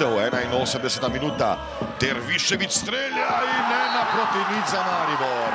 Prekinitev 0.00 0.80
81. 0.80 1.12
minuta, 1.12 1.58
Derviševič 2.00 2.72
strelja 2.72 3.28
in 3.44 3.68
ena 3.68 4.02
proti 4.08 4.40
nič 4.48 4.70
za 4.72 4.80
Maribor. 4.80 5.52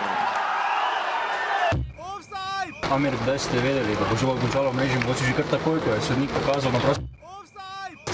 Amir, 2.91 3.13
kdaj 3.23 3.39
ste 3.39 3.57
vedeli, 3.57 3.95
da 3.97 4.05
bo 4.05 4.13
žogo 4.13 4.37
končalo 4.37 4.69
v 4.69 4.77
mreži, 4.77 5.01
mogoče 5.01 5.25
že 5.25 5.33
kar 5.33 5.45
takoj, 5.49 5.81
ko 5.81 5.89
je 5.89 6.01
sodnik 6.01 6.29
pokazal 6.29 6.71
na 6.71 6.79
prost? 6.79 7.01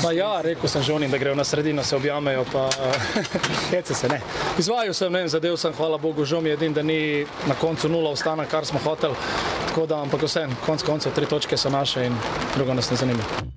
Ma 0.04 0.12
ja, 0.16 0.40
rekel 0.42 0.70
sem 0.72 0.82
že 0.82 0.94
onim, 0.94 1.12
da 1.12 1.18
grejo 1.20 1.36
na 1.36 1.44
sredino, 1.44 1.84
se 1.84 1.96
objamejo, 2.00 2.46
pa 2.48 2.70
hece 3.76 3.94
se 3.94 4.08
ne. 4.08 4.22
Izvajal 4.56 4.94
sem, 4.94 5.12
ne 5.12 5.20
vem, 5.20 5.28
zadev 5.28 5.60
sem, 5.60 5.76
hvala 5.76 6.00
Bogu, 6.00 6.24
žal 6.24 6.40
mi 6.40 6.50
je 6.50 6.54
edin, 6.56 6.74
da 6.74 6.80
ni 6.80 7.28
na 7.44 7.60
koncu 7.60 7.92
nula 7.92 8.16
ostana, 8.16 8.48
kar 8.48 8.64
smo 8.66 8.80
hoteli. 8.80 9.20
Tako 9.68 9.84
da, 9.84 10.00
ampak 10.00 10.24
vse, 10.24 10.48
konc 10.64 10.80
koncev, 10.80 11.12
tri 11.12 11.28
točke 11.28 11.60
so 11.60 11.68
naše 11.70 12.08
in 12.08 12.16
drugo 12.56 12.74
nas 12.74 12.88
ne 12.88 12.96
zanima. 12.96 13.52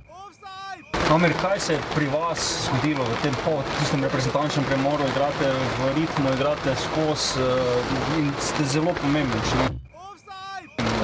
Amir, 1.10 1.32
kaj 1.40 1.60
se 1.60 1.72
je 1.72 1.78
pri 1.94 2.06
vas 2.06 2.68
zgodilo 2.68 3.04
v 3.04 3.22
tem 3.22 3.34
po 3.44 3.62
tistem 3.78 4.02
reprezentančnem 4.04 4.64
premoru? 4.64 5.04
Igrate 5.04 5.52
v 5.52 5.92
ritmu, 5.96 6.32
igrate 6.32 6.74
skozi 6.80 7.42
uh, 7.42 8.18
in 8.18 8.32
ste 8.40 8.64
zelo 8.64 8.94
pomembni. 9.02 9.40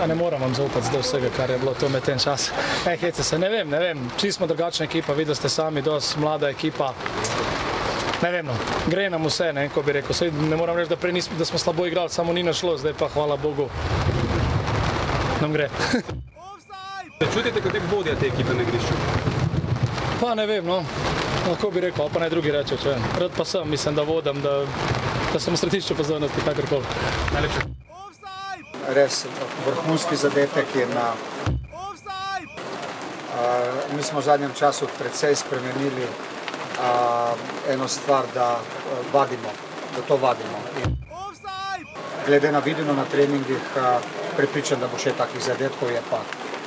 Ja, 0.00 0.06
ne 0.06 0.14
moram 0.14 0.40
vam 0.40 0.54
zaupati 0.54 0.86
zdaj 0.86 1.00
vsega, 1.00 1.28
kar 1.36 1.50
je 1.50 1.58
bilo 1.58 1.74
to 1.74 1.88
med 1.88 2.02
tem 2.02 2.18
čas. 2.18 2.50
E, 2.86 2.96
hece 2.96 3.22
se, 3.22 3.38
ne 3.38 3.48
vem, 3.48 3.68
ne 3.68 3.78
vem. 3.78 4.10
Vsi 4.16 4.32
smo 4.32 4.46
drugačna 4.46 4.84
ekipa, 4.84 5.12
videli 5.12 5.36
ste 5.36 5.48
sami, 5.48 5.82
dosti 5.82 6.20
mlada 6.20 6.48
ekipa. 6.48 6.94
Ne 8.22 8.30
vem, 8.30 8.46
no. 8.46 8.56
gre 8.86 9.10
nam 9.10 9.26
vse, 9.28 9.52
ne, 9.52 9.68
ko 9.68 9.82
bi 9.82 9.92
rekel. 9.92 10.16
Sej 10.16 10.32
ne 10.32 10.56
moram 10.56 10.76
reči, 10.76 10.88
da, 10.88 10.96
prej 10.96 11.12
nismo, 11.12 11.36
da 11.38 11.44
smo 11.44 11.58
slabo 11.58 11.86
igrali, 11.86 12.08
samo 12.10 12.32
ni 12.32 12.42
našlo, 12.42 12.78
zdaj 12.78 12.96
pa 12.98 13.08
hvala 13.08 13.36
Bogu. 13.36 13.68
Nam 15.40 15.52
gre. 15.52 15.68
Čutite, 17.34 17.60
kot 17.60 17.76
vodja 17.92 18.16
te 18.16 18.32
ekipe 18.32 18.56
na 18.56 18.62
igrišču? 18.62 19.29
Pa 20.20 20.34
ne 20.34 20.46
vem, 20.46 20.66
no. 20.66 20.82
Lahko 21.48 21.70
bi 21.70 21.80
rekel, 21.80 22.08
pa 22.12 22.20
naj 22.20 22.30
drugi 22.30 22.50
reče, 22.52 22.76
če. 22.76 22.96
Rad 23.20 23.32
pa 23.36 23.44
sem, 23.44 23.70
mislim, 23.70 23.94
da 23.96 24.02
vodim, 24.04 24.42
da, 24.44 24.58
da 25.32 25.40
sem 25.40 25.54
v 25.54 25.60
središču 25.62 25.96
pozornosti, 25.96 26.44
kakorkoli. 26.44 26.84
Najlepše. 27.32 27.60
res 28.94 29.24
vrhunski 29.66 30.16
zadetek 30.16 30.74
je 30.76 30.86
na. 30.94 31.12
Uh, 33.30 33.96
mi 33.96 34.02
smo 34.02 34.20
v 34.20 34.24
zadnjem 34.24 34.52
času 34.58 34.88
precej 34.98 35.36
spremenili 35.36 36.04
uh, 36.04 37.32
eno 37.72 37.88
stvar, 37.88 38.28
da 38.34 38.58
uh, 38.58 39.14
vadimo, 39.14 39.48
da 39.96 40.02
to 40.08 40.16
vadimo. 40.16 40.60
In 40.84 40.96
glede 42.26 42.52
na 42.52 42.58
videno 42.58 42.92
na 42.92 43.04
treningih, 43.04 43.64
uh, 43.76 44.02
prepričan, 44.36 44.80
da 44.80 44.88
bo 44.88 44.98
še 44.98 45.16
takih 45.16 45.40
zadetkov, 45.42 45.90
je 45.90 46.02
pa. 46.10 46.20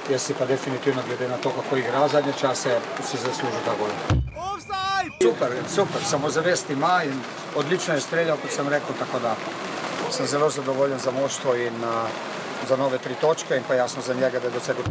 Jaz 0.10 0.22
si 0.22 0.34
pa 0.34 0.46
definitivno, 0.46 1.02
glede 1.08 1.28
na 1.28 1.38
to, 1.38 1.50
kako 1.50 1.78
igra 1.78 2.08
zadnje 2.08 2.34
čase, 2.40 2.80
si 3.04 3.18
zasluži 3.18 3.62
ta 3.66 3.72
gol. 3.80 3.88
Super, 5.22 5.52
super, 5.68 6.02
samozavest 6.04 6.70
ima 6.70 7.04
in 7.04 7.20
odlično 7.56 7.94
je 7.94 8.02
streljal, 8.02 8.38
kot 8.38 8.52
sem 8.52 8.68
rekel, 8.68 8.96
tako 9.00 9.20
da 9.20 9.36
sem 10.12 10.28
zelo 10.28 10.50
zadovoljen 10.50 11.00
za 11.00 11.12
moštvo 11.12 11.56
in 11.56 11.76
uh, 11.84 12.10
za 12.70 12.78
nove 12.78 12.98
tri 12.98 13.16
točke 13.22 13.56
in 13.56 13.64
pa 13.68 13.74
jasno 13.74 14.02
za 14.02 14.14
njega, 14.14 14.40
da 14.40 14.48
je 14.48 14.52
dosegel. 14.54 14.84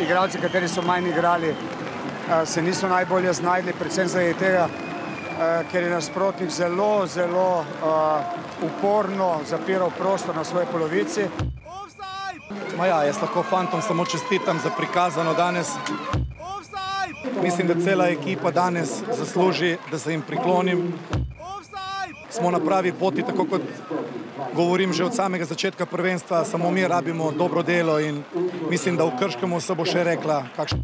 Igralci, 0.00 0.40
kateri 0.40 0.68
so 0.68 0.82
manj 0.82 1.08
igrali, 1.08 1.50
uh, 1.50 2.48
se 2.48 2.62
niso 2.62 2.88
najbolje 2.88 3.32
znajdli, 3.32 3.72
predvsem 3.78 4.08
zaradi 4.08 4.34
tega, 4.34 4.68
uh, 4.68 5.70
ker 5.72 5.82
je 5.82 5.90
nasprotnik 5.90 6.50
zelo, 6.50 7.06
zelo 7.06 7.58
uh, 7.58 7.64
uporno 8.62 9.40
zapiral 9.48 9.90
prostor 9.98 10.36
na 10.36 10.44
svoji 10.44 10.66
polovici. 10.72 11.28
Ma 12.78 12.86
ja, 12.86 13.02
jaz 13.04 13.20
lahko 13.22 13.42
fantom 13.42 13.82
samo 13.82 14.04
čestitam 14.04 14.60
za 14.62 14.70
prikazano 14.70 15.34
danes. 15.34 15.68
Mislim, 17.42 17.66
da 17.66 17.80
cela 17.84 18.08
ekipa 18.08 18.50
danes 18.50 18.90
zasluži, 19.12 19.76
da 19.90 19.98
se 19.98 20.10
jim 20.10 20.22
priklonim. 20.22 20.92
Smo 22.30 22.50
na 22.50 22.60
pravi 22.60 22.92
poti, 22.92 23.22
tako 23.22 23.44
kot 23.44 23.62
govorim 24.54 24.92
že 24.92 25.04
od 25.04 25.14
samega 25.14 25.44
začetka 25.44 25.86
prvenstva, 25.86 26.44
samo 26.44 26.70
mi 26.70 26.88
rabimo 26.88 27.32
dobro 27.32 27.62
delo 27.62 28.00
in 28.00 28.22
mislim, 28.70 28.96
da 28.96 29.04
v 29.04 29.16
Krškemu 29.18 29.60
se 29.60 29.74
bo 29.74 29.84
še 29.84 30.04
rekla, 30.04 30.44
kakšno. 30.56 30.78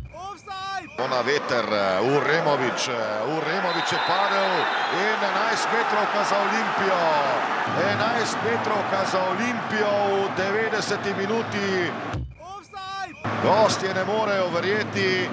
Ona 0.99 1.21
veter, 1.23 1.65
Uremovič, 2.03 2.89
uh, 2.91 3.37
Uremovič 3.39 3.93
je 3.93 4.01
padel 4.09 4.51
in 4.99 5.15
11 5.23 5.71
metrovka 5.73 6.25
za 6.31 6.37
Olimpijo. 6.43 7.58
11 7.77 8.37
metrovka 8.45 9.01
za 9.13 9.21
Olimpijo 9.31 9.93
v 10.11 10.29
90 10.37 11.17
minuti. 11.19 11.91
Gostje 13.43 13.95
ne 13.95 14.05
morejo 14.05 14.49
verjeti 14.55 15.29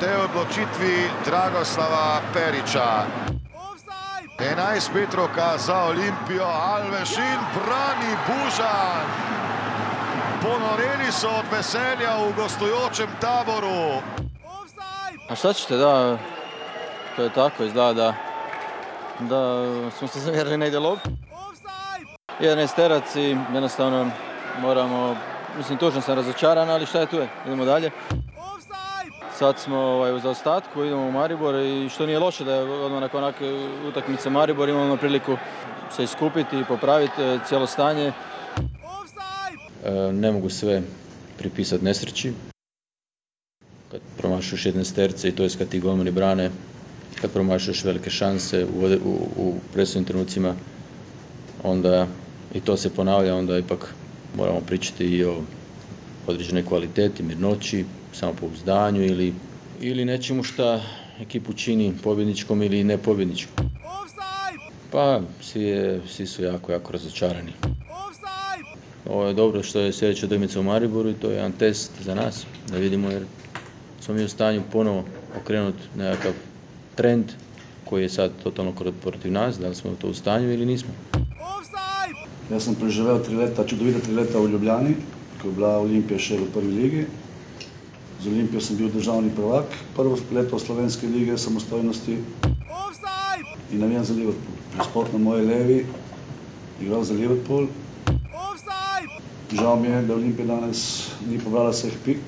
tej 0.00 0.16
odločitvi 0.16 1.10
Dragoslava 1.24 2.20
Periča. 2.34 3.04
11 4.38 4.94
metrovka 4.94 5.58
za 5.58 5.84
Olimpijo, 5.84 6.46
Alvešin 6.46 7.40
brani 7.54 8.12
Bužan. 8.26 9.06
Ponoreli 10.42 11.12
so 11.12 11.28
od 11.28 11.44
veselja 11.52 12.16
v 12.16 12.32
gostujočem 12.36 13.08
taboru. 13.20 14.00
A 15.28 15.34
šta 15.34 15.52
ćete, 15.52 15.76
da, 15.76 16.18
to 17.16 17.22
je 17.22 17.30
tako, 17.30 17.64
izgleda 17.64 17.92
da, 17.92 18.14
da 19.20 19.90
smo 19.90 20.08
se 20.08 20.20
zamjerili 20.20 20.56
negdje 20.56 20.78
loptu. 20.78 21.19
11 22.40 22.76
terac 22.76 23.16
i 23.16 23.36
jednostavno 23.54 24.10
moramo, 24.60 25.16
mislim 25.56 25.78
tužno 25.78 26.00
sam 26.00 26.16
razočaran, 26.16 26.70
ali 26.70 26.86
šta 26.86 27.00
je 27.00 27.06
tu 27.06 27.16
je, 27.16 27.28
idemo 27.46 27.64
dalje. 27.64 27.90
Sad 29.38 29.58
smo 29.58 29.76
ovaj, 29.76 30.14
u 30.14 30.18
zaostatku, 30.18 30.84
idemo 30.84 31.06
u 31.06 31.12
Maribor 31.12 31.54
i 31.54 31.88
što 31.88 32.06
nije 32.06 32.18
loše 32.18 32.44
da 32.44 32.54
je 32.54 32.62
odmah 32.62 33.00
nakon 33.00 33.24
onake 33.24 33.68
utakmice 33.88 34.30
Maribor 34.30 34.68
imamo 34.68 34.96
priliku 34.96 35.36
se 35.96 36.04
iskupiti 36.04 36.60
i 36.60 36.64
popraviti 36.64 37.22
e, 37.22 37.38
cijelo 37.48 37.66
stanje. 37.66 38.12
E, 39.84 40.12
ne 40.12 40.32
mogu 40.32 40.48
sve 40.48 40.82
pripisati 41.38 41.84
nesreći. 41.84 42.32
Kad 43.90 44.00
promašuješ 44.18 44.66
jedne 44.66 44.84
sterce 44.84 45.28
i 45.28 45.32
to 45.32 45.42
je 45.42 45.50
kad 45.58 45.68
ti 45.68 45.80
golmani 45.80 46.10
brane, 46.10 46.50
kad 47.20 47.32
promašuješ 47.32 47.84
velike 47.84 48.10
šanse 48.10 48.64
u, 48.64 48.86
u, 49.04 49.28
u 49.36 49.54
presudnim 49.72 50.04
trenucima, 50.04 50.54
onda 51.62 52.06
i 52.54 52.60
to 52.60 52.76
se 52.76 52.90
ponavlja, 52.90 53.34
onda 53.34 53.58
ipak 53.58 53.94
moramo 54.36 54.60
pričati 54.60 55.04
i 55.04 55.24
o 55.24 55.42
određenoj 56.26 56.64
kvaliteti, 56.64 57.22
mirnoći, 57.22 57.84
samopouzdanju 58.12 59.04
ili, 59.04 59.34
ili 59.80 60.04
nečemu 60.04 60.42
šta 60.42 60.82
ekipu 61.20 61.52
čini 61.52 61.94
pobjedničkom 62.02 62.62
ili 62.62 62.84
ne 62.84 62.98
pobjedničkom. 62.98 63.70
Pa, 64.90 65.20
svi, 65.40 65.62
je, 65.62 66.00
svi 66.08 66.26
su 66.26 66.42
jako, 66.42 66.72
jako 66.72 66.92
razočarani. 66.92 67.52
Ovo 69.08 69.26
je 69.26 69.34
dobro 69.34 69.62
što 69.62 69.80
je 69.80 69.92
sljedeća 69.92 70.26
utakmica 70.26 70.60
u 70.60 70.62
Mariboru 70.62 71.10
i 71.10 71.14
to 71.14 71.30
je 71.30 71.36
jedan 71.36 71.52
test 71.52 71.90
za 72.00 72.14
nas, 72.14 72.46
da 72.68 72.76
vidimo 72.76 73.10
jer 73.10 73.22
smo 74.00 74.14
mi 74.14 74.24
u 74.24 74.28
stanju 74.28 74.62
ponovo 74.72 75.04
okrenuti 75.40 75.82
nekakav 75.96 76.32
trend 76.94 77.24
koji 77.84 78.02
je 78.02 78.08
sad 78.08 78.30
totalno 78.42 78.72
protiv 79.02 79.32
nas, 79.32 79.58
da 79.58 79.68
li 79.68 79.74
smo 79.74 79.90
to 80.00 80.08
u 80.08 80.14
stanju 80.14 80.52
ili 80.52 80.66
nismo. 80.66 80.90
Jaz 82.50 82.64
sem 82.66 82.74
preživel 82.74 83.20
tri 83.22 83.36
leta, 83.38 83.62
čudovita 83.62 84.00
tri 84.02 84.14
leta 84.16 84.40
v 84.42 84.50
Ljubljani, 84.50 84.94
ko 85.38 85.48
je 85.48 85.54
bila 85.54 85.76
Olimpija 85.78 86.18
še 86.18 86.38
v 86.40 86.48
prvi 86.50 86.72
ligi. 86.74 87.04
Z 88.20 88.26
Olimpijo 88.26 88.60
sem 88.60 88.76
bil 88.76 88.90
državni 88.90 89.30
prvak, 89.32 89.70
prvo 89.96 90.18
leto 90.34 90.58
slovenske 90.58 91.06
lige 91.08 91.38
samostojnosti 91.38 92.16
in 93.70 93.78
navijam 93.80 94.04
za 94.04 94.14
Liverpool. 94.18 94.58
Gospod 94.76 95.14
na 95.14 95.20
moji 95.22 95.46
levi, 95.46 95.78
igral 96.82 97.06
za 97.06 97.14
Liverpool. 97.14 97.70
Žal 99.54 99.80
mi 99.80 99.88
je, 99.88 100.02
da 100.02 100.18
Olimpija 100.18 100.50
danes 100.50 100.82
ni 101.30 101.38
pobrala 101.38 101.70
vseh 101.70 101.94
pik, 102.04 102.20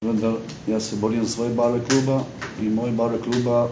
vendar 0.00 0.40
jaz 0.66 0.90
se 0.90 0.96
borim 0.96 1.28
za 1.28 1.36
svoje 1.36 1.54
barve 1.54 1.84
kluba 1.84 2.22
in 2.60 2.74
moje 2.74 2.92
barve 2.92 3.20
kluba 3.20 3.68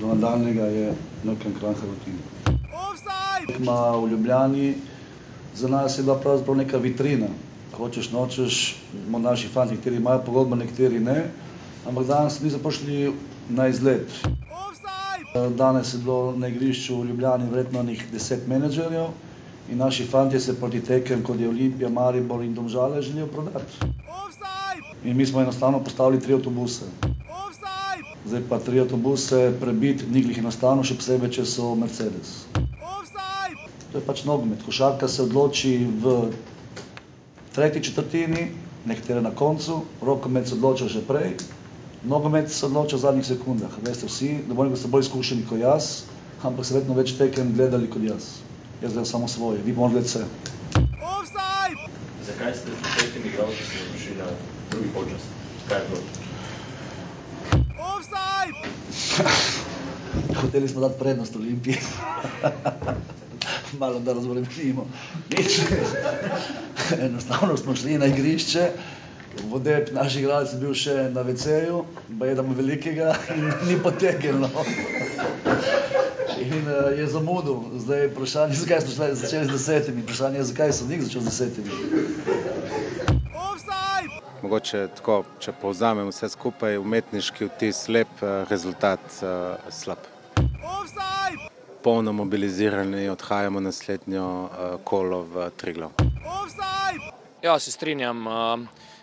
do 0.00 0.06
nadaljnega 0.14 0.72
je 0.72 0.92
Nokan 1.24 1.54
Kran 1.60 1.74
Hrvatin. 1.74 2.29
Tekma 3.46 3.96
v 3.96 4.08
Ljubljani 4.10 4.74
za 5.54 5.68
nas 5.68 5.98
je 5.98 6.02
bila 6.02 6.18
pravzaprav 6.18 6.56
neka 6.56 6.78
vitrina. 6.78 7.26
Hočeš, 7.76 8.10
nočeš, 8.12 8.76
mo- 9.08 9.18
naši 9.18 9.48
fanti, 9.48 9.74
nekateri 9.74 9.96
imajo 9.96 10.22
pogodbo, 10.26 10.56
nekateri 10.56 11.00
ne, 11.00 11.30
ampak 11.88 12.06
danes 12.06 12.40
niso 12.40 12.58
prišli 12.58 13.12
na 13.48 13.68
izlet. 13.68 14.10
Danes 15.56 15.94
je 15.94 15.98
bilo 15.98 16.34
na 16.36 16.48
igrišču 16.48 17.00
v 17.00 17.06
Ljubljani 17.08 17.50
verjetno 17.50 17.82
nekih 17.82 18.12
deset 18.12 18.48
menedžerjev 18.48 19.06
in 19.70 19.78
naši 19.78 20.04
fantje 20.06 20.40
se 20.40 20.56
proti 20.60 20.80
tekem, 20.80 21.22
kot 21.22 21.40
je 21.40 21.48
Olimpija, 21.48 21.88
Maribor 21.88 22.42
in 22.42 22.54
Domžale, 22.54 23.02
želijo 23.02 23.26
prodati. 23.26 23.90
In 25.04 25.16
mi 25.16 25.26
smo 25.26 25.40
enostavno 25.40 25.84
postavili 25.84 26.20
tri 26.20 26.34
avtobuse. 26.34 26.84
Zdaj 28.26 28.42
pa 28.48 28.58
tri 28.58 28.80
avtobuse 28.80 29.54
prebiti, 29.60 30.04
ni 30.10 30.22
glih 30.22 30.38
enostavno, 30.38 30.84
še 30.84 30.94
posebej, 30.94 31.30
če 31.30 31.46
so 31.46 31.74
Mercedes. 31.74 32.34
To 33.92 33.98
je 33.98 34.04
pač 34.06 34.24
nogomet. 34.24 34.62
Košarka 34.62 35.08
se 35.08 35.22
odloči 35.22 35.86
v 36.02 36.30
tretji 37.54 37.82
četrtini, 37.82 38.50
nekatere 38.86 39.22
na 39.22 39.34
koncu, 39.34 39.82
rokomet 40.02 40.48
se 40.48 40.54
odloča 40.54 40.88
že 40.88 41.02
prej 41.06 41.34
Nogomet 42.00 42.48
se 42.52 42.66
odloča 42.66 42.96
v 42.96 43.00
zadnjih 43.00 43.26
sekundah. 43.26 43.68
Veste 43.84 44.08
vsi, 44.08 44.40
da 44.48 44.54
bomo 44.56 44.76
ste 44.76 44.88
bolj 44.88 45.04
izkušeni 45.04 45.44
kot 45.44 45.60
jaz, 45.60 46.08
ampak 46.40 46.64
se 46.64 46.74
vedno 46.74 46.96
več 46.96 47.12
tekem 47.18 47.52
gledali 47.52 47.90
kot 47.92 48.00
jaz. 48.00 48.40
Jaz 48.80 48.96
gledam 48.96 49.04
samo 49.04 49.28
svoje, 49.28 49.60
vi 49.60 49.76
bomo 49.76 49.92
gledali 49.92 50.08
vse. 50.08 50.24
Zakaj 52.24 52.56
ste 52.56 52.72
s 52.72 52.96
petimi 52.96 53.28
igralci 53.28 53.68
se 53.68 53.84
odločili 53.84 54.16
na 54.16 54.32
drugi 54.70 54.88
počas? 54.96 55.22
Kaj 55.68 55.78
je 55.78 55.84
bilo? 55.92 56.00
Hoteli 60.40 60.68
smo 60.68 60.80
dati 60.80 60.98
prednost 60.98 61.36
Olimpiji. 61.36 61.76
Malo 63.80 63.98
da 63.98 64.12
razbremenimo. 64.12 64.86
Nič. 65.30 65.60
Enostavno 67.06 67.56
smo 67.56 67.76
šli 67.76 67.98
na 67.98 68.06
igrišče, 68.06 68.70
vodep 69.50 69.92
naš 69.92 70.16
igralec 70.16 70.52
je 70.52 70.58
bil 70.58 70.74
še 70.74 70.96
na 71.14 71.22
WC-ju, 71.24 71.84
baje 72.08 72.34
da 72.34 72.42
mu 72.42 72.54
velikega 72.54 73.14
in 73.36 73.52
ni 73.68 73.78
potegnilo. 73.82 74.50
In 76.40 76.68
uh, 76.68 76.98
je 76.98 77.06
zamudil. 77.06 77.62
Zdaj 77.78 78.00
je 78.00 78.08
vprašanje, 78.08 78.54
zakaj 78.54 78.80
smo 78.80 78.94
šli, 78.94 79.14
začeli 79.14 79.46
z 79.46 79.52
desetimi. 79.52 80.02
Vprašanje 80.02 80.38
je, 80.38 80.44
zakaj 80.44 80.72
so 80.72 80.86
njih 80.88 81.02
začeli 81.02 81.24
z 81.24 81.28
desetimi. 81.28 81.70
Mogoče 84.42 84.86
tako, 84.96 85.18
če 85.38 85.52
povzamem 85.60 86.08
vse 86.08 86.30
skupaj, 86.32 86.78
umetniški 86.80 87.50
vtis 87.50 87.84
lep, 87.92 88.22
eh, 88.22 88.46
rezultat 88.48 89.20
uh, 89.20 89.60
slab. 89.68 90.19
Polno 91.82 92.12
mobilizirani, 92.12 93.08
odhajamo 93.08 93.60
naslednjo 93.60 94.42
uh, 94.42 94.50
kolo 94.84 95.22
v 95.22 95.50
Triglav. 95.56 95.90
Ja, 97.42 97.58
se 97.58 97.72
strinjam. 97.72 98.26
Uh, 98.26 98.32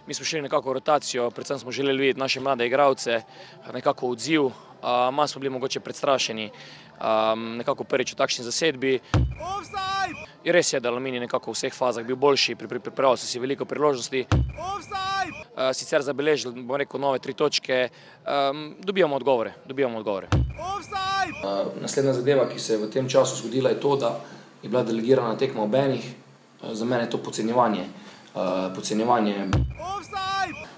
mi 0.07 0.13
smo 0.13 0.25
šli 0.25 0.41
nekako 0.41 0.69
v 0.69 0.73
rotacijo, 0.73 1.31
predvsem 1.31 1.59
smo 1.59 1.71
želeli 1.71 2.01
videti 2.01 2.19
naše 2.19 2.39
mlade 2.39 2.67
igralce, 2.67 3.21
nekako 3.73 4.07
odziv. 4.07 4.45
Uh, 4.45 4.53
malo 5.11 5.27
smo 5.27 5.39
bili 5.39 5.49
mogoče 5.49 5.79
predstrašeni, 5.79 6.51
um, 7.01 7.57
nekako 7.57 7.83
prvič 7.83 8.13
v 8.13 8.17
takšni 8.17 8.45
zasedbi. 8.45 8.99
Je 10.43 10.53
res 10.53 10.73
je, 10.73 10.79
da 10.79 10.89
Aluminij 10.89 11.19
nekako 11.19 11.51
v 11.51 11.55
vseh 11.55 11.73
fazah 11.73 12.05
bil 12.05 12.15
boljši, 12.15 12.55
pri, 12.55 12.67
pri, 12.67 12.79
pripravil 12.79 13.17
so 13.17 13.27
si 13.27 13.39
veliko 13.39 13.65
priložnosti. 13.65 14.27
Uh, 15.57 15.73
sicer 15.73 16.01
zabeležili, 16.01 16.53
bomo 16.61 16.77
rekel, 16.77 17.01
nove 17.01 17.19
tri 17.19 17.33
točke, 17.33 17.89
um, 18.23 18.75
dobijamo 18.79 19.15
odgovore. 19.15 19.53
Dobijamo 19.65 19.97
odgovore. 19.97 20.27
Uh, 20.31 21.81
naslednja 21.81 22.13
zadeva, 22.13 22.47
ki 22.49 22.59
se 22.59 22.73
je 22.73 22.79
v 22.85 22.89
tem 22.93 23.09
času 23.09 23.41
zgodila, 23.41 23.69
je 23.69 23.79
to, 23.81 23.95
da 23.95 24.19
je 24.63 24.69
bila 24.69 24.83
delegirana 24.83 25.37
tekma 25.37 25.63
obenih. 25.63 26.05
Uh, 26.61 26.71
za 26.73 26.85
mene 26.85 27.03
je 27.03 27.09
to 27.09 27.17
podcenjevanje. 27.17 27.83
Uh, 28.35 28.71
podcenjevanje. 28.75 29.49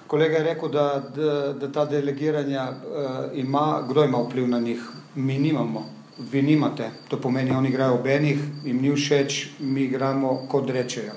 Kolega 0.07 0.37
je 0.37 0.43
rekel, 0.43 0.69
da, 0.69 1.03
da, 1.15 1.53
da 1.53 1.71
ta 1.71 1.85
delegiranja 1.85 2.71
uh, 2.71 3.37
ima, 3.37 3.83
kdo 3.89 4.03
ima 4.03 4.17
vpliv 4.17 4.47
na 4.47 4.59
njih. 4.59 4.81
Mi 5.15 5.37
nimamo, 5.37 5.85
vi 6.19 6.41
nimate. 6.41 6.91
To 7.07 7.21
pomeni, 7.21 7.51
oni 7.51 7.69
igrajo 7.69 7.95
obenih, 7.95 8.39
jim 8.63 8.81
ni 8.81 8.95
všeč, 8.95 9.47
mi 9.59 9.81
igramo 9.81 10.47
kot 10.49 10.69
rečejo. 10.69 11.13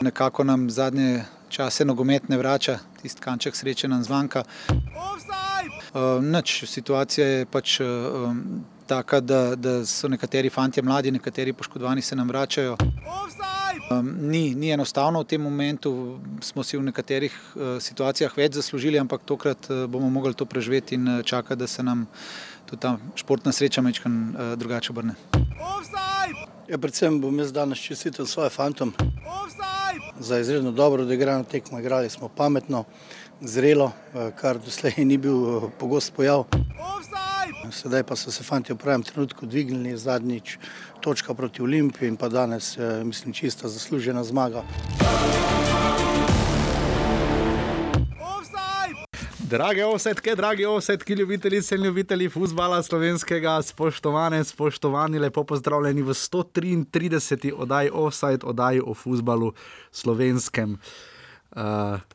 Nekako 0.00 0.44
nam 0.44 0.70
zadnje 0.70 1.24
čase 1.48 1.84
nogomet 1.84 2.28
ne 2.28 2.36
vrača, 2.36 2.78
tisti 3.02 3.20
kanček 3.20 3.56
sreče 3.56 3.88
nam 3.88 4.02
zvanka. 4.02 4.42
Uh, 5.92 6.24
nič, 6.24 6.64
situacija 6.66 7.26
je 7.26 7.46
pač 7.46 7.80
uh, 7.80 7.86
taka, 8.86 9.20
da, 9.20 9.54
da 9.56 9.86
so 9.86 10.08
nekateri 10.08 10.50
fanti 10.50 10.82
mladi, 10.82 11.10
nekateri 11.10 11.52
poškodovani 11.52 12.02
se 12.02 12.16
nam 12.16 12.28
vračajo. 12.28 12.76
Um, 13.90 14.08
ni, 14.20 14.54
ni 14.54 14.70
enostavno 14.72 15.20
v 15.20 15.28
tem 15.28 15.42
momentu, 15.42 16.18
smo 16.40 16.64
si 16.64 16.76
v 16.76 16.86
nekaterih 16.88 17.34
uh, 17.34 17.76
situacijah 17.80 18.32
več 18.36 18.56
zaslužili, 18.56 18.98
ampak 18.98 19.26
tokrat 19.28 19.68
uh, 19.70 19.84
bomo 19.90 20.10
mogli 20.10 20.34
to 20.34 20.46
preživeti 20.48 20.94
in 20.94 21.08
uh, 21.08 21.22
čakati, 21.22 21.60
da 21.60 21.66
se 21.66 21.82
nam 21.82 22.06
tudi 22.72 22.80
ta 22.80 22.96
športna 23.14 23.52
sreča 23.52 23.82
mečkan 23.82 24.12
uh, 24.32 24.54
drugače 24.56 24.92
obrne. 24.92 25.14
Ja, 26.68 26.78
predvsem 26.78 27.20
bom 27.20 27.38
jaz 27.38 27.52
danes 27.52 27.78
čestitil 27.78 28.26
svoje 28.26 28.50
fantom 28.50 28.94
za 30.18 30.38
izredno 30.38 30.72
dobro 30.72 31.02
odigrano 31.02 31.44
tekmo. 31.44 31.78
Igrali 31.78 32.10
smo 32.10 32.28
pametno, 32.28 32.84
zrelo, 33.40 33.92
kar 34.40 34.58
doslej 34.58 35.04
ni 35.04 35.18
bil 35.18 35.68
pogost 35.78 36.14
pojav. 36.16 36.44
Sedaj 37.70 38.02
pa 38.02 38.16
so 38.16 38.32
se 38.32 38.44
fanti 38.44 38.72
v 38.72 38.76
pravem 38.76 39.02
trenutku 39.02 39.46
dvignili, 39.46 39.98
zadnjič 39.98 40.58
točka 41.00 41.34
proti 41.34 41.62
Olimpiji 41.62 42.08
in 42.08 42.16
pa 42.16 42.28
danes, 42.28 42.78
mislim, 43.04 43.34
čista 43.34 43.68
zaslužena 43.68 44.24
zmaga. 44.24 44.62
Drage 49.52 49.84
osetke, 49.84 50.32
dragi 50.34 50.64
osetki, 50.64 51.12
ljubitelice 51.12 51.74
in 51.76 51.82
ljubitelji 51.84 52.28
futbola 52.32 52.78
slovenskega, 52.82 53.58
spoštovane, 53.62 54.44
spoštovani, 54.44 55.18
lepo 55.18 55.44
pozdravljeni 55.44 56.02
v 56.02 56.14
133. 56.16 57.52
oddaji 57.52 57.90
Offside, 57.92 58.46
oddaji 58.46 58.80
o 58.80 58.94
futbalu 58.94 59.52
slovenskem. 59.90 60.78
Uh, 61.50 61.60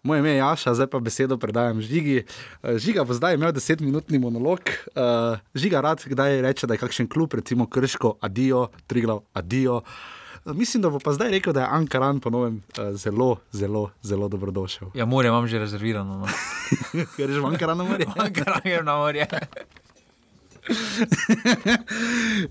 moje 0.03 0.19
ime 0.19 0.29
je 0.29 0.37
Jaša, 0.37 0.73
zdaj 0.73 0.87
pa 0.87 0.99
besedo 0.99 1.37
predajam 1.37 1.81
Žigi. 1.81 2.23
Uh, 2.63 2.77
Žiga 2.77 3.03
bo 3.03 3.13
zdaj 3.13 3.37
imel 3.37 3.53
desetminutni 3.53 4.17
monolog. 4.19 4.59
Uh, 4.97 5.37
Žiga 5.53 5.81
rad 5.81 6.01
kdaj 6.05 6.41
reče, 6.41 6.67
da 6.67 6.73
je 6.73 6.81
kakšen 6.81 7.07
klub, 7.07 7.33
recimo 7.33 7.69
Krško, 7.69 8.17
adijo, 8.21 8.67
Triglav, 8.87 9.21
adijo. 9.33 9.75
Uh, 9.75 10.16
mislim, 10.53 10.81
da 10.81 10.89
bo 10.89 10.99
pa 10.99 11.13
zdaj 11.13 11.31
rekel, 11.31 11.53
da 11.53 11.61
je 11.61 11.67
Ankaran 11.69 12.19
ponovem 12.19 12.61
uh, 12.77 12.95
zelo, 12.95 13.37
zelo, 13.51 13.89
zelo 14.01 14.27
dobrodošel. 14.27 14.87
Ja, 14.93 15.05
morje 15.05 15.29
imam 15.29 15.47
že 15.47 15.59
rezervirano. 15.59 16.17
No. 16.17 16.27
Ker 17.17 17.31
že 17.31 17.39
v 17.39 17.45
Ankaran 17.45 17.77
na 17.77 17.83
morje. 17.83 18.07
Ankaran 18.15 18.61
je 18.65 18.83
na 18.83 18.97
morje. 18.97 19.27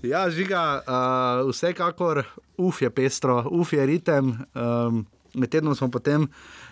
ja, 0.03 0.29
žiga, 0.29 0.81
uh, 0.81 1.49
vsekakor, 1.49 2.23
uf 2.57 2.81
je 2.81 2.89
pestro, 2.89 3.43
uf 3.51 3.73
je 3.73 3.85
ritem. 3.85 4.33
Um, 4.53 5.05
med 5.33 5.49
tednom 5.53 5.75
smo 5.75 5.91
potem 5.91 6.27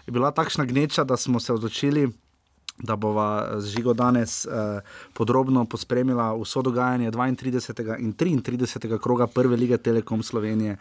je 0.05 0.13
bila 0.13 0.31
takšna 0.31 0.65
gneča, 0.65 1.03
da 1.03 1.17
smo 1.17 1.39
se 1.39 1.53
odločili, 1.53 2.09
da 2.77 2.95
bova 2.95 3.59
z 3.59 3.75
žigo 3.75 3.93
danes 3.93 4.45
uh, 4.45 4.51
podrobno 5.13 5.65
pospremila 5.65 6.33
vso 6.35 6.61
dogajanje 6.61 7.11
32. 7.11 7.99
in 7.99 8.13
33. 8.13 8.99
kroga 8.99 9.27
prve 9.27 9.55
lige 9.55 9.77
Telekom 9.77 10.23
Slovenije, 10.23 10.77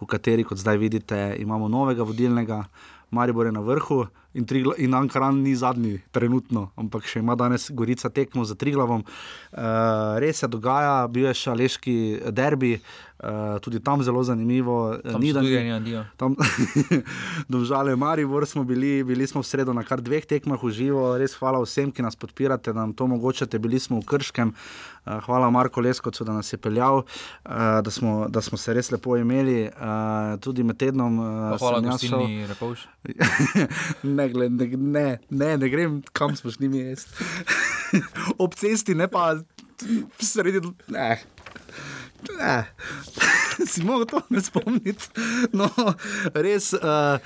v 0.00 0.06
kateri, 0.06 0.44
kot 0.44 0.58
zdaj 0.58 0.76
vidite, 0.76 1.36
imamo 1.38 1.68
novega 1.68 2.02
vodilnega. 2.02 2.64
Maribor 3.10 3.46
je 3.46 3.52
na 3.52 3.60
vrhu 3.60 4.06
in, 4.34 4.44
trigla, 4.46 4.74
in 4.78 4.94
Ankaran 4.94 5.42
ni 5.42 5.54
zadnji, 5.58 5.98
trenutno, 6.14 6.68
ampak 6.78 7.08
še 7.10 7.18
ima 7.18 7.34
danes 7.34 7.66
Gorica 7.74 8.08
tekmo 8.08 8.44
za 8.46 8.54
Triglavom. 8.54 9.02
Uh, 9.02 10.18
res 10.22 10.44
se 10.44 10.48
dogaja, 10.48 11.08
bil 11.10 11.26
je 11.26 11.34
šaleški 11.34 11.96
derbi, 12.30 12.76
uh, 13.22 13.60
tudi 13.60 13.80
tam 13.80 14.02
zelo 14.02 14.22
zanimivo. 14.22 14.96
Tam 15.04 15.20
ni 15.20 15.32
da 15.32 15.40
ni. 15.42 16.04
Tam, 16.16 16.36
domžale 17.52 17.96
Maribor 17.96 18.46
smo 18.46 18.64
bili, 18.64 19.04
bili 19.04 19.26
smo 19.26 19.40
v 19.40 19.46
sredo 19.46 19.72
na 19.72 19.84
kar 19.84 20.00
dveh 20.00 20.26
tekmah 20.26 20.62
v 20.62 20.70
živo. 20.70 21.04
Res 21.18 21.36
hvala 21.38 21.60
vsem, 21.62 21.92
ki 21.92 22.02
nas 22.02 22.16
podpirate, 22.16 22.72
da 22.72 22.80
nam 22.80 22.94
to 22.94 23.04
omogočate. 23.04 23.58
Bili 23.58 23.80
smo 23.80 24.00
v 24.00 24.08
Krškem. 24.08 24.54
Uh, 25.06 25.20
hvala 25.24 25.50
Marko 25.50 25.80
Leskovcu, 25.80 26.24
da 26.24 26.32
nas 26.32 26.52
je 26.52 26.58
peljal, 26.58 27.02
uh, 27.04 27.80
da, 27.84 27.90
smo, 27.90 28.28
da 28.28 28.40
smo 28.40 28.58
se 28.58 28.74
res 28.74 28.90
lepo 28.90 29.16
imeli. 29.16 29.68
Uh, 29.68 30.40
tudi 30.40 30.62
med 30.62 30.76
tednom. 30.76 31.18
Uh, 31.18 31.58
hvala, 31.58 31.80
Gostini 31.80 32.46
Repovš. 32.46 32.86
ne, 34.16 34.28
gled, 34.28 34.52
ne, 34.52 34.66
ne, 34.76 35.18
ne, 35.30 35.56
ne 35.56 35.68
grem, 35.68 36.02
kam 36.12 36.36
smo 36.36 36.50
šli 36.50 36.68
mi 36.68 36.78
jesti. 36.78 37.24
Ob 38.42 38.54
cesti, 38.54 38.94
ne 38.94 39.08
pa 39.08 39.34
sredi. 40.20 40.60
Ne. 40.88 41.18
Ne. 42.28 42.66
si 43.70 43.82
mogel 43.84 44.06
to 44.06 44.20
ne 44.30 44.40
spomniti. 44.40 45.08
No, 45.52 45.68
res, 46.34 46.72
uh, 46.74 47.18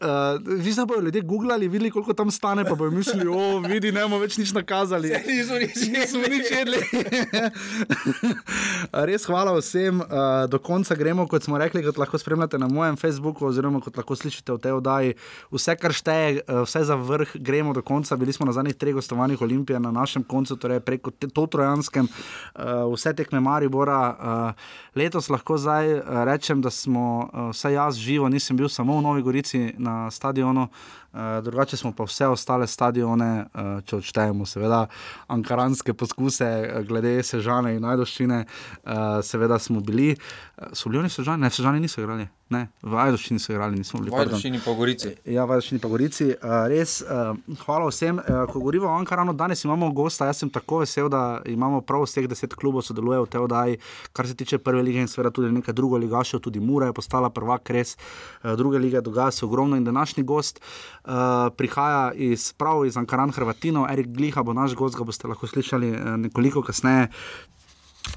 uh, 0.00 0.38
vi 0.58 0.72
ste 0.72 0.86
pa 0.88 1.00
ljudje 1.00 1.22
googlali, 1.22 1.68
videli, 1.68 1.90
koliko 1.90 2.14
tam 2.14 2.30
stane, 2.30 2.64
pa 2.64 2.74
bojo 2.74 2.90
mislili, 2.90 3.28
o, 3.28 3.60
vidi, 3.64 3.92
ne 3.92 4.04
bomo 4.04 4.20
več 4.22 4.36
nič 4.40 4.52
nakazali. 4.56 5.12
Nič, 5.12 5.86
nismo 5.92 6.24
nič 6.28 6.50
jedli. 6.50 6.80
res 9.10 9.26
hvala 9.28 9.54
vsem, 9.58 10.02
uh, 10.02 10.44
do 10.50 10.60
konca 10.62 10.96
gremo, 10.98 11.26
kot 11.30 11.46
smo 11.46 11.60
rekli, 11.60 11.84
kot 11.86 12.00
lahko 12.00 12.20
spremljate 12.20 12.60
na 12.60 12.68
mojem 12.70 12.98
Facebooku, 13.00 13.46
oziroma 13.48 13.82
kot 13.84 13.96
lahko 14.00 14.16
slišite 14.18 14.56
v 14.56 14.62
tej 14.62 14.76
oddaji. 14.78 15.16
Vse, 15.54 15.76
kar 15.80 15.96
šteje, 15.96 16.42
uh, 16.44 16.62
vse 16.66 16.84
za 16.88 16.98
vrh, 16.98 17.36
gremo 17.40 17.74
do 17.76 17.84
konca. 17.84 18.16
Bili 18.20 18.34
smo 18.34 18.48
na 18.48 18.56
zadnjih 18.56 18.76
treh 18.78 18.96
gostovanjih 18.96 19.42
Olimpije 19.42 19.80
na 19.80 19.92
našem 19.94 20.24
koncu, 20.24 20.56
torej 20.60 20.82
preko 20.84 21.12
to 21.12 21.46
trojanskem, 21.46 22.08
uh, 22.08 22.86
vse 22.92 23.14
tekme 23.16 23.40
Maribora. 23.40 24.02
Uh, 24.12 24.98
letos 24.98 25.30
lahko 25.32 25.56
zdaj 25.62 25.92
uh, 25.94 26.02
rečem, 26.26 26.60
da 26.62 26.70
smo, 26.70 27.28
uh, 27.30 27.50
vsaj 27.54 27.72
jaz 27.78 28.00
živo, 28.02 28.28
nisem 28.28 28.58
bil 28.58 28.68
samo 28.68 28.98
v 28.98 29.02
Novi 29.06 29.22
Gorici 29.22 29.70
na 29.78 30.10
stadionu, 30.10 30.66
Uh, 31.12 31.44
drugače 31.44 31.76
smo 31.76 31.92
pa 31.92 32.04
vse 32.04 32.26
ostale 32.26 32.66
stadione, 32.66 33.44
uh, 33.54 33.84
če 33.84 33.96
odštejemo, 33.96 34.46
seveda, 34.48 34.86
ankaranske 35.28 35.92
poskuse, 35.92 36.48
uh, 36.48 36.86
glede 36.88 37.18
Sežane 37.22 37.74
in 37.76 37.84
Najdoščine, 37.84 38.44
uh, 38.46 39.18
seveda 39.20 39.58
smo 39.60 39.80
bili. 39.80 40.14
So 40.72 40.88
bili 40.88 41.02
oni 41.02 41.10
Sežani? 41.12 41.44
Ne, 41.44 41.50
Sežani 41.50 41.84
niso 41.84 42.00
igrali. 42.00 42.28
Ne, 42.52 42.66
v 42.84 42.98
Ajdoščini 43.00 43.40
so 43.40 43.52
igrali, 43.54 43.78
nismo 43.80 44.00
bili. 44.02 44.12
V 44.12 44.18
Ajdoščini 44.20 44.60
pa 44.60 44.74
Gorici. 44.76 45.12
Ja, 45.32 45.46
v 45.48 45.56
Ajdoščini 45.56 45.80
pa 45.80 45.88
Gorici. 45.88 46.26
Uh, 46.34 46.56
res, 46.68 46.98
uh, 47.04 47.32
hvala 47.64 47.88
vsem. 47.88 48.18
Uh, 48.20 48.42
ko 48.50 48.60
govorimo 48.60 48.90
o 48.90 48.96
Ankaranu, 48.96 49.32
danes 49.36 49.64
imamo 49.64 49.88
gosta. 49.96 50.28
Jaz 50.28 50.42
sem 50.42 50.50
tako 50.52 50.82
vesel, 50.82 51.08
da 51.12 51.40
imamo 51.48 51.80
prav 51.86 52.04
vseh 52.04 52.28
deset 52.28 52.56
klubov 52.58 52.84
sodeluje 52.84 53.22
v 53.24 53.30
tej 53.32 53.44
oddaji, 53.46 53.78
kar 54.12 54.28
se 54.28 54.36
tiče 54.36 54.60
prve 54.60 54.84
lige 54.84 55.00
in 55.00 55.08
seveda 55.08 55.32
tudi 55.32 55.52
nekaj 55.54 55.76
drugo 55.76 56.00
ligašev, 56.02 56.42
tudi 56.44 56.60
Mura 56.60 56.90
je 56.90 56.96
postala 56.98 57.32
prvak, 57.32 57.72
res. 57.72 57.96
Uh, 58.42 58.52
druge 58.60 58.80
lige 58.82 59.00
dogaja 59.00 59.30
se 59.32 59.46
ogromno 59.48 59.80
in 59.80 59.88
današnji 59.88 60.26
gost 60.28 60.60
uh, 60.60 61.01
prihaja 61.56 62.12
iz 62.14 62.52
prav 62.52 62.86
iz 62.86 62.96
Ankaran 62.96 63.30
Hrvatino, 63.30 63.86
Erik 63.90 64.06
Gliha 64.06 64.42
bo 64.42 64.52
naš 64.52 64.74
gost, 64.74 64.96
ga 64.96 65.04
boste 65.04 65.28
lahko 65.28 65.46
slišali 65.46 65.90
uh, 65.90 66.16
nekoliko 66.16 66.62
kasneje. 66.62 67.08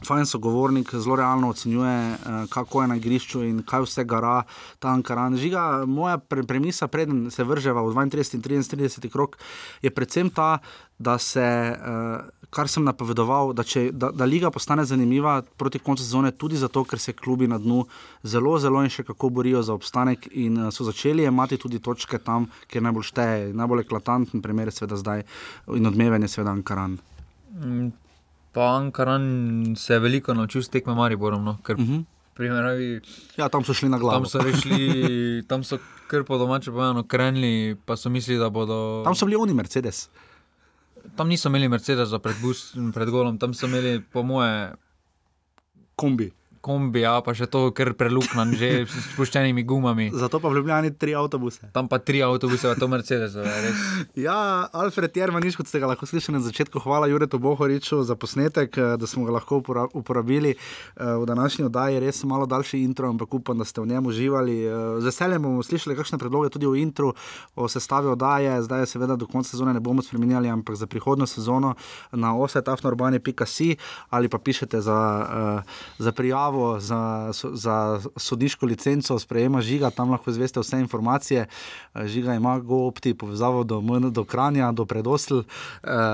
Fajn 0.05 0.25
sogovornik, 0.25 0.89
zelo 0.95 1.15
realno 1.15 1.49
ocenjuje, 1.49 2.11
uh, 2.11 2.49
kako 2.49 2.81
je 2.81 2.87
na 2.87 2.95
igrišču 2.95 3.43
in 3.45 3.61
kaj 3.63 3.85
vse 3.85 4.03
gara 4.03 4.43
ta 4.79 4.89
Ankaran. 4.89 5.37
Žiga, 5.37 5.85
moja 5.87 6.17
pre 6.17 6.43
premisa, 6.43 6.87
preden 6.87 7.29
se 7.31 7.43
vrževa 7.43 7.81
v 7.81 7.93
32 7.93 8.35
in 8.35 8.41
33 8.41 9.09
krok, 9.09 9.37
je 9.81 9.89
predvsem 9.89 10.29
ta, 10.29 10.57
da 10.99 11.17
se, 11.17 11.77
uh, 11.77 12.25
kar 12.55 12.69
sem 12.71 12.85
napovedoval, 12.87 13.51
da, 13.55 13.65
če, 13.67 13.89
da, 13.91 14.11
da 14.15 14.27
liga 14.27 14.47
postane 14.53 14.85
zanimiva 14.87 15.41
proti 15.59 15.81
koncu 15.83 16.05
sezone, 16.05 16.31
tudi 16.39 16.55
zato, 16.59 16.85
ker 16.87 17.01
se 17.03 17.13
klubi 17.13 17.49
na 17.51 17.59
dnu 17.59 17.81
zelo, 18.23 18.53
zelo 18.63 18.83
in 18.85 18.91
še 18.93 19.03
kako 19.03 19.29
borijo 19.35 19.63
za 19.65 19.75
obstanek 19.75 20.29
in 20.31 20.61
uh, 20.61 20.71
so 20.71 20.87
začeli 20.87 21.27
imati 21.27 21.59
tudi 21.59 21.81
točke 21.83 22.21
tam, 22.23 22.47
kjer 22.71 22.85
najbolj 22.87 23.09
šteje. 23.11 23.51
Najbolj 23.59 23.83
eklatanten 23.83 24.43
primer 24.45 24.71
je 24.71 24.77
seveda 24.79 24.99
zdaj 25.01 25.25
in 25.75 25.91
odmeven 25.91 26.23
je 26.23 26.31
seveda 26.31 26.55
Ankaran. 26.55 26.97
Mm. 27.59 27.91
Pa 28.55 28.69
Ankaran 28.77 29.25
se 29.75 29.93
je 29.93 29.99
veliko 29.99 30.33
naučil 30.33 30.63
s 30.63 30.71
tekme 30.71 30.95
Mariborom. 30.95 31.43
No, 31.43 31.57
ker, 31.63 31.75
uh 31.75 31.81
-huh. 31.81 32.03
primeravi, 32.33 33.01
ja, 33.37 33.49
tam 33.49 33.63
so 33.63 33.73
šli 33.73 33.89
na 33.89 33.99
glavo. 33.99 34.23
Tam 34.23 34.29
so, 34.31 34.39
rešli, 34.39 35.43
tam 35.47 35.63
so 35.63 35.77
kar 36.07 36.23
po 36.23 36.37
domače 36.37 36.71
povedano 36.71 37.03
krenili, 37.03 37.75
pa 37.85 37.97
so 37.97 38.09
mislili, 38.09 38.39
da 38.39 38.49
bodo. 38.49 39.03
Tam 39.03 39.15
so 39.15 39.25
bili 39.25 39.35
oni 39.35 39.53
Mercedes. 39.53 40.09
Tam 41.15 41.29
niso 41.29 41.49
imeli 41.49 41.69
Mercedesa 41.69 42.19
pred, 42.19 42.37
bus, 42.41 42.73
pred 42.93 43.09
golom, 43.13 43.37
tam 43.37 43.53
so 43.53 43.69
imeli, 43.69 43.99
po 44.01 44.23
moje, 44.23 44.73
kombi. 45.95 46.31
Kombi, 46.65 47.03
ja, 47.03 47.19
pa 47.21 47.35
še 47.37 47.45
to, 47.45 47.67
ker 47.77 47.91
preluknjan, 47.93 48.55
že 48.57 48.69
s 48.89 49.03
spuščenimi 49.11 49.61
gumami. 49.69 50.07
Zato 50.17 50.39
pa 50.41 50.49
v 50.49 50.57
Ljubljani 50.57 50.89
tri 50.97 51.13
avtobuse. 51.13 51.69
Tam 51.75 51.85
pa 51.91 51.99
tri 52.01 52.23
avtobuse, 52.25 52.65
pa 52.71 52.73
to 52.79 52.89
Mercedes. 52.89 53.35
ja, 54.27 54.65
Alfred 54.73 55.13
Jermaniš, 55.13 55.59
kot 55.59 55.69
ste 55.69 55.77
ga 55.83 55.91
lahko 55.91 56.09
slišali 56.09 56.39
na 56.39 56.41
začetku, 56.41 56.81
hvala 56.81 57.05
Juretu 57.11 57.37
Bohoriču 57.37 58.01
za 58.01 58.17
posnetek, 58.17 58.79
da 58.97 59.05
smo 59.05 59.27
ga 59.27 59.35
lahko 59.37 59.61
uporabili 59.93 60.55
v 60.97 61.27
današnji 61.29 61.67
oddaji. 61.69 62.01
Res 62.01 62.23
malo 62.25 62.49
daljši 62.49 62.81
intro, 62.81 63.13
ampak 63.13 63.37
upam, 63.37 63.61
da 63.61 63.69
ste 63.69 63.85
v 63.85 63.93
njem 63.93 64.09
uživali. 64.09 64.57
Z 65.05 65.05
veseljem 65.11 65.45
bomo 65.45 65.61
slišali 65.61 65.93
kakšne 65.93 66.17
predloge 66.17 66.49
tudi 66.57 66.65
v 66.65 66.81
intro, 66.81 67.13
o 67.53 67.69
sestavi 67.69 68.09
oddaje. 68.09 68.57
Zdaj 68.65 68.87
je 68.87 68.91
seveda 68.95 69.19
do 69.19 69.29
konca 69.29 69.53
sezone 69.53 69.77
ne 69.77 69.85
bomo 69.85 70.01
spremenjali, 70.01 70.49
ampak 70.49 70.81
za 70.81 70.89
prihodno 70.89 71.29
sezono 71.29 71.75
na 72.09 72.33
osetafnorbani.si 72.33 73.75
ali 74.09 74.29
pa 74.29 74.41
pišete 74.41 74.81
za, 74.81 74.99
za 75.99 76.11
prijavo 76.11 76.54
za, 76.79 77.31
za 77.53 77.75
sodniško 78.17 78.65
licenco, 78.65 79.19
sprejema 79.19 79.61
žiga, 79.61 79.89
tam 79.89 80.11
lahko 80.11 80.29
izveste 80.29 80.59
vse 80.59 80.79
informacije. 80.79 81.45
Žiga 82.05 82.33
ima 82.33 82.59
GoOpti 82.59 83.13
povezavo 83.13 83.63
do, 83.63 83.81
do 84.09 84.23
Kranja, 84.23 84.71
do 84.71 84.85
predosl. 84.85 85.41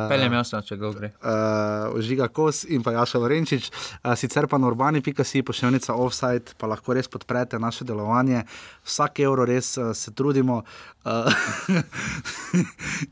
Peljem 0.09 0.33
jaz, 0.33 0.53
če 0.67 0.77
ga 0.77 0.91
gre. 0.95 1.11
Uh, 1.21 1.99
žiga 2.01 2.27
Kos 2.27 2.63
in 2.69 2.83
pa 2.83 2.91
Jaša 2.91 3.19
Lorenčič. 3.19 3.71
Uh, 4.03 4.15
sicer 4.15 4.47
pa 4.47 4.57
na 4.57 4.67
urbani.si 4.67 5.43
pošiljnica 5.43 5.95
offside, 5.95 6.55
pa 6.57 6.67
lahko 6.67 6.93
res 6.93 7.07
podprete 7.07 7.59
naše 7.59 7.85
delovanje. 7.87 8.43
Vsak 8.85 9.19
evro 9.25 9.45
res 9.45 9.77
se 9.93 10.11
trudimo. 10.13 10.63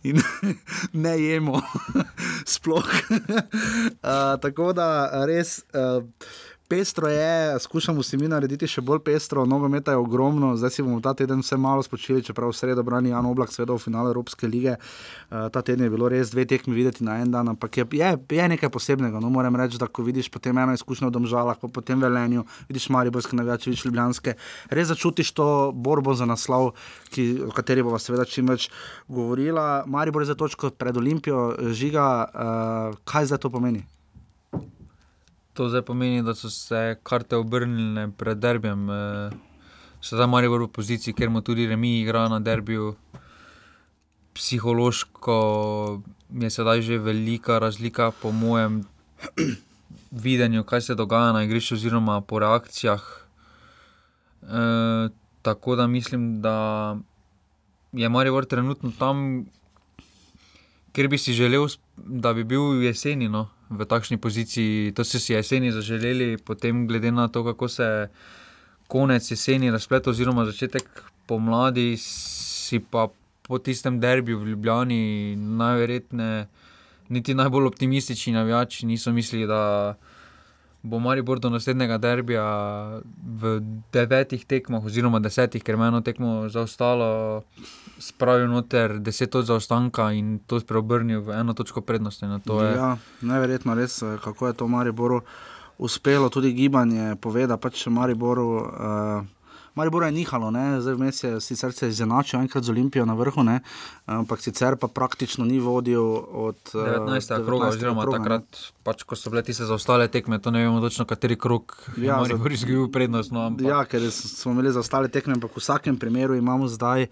In 0.03 0.21
ne 1.03 1.17
jemo, 1.17 1.61
sploh. 2.53 2.85
uh, 3.09 4.39
tako 4.41 4.73
da 4.73 5.09
res. 5.25 5.63
Uh, 5.73 6.03
Pestro 6.69 7.07
je, 7.07 7.59
skušamo 7.59 8.03
si 8.03 8.17
mi 8.17 8.27
narediti 8.29 8.67
še 8.69 8.83
bolj 8.85 8.99
pestro, 9.01 9.41
nogomet 9.49 9.87
je 9.89 9.97
ogromno, 9.97 10.51
zdaj 10.53 10.69
si 10.75 10.83
bomo 10.85 10.99
ta 11.01 11.15
teden 11.17 11.41
vse 11.41 11.57
malo 11.57 11.81
spočili, 11.81 12.21
čeprav 12.21 12.53
sredo 12.53 12.83
brani 12.85 13.09
Jan 13.09 13.25
Oblak, 13.25 13.49
seveda 13.49 13.73
v 13.73 13.81
finalu 13.81 14.11
Evropske 14.13 14.45
lige. 14.45 14.75
Uh, 14.77 15.47
ta 15.49 15.63
teden 15.65 15.87
je 15.87 15.89
bilo 15.89 16.05
res 16.13 16.29
dve 16.29 16.45
tekmi 16.45 16.77
videti 16.77 17.01
na 17.07 17.17
en 17.23 17.33
dan, 17.33 17.49
ampak 17.49 17.81
je, 17.81 17.87
je, 18.03 18.13
je 18.37 18.47
nekaj 18.53 18.69
posebnega. 18.69 19.17
No, 19.17 19.33
moram 19.33 19.57
reči, 19.57 19.81
da 19.81 19.89
ko 19.89 20.05
vidiš 20.05 20.29
potem 20.29 20.61
eno 20.61 20.77
izkušnjo 20.77 21.09
v 21.09 21.17
Domžalah, 21.17 21.57
pa 21.57 21.73
potem 21.73 22.05
Velenju, 22.05 22.45
vidiš 22.69 22.91
Mariborske 22.93 23.33
navijače, 23.33 23.71
vidiš 23.73 23.89
Ljubljanske, 23.89 24.37
res 24.69 24.93
začutiš 24.93 25.33
to 25.41 25.51
borbo 25.73 26.13
za 26.13 26.29
naslov, 26.29 26.75
ki, 27.09 27.31
o 27.49 27.53
kateri 27.55 27.81
bova 27.81 27.97
seveda 27.97 28.29
čim 28.29 28.45
več 28.45 28.69
govorila. 29.09 29.87
Maribor 29.89 30.21
je 30.21 30.35
za 30.35 30.37
točko 30.37 30.69
pred 30.69 31.01
Olimpijo, 31.01 31.55
žiga, 31.73 32.11
uh, 32.29 32.99
kaj 33.09 33.33
zdaj 33.33 33.47
to 33.47 33.57
pomeni? 33.57 33.89
To 35.59 35.67
zdaj 35.67 35.81
pomeni, 35.81 36.21
da 36.23 36.31
so 36.35 36.47
se 36.49 36.95
karte 37.03 37.35
obrnile 37.35 38.05
pred 38.17 38.37
derbijem. 38.39 38.87
Se 40.01 40.15
zdaj 40.15 40.27
mari 40.31 40.47
v 40.47 40.69
poziciji, 40.71 41.11
ker 41.13 41.27
mu 41.29 41.41
tudi 41.43 41.65
remi 41.67 41.99
igra 41.99 42.29
na 42.31 42.39
derbiju. 42.39 42.93
Psihološko 44.33 45.35
je 46.31 46.49
sedaj 46.49 46.81
že 46.81 46.97
velika 46.97 47.59
razlika, 47.59 48.11
po 48.21 48.31
mojem 48.31 48.85
videnju, 50.23 50.63
kaj 50.63 50.81
se 50.81 50.95
dogaja 50.95 51.35
na 51.35 51.43
igrišču, 51.43 51.75
oziroma 51.75 52.21
po 52.21 52.39
reakcijah. 52.39 53.03
E, 54.41 55.09
tako 55.41 55.75
da 55.75 55.87
mislim, 55.87 56.41
da 56.41 56.97
je 57.91 58.09
Maribor 58.09 58.45
trenutno 58.45 58.91
tam, 58.99 59.45
kjer 60.91 61.07
bi 61.07 61.17
si 61.17 61.33
želel, 61.33 61.67
da 61.97 62.33
bi 62.33 62.43
bil 62.43 62.79
v 62.79 62.87
jeseni. 62.87 63.27
No? 63.27 63.49
V 63.69 63.85
takšni 63.85 64.17
poziciji, 64.17 64.91
to 64.97 65.05
so 65.05 65.19
si 65.21 65.33
jeseni 65.33 65.71
zaželeli, 65.71 66.37
potem 66.37 66.87
glede 66.87 67.11
na 67.11 67.27
to, 67.27 67.43
kako 67.43 67.67
se 67.67 68.09
konec 68.87 69.31
jeseni 69.31 69.71
razplet, 69.71 70.07
oziroma 70.07 70.45
začetek 70.45 71.03
pomladi, 71.29 71.93
si 71.97 72.79
pa 72.79 73.07
po 73.45 73.57
tistem 73.57 73.99
derbiju 73.99 74.39
v 74.39 74.47
Ljubljani 74.53 75.35
najverjetneje, 75.35 76.47
niti 77.09 77.33
najbolj 77.33 77.65
optimistični 77.65 78.33
navijači 78.33 78.85
niso 78.85 79.11
mislili, 79.11 79.47
da 79.47 79.95
bo 80.83 80.99
Maribor 80.99 81.39
do 81.39 81.49
naslednjega 81.49 81.97
derbija 81.97 82.43
v 83.41 83.59
devetih 83.93 84.45
tekmah, 84.45 84.85
oziroma 84.85 85.19
desetih, 85.19 85.63
ker 85.63 85.77
me 85.77 85.87
eno 85.87 86.01
tekmo 86.01 86.49
zaostalo. 86.49 87.43
Spravil 87.99 88.47
noter 88.47 88.99
deset 89.03 89.31
točk 89.31 89.47
zaostanka 89.47 90.11
in 90.15 90.39
to 90.47 90.61
preobrnil 90.63 91.21
v 91.21 91.35
eno 91.41 91.53
točko 91.53 91.81
prednosti. 91.81 92.25
Ja, 92.49 92.97
Najverjetno 93.21 93.75
res, 93.75 93.99
kako 94.23 94.47
je 94.47 94.53
to 94.53 94.67
Mariboru 94.67 95.21
uspelo, 95.77 96.29
tudi 96.29 96.53
gibanje 96.53 97.15
poveda, 97.19 97.57
pač 97.57 97.87
Mariboru. 97.87 98.47
Uh, 98.55 99.38
Maribor 99.79 100.03
je 100.03 100.11
nihalo, 100.11 100.51
ne? 100.51 100.81
zdaj 100.83 100.97
vmes 100.99 101.23
je 101.23 101.31
sicer 101.41 101.71
se 101.73 101.87
izenačil 101.87 102.41
enkrat 102.41 102.63
z 102.67 102.73
Olimpijo 102.73 103.05
na 103.07 103.15
vrhu, 103.15 103.43
ne? 103.47 103.59
ampak 104.05 104.41
sicer 104.43 104.75
pa 104.75 104.87
praktično 104.91 105.45
ni 105.47 105.59
vodil 105.63 106.03
od 106.19 106.59
19. 106.73 107.45
kroga, 107.45 107.69
oziroma 107.71 108.03
kroga, 108.03 108.17
takrat, 108.19 108.61
pač, 108.83 109.05
ko 109.07 109.15
so 109.15 109.31
bile 109.31 109.43
tiste 109.47 109.67
zaostale 109.69 110.09
tekme, 110.11 110.41
to 110.43 110.51
ne 110.51 110.65
vemo 110.65 110.81
točno, 110.83 111.07
kateri 111.07 111.39
krok 111.39 111.77
ja, 111.95 112.19
je 112.19 112.25
Maribor 112.25 112.51
izgubil 112.51 112.89
prednost. 112.91 113.31
No, 113.31 113.45
ampak... 113.47 113.67
Ja, 113.67 113.83
ker 113.87 114.09
smo 114.11 114.51
imeli 114.51 114.73
zaostale 114.75 115.07
tekme, 115.07 115.37
ampak 115.39 115.55
v 115.55 115.63
vsakem 115.63 115.99
primeru 116.01 116.35
imamo 116.35 116.67
zdaj. 116.67 117.07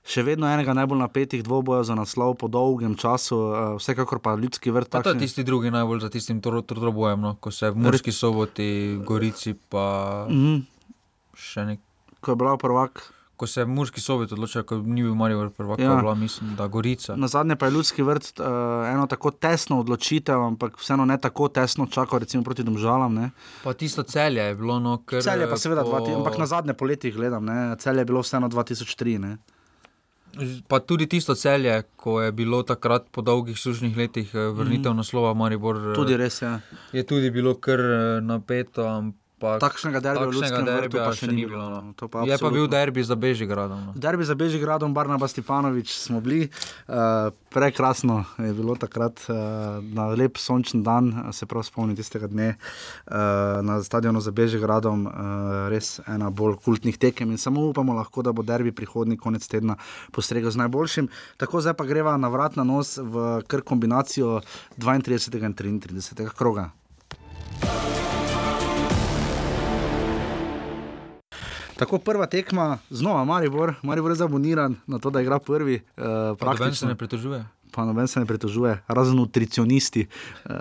Še 0.00 0.24
vedno 0.24 0.48
enega 0.48 0.72
najbolj 0.72 0.96
napetih 0.96 1.42
dvobojev 1.44 1.84
za 1.84 1.94
naslov 1.94 2.32
po 2.40 2.48
dolgem 2.48 2.94
času, 2.96 3.36
vsekakor 3.76 4.22
pa 4.24 4.32
ljudski 4.32 4.72
vrt. 4.72 4.96
To 4.96 5.12
je 5.12 5.20
tisti 5.20 5.44
drugi 5.44 5.68
najbolj 5.70 6.00
za 6.06 6.08
tistim 6.08 6.40
trobojem, 6.40 7.20
no? 7.20 7.34
ko 7.36 7.52
se 7.52 7.68
v 7.68 7.84
Murski 7.84 8.12
soboti, 8.12 8.96
Gorici 9.04 9.52
pa 9.52 10.24
mm 10.24 10.40
-hmm. 10.40 10.58
še 11.36 11.68
nekaj 11.68 11.89
ko 12.20 12.32
je 12.32 12.36
bila 12.36 12.56
prvak. 12.56 13.12
Ko 13.36 13.46
se 13.46 13.60
je 13.60 13.66
Murski 13.66 14.00
sovjet 14.00 14.32
odločil, 14.32 14.62
ko 14.68 14.76
ni 14.84 15.02
bil 15.02 15.14
Marijo 15.14 15.50
prvak, 15.56 15.78
ja. 15.80 15.94
bila, 15.96 16.14
mislim, 16.14 16.56
da 16.56 16.66
Gorica. 16.66 17.16
Na 17.16 17.28
zadnje 17.28 17.56
pa 17.56 17.66
je 17.66 17.72
ljudski 17.72 18.02
vrt 18.02 18.40
uh, 18.40 18.46
eno 18.88 19.06
tako 19.06 19.30
tesno 19.30 19.78
odločitev, 19.80 20.42
ampak 20.44 20.76
vseeno 20.78 21.04
ne 21.04 21.16
tako 21.18 21.48
tesno 21.48 21.86
čakal, 21.86 22.18
recimo 22.18 22.44
proti 22.44 22.62
Domžalam. 22.62 23.14
Ne. 23.14 23.30
Pa 23.64 23.72
tisto 23.72 24.02
celje 24.02 24.42
je 24.42 24.54
bilo, 24.54 24.80
no, 24.80 24.98
ker. 25.06 25.22
Celje 25.24 25.48
pa 25.48 25.56
seveda, 25.56 25.84
po... 25.84 25.88
dva, 25.88 26.16
ampak 26.16 26.38
na 26.38 26.46
zadnje 26.46 26.74
poletje 26.74 27.10
gledam, 27.10 27.44
ne. 27.44 27.76
celje 27.78 28.04
je 28.04 28.04
bilo 28.04 28.20
vseeno 28.20 28.48
2003. 28.48 29.18
Ne. 29.18 29.38
Pa 30.68 30.78
tudi 30.78 31.06
tisto 31.06 31.34
celje, 31.34 31.82
ko 31.96 32.20
je 32.22 32.32
bilo 32.32 32.62
takrat 32.62 33.08
po 33.10 33.22
dolgih 33.22 33.58
sušnih 33.58 33.96
letih 33.96 34.34
vrnitev 34.34 34.92
mm. 34.92 34.96
naslova 34.96 35.34
Maribor. 35.34 35.94
Tudi 35.94 36.16
res 36.16 36.42
je. 36.42 36.48
Ja. 36.48 36.60
Je 36.92 37.06
tudi 37.06 37.30
bilo 37.30 37.54
kar 37.56 37.80
napeto, 38.22 38.86
ampak 38.86 39.19
takšnega 39.40 40.00
derbija 40.00 40.28
v 40.28 40.32
takšnega 40.32 40.40
Ljudskem 40.40 40.64
vrtu 40.64 40.80
derbija 40.80 41.04
pa 41.04 41.14
še 41.16 41.28
ni 41.32 41.46
bilo, 41.46 41.66
no. 41.72 41.80
no. 41.88 42.08
Pa 42.08 42.24
Je 42.28 42.38
pa 42.38 42.50
bil 42.52 42.66
derbi 42.70 43.04
za 43.04 43.16
Bežigradom. 43.16 43.78
No. 43.90 43.92
Derbi 43.96 44.24
za 44.28 44.34
Bežigradom, 44.34 44.94
Barnaba 44.94 45.28
Stepanovič 45.28 45.94
smo 45.96 46.20
bili, 46.20 46.48
uh, 46.88 47.32
prekrasno 47.48 48.24
je 48.38 48.52
bilo 48.56 48.76
takrat 48.76 49.22
uh, 49.28 49.80
na 49.80 50.10
lep 50.12 50.38
sončen 50.38 50.82
dan, 50.84 51.10
eh, 51.10 51.32
se 51.32 51.46
prav 51.46 51.64
spomnim 51.66 51.96
tistega 51.96 52.28
dne 52.30 52.54
uh, 52.54 53.60
na 53.64 53.80
stadionu 53.82 54.20
za 54.20 54.34
Bežigradom, 54.34 55.06
uh, 55.06 55.14
res 55.72 55.98
ena 56.06 56.30
bolj 56.30 56.60
kultnih 56.64 56.98
tekem 57.00 57.32
in 57.32 57.40
samo 57.40 57.64
upamo 57.70 57.96
lahko, 57.96 58.22
da 58.26 58.32
bo 58.36 58.44
derbi 58.46 58.72
prihodnji 58.72 59.16
konec 59.16 59.46
tedna 59.48 59.78
postregel 60.12 60.50
z 60.50 60.60
najboljšim. 60.66 61.08
Tako 61.40 61.64
zdaj 61.64 61.78
pa 61.80 61.88
greva 61.88 62.16
na 62.20 62.28
vrat 62.28 62.60
na 62.60 62.64
nos 62.64 62.98
v 63.00 63.40
kar 63.48 63.64
kombinacijo 63.64 64.40
32. 64.76 65.44
in 65.46 65.54
33. 65.54 66.28
kroga. 66.36 66.70
Tako 71.80 71.98
prva 71.98 72.26
tekma, 72.26 72.78
znova 72.90 73.24
Maribor, 73.24 73.74
Maribor 73.82 74.10
je 74.10 74.20
zaboniran 74.20 74.74
na 74.86 74.98
to, 74.98 75.10
da 75.10 75.20
igra 75.20 75.38
prvi. 75.38 75.80
Uh, 75.96 76.36
Pa 76.38 76.52
noben 76.52 76.74
se 76.74 76.86
ne 76.86 76.94
pritožuje. 76.94 77.44
Pa 77.72 77.84
noben 77.84 78.08
se 78.08 78.20
ne 78.20 78.26
pritožuje, 78.26 78.82
razen 78.88 79.16
nutricionisti. 79.16 80.06
Eh, 80.44 80.60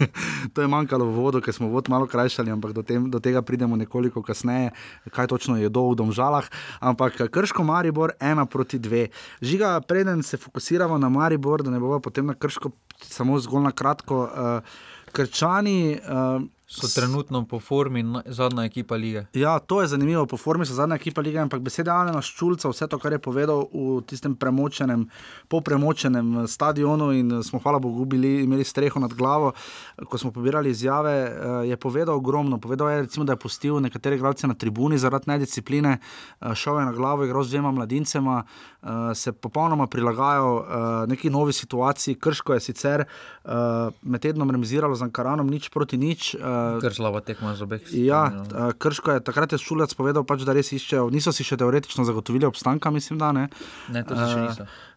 to 0.54 0.62
je 0.64 0.68
manjkalo 0.68 1.04
v 1.04 1.12
vodu, 1.12 1.42
ker 1.44 1.52
smo 1.52 1.68
vod 1.68 1.90
malo 1.92 2.06
krajšali, 2.08 2.48
ampak 2.50 2.72
do, 2.72 2.80
tem, 2.82 3.10
do 3.10 3.20
tega 3.20 3.42
pridemo 3.44 3.76
nekoliko 3.76 4.22
kasneje, 4.24 4.70
kaj 5.12 5.28
točno 5.28 5.58
je 5.60 5.68
do 5.68 5.82
v 5.90 5.98
domžalah. 6.00 6.48
Ampak 6.80 7.20
Krško 7.28 7.60
Maribor 7.64 8.16
ena 8.16 8.46
proti 8.46 8.80
dve. 8.80 9.10
Žiga, 9.44 9.80
preden 9.84 10.22
se 10.22 10.40
fokusiramo 10.40 10.96
na 10.98 11.12
Maribor, 11.12 11.60
da 11.62 11.68
ne 11.70 11.80
bomo 11.80 12.00
potem 12.00 12.24
na 12.24 12.34
Krško 12.34 12.72
samo 13.04 13.36
zgolj 13.36 13.68
na 13.68 13.74
kratko. 13.76 14.24
Uh, 14.24 14.64
Krčani. 15.12 16.00
Uh, 16.00 16.48
So 16.72 16.86
trenutno 17.00 17.44
po 17.50 17.58
formi 17.60 18.04
zadnja 18.26 18.64
ekipa 18.64 18.94
lige. 18.94 19.26
Ja, 19.34 19.58
to 19.58 19.80
je 19.80 19.88
zanimivo, 19.88 20.26
po 20.26 20.36
formi 20.36 20.66
so 20.66 20.74
zadnja 20.74 20.94
ekipa 20.96 21.20
lige, 21.20 21.38
ampak 21.42 21.64
besede 21.66 21.90
Alena 21.90 22.20
Ščulca, 22.22 22.70
vse 22.70 22.86
to, 22.86 22.98
kar 23.02 23.16
je 23.16 23.18
povedal 23.18 23.64
v 23.72 23.96
tistem 24.06 24.36
premočenem, 24.38 25.02
popremočenem 25.50 26.46
stadionu 26.46 27.10
in 27.18 27.32
eh, 27.40 27.42
smo, 27.42 27.58
hvala 27.58 27.80
Bogu, 27.82 28.06
bili, 28.06 28.44
imeli 28.44 28.64
streho 28.64 29.02
nad 29.02 29.10
glavo, 29.18 29.50
ko 30.06 30.18
smo 30.18 30.30
pobirali 30.30 30.70
izjave, 30.70 31.14
eh, 31.26 31.56
je 31.72 31.76
povedal 31.76 32.14
ogromno. 32.14 32.60
Povedal 32.62 32.92
je, 32.92 33.02
recimo, 33.02 33.26
da 33.26 33.34
je 33.34 33.42
pustil 33.42 33.80
nekatere 33.82 34.20
igralce 34.20 34.46
na 34.46 34.54
tribuni 34.54 34.98
zaradi 34.98 35.26
nediscipline, 35.32 35.96
eh, 35.98 36.54
šel 36.54 36.78
je 36.78 36.86
na 36.86 36.94
glavo, 36.94 37.26
igral 37.26 37.42
z 37.42 37.56
dvema 37.56 37.74
mladincema, 37.80 38.44
eh, 38.82 39.14
se 39.14 39.32
popolnoma 39.32 39.88
prilagajal 39.90 40.58
eh, 40.58 41.06
neki 41.10 41.30
novi 41.30 41.52
situaciji. 41.52 42.14
Krško 42.14 42.54
je 42.54 42.60
sicer 42.60 43.00
eh, 43.00 43.50
med 44.02 44.22
tednom 44.22 44.50
remiziralo 44.50 44.94
z 44.94 45.02
Ankaranom 45.02 45.50
nič 45.50 45.68
proti 45.74 45.98
nič. 45.98 46.36
Ker 46.82 46.94
slaba 46.96 47.22
tekma 47.24 47.54
za 47.58 47.66
obeh. 47.66 47.88
Ja, 47.96 48.26
no. 48.34 48.70
Krško 48.80 49.16
je 49.16 49.24
takrat 49.24 49.56
je 49.56 49.60
Šulec 49.62 49.94
povedal, 49.98 50.26
pač, 50.28 50.44
da 50.48 50.56
res 50.56 50.72
iščejo, 50.76 51.08
niso 51.14 51.34
si 51.34 51.46
še 51.46 51.58
teoretično 51.60 52.06
zagotovili 52.08 52.48
obstanka, 52.48 52.92
mislim, 52.94 53.20
da 53.20 53.32
ne. 53.36 53.48
Ne, 53.92 54.04
to 54.06 54.18
še 54.18 54.38
niso. 54.44 54.68
Uh, 54.68 54.89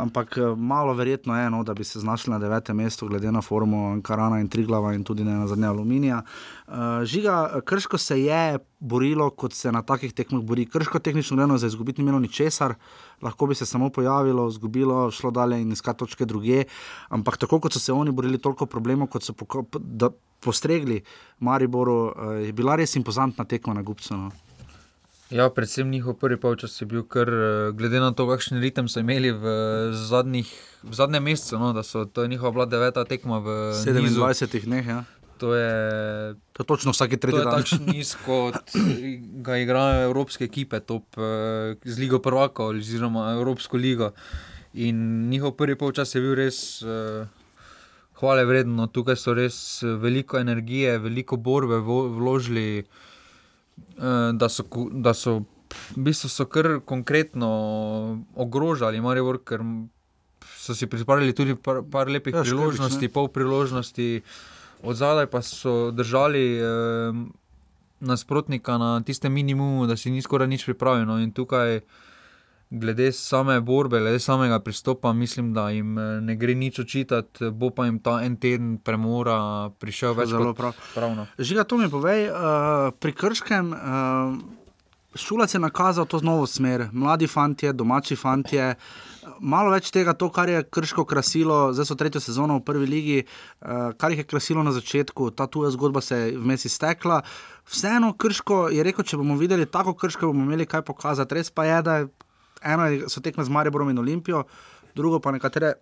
ampak 0.00 0.38
eh, 0.38 0.56
malo 0.56 0.94
verjetno 0.94 1.36
je, 1.36 1.50
no, 1.50 1.62
da 1.64 1.74
bi 1.74 1.84
se 1.84 2.00
znašli 2.00 2.30
na 2.32 2.38
devetem 2.38 2.76
mestu, 2.76 3.08
glede 3.08 3.32
na 3.32 3.42
formo 3.42 3.90
Ankarana 3.92 4.40
in 4.40 4.48
Triglava 4.48 4.94
in 4.94 5.04
tudi 5.04 5.24
ne 5.24 5.34
na 5.36 5.46
zadnje 5.46 5.66
Aluminija. 5.66 6.22
Uh, 6.66 6.74
žiga, 7.04 7.60
Krško 7.64 7.98
se 7.98 8.22
je 8.22 8.58
borilo, 8.80 9.30
kot 9.30 9.52
se 9.52 9.72
na 9.72 9.82
takih 9.82 10.12
tekmah 10.12 10.42
bori. 10.42 10.66
Krško 10.66 10.98
tehnično 10.98 11.36
gledano 11.36 11.58
za 11.58 11.66
izgubiti 11.66 12.02
ni 12.02 12.08
imelo 12.08 12.18
ničesar, 12.18 12.74
lahko 13.22 13.46
bi 13.46 13.54
se 13.54 13.66
samo 13.66 13.90
pojavilo, 13.90 14.48
izgubilo, 14.48 15.10
šlo 15.10 15.30
dalje 15.30 15.60
in 15.60 15.72
iskati 15.72 15.98
točke 15.98 16.24
druge. 16.24 16.64
Ampak 17.08 17.36
tako 17.36 17.60
kot 17.60 17.72
so 17.72 17.80
se 17.80 17.92
oni 17.92 18.10
borili, 18.10 18.38
toliko 18.38 18.66
problemov, 18.66 19.08
kot 19.08 19.22
so 19.22 19.32
poko- 19.32 19.66
da 19.78 20.10
postregli 20.40 21.02
Mariboru, 21.38 22.00
uh, 22.04 22.32
je 22.46 22.52
bila 22.52 22.76
res 22.76 22.96
impozantna 22.96 23.44
tekma 23.44 23.74
na 23.74 23.82
Gupcu. 23.82 24.16
No. 24.16 24.30
Ja, 25.34 25.48
predvsem 25.50 25.90
njihov 25.90 26.14
prvi 26.14 26.36
polčas 26.38 26.76
je 26.80 26.86
bil 26.86 27.02
kar, 27.02 27.28
eh, 27.28 27.72
glede 27.74 27.98
na 27.98 28.12
to, 28.14 28.28
kakšen 28.28 28.60
ritem 28.62 28.86
so 28.88 29.00
imeli 29.02 29.32
v, 29.34 29.54
zadnjih, 29.90 30.46
v 30.82 30.94
zadnjem 30.94 31.24
mesecu, 31.26 31.58
no, 31.58 31.72
da 31.74 31.82
so 31.82 32.04
to 32.04 32.22
je 32.22 32.28
njihova 32.28 32.52
bila 32.54 32.66
deveta 32.70 33.02
tekma 33.04 33.40
v 33.42 33.48
nizu. 33.98 34.20
27 34.22 34.68
dneh, 34.70 34.86
ja. 34.86 35.02
To 35.42 35.54
je, 35.54 36.34
to 36.54 36.62
je 36.62 36.66
točno 36.66 36.94
vsake 36.94 37.16
to 37.16 37.26
tretji 37.26 37.40
je 37.42 37.50
takšen 37.50 37.82
niz, 37.90 38.12
kot 38.26 38.76
ga 39.42 39.56
igrajo 39.58 40.04
evropske 40.06 40.46
ekipe, 40.46 40.78
top 40.80 41.18
eh, 41.18 41.74
z 41.82 41.98
Ligo 41.98 42.20
Prvaka 42.22 42.70
oziroma 42.70 43.32
Evropsko 43.34 43.76
ligo. 43.76 44.12
In 44.74 45.28
njihov 45.30 45.56
prvi 45.58 45.74
polčas 45.74 46.14
je 46.14 46.22
bil 46.22 46.34
res 46.34 46.82
uh, 46.82 47.26
hvale 48.18 48.44
vreden. 48.44 48.74
No. 48.74 48.86
Tukaj 48.86 49.18
so 49.18 49.34
res 49.34 49.82
eh, 49.82 49.98
veliko 49.98 50.38
energije, 50.38 50.98
veliko 50.98 51.36
borbe 51.36 51.78
vložili, 51.82 52.82
uh, 52.82 53.13
da 54.32 54.48
so, 54.48 54.64
da 54.92 55.14
so 55.14 55.42
v 55.96 56.04
bistvu 56.06 56.28
so 56.28 56.46
kar 56.46 56.80
konkretno 56.84 57.50
ogrožali 58.34 59.00
Maribor, 59.00 59.40
ker 59.44 59.62
so 60.56 60.74
si 60.74 60.86
pripravili 60.86 61.34
tudi 61.34 61.54
par, 61.54 61.82
par 61.82 62.08
lepih 62.08 62.34
Ja, 62.34 62.42
priložnosti, 62.42 63.06
ne. 63.06 63.12
pol 63.12 63.28
priložnosti, 63.28 64.22
od 64.82 64.96
zadaj 64.96 65.26
pa 65.26 65.42
so 65.42 65.90
držali. 65.90 66.44
Uh, 66.60 67.24
Nasprotnika 68.04 68.76
na 68.76 69.00
tistem 69.00 69.32
minimumu, 69.32 69.86
da 69.86 69.96
si 69.96 70.10
ni 70.10 70.20
skoraj 70.20 70.48
nič 70.50 70.64
pripravljen. 70.66 71.08
No. 71.08 71.16
In 71.22 71.30
tukaj, 71.32 71.80
glede 72.70 73.12
same 73.12 73.60
borbe, 73.60 74.00
glede 74.00 74.18
samega 74.18 74.58
pristopa, 74.60 75.12
mislim, 75.12 75.52
da 75.54 75.68
jim 75.70 75.98
eh, 75.98 76.20
ne 76.20 76.36
gre 76.36 76.54
nič 76.54 76.78
očitati, 76.78 77.50
bo 77.50 77.70
pa 77.70 77.86
jim 77.86 77.98
ta 77.98 78.18
en 78.24 78.36
teden 78.36 78.78
premora 78.78 79.70
prišel 79.78 80.14
več 80.14 80.28
Zelo 80.28 80.52
kot 80.52 80.56
prav. 80.56 80.84
pravno. 80.94 81.26
Žiga, 81.38 81.64
to 81.64 81.78
mi 81.78 81.90
povej, 81.90 82.28
uh, 82.30 82.90
pri 82.98 83.12
Krškem 83.12 83.72
uh, 83.72 84.62
Šulac 85.14 85.54
je 85.54 85.60
nakazal 85.60 86.06
to 86.06 86.20
novo 86.20 86.46
smer, 86.46 86.88
mladi 86.92 87.26
fantje, 87.26 87.72
domači 87.72 88.16
fantje. 88.16 88.74
Malo 89.40 89.70
več 89.70 89.90
tega, 89.94 90.12
to, 90.18 90.28
kar 90.30 90.50
je 90.50 90.62
krško 90.62 91.04
krasilo, 91.06 91.72
zdaj 91.72 91.86
so 91.86 91.96
tretjo 91.98 92.20
sezono 92.20 92.58
v 92.58 92.64
prvi 92.66 92.86
ligi, 92.86 93.18
kar 93.98 94.10
jih 94.10 94.24
je 94.24 94.26
krasilo 94.26 94.62
na 94.62 94.72
začetku, 94.74 95.30
ta 95.30 95.46
tuja 95.46 95.70
zgodba 95.74 96.02
se 96.02 96.18
je 96.18 96.34
vmes 96.38 96.66
iztekla. 96.66 97.20
Vseeno, 97.70 98.12
krško 98.18 98.68
je 98.74 98.82
rekel, 98.84 99.06
če 99.06 99.18
bomo 99.20 99.38
videli 99.38 99.66
tako 99.66 99.94
krško, 99.94 100.32
bomo 100.32 100.44
imeli 100.48 100.66
kaj 100.66 100.82
pokazati. 100.82 101.38
Res 101.38 101.50
pa 101.50 101.66
je, 101.68 101.78
da 101.82 101.96
je, 101.96 102.08
eno 102.64 103.08
so 103.08 103.20
tekme 103.20 103.44
z 103.44 103.52
Mariborom 103.52 103.90
in 103.90 103.98
Olimpijo, 103.98 104.44
drugo 104.94 105.20
pa 105.20 105.32
nekatere 105.32 105.74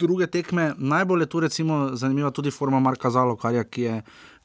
druge 0.00 0.26
tekme. 0.26 0.74
Najbolj 0.78 1.22
je 1.22 1.26
tu 1.26 1.40
recimo 1.40 1.96
zanimiva 1.96 2.30
tudi 2.30 2.50
forma 2.50 2.80
Marka 2.80 3.10
Zalokarja, 3.10 3.64
ki, 3.64 3.82
je, 3.82 3.96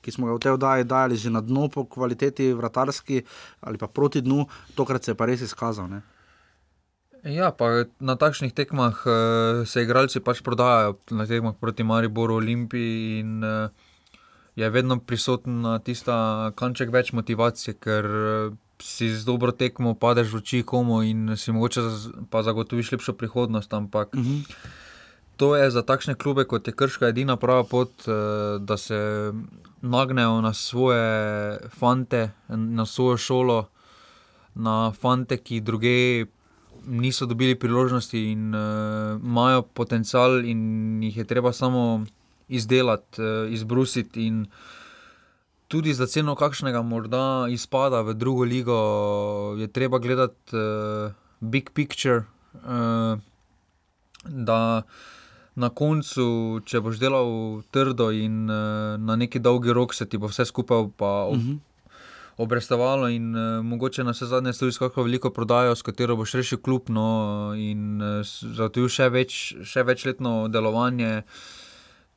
ki 0.01 0.11
smo 0.11 0.27
ga 0.27 0.35
v 0.35 0.43
tej 0.43 0.57
oddaji 0.57 0.87
dajali 0.87 1.15
že 1.17 1.31
na 1.31 1.41
dno 1.41 1.69
po 1.71 1.85
kvaliteti 1.85 2.51
vratarski 2.53 3.23
ali 3.61 3.77
pa 3.77 3.87
proti 3.87 4.21
dnu, 4.21 4.45
tokrat 4.75 5.03
se 5.03 5.11
je 5.11 5.15
pa 5.15 5.25
res 5.25 5.41
izkazal. 5.41 5.87
Ne? 5.89 6.01
Ja, 7.25 7.49
pa 7.49 7.89
na 7.97 8.13
takšnih 8.13 8.53
tekmah 8.53 9.01
uh, 9.01 9.65
se 9.65 9.81
igralci 9.81 10.21
pač 10.21 10.43
prodajajo, 10.45 10.99
na 11.09 11.25
tekmah 11.25 11.57
proti 11.57 11.81
Mariboru, 11.81 12.37
Olimpiji 12.37 13.19
in 13.23 13.41
uh, 13.41 13.73
je 14.55 14.69
vedno 14.69 14.99
prisotna 15.01 15.79
tista 15.81 16.51
kanček 16.55 16.93
več 16.93 17.09
motivacije, 17.17 17.73
ker 17.81 18.05
uh, 18.05 18.53
si 18.81 19.09
z 19.09 19.25
dobro 19.25 19.51
tekmo 19.51 19.93
padeš 19.93 20.33
v 20.33 20.37
oči 20.37 20.63
komu 20.63 21.01
in 21.03 21.37
si 21.37 21.51
mogoče 21.51 21.81
pa 22.29 22.43
zagotoviš 22.43 22.91
lepšo 22.91 23.13
prihodnost. 23.13 23.73
Ampak 23.73 24.13
Mhm. 24.13 24.41
to 25.37 25.55
je 25.55 25.71
za 25.71 25.81
takšne 25.81 26.15
klube, 26.15 26.45
kot 26.45 26.67
je 26.67 26.73
Krška, 26.73 27.07
edina 27.07 27.35
prava 27.35 27.63
pot, 27.63 27.91
uh, 28.07 28.13
da 28.59 28.77
se 28.77 29.31
nagnejo 29.81 30.41
na 30.41 30.53
svoje 30.53 31.59
fante, 31.69 32.31
na 32.49 32.85
svojo 32.85 33.17
šolo, 33.17 33.67
na 34.55 34.91
fante, 34.91 35.37
ki 35.37 35.59
druge 35.61 36.25
niso 36.85 37.25
dobili 37.25 37.55
priložnosti 37.55 38.31
in 38.31 38.55
uh, 38.55 38.61
imajo 39.23 39.61
potencial, 39.61 40.45
in 40.45 41.03
jih 41.03 41.17
je 41.17 41.23
treba 41.23 41.51
samo 41.53 42.05
izdelati, 42.47 43.21
uh, 43.21 43.51
izbrusiti. 43.51 44.27
In 44.27 44.45
tudi 45.67 45.93
za 45.93 46.07
ceno 46.07 46.35
kakšnega 46.35 46.81
morda 46.81 47.47
izpada 47.49 48.01
v 48.01 48.13
drugo 48.13 48.43
ligo, 48.43 48.79
je 49.57 49.67
treba 49.67 49.99
gledati 49.99 50.55
uh, 50.55 51.11
big 51.39 51.69
picture. 51.73 52.23
Uh, 52.53 53.19
da 54.25 54.81
na 55.55 55.69
koncu, 55.69 56.59
če 56.65 56.81
boš 56.81 56.99
delal 56.99 57.61
trdo 57.71 58.09
in 58.11 58.49
uh, 58.49 58.97
na 58.99 59.15
neki 59.15 59.39
dolgi 59.39 59.73
rok, 59.73 59.93
se 59.93 60.05
ti 60.05 60.17
bo 60.17 60.27
vse 60.27 60.45
skupaj 60.45 60.89
pa 60.97 61.11
ob, 61.29 61.37
Mhm. 61.37 61.55
obrestovalo 62.37 63.07
in 63.07 63.35
uh, 63.35 63.63
mogoče 63.63 64.03
na 64.03 64.11
vse 64.11 64.25
zadnje 64.25 64.53
stojiš 64.53 64.77
kako 64.77 65.03
veliko 65.03 65.29
prodajo, 65.29 65.75
s 65.75 65.81
katero 65.81 66.15
boš 66.15 66.33
rešil 66.33 66.57
klub 66.59 66.89
no, 66.89 67.53
in 67.55 68.01
uh, 68.01 68.25
zagotovil 68.27 68.89
še, 68.89 69.09
več, 69.09 69.55
še 69.63 69.83
večletno 69.83 70.47
delovanje. 70.47 71.23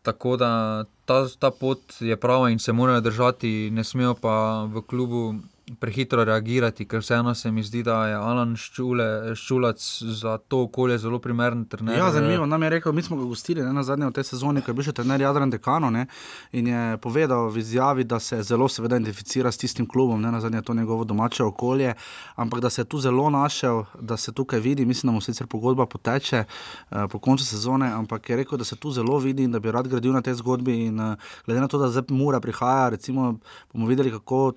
Tako 0.08 0.36
da 0.40 0.84
ta, 1.04 1.26
ta 1.38 1.50
pot 1.50 2.00
je 2.00 2.16
prava 2.16 2.48
in 2.50 2.58
se 2.58 2.72
morajo 2.72 3.00
držati, 3.00 3.70
ne 3.70 3.84
smejo 3.84 4.14
pa 4.14 4.64
v 4.64 4.80
klubu 4.88 5.34
prehitro 5.80 6.24
reagirati, 6.24 6.86
ker 6.88 7.00
vseeno 7.02 7.34
se 7.34 7.50
mi 7.50 7.62
zdi, 7.62 7.82
da 7.82 8.06
je 8.06 8.14
Alan 8.14 8.54
Ščule, 8.56 9.34
Ščulac 9.36 9.82
za 10.20 10.36
to 10.38 10.62
okolje 10.66 10.98
zelo 10.98 11.18
primeren 11.18 11.64
trener. 11.68 11.98
Ja, 11.98 12.10
zanimivo. 12.12 12.46
Nam 12.46 12.62
je 12.62 12.70
rekel, 12.70 12.92
mi 12.92 13.02
smo 13.02 13.16
ga 13.16 13.24
gostili 13.28 13.62
ne, 13.62 13.72
na 13.72 13.82
zadnje 13.82 14.08
v 14.08 14.14
tej 14.16 14.28
sezoni, 14.30 14.62
ko 14.62 14.72
je 14.72 14.78
bil 14.78 14.86
še 14.86 14.94
trener 14.96 15.20
Jadran 15.20 15.50
Dekano 15.52 15.90
ne, 15.94 16.06
in 16.52 16.70
je 16.70 16.82
povedal 17.04 17.50
v 17.52 17.62
izjavi, 17.62 18.06
da 18.08 18.20
se 18.20 18.40
zelo 18.42 18.68
seveda 18.68 18.96
identificira 18.96 19.52
s 19.52 19.60
tistim 19.60 19.88
klubom, 19.88 20.20
ne 20.22 20.32
na 20.32 20.40
zadnje 20.40 20.62
to 20.62 20.74
njegovo 20.74 21.04
domače 21.04 21.44
okolje, 21.44 21.94
ampak 22.36 22.62
da 22.64 22.70
se 22.70 22.82
je 22.82 22.88
tu 22.88 23.00
zelo 23.02 23.30
našel, 23.30 23.84
da 24.00 24.16
se 24.16 24.32
tukaj 24.32 24.60
vidi, 24.60 24.86
mislim, 24.86 25.12
da 25.12 25.16
mu 25.16 25.24
sicer 25.24 25.46
pogodba 25.46 25.86
poteče 25.86 26.44
uh, 26.44 27.04
po 27.10 27.18
koncu 27.18 27.44
sezone, 27.44 27.90
ampak 27.92 28.30
je 28.30 28.36
rekel, 28.36 28.58
da 28.58 28.64
se 28.64 28.76
tu 28.76 28.90
zelo 28.90 29.18
vidi 29.18 29.44
in 29.44 29.52
da 29.52 29.60
bi 29.60 29.72
rad 29.72 29.88
gradil 29.88 30.12
na 30.12 30.22
tej 30.22 30.40
zgodbi 30.40 30.86
in 30.86 31.00
uh, 31.00 31.14
glede 31.46 31.60
na 31.60 31.68
to, 31.68 31.78
da 31.78 31.90
zdaj 31.92 32.08
mura 32.10 32.40
prihaja, 32.40 32.88
recimo 32.88 33.34
bomo 33.72 33.86
videli, 33.86 34.10
kako 34.10 34.52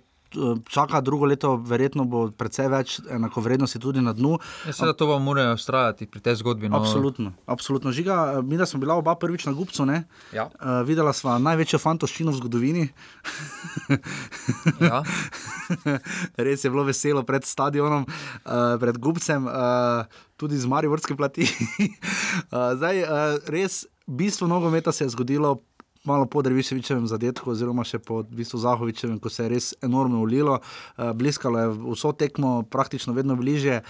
čaka 0.69 1.01
drugo 1.01 1.25
leto, 1.25 1.55
verjetno 1.55 2.05
bo 2.05 2.23
precej 2.31 2.69
več 2.71 2.97
enakovrednosti 3.09 3.79
tudi 3.79 4.01
na 4.01 4.13
dnu. 4.13 4.37
Ja, 4.67 4.73
Seveda 4.73 4.95
to 4.97 5.07
vam 5.09 5.23
morajo 5.23 5.53
ustrajati 5.57 6.07
pri 6.07 6.21
tej 6.23 6.39
zgodbi. 6.41 6.69
No. 6.69 6.79
Absolutno, 6.79 7.33
absolutno. 7.45 7.91
Žiga, 7.91 8.41
mi 8.43 8.57
da 8.57 8.65
smo 8.65 8.79
bila 8.79 8.95
oba 8.95 9.15
prvič 9.15 9.45
na 9.45 9.53
Gupcu, 9.53 9.85
ja. 10.33 10.47
uh, 10.47 10.81
videla 10.87 11.13
sva 11.13 11.37
največjo 11.39 11.79
fantoščino 11.79 12.31
v 12.31 12.39
zgodovini. 12.39 12.87
ja. 14.89 15.03
Res 16.45 16.63
je 16.63 16.71
bilo 16.71 16.83
veselo 16.87 17.23
pred 17.27 17.45
stadionom, 17.47 18.05
uh, 18.05 18.75
pred 18.79 18.97
Gupcem, 18.97 19.47
uh, 19.47 20.05
tudi 20.37 20.57
z 20.57 20.65
Mariborske 20.65 21.15
plati. 21.15 21.47
uh, 21.47 22.73
zdaj, 22.79 23.03
uh, 23.03 23.37
res, 23.51 23.85
bistvo 24.07 24.47
nogometa 24.47 24.91
se 24.91 25.05
je 25.05 25.09
zgodilo 25.09 25.55
malo 26.03 26.25
po 26.25 26.41
Dreviševičevem 26.41 27.07
zadetku, 27.07 27.51
oziroma 27.51 27.85
še 27.87 27.99
po 27.99 28.21
v 28.23 28.41
bistvu 28.41 28.61
Zahovičevem, 28.61 29.19
ko 29.21 29.29
se 29.29 29.45
je 29.45 29.51
res 29.53 29.73
enormno 29.85 30.21
ulilo, 30.23 30.59
uh, 30.61 31.11
bliskalo 31.13 31.59
je 31.59 31.69
vso 31.93 32.13
tekmo, 32.17 32.61
praktično 32.63 33.13
vedno 33.13 33.37
bliže. 33.39 33.81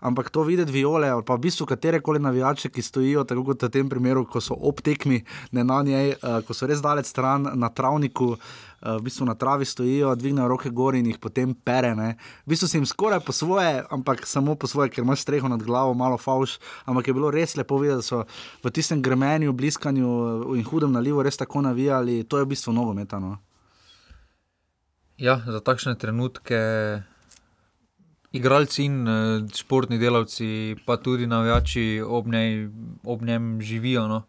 Ampak 0.00 0.30
to 0.30 0.42
videti 0.42 0.72
viole, 0.72 1.08
ali 1.10 1.22
pa 1.26 1.36
v 1.36 1.44
bistvu 1.44 1.66
katere 1.68 2.00
koli 2.00 2.20
navijače, 2.20 2.70
ki 2.72 2.82
stojijo, 2.82 3.24
tako 3.28 3.44
kot 3.44 3.62
v 3.62 3.68
tem 3.68 3.88
primeru, 3.88 4.24
ko 4.24 4.40
so 4.40 4.56
ob 4.56 4.80
tekmi, 4.80 5.20
ne 5.52 5.64
na 5.64 5.82
njej, 5.84 6.14
uh, 6.16 6.40
ko 6.46 6.56
so 6.56 6.66
res 6.66 6.80
daleč 6.80 7.10
stran 7.12 7.50
na 7.54 7.68
travniku, 7.68 8.32
uh, 8.34 8.96
v 8.96 9.04
bistvu 9.04 9.28
na 9.28 9.34
travi 9.34 9.64
stojijo, 9.68 10.14
dvignejo 10.16 10.48
roke 10.48 10.70
gor 10.70 10.96
in 10.96 11.06
jih 11.06 11.18
potem 11.20 11.52
pere. 11.54 11.92
Ne. 11.94 12.14
V 12.46 12.54
bistvu 12.54 12.68
se 12.68 12.78
jim 12.78 12.86
skoraj 12.86 13.20
po 13.26 13.32
svoje, 13.32 13.84
ampak 13.90 14.24
samo 14.26 14.54
po 14.54 14.66
svoje, 14.66 14.88
ker 14.88 15.04
imaš 15.04 15.26
streho 15.26 15.48
nad 15.48 15.62
glavo, 15.62 15.94
malo 15.94 16.18
fauš. 16.18 16.56
Ampak 16.88 17.08
je 17.08 17.14
bilo 17.14 17.30
res 17.30 17.56
lepo 17.56 17.78
videti, 17.78 18.00
da 18.00 18.02
so 18.02 18.24
v 18.64 18.72
tistem 18.72 19.02
gremenju, 19.02 19.52
bliskanju 19.52 20.08
in 20.56 20.64
hudem 20.64 20.92
nalivu 20.96 21.22
res 21.22 21.36
tako 21.36 21.60
navijali. 21.60 22.24
To 22.24 22.40
je 22.40 22.48
v 22.48 22.52
bistvu 22.56 22.72
nogometano. 22.72 23.36
Ja, 25.20 25.36
za 25.44 25.60
takšne 25.60 25.98
trenutke 26.00 26.56
igralci 28.32 28.84
in 28.84 29.06
uh, 29.06 29.48
športni 29.54 29.98
delavci, 29.98 30.76
pa 30.86 30.96
tudi 30.96 31.26
navijači 31.26 32.02
ob, 32.06 32.26
ob 33.04 33.22
njem 33.22 33.60
živijo. 33.60 34.06
No. 34.08 34.22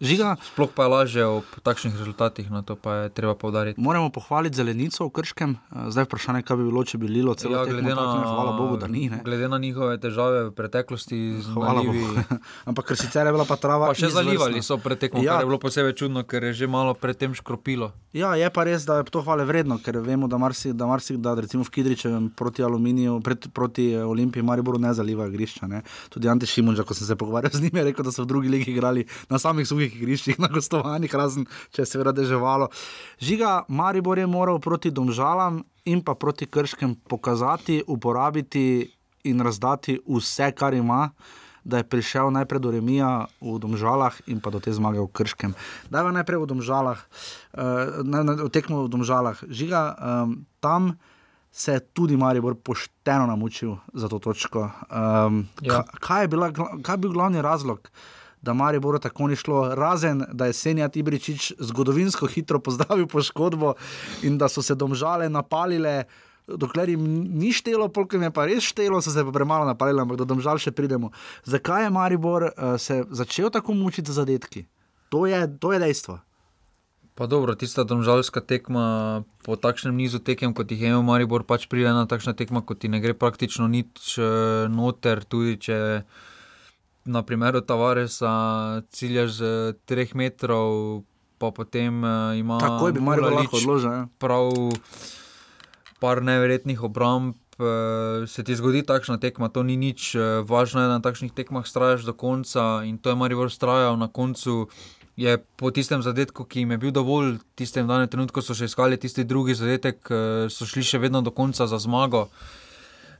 Žiga. 0.00 0.36
Sploh 0.40 0.72
pa 0.72 0.82
je 0.82 0.88
lažje 0.88 1.24
ob 1.28 1.44
takšnih 1.60 1.92
rezultatih, 1.92 2.48
na 2.48 2.60
no, 2.60 2.64
to 2.64 2.72
pa 2.72 3.04
je 3.04 3.08
treba 3.12 3.34
povdariti. 3.36 3.76
Moramo 3.76 4.08
pohvaliti 4.08 4.56
zelenico 4.56 5.04
v 5.04 5.12
Krškem, 5.12 5.50
zdaj 5.92 6.08
vprašanje, 6.08 6.40
kaj 6.48 6.56
bi 6.56 6.64
bilo, 6.72 6.80
če 6.88 6.96
bi 6.96 7.04
bilo 7.12 7.34
celo 7.36 7.60
ja, 7.60 7.66
glede 7.68 7.92
na 7.92 8.00
to, 8.00 8.22
hvala 8.24 8.54
Bogu, 8.56 8.78
da 8.80 8.88
ni. 8.88 9.10
Ne? 9.12 9.20
Glede 9.24 9.50
na 9.52 9.58
njihove 9.60 10.00
težave 10.00 10.46
v 10.48 10.54
preteklosti, 10.56 11.18
hvala 11.52 11.84
Bogu. 11.84 12.24
Ampak 12.72 12.88
ker 12.88 12.96
sicer 12.96 13.28
je 13.28 13.34
bila 13.36 13.44
pa 13.44 13.60
trava. 13.60 13.92
Pa 13.92 13.98
še 13.98 14.08
izvrstna. 14.08 14.24
zalivali 14.24 14.64
so 14.64 14.80
pretekmo, 14.80 15.20
ja. 15.20 15.36
kar 15.36 15.44
je 15.44 15.50
bilo 15.52 15.60
posebej 15.60 15.92
čudno, 16.00 16.24
ker 16.24 16.48
je 16.48 16.64
že 16.64 16.70
malo 16.70 16.96
predtem 16.96 17.36
škropilo. 17.36 17.92
Ja, 18.16 18.32
je 18.40 18.48
pa 18.48 18.64
res, 18.64 18.88
da 18.88 19.02
je 19.02 19.12
to 19.12 19.20
hvale 19.20 19.44
vredno, 19.44 19.76
ker 19.84 20.00
vemo, 20.00 20.32
da 20.32 20.40
marsikdaj, 20.40 20.78
da, 20.80 20.88
marsi, 20.88 21.18
da 21.20 21.36
recimo 21.36 21.60
v 21.68 21.76
Kidričevem 21.76 22.32
proti 22.32 22.64
aluminiju, 22.64 23.20
pred, 23.20 23.52
proti 23.52 23.92
eh, 23.92 24.00
Olimpiji, 24.00 24.48
Mariboru 24.48 24.80
ne 24.80 24.96
zalivajo 24.96 25.28
igrišča. 25.28 25.68
Ne? 25.68 25.84
Tudi 26.08 26.32
Ante 26.32 26.48
Šimunža, 26.48 26.88
ko 26.88 26.96
sem 26.96 27.06
se 27.06 27.20
pogovarjal 27.20 27.52
z 27.52 27.68
njim, 27.68 27.76
je 27.76 27.86
rekel, 27.92 28.08
da 28.08 28.16
so 28.16 28.24
v 28.24 28.32
drugi 28.32 28.48
ligi 28.48 28.72
igrali 28.72 29.04
na 29.28 29.38
samih 29.38 29.68
suhih 29.68 29.89
igriščih 29.96 30.38
gostovanjih, 30.56 31.14
razen 31.14 31.46
če 31.74 31.86
se 31.86 31.98
je 31.98 32.04
radeževalo. 32.04 32.70
Žiga 33.20 33.64
Maribor 33.68 34.18
je 34.18 34.26
moral 34.26 34.60
proti 34.60 34.90
Domžalam 34.90 35.62
in 35.84 36.02
pa 36.04 36.14
proti 36.14 36.46
Krškem 36.46 36.94
pokazati, 37.08 37.82
uporabiti 37.86 38.90
in 39.24 39.40
razdati 39.40 40.00
vse, 40.08 40.52
kar 40.52 40.74
ima. 40.74 41.10
Da 41.64 41.76
je 41.76 41.84
prišel 41.84 42.30
najprej 42.32 42.60
do 42.60 42.70
Remija 42.72 43.26
v 43.40 43.58
Domžalah 43.60 44.16
in 44.32 44.40
pa 44.40 44.48
do 44.48 44.62
te 44.64 44.72
zmage 44.72 44.96
v 44.96 45.10
Krškem. 45.12 45.52
Da 45.92 46.00
je 46.00 46.12
najprej 46.16 46.40
v 46.40 46.48
Domžalah, 46.48 46.98
uh, 47.52 48.00
na, 48.00 48.24
na, 48.24 48.32
v 48.40 48.48
tekmo 48.48 48.88
v 48.88 48.88
Domžalah. 48.88 49.44
Žiga, 49.44 49.82
um, 49.92 50.48
tam 50.64 50.96
se 51.52 51.76
je 51.76 51.80
tudi 51.92 52.16
Maribor 52.16 52.56
pošteno 52.56 53.28
namučil 53.28 53.76
za 53.92 54.08
to 54.08 54.18
točko. 54.18 54.72
Um, 54.88 55.44
ja. 55.60 55.84
kaj, 56.00 56.24
je 56.24 56.28
bila, 56.32 56.48
kaj 56.54 56.94
je 56.96 57.02
bil 57.04 57.12
glavni 57.12 57.44
razlog? 57.44 57.84
Uh, 57.84 58.19
da 58.42 58.54
Marijo 58.54 58.98
tako 58.98 59.26
ni 59.26 59.36
šlo, 59.36 59.74
razen 59.74 60.24
da 60.32 60.46
je 60.46 60.52
Senja 60.52 60.88
Tibričič 60.88 61.52
zgodovinsko 61.58 62.26
hitro 62.26 62.60
pozdravil 62.60 63.06
poškodbo 63.06 63.74
in 64.22 64.38
da 64.38 64.48
so 64.48 64.62
se 64.62 64.74
domžale 64.74 65.28
napalile. 65.28 66.04
Dokler 66.46 66.88
jim 66.88 67.04
ni 67.38 67.52
štelo, 67.52 67.88
polk 67.88 68.12
jim 68.12 68.22
je 68.22 68.30
pa 68.30 68.44
res 68.48 68.64
štelo, 68.64 68.98
so 69.02 69.10
se 69.10 69.24
pa 69.24 69.30
premalo 69.32 69.64
napalili, 69.64 70.00
ampak 70.02 70.18
do 70.18 70.24
domžal 70.24 70.58
še 70.58 70.72
pridemo. 70.74 71.12
Zakaj 71.44 71.84
je 71.84 71.90
Maribor 71.90 72.48
uh, 72.48 72.74
se 72.80 73.04
začel 73.10 73.50
tako 73.50 73.74
mučiti 73.74 74.10
za 74.10 74.24
zadetki? 74.24 74.64
To 75.14 75.26
je, 75.26 75.46
to 75.60 75.72
je 75.72 75.78
dejstvo. 75.78 76.18
Pa 77.14 77.26
dobro, 77.26 77.54
tista 77.54 77.84
domžalska 77.84 78.40
tekma 78.40 79.22
po 79.44 79.54
takšnem 79.56 79.94
nizu 79.94 80.18
tekem, 80.18 80.54
kot 80.56 80.70
jih 80.72 80.80
je 80.80 80.90
imel 80.90 81.04
Maribor, 81.06 81.44
pač 81.44 81.68
pride 81.70 81.92
na 81.92 82.08
takšna 82.08 82.32
tekma, 82.34 82.64
kot 82.66 82.80
ti 82.82 82.88
ne 82.88 82.98
gre 82.98 83.14
praktično 83.14 83.68
nič 83.68 84.16
uh, 84.18 84.66
noter, 84.72 85.22
tudi 85.28 85.58
če 85.60 85.78
na 87.04 87.22
primeru 87.22 87.60
Tavaresa 87.60 88.82
ciljaš 88.90 89.30
z 89.30 89.42
3 89.86 90.14
metrov, 90.14 91.02
pa 91.38 91.50
potem 91.50 92.04
uh, 92.04 92.36
ima 92.38 92.58
tako 92.60 92.86
je, 92.86 92.92
bi 92.92 93.00
lahko 93.00 93.56
odložil. 93.56 93.90
Ja. 93.90 94.06
Prav 94.18 94.52
par 96.00 96.22
neverjetnih 96.22 96.82
obramb. 96.82 97.36
Uh, 97.60 98.24
se 98.24 98.40
ti 98.44 98.56
zgodi 98.56 98.80
takšna 98.82 99.18
tekma, 99.20 99.52
to 99.52 99.60
ni 99.62 99.76
nič, 99.76 100.14
uh, 100.16 100.40
važno 100.48 100.80
je, 100.80 100.88
da 100.88 100.96
na 100.96 101.04
takšnih 101.04 101.32
tekmah 101.36 101.66
strajaš 101.68 102.08
do 102.08 102.16
konca 102.16 102.80
in 102.88 102.96
to 102.96 103.12
je 103.12 103.16
Marijo 103.20 103.48
strajal 103.52 104.00
na 104.00 104.08
koncu. 104.08 104.68
Je 105.20 105.36
po 105.60 105.68
tistem 105.68 106.00
zadetku, 106.00 106.48
ki 106.48 106.64
jim 106.64 106.70
je 106.72 106.78
bil 106.80 106.92
dovolj, 106.96 107.36
tistem 107.52 107.84
danem 107.84 108.08
trenutku 108.08 108.40
so 108.40 108.56
še 108.56 108.64
iskali 108.64 108.96
tisti 108.96 109.26
drugi 109.28 109.52
zadetek, 109.52 110.00
so 110.48 110.64
šli 110.64 110.80
še 110.80 111.02
vedno 111.02 111.20
do 111.20 111.28
konca 111.28 111.66
za 111.68 111.76
zmago. 111.76 112.30
Uh, 112.32 112.60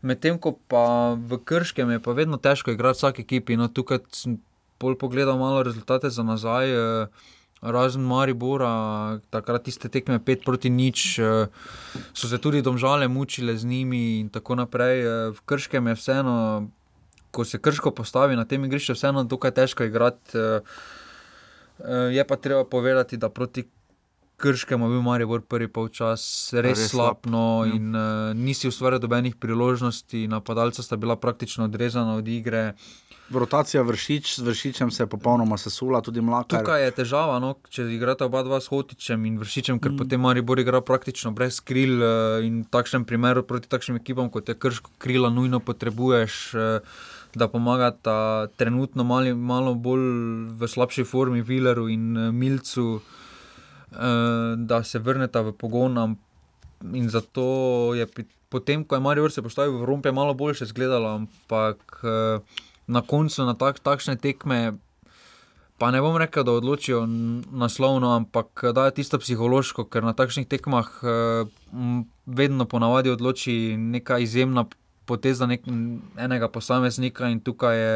Medtem 0.02 0.38
ko 0.40 0.56
pa 0.56 1.12
v 1.12 1.36
Krškem 1.44 1.90
je 1.90 2.00
pa 2.00 2.12
vedno 2.16 2.40
težko 2.40 2.72
igrati 2.72 2.96
vsak 2.96 3.20
ekipi. 3.20 3.56
No, 3.60 3.68
tukaj 3.68 4.00
sem 4.16 4.38
bolj 4.80 4.96
pogledal 4.96 5.36
malo 5.38 5.62
rezultate 5.62 6.10
za 6.10 6.22
nazaj, 6.22 6.72
eh, 6.72 7.06
razen 7.60 8.02
Maribora, 8.02 9.20
takrat 9.30 9.68
tiste 9.68 9.88
tekme 9.88 10.18
5 10.18 10.44
proti 10.44 10.70
nič, 10.70 11.18
eh, 11.18 11.46
so 12.14 12.28
se 12.28 12.38
tudi 12.38 12.62
domžale 12.62 13.08
mučile 13.08 13.56
z 13.56 13.64
njimi 13.64 14.20
in 14.20 14.28
tako 14.28 14.54
naprej. 14.54 15.00
Eh, 15.00 15.30
v 15.36 15.40
Krškem 15.44 15.86
je 15.86 15.94
vseeno, 15.94 16.68
ko 17.30 17.44
se 17.44 17.58
Krško 17.58 17.90
postavi 17.90 18.36
na 18.36 18.44
tem 18.44 18.64
igrišču, 18.64 18.96
vseeno 18.96 19.24
dokaj 19.24 19.50
težko 19.50 19.84
igrati. 19.84 20.38
Je 22.10 22.24
pa 22.28 22.36
treba 22.36 22.64
povedati, 22.64 23.16
da 23.16 23.28
proti 23.28 23.64
Krškemu 24.40 24.86
je 24.86 24.90
bil 24.90 25.02
Maribor 25.04 25.42
prvi 25.44 25.68
polčas 25.68 26.22
res, 26.56 26.78
res 26.78 26.90
slab, 26.90 27.26
no, 27.28 27.62
ja. 27.66 27.74
in 27.76 27.92
uh, 27.92 28.32
nisi 28.36 28.70
ustvarjal 28.70 29.02
dobenih 29.02 29.36
priložnosti, 29.36 30.24
napadalca 30.32 30.82
sta 30.82 30.96
bila 30.96 31.16
praktično 31.20 31.68
odrezana 31.68 32.16
od 32.16 32.28
igre. 32.28 32.72
Rotacija 33.30 33.82
vršič, 33.86 34.32
z 34.40 34.42
vršičem 34.42 34.90
se 34.90 35.02
je 35.04 35.06
popolnoma 35.06 35.58
sesula, 35.60 36.00
tudi 36.02 36.24
mlaka. 36.24 36.58
Tukaj 36.58 36.82
je 36.88 36.96
težava, 37.02 37.36
no, 37.38 37.52
če 37.70 37.86
igrata 37.94 38.26
oba 38.26 38.42
dva 38.42 38.58
s 38.58 38.72
hotičem 38.72 39.28
in 39.28 39.36
vršičem, 39.38 39.78
ker 39.78 39.92
mm. 39.92 40.00
potem 40.00 40.24
Maribor 40.24 40.58
igra 40.58 40.80
praktično 40.80 41.30
brez 41.36 41.60
kril 41.60 42.00
uh, 42.00 42.40
in 42.42 42.64
v 42.64 42.72
takšnem 42.72 43.06
primeru 43.06 43.44
proti 43.46 43.70
takšnim 43.70 44.00
ekipam, 44.00 44.32
kot 44.34 44.50
je 44.50 44.58
krško 44.58 44.96
krila, 44.98 45.30
nujno 45.30 45.60
potrebuješ. 45.60 46.42
Uh, 46.54 47.08
Da 47.30 47.46
pomagata 47.46 48.48
trenutno 48.58 49.04
mali, 49.06 49.30
malo 49.38 49.76
bolj 49.78 50.00
v 50.58 50.66
slabši 50.66 51.04
formi 51.06 51.44
Vileru 51.46 51.84
in 51.86 52.18
Milcu, 52.34 52.96
Eh, 52.98 53.19
da 54.56 54.82
se 54.84 54.98
vrneta 54.98 55.40
v 55.42 55.52
pogon. 55.52 56.16
In 56.94 57.08
zato 57.10 57.44
je 57.94 58.06
potem, 58.50 58.84
ko 58.84 58.98
je 58.98 59.00
Marijo 59.00 59.30
se 59.30 59.42
postavil 59.42 59.78
v 59.78 59.86
Rompe, 59.86 60.12
malo 60.12 60.34
boljše 60.34 60.64
izgledalo, 60.64 61.08
ampak 61.08 62.02
eh, 62.02 62.42
na 62.86 63.00
koncu 63.02 63.46
na 63.46 63.54
tak, 63.54 63.78
takšne 63.78 64.18
tekme. 64.18 64.74
Pa 65.80 65.88
ne 65.88 66.02
bom 66.04 66.18
rekel, 66.20 66.44
da 66.44 66.52
odločijo 66.52 67.06
naslovno, 67.56 68.12
ampak 68.12 68.64
da 68.74 68.90
je 68.90 69.00
tisto 69.00 69.16
psihološko, 69.16 69.86
ker 69.88 70.04
na 70.04 70.12
takšnih 70.12 70.44
tekmah 70.50 70.90
eh, 71.02 71.46
vedno 72.26 72.66
ponavadi 72.66 73.14
odloči 73.14 73.78
neka 73.78 74.18
izjemna 74.18 74.66
poteza 75.06 75.46
nek, 75.46 75.64
enega 76.18 76.50
posameznika 76.52 77.30
in 77.30 77.40
tukaj 77.40 77.78
je 77.78 77.94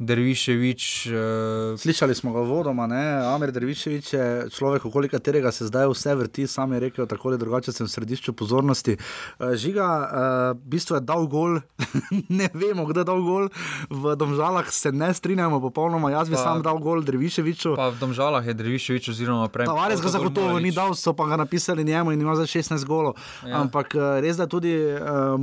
Derviševič. 0.00 0.82
Uh... 1.12 1.78
Slišali 1.78 2.14
smo 2.14 2.32
ga 2.32 2.40
vodoma, 2.40 2.86
ne? 2.88 3.20
Amir 3.34 3.52
Derviševič 3.52 4.06
je 4.12 4.26
človek, 4.48 4.86
okoli 4.88 5.12
katerega 5.12 5.52
se 5.52 5.68
zdaj 5.68 5.90
vse 5.92 6.14
vrti, 6.16 6.46
sam 6.48 6.72
je 6.72 6.80
rekel, 6.80 7.06
tako 7.06 7.28
ali 7.28 7.38
drugače 7.38 7.72
sem 7.72 7.84
v 7.84 7.92
središču 7.92 8.32
pozornosti. 8.32 8.96
Uh, 8.96 9.52
žiga, 9.60 9.84
uh, 9.84 10.62
bistvu 10.64 10.96
je 10.96 11.02
dal 11.04 11.28
gol, 11.28 11.60
ne 12.40 12.48
vemo, 12.54 12.86
kdo 12.88 13.04
je 13.04 13.08
dal 13.12 13.20
gol, 13.20 13.50
v 13.92 14.16
Domžalah 14.16 14.72
se 14.72 14.92
ne 14.92 15.12
strinjamo 15.14 15.60
popolnoma, 15.60 16.10
jaz 16.16 16.32
bi 16.32 16.40
pa, 16.40 16.48
sam 16.48 16.64
dal 16.64 16.80
gol 16.80 17.04
Derviševiču. 17.04 17.76
Pa 17.76 17.92
v 17.92 18.00
Domžalah 18.00 18.40
je 18.40 18.56
Derviševič 18.56 19.12
oziroma 19.12 19.52
prej. 19.52 19.68
Tavares 19.68 20.00
ga 20.00 20.16
zagotovo 20.16 20.56
ni 20.64 20.72
dal, 20.72 20.96
so 20.96 21.12
pa 21.12 21.28
ga 21.28 21.36
napisali 21.36 21.84
njemu 21.84 22.16
in 22.16 22.24
ima 22.24 22.38
za 22.40 22.48
16 22.48 22.88
golov. 22.88 23.20
Ja. 23.44 23.60
Ampak 23.60 23.92
res 24.24 24.40
da 24.40 24.48
tudi 24.48 24.72
uh, 24.80 25.36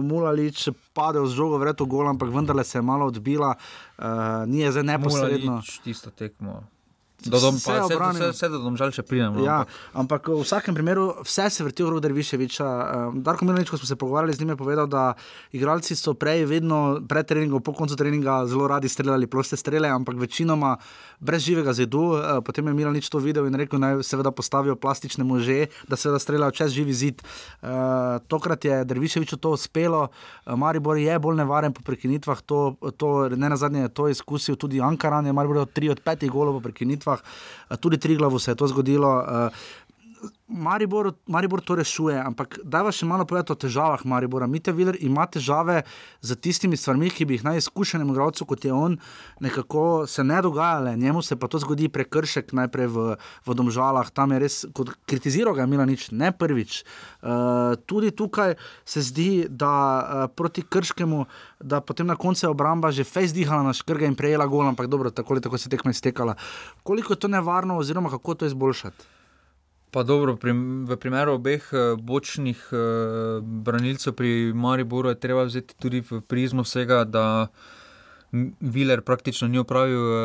Mulalič 0.00 0.72
padel 0.98 1.26
z 1.30 1.38
žogo, 1.38 1.60
vredno 1.62 1.86
gol, 1.86 2.10
ampak 2.10 2.34
vendarle 2.34 2.66
se 2.66 2.78
je 2.78 2.82
malo 2.82 3.06
odbila 3.06 3.54
uh, 3.54 4.04
ni 4.50 4.66
zdaj 4.66 4.82
neposredno. 4.90 5.60
Tisto 5.86 6.10
tekmo. 6.10 6.64
Do 7.26 7.40
dom, 7.40 7.56
vse, 7.58 7.66
pa, 7.66 7.82
vse, 7.82 7.98
vse, 7.98 8.26
vse 8.30 8.48
do 8.52 8.60
domžal 8.62 8.92
še 8.94 9.02
pridemo. 9.02 9.42
Ja, 9.42 9.64
ampak 9.90 10.28
v 10.30 10.38
vsakem 10.38 10.70
primeru 10.70 11.08
vse 11.26 11.48
se 11.50 11.64
vrti 11.66 11.82
okrog 11.82 11.98
Derviševiča. 12.04 12.66
Uh, 13.10 13.16
Darko 13.26 13.42
Milanič, 13.42 13.72
ko 13.74 13.78
smo 13.80 13.90
se 13.90 13.96
pogovarjali 13.98 14.36
z 14.36 14.44
njim, 14.44 14.52
je 14.54 14.58
povedal, 14.60 14.86
da 14.86 15.18
igralci 15.50 15.98
so 15.98 16.14
prej, 16.14 16.46
vedno 16.46 17.02
pred 17.02 17.26
treningom, 17.26 17.58
po 17.58 17.74
koncu 17.74 17.98
treninga 17.98 18.44
zelo 18.46 18.68
radi 18.70 18.86
streljali 18.86 19.26
proste 19.26 19.58
strele, 19.58 19.90
ampak 19.90 20.14
večinoma 20.14 20.76
brez 21.18 21.42
živega 21.42 21.74
zidu. 21.74 22.04
Uh, 22.14 22.38
potem 22.46 22.70
je 22.70 22.76
Milanič 22.78 23.10
to 23.10 23.18
videl 23.18 23.50
in 23.50 23.58
rekel, 23.58 23.82
naj 23.82 23.98
seveda 24.06 24.30
postavijo 24.30 24.78
plastične 24.78 25.26
može, 25.26 25.66
da 25.90 25.98
seveda 25.98 26.22
streljajo 26.22 26.54
čez 26.54 26.78
živi 26.78 26.94
zid. 26.94 27.26
Uh, 27.58 28.22
tokrat 28.30 28.62
je 28.62 28.78
Derviševiču 28.86 29.40
to 29.42 29.56
uspelo, 29.58 30.06
uh, 30.06 30.54
Maribor 30.54 30.94
je 30.94 31.18
bolj 31.18 31.42
nevaren 31.42 31.74
po 31.74 31.82
prekinitvah, 31.82 32.46
to, 32.46 32.78
to 32.94 33.26
ne 33.34 33.50
na 33.50 33.58
zadnje 33.58 33.88
je 33.88 33.94
to 33.94 34.08
izkusil 34.14 34.54
tudi 34.54 34.78
Ankaran, 34.78 35.26
je 35.26 35.34
Maribor 35.34 35.66
3 35.66 35.90
od 35.98 36.06
5 36.06 36.30
golov 36.30 36.62
po 36.62 36.70
prekinitvah 36.70 37.07
volitvah, 37.08 37.20
eh, 37.70 37.76
tudi 37.76 37.98
tri 37.98 38.16
glavu 38.16 38.38
se 38.38 38.50
je 38.50 38.54
to 38.54 38.66
zgodilo. 38.66 39.24
Maribor, 40.48 41.12
Maribor 41.26 41.60
to 41.60 41.74
rešuje, 41.74 42.16
ampak 42.16 42.56
da 42.64 42.80
vas 42.82 42.96
še 42.96 43.06
malo 43.06 43.26
povedati 43.28 43.52
o 43.52 43.58
težavah 43.58 44.00
Maribora. 44.08 44.46
Mite 44.48 44.72
Viler 44.72 44.96
ima 45.04 45.26
težave 45.28 45.82
z 46.24 46.36
tistimi 46.40 46.76
stvarmi, 46.76 47.10
ki 47.12 47.26
bi 47.28 47.36
jih 47.36 47.44
najizkušenem 47.44 48.08
igralcu, 48.08 48.46
kot 48.48 48.64
je 48.64 48.72
on, 48.72 48.96
nekako 49.44 50.06
se 50.08 50.24
ne 50.24 50.40
dogajale. 50.42 50.96
Njemu 50.96 51.22
se 51.22 51.36
pa 51.36 51.50
to 51.52 51.60
zgodi 51.60 51.90
prekršek 51.92 52.54
najprej 52.56 52.88
v, 52.94 53.04
v 53.44 53.56
domžalah, 53.60 54.08
tam 54.08 54.32
je 54.32 54.40
res, 54.40 54.56
kot 54.72 54.94
kritiziral 55.10 55.52
ga 55.58 55.68
Mila 55.68 55.84
nič, 55.84 56.08
ne 56.16 56.32
prvič. 56.32 56.80
Uh, 57.20 57.76
tudi 57.84 58.10
tukaj 58.16 58.56
se 58.88 59.04
zdi, 59.04 59.30
da 59.50 59.74
uh, 59.74 60.24
proti 60.32 60.64
krškemu, 60.64 61.26
da 61.60 61.82
potem 61.84 62.08
na 62.08 62.16
koncu 62.16 62.46
je 62.46 62.54
obramba 62.54 62.88
že 62.94 63.04
fejs 63.04 63.36
dihala 63.36 63.68
na 63.68 63.76
škrge 63.76 64.08
in 64.08 64.16
prejela 64.16 64.48
gol, 64.48 64.64
ampak 64.64 64.88
dobro, 64.88 65.12
tako 65.12 65.58
se 65.58 65.68
tekme 65.68 65.92
iztekala. 65.92 66.40
Koliko 66.82 67.12
je 67.12 67.20
to 67.20 67.28
nevarno 67.28 67.76
oziroma 67.76 68.08
kako 68.10 68.34
to 68.34 68.46
izboljšati? 68.48 69.17
Pa 69.90 70.02
dobro, 70.02 70.36
pri, 70.36 70.52
v 70.84 70.96
primeru 71.00 71.38
obeh 71.40 71.64
uh, 71.72 71.96
bočnih 71.96 72.60
uh, 72.76 73.40
branilcev 73.40 74.12
pri 74.12 74.52
Mariboru 74.52 75.08
je 75.08 75.20
treba 75.20 75.48
vzeti 75.48 75.72
tudi 75.80 76.04
v 76.04 76.20
prizmo 76.20 76.62
vsega, 76.62 77.04
da 77.08 77.48
Viler 78.60 79.00
praktično 79.00 79.48
ni 79.48 79.56
opravil 79.58 80.04
uh, 80.04 80.18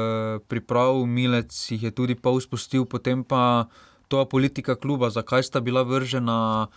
priprav, 0.52 1.06
Milec 1.08 1.56
jih 1.71 1.84
je 1.84 1.91
tudi 1.95 2.15
pa 2.19 2.36
uspustil, 2.36 2.84
potem 2.84 3.23
pa 3.23 3.71
to 4.12 4.19
je 4.19 4.30
politika 4.30 4.76
kluba, 4.76 5.10
zakaj 5.10 5.43
sta 5.43 5.62
bila 5.63 5.84
vržena. 5.84 6.67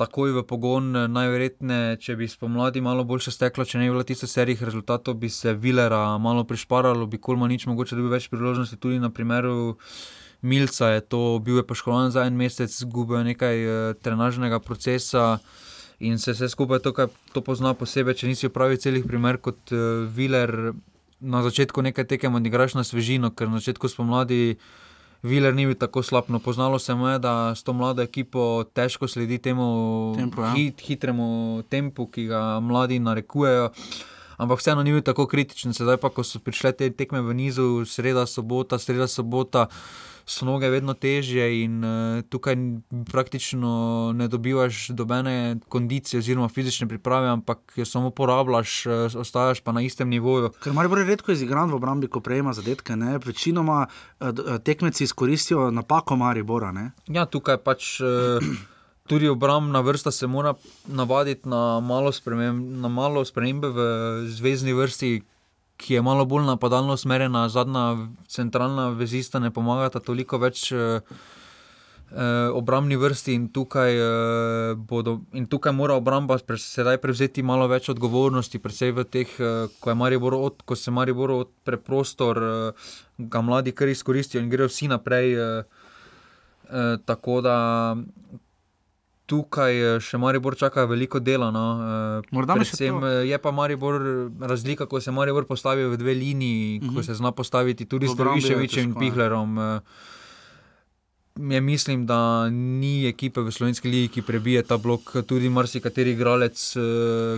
Takoj 0.00 0.32
v 0.32 0.42
pogon, 0.48 0.86
najverjetneje, 1.12 1.98
če 2.00 2.14
bi 2.16 2.24
spomladi 2.24 2.80
malo 2.80 3.04
boljše 3.04 3.30
steklo, 3.30 3.66
če 3.68 3.76
ne 3.76 3.84
bi 3.86 3.92
bilo 3.92 4.06
tiste 4.08 4.26
serije 4.26 4.64
rezultatov, 4.64 5.18
bi 5.20 5.28
se 5.28 5.52
Vilera 5.52 6.16
malo 6.18 6.46
prišparalo, 6.48 7.06
bi 7.06 7.20
Kolma 7.20 7.44
nič 7.46 7.66
mogoče 7.68 7.98
dobil 7.98 8.14
več 8.16 8.30
priložnosti, 8.32 8.80
tudi 8.80 8.96
na 8.98 9.12
primeru 9.12 9.76
Milca 10.42 10.88
je 10.88 11.00
to, 11.00 11.38
bil 11.38 11.56
je 11.60 11.66
poškodovan 11.66 12.10
za 12.10 12.26
en 12.26 12.36
mesec, 12.36 12.70
izgubil 12.70 13.20
je 13.20 13.24
nekaj 13.24 13.66
uh, 13.66 13.94
trenažnega 14.02 14.58
procesa 14.58 15.38
in 16.02 16.18
se 16.18 16.34
vse 16.34 16.48
skupaj 16.48 16.82
to, 16.82 16.92
to 17.32 17.40
pozna 17.46 17.74
posebej, 17.78 18.18
če 18.18 18.30
nisi 18.30 18.48
upravil 18.50 18.80
celih 18.82 19.06
primer 19.06 19.38
kot 19.38 19.70
uh, 19.70 20.02
Viler. 20.10 20.72
Na 21.22 21.38
začetku 21.46 21.78
nekaj 21.86 22.08
tekem 22.10 22.34
odigraš 22.34 22.74
na 22.74 22.82
svežino, 22.82 23.30
ker 23.30 23.46
na 23.46 23.60
začetku 23.62 23.86
spomladi 23.86 24.56
Viler 25.22 25.54
ni 25.54 25.68
bil 25.70 25.78
tako 25.78 26.02
slab. 26.02 26.26
No, 26.26 26.40
poznalo 26.42 26.78
se 26.82 26.94
mu 26.94 27.06
je, 27.08 27.18
da 27.22 27.54
s 27.54 27.62
to 27.62 27.72
mlado 27.72 28.02
ekipo 28.02 28.64
težko 28.74 29.06
sledi 29.06 29.38
temu 29.38 30.14
tempu, 30.18 30.42
ja. 30.42 30.54
hit, 30.58 30.82
hitremu 30.82 31.62
tempu, 31.70 32.08
ki 32.10 32.26
ga 32.26 32.58
mladi 32.60 32.98
narekujejo. 32.98 33.70
Ampak 34.42 34.58
vseeno 34.58 34.82
ni 34.82 34.94
bil 34.94 35.04
tako 35.06 35.28
kritičen, 35.30 35.74
sedaj 35.76 36.00
pa, 36.02 36.10
ko 36.10 36.24
so 36.26 36.42
prišle 36.42 36.72
te 36.74 36.90
tekme 36.90 37.22
v 37.22 37.36
nizu, 37.38 37.84
sreda, 37.86 38.26
sobota, 38.26 38.78
sreda, 38.82 39.06
sobota 39.06 39.68
so 40.26 40.46
noge 40.46 40.70
vedno 40.70 40.94
težje 40.94 41.44
in 41.62 41.84
uh, 41.84 42.22
tukaj 42.30 42.56
praktično 43.10 44.12
ne 44.14 44.28
dobivaš 44.28 44.88
dobene 44.88 45.56
kondicije 45.68 46.18
oziroma 46.18 46.48
fizične 46.48 46.88
priprave, 46.88 47.28
ampak 47.28 47.72
jo 47.76 47.84
samo 47.84 48.10
porabljaš, 48.10 48.86
uh, 48.86 48.92
ostaješ 49.20 49.60
pa 49.60 49.72
na 49.72 49.82
istem 49.82 50.08
nivoju. 50.08 50.52
Ker 50.62 50.72
malo 50.72 50.88
bolj 50.88 51.06
redko 51.08 51.32
je 51.32 51.40
izigran 51.40 51.70
v 51.70 51.78
obrambi, 51.78 52.10
ko 52.10 52.20
prejema 52.20 52.52
zadetke. 52.52 52.96
Ne? 52.96 53.18
Večinoma 53.24 53.86
uh, 53.86 54.58
tekmeci 54.64 55.04
izkoristijo 55.04 55.70
napako 55.70 56.16
Maribora. 56.16 56.72
Ne? 56.72 56.90
Ja, 57.06 57.26
tukaj 57.26 57.58
pač. 57.62 57.98
Uh, 58.00 58.70
Tudi 59.08 59.28
obrambna 59.28 59.80
vrsta 59.80 60.10
se 60.10 60.26
mora 60.26 60.54
navaditi 60.86 61.48
na 61.48 61.80
malo, 61.80 62.12
sprememb, 62.12 62.80
na 62.80 62.88
malo 62.88 63.24
spremembe 63.24 63.68
v 63.68 63.78
zvezdni 64.30 64.72
vrsti, 64.72 65.22
ki 65.76 65.94
je 65.94 66.02
malo 66.02 66.24
bolj 66.24 66.46
napadalno 66.46 66.94
usmerjena, 66.94 67.48
zadnja 67.48 68.08
centralna 68.28 68.88
vezista 68.88 69.38
ne 69.38 69.50
pomaga 69.50 69.88
toliko 69.98 70.38
več. 70.38 70.70
Eh, 70.72 71.00
eh, 72.16 72.48
obrambni 72.52 72.96
vrsti 72.96 73.34
in 73.34 73.48
tukaj, 73.48 73.92
eh, 73.96 74.74
bodo, 74.76 75.20
in 75.32 75.46
tukaj 75.46 75.72
mora 75.72 75.94
obramba 75.94 76.38
sedaj 76.38 76.98
prevzeti 76.98 77.42
malo 77.42 77.66
več 77.68 77.88
odgovornosti, 77.88 78.58
predvsem 78.58 78.94
v 78.94 79.04
teh, 79.04 79.28
eh, 79.40 79.68
ko, 79.80 79.90
od, 80.38 80.62
ko 80.62 80.76
se 80.76 80.90
Maribor 80.90 81.30
odpre 81.30 81.76
prostor, 81.76 82.38
eh, 82.38 82.72
ga 83.18 83.40
mladi 83.40 83.72
kar 83.72 83.88
izkoristijo 83.88 84.42
in 84.42 84.50
grejo 84.50 84.68
vsi 84.68 84.88
naprej. 84.88 85.34
Eh, 85.34 85.64
eh, 86.70 86.96
tako 87.04 87.40
da 87.40 87.96
tukaj 89.26 89.72
eh, 89.72 90.00
še 90.02 90.18
Maribor 90.20 90.56
čaka 90.58 90.84
veliko 90.90 91.20
dela. 91.20 91.50
No. 91.54 91.64
Eh, 91.80 92.30
Morda 92.34 92.56
Predvsem, 92.58 92.98
eh, 93.04 93.18
je 93.30 93.38
pa 93.38 93.52
Maribor 93.54 94.00
razlika, 94.40 94.86
ko 94.86 95.00
se 95.00 95.14
Maribor 95.14 95.46
postavi 95.48 95.86
v 95.88 95.96
dve 95.96 96.14
liniji, 96.14 96.78
uh 96.78 96.84
-huh. 96.84 96.94
ko 96.94 97.00
mhm. 97.00 97.06
se 97.06 97.14
zna 97.14 97.32
postaviti 97.32 97.86
tudi 97.86 98.08
s 98.08 98.16
Troviševičem 98.16 98.84
in 98.84 98.90
ja. 98.90 98.98
Pihlerom. 98.98 99.58
Ja, 101.40 101.60
mislim, 101.60 102.06
da 102.06 102.50
ni 102.50 103.06
ekipe 103.08 103.40
v 103.40 103.50
Slovenski 103.50 103.88
ligi, 103.88 104.08
ki 104.08 104.22
prebije 104.22 104.62
ta 104.62 104.76
blok. 104.76 105.16
Tudi 105.26 105.48
marsikateri 105.48 106.10
igralec, 106.10 106.74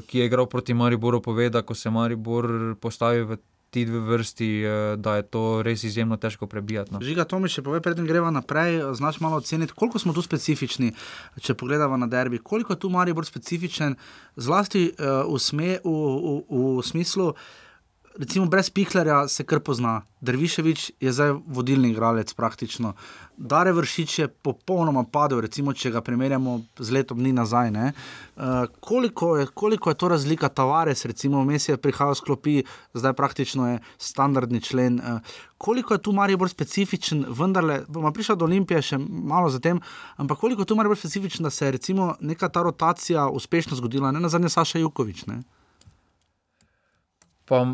ki 0.06 0.18
je 0.18 0.26
igral 0.26 0.46
proti 0.46 0.74
Mariboru, 0.74 1.20
pove, 1.22 1.50
da 1.50 1.62
ko 1.62 1.74
se 1.74 1.90
Maribor 1.90 2.74
postavi 2.80 3.22
v 3.22 3.36
ti 3.74 3.82
dve 3.84 3.98
vrsti, 3.98 4.48
eh, 4.62 4.96
da 4.96 5.16
je 5.18 5.26
to 5.26 5.62
res 5.66 5.82
izjemno 5.84 6.16
težko 6.16 6.46
prebijati. 6.46 6.94
No. 6.94 7.02
Žiga, 7.02 7.26
to 7.26 7.40
mi 7.42 7.50
še 7.50 7.64
pove, 7.66 7.80
preden 7.82 8.06
greva 8.06 8.30
naprej, 8.30 8.78
znaš 8.94 9.18
malo 9.24 9.40
oceniti, 9.42 9.74
koliko 9.74 9.98
smo 9.98 10.14
tu 10.14 10.22
specifični, 10.22 10.92
če 11.42 11.58
pogledamo 11.58 11.98
na 11.98 12.06
derbi, 12.06 12.38
koliko 12.38 12.76
je 12.76 12.82
tu 12.84 12.92
Maribor 12.94 13.26
specifičen, 13.26 13.98
zlasti 14.37 14.87
uh, 14.94 15.26
v, 15.26 15.42
sme, 15.42 15.70
v, 15.82 15.90
v, 15.90 16.64
v 16.78 16.87
smislu 16.87 17.32
recimo 18.18 18.46
brez 18.46 18.70
Pihlerja 18.70 19.29
se 19.29 19.44
kar 19.44 19.61
pozna. 19.61 20.03
Drviševič 20.24 20.92
je 21.00 21.12
zdaj 21.12 21.35
vodilni 21.46 21.90
igralec 21.92 22.33
praktično. 22.35 22.94
Dare 23.37 23.72
vršič 23.77 24.18
je 24.18 24.29
popolnoma 24.29 25.03
padel, 25.05 25.42
recimo, 25.44 25.74
če 25.77 25.90
ga 25.92 26.00
primerjamo 26.00 26.61
z 26.79 26.94
letom 26.96 27.18
dni 27.20 27.35
nazaj. 27.37 27.72
Uh, 27.74 28.64
koliko, 28.81 29.35
je, 29.37 29.46
koliko 29.46 29.90
je 29.90 29.98
to 30.00 30.09
razlika, 30.09 30.48
Tavares, 30.48 31.05
recimo, 31.05 31.42
vmes 31.44 31.68
je 31.68 31.77
prihajal 31.77 32.14
sklopi, 32.14 32.62
zdaj 32.94 33.12
praktično 33.12 33.68
je 33.68 33.81
standardni 33.98 34.61
člen. 34.64 35.00
Uh, 35.00 35.35
koliko 35.59 35.94
je 35.94 36.03
tu 36.03 36.12
Marijo 36.12 36.40
bolj 36.40 36.55
specifičen, 36.55 37.27
vendarle, 37.29 37.83
bomo 37.88 38.12
prišli 38.12 38.37
do 38.37 38.48
Olimpije 38.48 38.83
še 38.83 38.98
malo 39.00 39.50
zatem, 39.50 39.81
ampak 40.16 40.38
koliko 40.38 40.62
je 40.62 40.72
tu 40.72 40.79
Marijo 40.79 40.94
bolj 40.94 41.03
specifičen, 41.03 41.44
da 41.44 41.50
se 41.50 41.66
je 41.66 41.77
recimo 41.77 42.14
neka 42.20 42.48
ta 42.48 42.62
rotacija 42.62 43.29
uspešno 43.29 43.77
zgodila, 43.77 44.12
ne 44.12 44.24
na 44.24 44.33
zadnje 44.33 44.55
Saša 44.57 44.79
Jukovič. 44.79 45.27
Ne? 45.27 45.42
Pa 47.44 47.66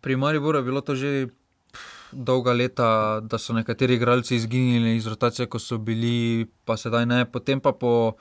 pri 0.00 0.16
Mariboru 0.16 0.58
je 0.58 0.64
bilo 0.64 0.80
to 0.80 0.94
že 0.94 1.28
dolga 2.12 2.52
leta, 2.52 3.20
da 3.22 3.38
so 3.38 3.52
nekateri 3.52 3.94
igralci 3.94 4.36
izginili 4.36 4.96
iz 4.96 5.06
rotacije, 5.06 5.46
ko 5.46 5.58
so 5.58 5.78
bili, 5.78 6.46
pa 6.64 6.76
sedaj 6.76 7.06
ne, 7.06 7.24
potem 7.24 7.60
pa 7.60 7.72
po. 7.72 8.12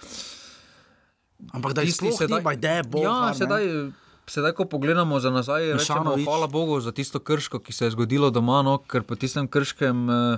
Ampak 1.54 1.74
da 1.74 1.84
isti 1.84 2.12
sedaj, 2.12 2.42
ni, 2.42 2.58
da 2.58 2.72
je 2.80 2.84
bolj. 2.84 3.04
Ja, 3.04 3.34
sedaj. 3.34 3.92
Sedaj, 4.28 4.56
ko 4.58 4.66
pogledamo 4.66 5.20
za 5.22 5.30
nazaj, 5.30 5.78
rečemo, 5.78 6.16
hvala 6.26 6.48
Bogu 6.48 6.80
za 6.82 6.92
tisto 6.92 7.20
krško, 7.20 7.60
ki 7.60 7.74
se 7.74 7.86
je 7.86 7.92
zgodilo 7.94 8.32
doma, 8.34 8.64
no, 8.66 8.80
ker 8.82 9.04
po 9.06 9.14
tistem 9.16 9.46
krškem 9.48 10.10
eh, 10.10 10.38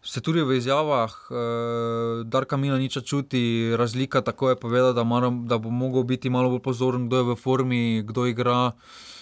se 0.00 0.22
tudi 0.24 0.40
v 0.40 0.56
izjavah, 0.56 1.12
eh, 1.12 1.34
Darka 2.24 2.56
Mina 2.56 2.78
nič 2.80 2.96
čuti, 3.04 3.74
razlika 3.76 4.24
tako 4.24 4.48
je 4.48 4.56
povedal, 4.56 4.96
da, 4.96 5.04
da 5.44 5.58
bo 5.58 5.70
mogel 5.70 6.02
biti 6.02 6.32
malo 6.32 6.48
bolj 6.48 6.64
pozoren, 6.64 7.04
kdo 7.06 7.16
je 7.16 7.24
v 7.24 7.36
formi, 7.36 8.02
kdo 8.08 8.24
igra. 8.24 8.72
Eh, 8.72 9.13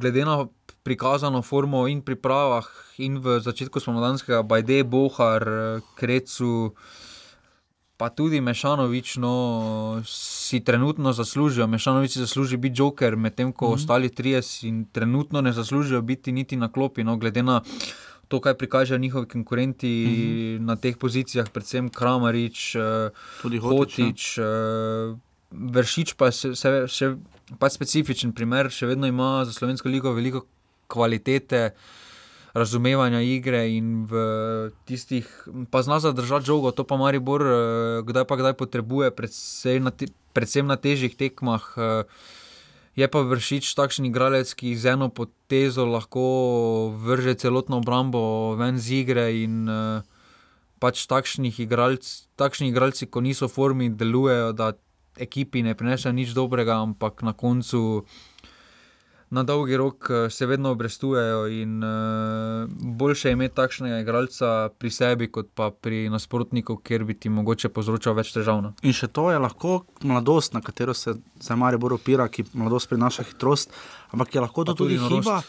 glede 0.00 0.24
na 0.24 0.46
prikazano 0.84 1.42
formo 1.42 1.86
in 1.88 2.02
pripravah, 2.02 2.66
in 2.98 3.18
v 3.18 3.40
začetku 3.40 3.80
spomladanskega, 3.80 4.44
Bajde, 4.44 4.84
Bohar, 4.84 5.42
Krecu, 5.96 6.76
pa 7.96 8.12
tudi 8.12 8.40
Mešanovič, 8.44 9.16
no, 9.16 9.34
si 10.04 10.60
trenutno 10.60 11.12
zaslužijo. 11.12 11.66
Mešanovič 11.66 12.12
si 12.12 12.20
zasluži 12.20 12.56
biti 12.56 12.76
joker, 12.82 13.16
medtem 13.16 13.52
ko 13.52 13.66
mm 13.66 13.70
-hmm. 13.70 13.74
ostali 13.74 14.08
trije 14.08 14.42
si 14.42 14.84
trenutno 14.92 15.40
ne 15.40 15.52
zaslužijo 15.52 16.02
biti 16.02 16.32
niti 16.32 16.56
na 16.56 16.72
klopi, 16.72 17.04
no, 17.04 17.16
glede 17.16 17.42
na 17.42 17.60
to, 18.28 18.40
kaj 18.40 18.54
prikažejo 18.54 18.98
njihovi 18.98 19.26
konkurenti 19.26 19.88
mm 19.88 20.12
-hmm. 20.12 20.66
na 20.66 20.76
teh 20.76 20.96
pozicijah, 20.96 21.48
predvsem 21.50 21.88
Kramarič, 21.88 22.76
tudi 23.42 23.58
Hotič. 23.58 23.96
Hotič 23.98 24.38
Vršič 25.54 26.14
pa 26.18 26.26
je 26.26 26.54
še, 26.58 26.70
še 26.90 27.06
pa 27.58 27.70
specifičen 27.70 28.32
primer, 28.36 28.70
še 28.72 28.88
vedno 28.88 29.08
ima 29.10 29.44
za 29.44 29.52
slovensko 29.52 29.88
ligo 29.92 30.12
veliko 30.16 30.44
kvalitete, 30.90 31.72
razumevanja 32.54 33.18
igre 33.26 33.64
in 33.74 34.04
v 34.06 34.20
tistih, 34.86 35.26
pa 35.74 35.82
zna 35.82 35.98
zadržati 35.98 36.46
žogo, 36.46 36.70
to 36.70 36.86
pa 36.86 36.94
Maribor, 36.96 37.42
kdaj 38.06 38.24
pa 38.30 38.38
kdaj 38.38 38.54
potrebuje, 38.54 39.10
predvsem 39.10 39.82
na, 39.82 39.90
te, 39.90 40.06
predvsem 40.32 40.66
na 40.66 40.78
težjih 40.78 41.18
tekmah. 41.18 41.66
Je 42.94 43.06
pa 43.10 43.24
vršič 43.26 43.74
takšen 43.74 44.06
igralec, 44.06 44.54
ki 44.54 44.78
z 44.78 44.94
eno 44.94 45.10
potezo 45.10 45.82
lahko 45.82 46.94
vrže 46.94 47.34
celotno 47.42 47.82
obrambo 47.82 48.54
ven 48.54 48.78
z 48.78 49.02
igre 49.02 49.26
in 49.34 49.66
pač 50.78 51.02
takšnih 51.10 51.58
igralcev, 51.58 52.30
takšni 52.38 52.70
igralci, 52.70 53.10
ko 53.10 53.18
niso 53.18 53.50
v 53.50 53.54
formi, 53.56 53.90
delujejo, 53.90 54.54
da 54.54 54.78
ekipi 55.18 55.62
ne 55.62 55.74
prinesejo 55.74 56.12
nič 56.12 56.34
dobrega, 56.34 56.78
ampak 56.82 57.22
na 57.22 57.32
koncu 57.32 58.04
na 59.34 59.42
dolgi 59.42 59.76
rok 59.76 60.08
se 60.30 60.46
vedno 60.46 60.70
obrestujejo 60.70 61.46
in 61.46 61.84
uh, 61.84 61.90
boljše 62.70 63.28
je 63.28 63.32
imeti 63.32 63.54
takšnega 63.54 63.98
igralca 63.98 64.68
pri 64.78 64.90
sebi, 64.90 65.28
kot 65.32 65.48
pa 65.54 65.70
pri 65.70 66.08
nasprotniku, 66.08 66.76
kjer 66.76 67.04
bi 67.04 67.16
ti 67.18 67.28
mogoče 67.28 67.68
povzročal 67.74 68.14
več 68.14 68.30
težav. 68.36 68.62
No. 68.62 68.74
In 68.82 68.94
še 68.94 69.08
to 69.10 69.30
je 69.32 69.40
lahko 69.42 69.80
mladosti, 70.02 70.54
na 70.54 70.62
katero 70.62 70.94
se 70.94 71.16
zdaj 71.40 71.58
Marijo 71.58 71.82
bolj 71.86 71.98
opira, 71.98 72.28
ki 72.28 72.46
mladosti 72.52 72.94
prinaša 72.94 73.26
hitrost, 73.32 73.74
ampak 74.14 74.34
je 74.34 74.44
lahko 74.44 74.64
to 74.70 74.76
tudi, 74.84 75.00
tudi 75.02 75.18
hiba. 75.18 75.40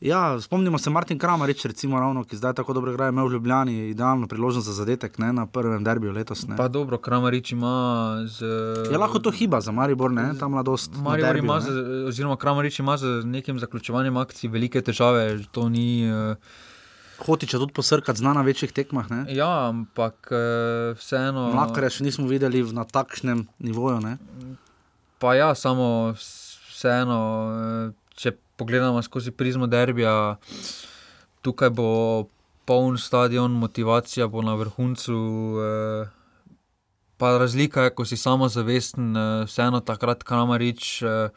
Ja, 0.00 0.40
spomnimo 0.40 0.78
se 0.78 0.90
Martin 0.90 1.18
Kramarič, 1.18 1.64
recimo, 1.64 2.00
ravno, 2.00 2.24
ki 2.24 2.36
zdaj 2.36 2.52
tako 2.54 2.72
dobro 2.72 2.92
igra, 2.92 3.08
imel 3.08 3.28
v 3.28 3.32
Ljubljani 3.32 3.88
idealno 3.88 4.28
priložnost 4.28 4.66
za 4.66 4.72
zadetek 4.72 5.18
ne, 5.18 5.32
na 5.32 5.46
prvem 5.46 5.84
derbiju 5.84 6.12
letos. 6.12 6.46
Ne. 6.48 6.56
Pa 6.56 6.68
dobro, 6.68 6.98
Kramarič 6.98 7.52
ima. 7.52 8.24
Z, 8.28 8.44
je 8.92 8.98
lahko 8.98 9.18
to 9.18 9.30
hiba 9.30 9.60
za 9.60 9.72
Maribor, 9.72 10.12
ne, 10.12 10.34
ta 10.40 10.48
mladost. 10.48 10.92
Maribor 10.96 11.32
derbiju, 11.32 11.44
ima, 11.44 11.60
z, 11.60 11.68
oziroma 12.08 12.36
Kramarič 12.36 12.78
ima 12.78 12.96
z 12.96 13.24
nekim 13.24 13.58
zaključovanjem 13.58 14.16
akcij 14.16 14.50
velike 14.50 14.82
težave. 14.82 15.42
To 15.50 15.68
ni. 15.68 16.12
Uh, 16.12 16.36
Hotiče 17.16 17.56
tudi 17.56 17.72
posrkati 17.72 18.18
znana 18.18 18.34
na 18.34 18.42
večjih 18.44 18.72
tekmah. 18.72 19.10
Ne? 19.10 19.24
Ja, 19.32 19.68
ampak 19.68 20.28
vseeno. 21.00 21.48
Mlakare 21.54 21.88
še 21.90 22.04
nismo 22.04 22.28
videli 22.28 22.60
na 22.76 22.84
takšnem 22.84 23.46
nivoju. 23.58 24.02
Ne? 24.04 24.18
Pa 25.18 25.32
ja, 25.34 25.54
samo 25.56 26.12
vseeno, 26.12 27.16
če 28.12 28.36
pogledamo 28.56 29.02
skozi 29.02 29.30
prizmo 29.30 29.66
derbija, 29.66 30.36
tukaj 31.42 31.70
bo 31.70 32.24
poln 32.66 32.98
stadion, 32.98 33.52
motivacija 33.52 34.26
bo 34.26 34.42
na 34.42 34.54
vrhuncu. 34.54 35.16
Eh, 35.62 36.08
pa 37.16 37.38
razlika 37.38 37.82
je, 37.82 37.94
ko 37.94 38.04
si 38.04 38.16
samo 38.16 38.48
zavesten, 38.48 39.16
eh, 39.16 39.44
vseeno 39.46 39.80
takrat 39.80 40.22
Kramarič 40.22 41.02
eh, 41.02 41.28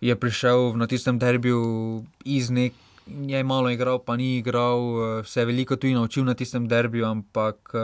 je 0.00 0.16
prišel 0.16 0.76
na 0.76 0.86
tistem 0.86 1.18
derbiju 1.18 2.04
iz 2.24 2.50
nek. 2.50 2.72
Je 3.06 3.44
malo 3.44 3.70
igral, 3.70 3.98
pa 3.98 4.16
ni 4.16 4.38
igral, 4.38 4.78
se 5.26 5.40
je 5.40 5.46
veliko 5.46 5.76
tudi 5.76 5.94
naučil 5.94 6.24
na 6.24 6.34
tistem 6.34 6.68
derbiju, 6.68 7.06
ampak 7.06 7.74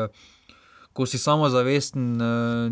ko 0.98 1.06
si 1.06 1.14
samo 1.14 1.46
zavesten, 1.46 2.18
uh, 2.18 2.66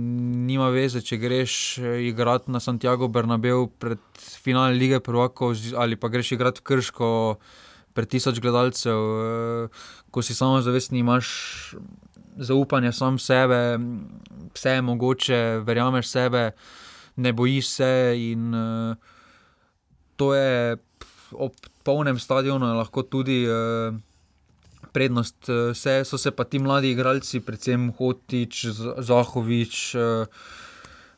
nima 0.48 0.66
veze, 0.74 0.98
če 0.98 1.14
greš 1.22 1.52
eh, 1.78 2.08
igrati 2.08 2.50
na 2.50 2.58
Santiago 2.58 3.06
Bernabeu 3.06 3.68
pred 3.70 4.02
finale 4.18 4.74
lige 4.74 4.98
Prvako 4.98 5.52
ali 5.78 5.94
pa 5.94 6.10
greš 6.10 6.32
igrati 6.34 6.58
v 6.58 6.66
Krško 6.66 7.10
pred 7.94 8.10
tisoč 8.10 8.40
gledalcev. 8.42 8.98
Uh, 8.98 9.84
ko 10.10 10.26
si 10.26 10.34
samo 10.34 10.58
zavesten, 10.58 10.98
imaš 10.98 11.28
zaupanje 12.34 12.90
sam 12.92 13.14
sebe, 13.22 13.78
vse 14.58 14.74
je 14.74 14.82
mogoče, 14.82 15.40
verjameš 15.62 16.10
sebe, 16.10 16.50
ne 17.22 17.32
bojiš 17.32 17.68
se 17.78 17.92
in 18.18 18.50
to 20.16 20.34
je 20.34 20.76
ob 21.32 21.54
polnem 21.86 22.18
stadionu 22.18 22.74
lahko 22.74 23.06
tudi. 23.06 23.46
Prednost. 24.96 25.36
Vse 25.48 25.98
eh, 26.00 26.04
so 26.08 26.18
se 26.18 26.32
pa 26.32 26.46
ti 26.48 26.58
mladi 26.62 26.94
igralci, 26.94 27.42
predvsem 27.44 27.90
Hotič, 27.98 28.64
Zahovič, 29.04 29.82
eh, 29.94 30.24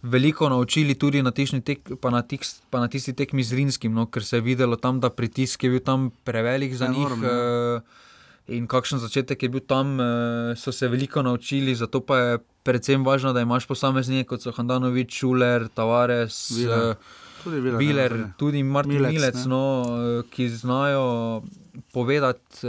veliko 0.02 0.48
naučili 0.50 0.94
tudi 0.98 1.22
na, 1.22 1.30
tek, 1.30 1.94
pa 2.02 2.10
na, 2.10 2.22
tik, 2.22 2.46
pa 2.70 2.82
na 2.82 2.90
tisti 2.90 3.14
tekmi 3.14 3.42
z 3.42 3.58
Rinskim, 3.58 3.94
no, 3.94 4.06
ker 4.06 4.24
se 4.24 4.38
je 4.38 4.46
videlo 4.46 4.78
tam, 4.78 5.00
da 5.00 5.10
pritisk 5.10 5.64
je 5.64 5.70
bil 5.70 5.82
tam 5.82 6.10
prevelik 6.24 6.74
za 6.74 6.90
njih. 6.90 7.06
Enorm, 7.06 7.24
ja. 7.24 7.80
In 8.48 8.64
kakšen 8.64 8.96
začetek 9.02 9.42
je 9.44 9.48
bil 9.52 9.60
tam, 9.60 9.98
so 10.56 10.72
se 10.72 10.88
veliko 10.88 11.20
naučili, 11.20 11.74
zato 11.76 12.00
pa 12.00 12.16
je 12.18 12.38
predvsem 12.64 13.02
važno, 13.04 13.34
da 13.36 13.42
imaš 13.44 13.66
posameznike 13.68 14.24
kot 14.30 14.46
so 14.46 14.54
Handanovič, 14.56 15.12
Šuler, 15.20 15.66
Tavares, 15.68 16.38
Viler, 17.44 18.14
tudi 18.40 18.62
Martin 18.64 18.96
Milec, 18.96 19.12
Milec 19.18 19.44
no, 19.50 20.24
ki 20.32 20.48
znajo 20.48 21.04
povedati 21.92 22.64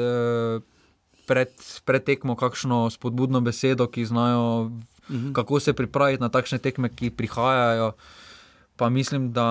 pred, 1.30 1.54
pred 1.86 2.02
tekmo 2.02 2.34
kakšno 2.34 2.89
spodbudno 2.89 3.42
besedo, 3.46 3.86
ki 3.86 4.10
znajo, 4.10 4.74
mhm. 5.10 5.34
kako 5.38 5.62
se 5.62 5.78
pripraviti 5.78 6.26
na 6.26 6.34
takšne 6.34 6.58
tekme, 6.58 6.89
ki 6.89 7.13
prihajajo. 7.13 7.94
Pa 8.80 8.89
mislim, 8.89 9.30
da 9.36 9.46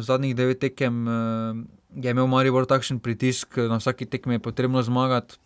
v 0.00 0.02
zadnjih 0.02 0.34
devet 0.34 0.58
tekem 0.58 1.06
eh, 1.06 1.14
je 2.02 2.10
imel 2.10 2.26
Maribor 2.26 2.66
takšen 2.66 2.98
pritisk, 2.98 3.60
na 3.70 3.78
vsaki 3.78 4.08
tekmi 4.08 4.40
je 4.40 4.42
potrebno 4.42 4.82
zmagati, 4.82 5.38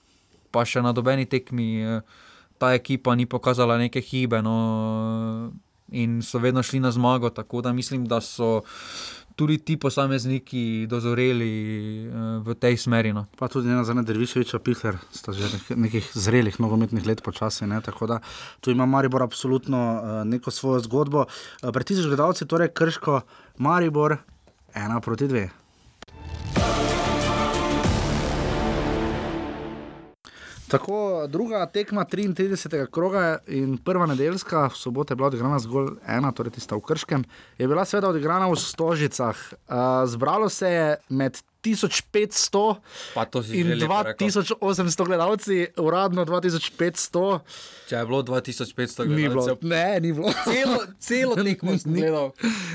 pa 0.54 0.64
še 0.64 0.80
na 0.80 0.94
dobeni 0.94 1.26
tekmi 1.26 1.68
eh, 1.82 2.00
ta 2.56 2.72
ekipa 2.78 3.12
ni 3.18 3.26
pokazala 3.26 3.76
neke 3.76 4.00
hibe. 4.00 4.40
No, 4.40 5.52
in 5.92 6.22
so 6.22 6.38
vedno 6.38 6.62
šli 6.62 6.80
na 6.80 6.94
zmago, 6.94 7.28
tako 7.30 7.60
da 7.60 7.72
mislim, 7.72 8.06
da 8.06 8.20
so 8.20 8.62
tudi 9.36 9.58
ti 9.58 9.76
posamezniki 9.76 10.86
dozoreli 10.90 11.50
uh, 12.06 12.46
v 12.46 12.54
tej 12.54 12.78
smeri. 12.78 13.12
No. 13.12 13.26
Pa 13.38 13.48
tudi 13.48 13.68
ena 13.68 13.84
zadnja 13.84 14.06
Derviševiča, 14.06 14.58
Pihler, 14.62 14.98
sta 15.10 15.34
že 15.34 15.50
nekih 15.74 16.06
zrelih 16.14 16.60
nogometnih 16.60 17.06
let 17.06 17.22
počasi. 17.22 17.66
Ne? 17.66 17.80
Tako 17.82 18.06
da 18.06 18.20
tu 18.60 18.70
ima 18.70 18.86
Maribor 18.86 19.22
absolutno 19.22 19.80
uh, 19.98 20.22
neko 20.28 20.50
svojo 20.50 20.80
zgodbo. 20.86 21.26
Uh, 21.26 21.72
Pred 21.74 21.86
tisoč 21.86 22.06
gledalci, 22.06 22.46
torej 22.46 22.70
krško, 22.74 23.20
Maribor, 23.58 24.16
ena 24.74 25.00
proti 25.00 25.28
dve. 25.28 25.50
Tako, 30.68 31.26
druga 31.28 31.66
tekma 31.66 32.04
33. 32.04 32.86
kroga 32.90 33.38
in 33.46 33.76
prva 33.76 34.06
nedeljska, 34.06 34.66
v 34.72 34.76
soboto 34.76 35.12
je 35.12 35.16
bila 35.16 35.28
odigrana 35.28 35.58
zgolj 35.58 35.90
ena, 36.08 36.32
torej 36.32 36.56
tista 36.56 36.76
v 36.76 36.80
Krškem, 36.80 37.24
je 37.58 37.68
bila 37.68 37.84
seveda 37.84 38.08
odigrana 38.08 38.48
v 38.48 38.56
Stožicah. 38.56 39.36
Uh, 39.52 39.76
zbralo 40.08 40.48
se 40.48 40.70
je 40.70 40.96
med 41.08 41.42
1500 41.64 42.76
in 43.52 43.66
2800 43.66 45.06
gledalci, 45.06 45.66
uradno 45.76 46.24
2500. 46.24 47.38
Če 47.88 47.96
je 47.96 48.06
bilo 48.06 48.22
2500 48.22 49.06
gledalcev, 49.06 49.16
ni 49.16 49.28
bilo. 49.28 49.46
Ne, 49.62 50.00
ni 50.00 50.12
bilo. 50.12 50.32
Celo, 50.44 50.78
celo 50.98 51.36
tekmo 51.44 51.78
sem 51.78 51.92
gledal. 51.92 52.30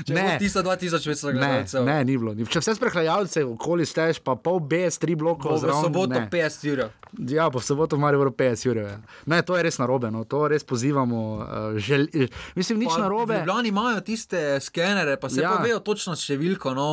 Ne, 0.08 0.38
2500 0.40 1.32
gledalcev. 1.32 1.84
Ne, 1.84 1.94
ne, 1.94 2.04
ni 2.04 2.18
bilo. 2.18 2.34
Če 2.50 2.62
vse 2.62 2.74
sprehajalce 2.78 3.44
okoli 3.46 3.86
stež, 3.86 4.22
pa 4.24 4.36
pol 4.38 4.60
BS, 4.62 5.00
tri 5.02 5.14
blokov. 5.18 5.60
V 5.62 5.76
soboto 5.82 6.22
50 6.30 6.72
ur. 6.72 6.84
Ja, 7.30 7.50
po 7.50 7.60
soboto 7.60 7.98
je 7.98 8.18
bilo 8.18 8.30
50 8.30 8.70
ur. 8.70 8.82
Ne, 9.26 9.42
to 9.46 9.56
je 9.58 9.64
res 9.66 9.78
narobe, 9.82 10.10
no. 10.14 10.24
to 10.24 10.46
res 10.50 10.64
pozivamo. 10.66 11.20
Uh, 11.40 11.78
žel, 11.78 12.06
mislim, 12.54 12.82
nič 12.84 12.92
pa, 12.94 13.02
narobe. 13.02 13.38
Ljubljani 13.38 13.68
imajo 13.68 14.00
tiste 14.06 14.60
skenere, 14.60 15.16
pa 15.20 15.30
se 15.30 15.42
ja. 15.42 15.54
pa 15.56 15.64
vejo 15.64 15.80
točno 15.84 16.14
številko, 16.18 16.74
no, 16.74 16.88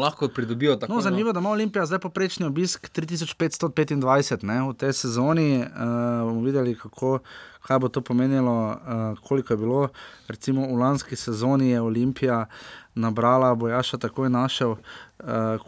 lahko 0.00 0.28
pridobijo 0.28 0.76
tako. 0.80 0.96
No, 0.96 1.04
zanimivo, 1.04 1.33
da 1.34 1.40
ima 1.40 1.50
Olimpija 1.50 1.86
zdaj 1.86 1.98
poprečni 1.98 2.46
obisk 2.46 2.90
3525 2.90 4.44
ne, 4.44 4.62
v 4.62 4.74
tej 4.78 4.92
sezoni. 4.92 5.58
Uh, 5.58 5.66
bomo 6.28 6.44
videli, 6.46 6.76
kako, 6.78 7.18
kaj 7.66 7.78
bo 7.78 7.88
to 7.88 8.00
pomenilo, 8.00 8.54
uh, 8.70 9.18
koliko 9.28 9.52
je 9.52 9.56
bilo. 9.56 9.88
Recimo 10.28 10.66
v 10.66 10.78
lanski 10.78 11.16
sezoni 11.16 11.70
je 11.70 11.80
Olimpija 11.80 12.46
nabrala, 12.94 13.54
bo 13.54 13.68
Jaša 13.68 13.98
takoj 13.98 14.30
našel, 14.30 14.70
uh, 14.70 14.78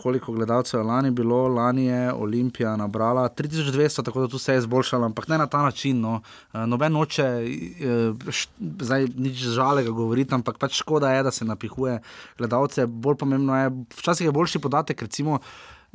koliko 0.03 0.33
gledalcev 0.33 0.81
je 0.81 0.85
lani 0.85 1.11
bilo. 1.11 1.49
Lani 1.49 1.87
je 1.87 2.13
Olimpija 2.13 2.77
nabrala 2.77 3.29
3200, 3.29 4.05
tako 4.05 4.21
da 4.21 4.29
tu 4.29 4.39
se 4.39 4.53
je 4.53 4.59
izboljšalo, 4.59 5.07
ampak 5.07 5.29
ne 5.29 5.39
na 5.39 5.47
ta 5.47 5.63
način. 5.63 6.01
No. 6.01 6.21
Uh, 6.53 6.61
noben 6.67 6.93
noče, 6.93 7.27
uh, 7.27 8.35
zdaj 8.81 9.09
nič 9.17 9.37
žalega 9.37 9.91
govoriti, 9.91 10.35
ampak 10.35 10.59
pač 10.59 10.79
škoda 10.79 11.13
je, 11.13 11.23
da 11.23 11.31
se 11.31 11.45
napihuje 11.45 12.01
gledalce. 12.39 12.87
Bolj 12.87 13.17
pomembno 13.17 13.57
je, 13.57 13.71
včasih 13.99 14.27
je 14.27 14.33
boljši 14.33 14.59
podatek, 14.59 15.03
recimo. 15.03 15.39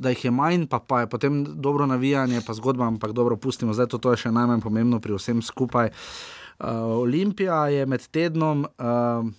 da 0.02 0.10
jih 0.10 0.24
je 0.26 0.32
manj, 0.32 0.64
pa, 0.66 0.80
pa 0.80 1.00
je 1.00 1.08
potem 1.08 1.46
dobro 1.62 1.86
navijanje, 1.86 2.40
pa 2.48 2.54
zgodba, 2.54 2.88
ampak 2.88 3.12
dobro, 3.12 3.36
pustimo, 3.38 3.74
zdaj 3.74 3.88
to, 3.88 3.98
to 3.98 4.12
je 4.12 4.18
še 4.18 4.32
najmanj 4.32 4.64
pomembno 4.64 5.00
pri 5.00 5.14
vsem 5.14 5.42
skupaj. 5.46 5.92
Uh, 5.92 6.68
Olimpija 7.04 7.68
je 7.68 7.86
med 7.86 8.08
tednom. 8.10 8.66
Uh, 8.80 9.30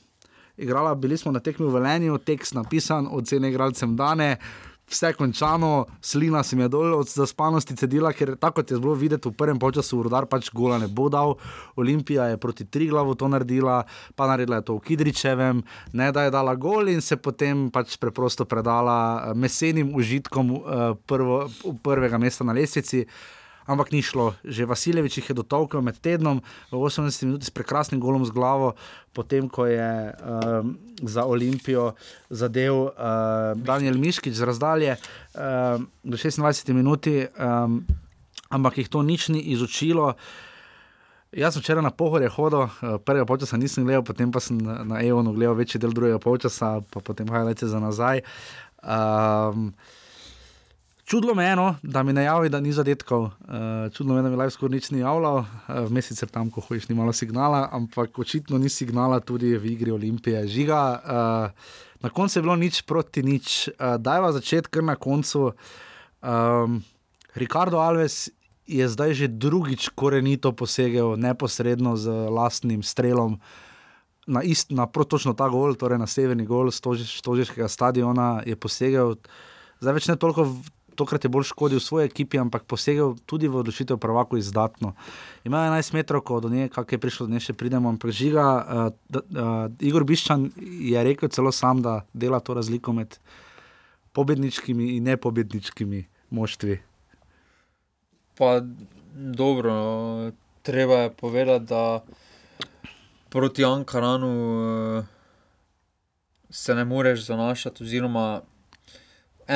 Igrala, 0.56 0.94
bili 0.94 1.16
smo 1.16 1.32
na 1.32 1.40
tekmi 1.40 1.66
v 1.66 1.74
Velenju, 1.78 2.18
tekst 2.18 2.54
napisan, 2.54 3.08
ocene 3.10 3.48
igralcem 3.48 3.96
dane, 3.96 4.36
vse 4.92 5.12
končano, 5.16 5.86
slina 6.00 6.42
se 6.42 6.56
mi 6.56 6.62
je 6.62 6.68
dol 6.68 6.94
od 6.94 7.08
zaspanosti 7.08 7.76
cedila, 7.76 8.12
ker 8.12 8.34
tako 8.36 8.60
je 8.60 8.78
bilo 8.78 8.94
videti 8.94 9.28
v 9.28 9.32
prvem 9.32 9.58
času, 9.58 10.02
rodar 10.02 10.26
pač 10.26 10.50
gola 10.52 10.78
ne 10.78 10.88
bo 10.88 11.08
dal. 11.08 11.36
Olimpija 11.76 12.28
je 12.28 12.36
proti 12.36 12.64
Triglavu 12.64 13.14
to 13.14 13.28
naredila, 13.28 13.84
pa 14.14 14.26
naredila 14.26 14.60
je 14.60 14.64
to 14.68 14.76
v 14.76 14.80
Kidričevem, 14.80 15.62
ne 15.92 16.12
da 16.12 16.24
je 16.24 16.30
dala 16.30 16.54
gol 16.54 16.88
in 16.88 17.00
se 17.00 17.16
potem 17.16 17.70
pač 17.70 17.96
preprosto 17.96 18.44
predala 18.44 19.32
mesenim 19.34 19.94
užitkom 19.94 20.50
uh, 20.50 20.62
prvo, 21.06 21.48
prvega 21.82 22.18
mesta 22.18 22.44
na 22.44 22.52
lestvici 22.52 23.06
ampak 23.66 23.92
ni 23.92 24.02
šlo. 24.02 24.34
Že 24.44 24.66
Vasiljevič 24.66 25.18
jih 25.18 25.28
je 25.30 25.36
dotolkel 25.38 25.82
med 25.82 25.98
tednom, 26.02 26.42
v 26.70 26.74
80 26.76 27.26
minutah 27.26 27.46
s 27.46 27.54
prekrasnim 27.54 28.00
golom 28.00 28.24
z 28.26 28.34
glavo, 28.34 28.74
potem 29.12 29.48
ko 29.48 29.66
je 29.66 30.12
um, 30.12 30.76
za 31.02 31.24
Olimpijo 31.24 31.94
zadev 32.30 32.74
uh, 32.74 32.92
Daniel 33.56 33.98
Miškič 33.98 34.34
z 34.34 34.42
razdalje 34.42 34.96
um, 34.96 35.88
do 36.02 36.16
26 36.16 36.72
minut, 36.72 37.06
um, 37.06 37.84
ampak 38.50 38.82
jih 38.82 38.88
to 38.88 39.02
nič 39.02 39.28
ni 39.28 39.40
izučilo. 39.52 40.14
Jaz 41.32 41.56
sem 41.56 41.64
včeraj 41.64 41.80
na 41.80 41.88
pohore 41.88 42.28
hodil, 42.28 42.68
prvega 43.08 43.24
polčasa 43.24 43.56
nisem 43.56 43.88
gledal, 43.88 44.04
potem 44.04 44.28
pa 44.28 44.36
sem 44.36 44.60
na 44.60 45.00
EON-u 45.00 45.32
gledal 45.32 45.56
večji 45.56 45.80
del 45.80 45.96
drugega 45.96 46.20
polčasa, 46.20 46.84
pa 46.92 47.00
potem 47.00 47.24
leče 47.24 47.72
za 47.72 47.80
nazaj. 47.80 48.20
Um, 48.84 49.72
Čudlo 51.12 51.34
me 51.34 51.44
je, 51.44 51.56
no, 51.56 51.74
da 51.82 52.02
mi 52.02 52.12
ne 52.12 52.22
javi, 52.24 52.48
da 52.48 52.60
ni 52.60 52.70
zadetkov. 52.72 53.22
Uh, 53.22 53.32
čudno 53.92 54.14
me 54.14 54.20
je, 54.20 54.22
da 54.22 54.30
mi 54.30 54.36
live 54.36 54.50
skoraj 54.50 54.72
nič 54.72 54.86
ni 54.90 55.02
javljal, 55.02 55.34
uh, 55.36 55.44
eh, 55.68 55.90
mesec 55.92 56.22
je 56.22 56.26
tam, 56.26 56.48
ko 56.50 56.64
hojiš, 56.64 56.86
ni 56.88 56.96
malo 56.96 57.12
signala, 57.12 57.68
ampak 57.72 58.18
očitno 58.18 58.56
ni 58.58 58.72
signala 58.72 59.18
tudi 59.20 59.50
v 59.58 59.74
igri 59.74 59.92
Olimpije. 59.92 60.46
Žiga, 60.48 60.80
uh, 61.04 61.76
na 62.00 62.08
koncu 62.08 62.38
je 62.38 62.42
bilo 62.42 62.56
nič 62.56 62.80
proti 62.88 63.20
nič. 63.22 63.68
Uh, 63.68 64.00
Dajva 64.00 64.32
začeti 64.32 64.72
kar 64.72 64.88
na 64.88 64.96
koncu. 64.96 65.52
Um, 66.24 66.80
Ricardo 67.36 67.84
Alves 67.84 68.30
je 68.64 68.88
zdaj 68.88 69.12
že 69.12 69.28
drugič 69.28 69.92
korenito 69.92 70.56
posegel 70.56 71.20
neposredno 71.20 71.92
z 71.92 72.08
lastnim 72.08 72.80
strelom. 72.80 73.36
Na, 74.24 74.40
ist, 74.40 74.72
na 74.72 74.88
protočno 74.88 75.36
ta 75.36 75.52
gol, 75.52 75.76
torej 75.76 76.00
na 76.00 76.08
severni 76.08 76.48
gol 76.48 76.72
stožiškega 76.72 77.68
stadiona, 77.68 78.40
je 78.48 78.56
posegel, 78.56 79.20
zdaj 79.76 79.92
več 79.92 80.08
ne 80.08 80.16
toliko 80.16 80.48
tokrat 80.94 81.24
je 81.24 81.30
bolj 81.32 81.48
škodil 81.50 81.80
svoji 81.80 82.06
ekipi, 82.06 82.38
ampak 82.38 82.64
posegel 82.68 83.14
tudi 83.26 83.48
v 83.48 83.60
odločitev 83.60 83.98
pravako 83.98 84.36
izdatno. 84.36 84.94
Ima 85.44 85.64
11 85.68 85.94
metrov, 85.94 86.24
do 86.40 86.48
nje, 86.48 86.68
kak 86.68 86.92
je 86.92 86.98
prišlo, 86.98 87.26
da 87.26 87.36
ne 87.36 87.40
še 87.40 87.52
pridemo. 87.52 87.88
Ampak 87.88 88.10
žiga, 88.14 88.44
uh, 88.44 88.92
da, 89.08 89.22
uh, 89.22 89.66
Igor 89.80 90.04
Biščan 90.04 90.50
je 90.56 91.04
rekel 91.04 91.32
celo 91.32 91.52
sam, 91.52 91.82
da 91.82 92.02
dela 92.12 92.40
to 92.40 92.54
razliko 92.54 92.92
med 92.92 93.18
pobedniškimi 94.12 94.96
in 94.96 95.08
nepobedniškimi 95.08 96.04
moštvi. 96.30 96.78
Pa 98.38 98.60
dobro, 99.12 99.74
treba 100.62 101.06
je 101.06 101.14
povedati, 101.16 101.66
da 101.66 102.04
proti 103.32 103.64
Ankaranu 103.64 104.32
uh, 104.98 105.04
se 106.52 106.74
ne 106.74 106.84
moreš 106.84 107.26
zanašati, 107.26 107.84
oziroma 107.84 108.42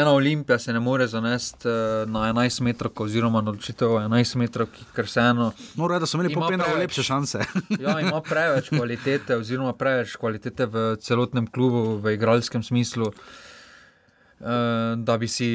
ena 0.01 0.12
olimpija 0.12 0.59
se 0.59 0.72
ne 0.72 0.80
more 0.80 1.07
zanesti 1.07 1.68
uh, 1.68 2.11
na 2.11 2.32
11 2.32 2.62
metrov, 2.62 2.92
oziroma 2.99 3.40
na 3.40 3.51
odločitev 3.51 3.88
11 3.88 4.36
metrov, 4.36 4.68
ker 4.94 5.09
se 5.09 5.20
eno. 5.20 5.51
Mora, 5.74 5.99
da 5.99 6.07
so 6.07 6.18
imeli 6.18 6.34
popolnoma 6.34 6.78
lepše 6.78 7.03
šanse. 7.03 7.44
ja, 7.84 7.99
ima 8.01 8.20
preveč 8.20 8.68
kvalitete, 8.68 9.36
oziroma 9.36 9.72
preveč 9.72 10.16
kvalitete 10.20 10.66
v 10.66 10.86
celotnem 11.01 11.47
klubu, 11.47 11.97
v 12.03 12.16
igralskem 12.16 12.62
smislu, 12.62 13.11
uh, 13.12 14.49
da 14.97 15.18
bi 15.18 15.28
si 15.28 15.49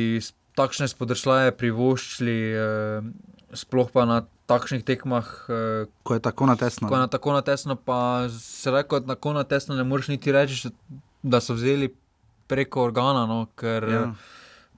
takšne 0.58 0.90
spodršljaje 0.92 1.56
privoščili, 1.58 2.38
uh, 2.58 3.10
sploh 3.54 3.94
pa 3.94 4.06
na. 4.10 4.24
Takšnih 4.52 4.82
tekmah, 4.84 5.28
ko 6.04 6.16
je 6.18 6.20
tako 6.20 6.44
na 6.50 6.58
tesno. 6.60 6.90
Ko 6.92 6.98
je 6.98 7.06
na 7.06 7.08
tako 7.08 7.32
na 7.32 7.40
tesno, 7.40 7.78
pa 7.80 8.28
se 8.36 8.72
reko, 8.74 9.00
da 9.00 9.16
tako 9.16 9.32
na 9.38 9.46
tesno 9.48 9.78
ne 9.80 9.86
moreš 9.88 10.10
niti 10.12 10.34
reči, 10.36 10.68
da 11.24 11.40
so 11.40 11.56
vzeli 11.56 11.88
preko 12.52 12.86
organa, 12.90 13.24
no, 13.30 13.46
ker 13.56 13.88
ja. 13.88 14.02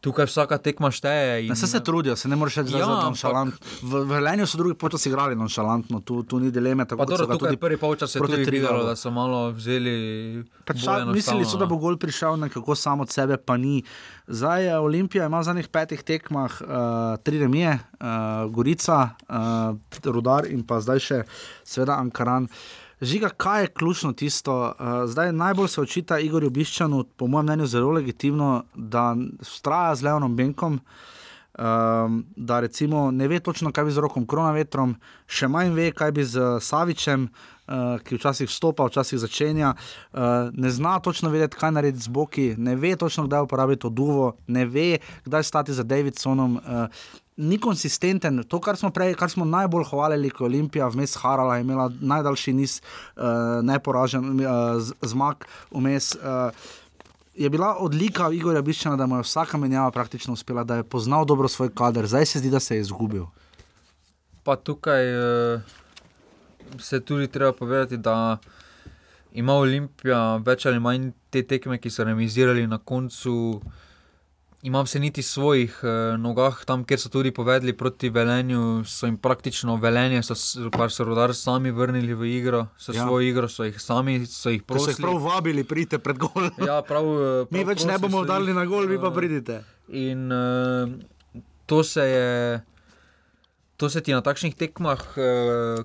tukaj 0.04 0.28
vsaka 0.30 0.60
tekma 0.62 0.92
šteje. 0.94 1.48
In... 1.48 1.56
Se, 1.58 1.68
se 1.68 1.82
trudijo, 1.84 2.16
se 2.20 2.30
ne 2.30 2.38
moreš 2.38 2.60
reči, 2.62 2.76
da 2.76 2.84
ja, 2.84 2.86
je 2.86 2.98
nonšalant. 3.08 3.70
V 3.82 4.04
Velenju 4.12 4.46
so 4.50 4.60
drugi 4.62 4.78
počasi 4.78 5.10
igrali 5.10 5.38
nonšalantno, 5.40 6.04
tu, 6.06 6.22
tu 6.28 6.40
ni 6.44 6.52
dileme. 6.54 6.86
Tako, 6.86 7.08
dobro, 7.10 7.26
tukaj 7.26 7.42
tudi 7.42 7.62
prvi 7.62 7.80
polčas 7.82 8.14
je 8.16 8.22
tudi 8.22 8.46
videlo, 8.46 8.84
da 8.86 8.94
so 9.00 9.12
malo 9.14 9.48
vzeli. 9.56 9.96
Mislili 11.14 11.50
so, 11.50 11.58
da 11.58 11.66
bo 11.70 11.80
gol 11.82 11.98
prišel 11.98 12.38
nekako 12.46 12.78
samo 12.78 13.08
od 13.08 13.16
sebe, 13.16 13.40
pa 13.42 13.58
ni. 13.58 13.82
Zdaj 14.28 14.68
je 14.68 14.78
Olimpija 14.80 15.26
ima 15.28 15.42
v 15.42 15.50
zadnjih 15.50 15.68
petih 15.68 16.04
tekmah 16.06 16.62
uh, 16.62 16.70
tri 17.24 17.42
remije, 17.42 17.74
uh, 17.74 18.46
Gorica, 18.54 19.18
uh, 19.28 20.14
Rudar 20.14 20.48
in 20.48 20.62
pa 20.68 20.80
zdaj 20.84 21.04
še 21.04 21.20
seveda 21.66 21.98
Ankaran. 21.98 22.46
Uh, 22.46 22.83
Žiga, 23.04 23.30
kaj 23.30 23.62
je 23.62 23.68
ključno 23.68 24.14
tisto? 24.14 24.74
Uh, 24.80 25.10
zdaj 25.10 25.34
najbolj 25.34 25.68
se 25.68 25.82
očita 25.82 26.20
Igorju 26.20 26.50
Biščanu, 26.50 27.04
po 27.18 27.28
mojem 27.28 27.46
mnenju, 27.46 27.66
zelo 27.68 27.92
legitimno, 27.92 28.64
da 28.76 29.16
vztraja 29.42 29.96
z 29.96 30.04
Leonom 30.04 30.36
Benkom. 30.36 30.80
Um, 31.60 32.26
da 32.36 32.60
recimo 32.60 33.12
ne 33.12 33.28
ve 33.28 33.40
točno, 33.40 33.72
kaj 33.72 33.86
bi 33.86 33.92
z 33.92 34.02
rokom 34.02 34.26
koronavetrom, 34.26 34.96
še 35.28 35.48
manj 35.48 35.76
ve, 35.76 35.92
kaj 35.92 36.12
bi 36.12 36.24
z 36.26 36.42
Savičem, 36.62 37.28
uh, 37.28 38.00
ki 38.02 38.18
včasih 38.18 38.50
vstopa, 38.50 38.88
včasih 38.88 39.20
začenja, 39.20 39.76
uh, 39.76 40.50
ne 40.54 40.72
zna 40.72 40.96
točno 41.00 41.30
vedeti, 41.30 41.60
kaj 41.60 41.76
narediti 41.76 42.08
z 42.08 42.10
boki, 42.10 42.48
ne 42.58 42.74
ve 42.76 42.96
točno, 42.96 43.28
kdaj 43.28 43.46
uporabiti 43.46 43.84
to 43.86 43.90
duvo, 43.90 44.32
ne 44.48 44.66
ve, 44.66 44.98
kdaj 45.26 45.44
stati 45.44 45.74
za 45.74 45.84
Davidsonom. 45.84 46.58
Uh, 46.58 46.88
ni 47.38 47.58
konsistenten. 47.58 48.44
To, 48.48 48.60
kar 48.62 48.78
smo, 48.78 48.92
prej, 48.94 49.16
kar 49.18 49.30
smo 49.30 49.46
najbolj 49.46 49.88
hvalili, 49.90 50.30
ko 50.30 50.44
je 50.44 50.52
Olimpija 50.52 50.88
vmes 50.94 51.16
harala, 51.22 51.58
imela 51.60 51.90
najdaljši 52.02 52.54
niz 52.54 52.80
uh, 52.82 53.24
neporažen 53.66 54.40
uh, 54.40 54.48
zmag 55.02 55.46
vmes. 55.72 56.16
Uh, 56.16 56.72
Je 57.34 57.50
bila 57.50 57.72
odlika 57.82 58.28
Igorja 58.30 58.62
Biščana, 58.62 58.94
da 58.94 59.08
mu 59.10 59.18
je 59.18 59.24
vsaka 59.26 59.58
menjava 59.58 59.90
praktično 59.92 60.36
uspela, 60.38 60.62
da 60.64 60.76
je 60.76 60.84
poznal 60.84 61.26
dobro 61.26 61.48
svoj 61.50 61.72
kader, 61.74 62.06
zdaj 62.06 62.26
se 62.30 62.40
zdi, 62.40 62.52
da 62.54 62.60
se 62.60 62.76
je 62.76 62.82
izgubil. 62.82 63.24
Pa 64.44 64.56
tukaj 64.56 65.10
uh, 65.18 65.62
se 66.80 67.00
tudi 67.02 67.28
treba 67.28 67.52
povedati, 67.52 67.98
da 67.98 68.38
ima 69.34 69.54
Olimpija 69.54 70.36
več 70.46 70.68
ali 70.70 70.80
manj 70.80 71.10
te 71.34 71.42
tekme, 71.42 71.80
ki 71.82 71.90
so 71.90 72.06
remisirali 72.06 72.68
na 72.68 72.78
koncu. 72.78 73.34
Uh, 73.34 73.82
imam 74.64 74.88
se 74.88 75.00
niti 75.00 75.22
svojih 75.22 75.80
uh, 75.84 76.20
nogah, 76.20 76.66
tam, 76.66 76.86
kjer 76.88 77.00
so 77.00 77.10
tudi 77.10 77.32
povedali 77.32 77.74
proti 77.78 78.10
Velenju, 78.10 78.84
so 78.88 79.06
jim 79.06 79.18
praktično 79.18 79.76
velenje, 79.76 80.24
so 80.24 80.36
pa 80.72 80.88
so 80.90 81.04
rodar 81.04 81.36
sami 81.36 81.72
vrnili 81.72 82.14
v 82.14 82.30
igro, 82.38 82.68
so 82.78 82.94
ja. 82.96 83.04
svojo 83.04 83.28
igro, 83.28 83.50
so 83.50 83.68
jih 83.68 83.82
sami, 83.82 84.26
so 84.26 84.50
jih 84.50 84.64
prosili. 84.64 84.94
So 84.94 85.02
jih 85.02 85.04
prav 85.04 85.20
vabili, 85.24 85.64
pridite 85.64 86.00
pred 86.00 86.18
gol. 86.18 86.48
ja, 86.70 86.80
prav, 86.82 87.04
prav 87.04 87.52
Mi 87.52 87.66
več 87.68 87.84
ne 87.84 88.00
bomo 88.00 88.24
dali 88.26 88.56
na 88.56 88.64
gol, 88.66 88.88
vi 88.88 89.00
pa 89.04 89.12
pridite. 89.12 89.60
In 89.92 90.32
uh, 90.32 90.96
to 91.66 91.84
se 91.84 92.08
je, 92.08 92.62
to 93.78 93.90
se 93.90 94.02
ti 94.02 94.16
na 94.16 94.24
takšnih 94.24 94.56
tekmah, 94.56 95.04
uh, 95.20 95.84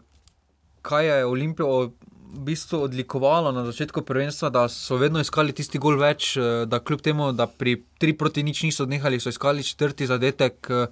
kaj 0.86 1.06
je 1.06 1.24
Olimpijo 1.26 1.90
v 2.34 2.40
bistvu 2.52 2.82
odlikovalo 2.82 3.52
na 3.52 3.64
začetku 3.64 4.02
prvenstva, 4.02 4.50
da 4.50 4.68
so 4.68 4.96
vedno 4.96 5.20
iskali 5.20 5.52
tisti 5.52 5.78
gol 5.80 5.96
več, 5.96 6.36
eh, 6.36 6.66
da 6.66 6.80
kljub 6.80 7.00
temu, 7.00 7.32
da 7.32 7.46
pri 7.46 7.78
3 8.00 8.16
proti 8.18 8.42
nič 8.42 8.62
niso 8.62 8.84
odnehali, 8.84 9.20
so 9.20 9.32
iskali 9.32 9.64
četrti 9.64 10.06
zadetek. 10.06 10.66
Eh, 10.70 10.86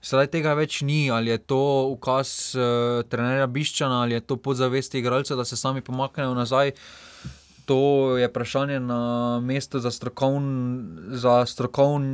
sedaj 0.00 0.30
tega 0.32 0.54
več 0.54 0.80
ni, 0.82 1.10
ali 1.10 1.30
je 1.30 1.38
to 1.38 1.60
ukaz 1.92 2.56
uh, 2.56 3.02
trenerja 3.04 3.46
Biščana, 3.46 4.00
ali 4.00 4.16
je 4.16 4.20
to 4.20 4.36
podzavesti 4.40 4.98
igralcev, 4.98 5.36
da 5.36 5.44
se 5.44 5.60
sami 5.60 5.84
pomaknejo 5.84 6.32
nazaj. 6.34 6.72
To 7.68 8.16
je 8.16 8.26
vprašanje 8.26 8.80
na 8.80 9.40
mestu 9.44 9.78
za, 9.78 9.90
strokovn, 9.90 10.46
za, 11.20 11.44
strokovn, 11.46 12.06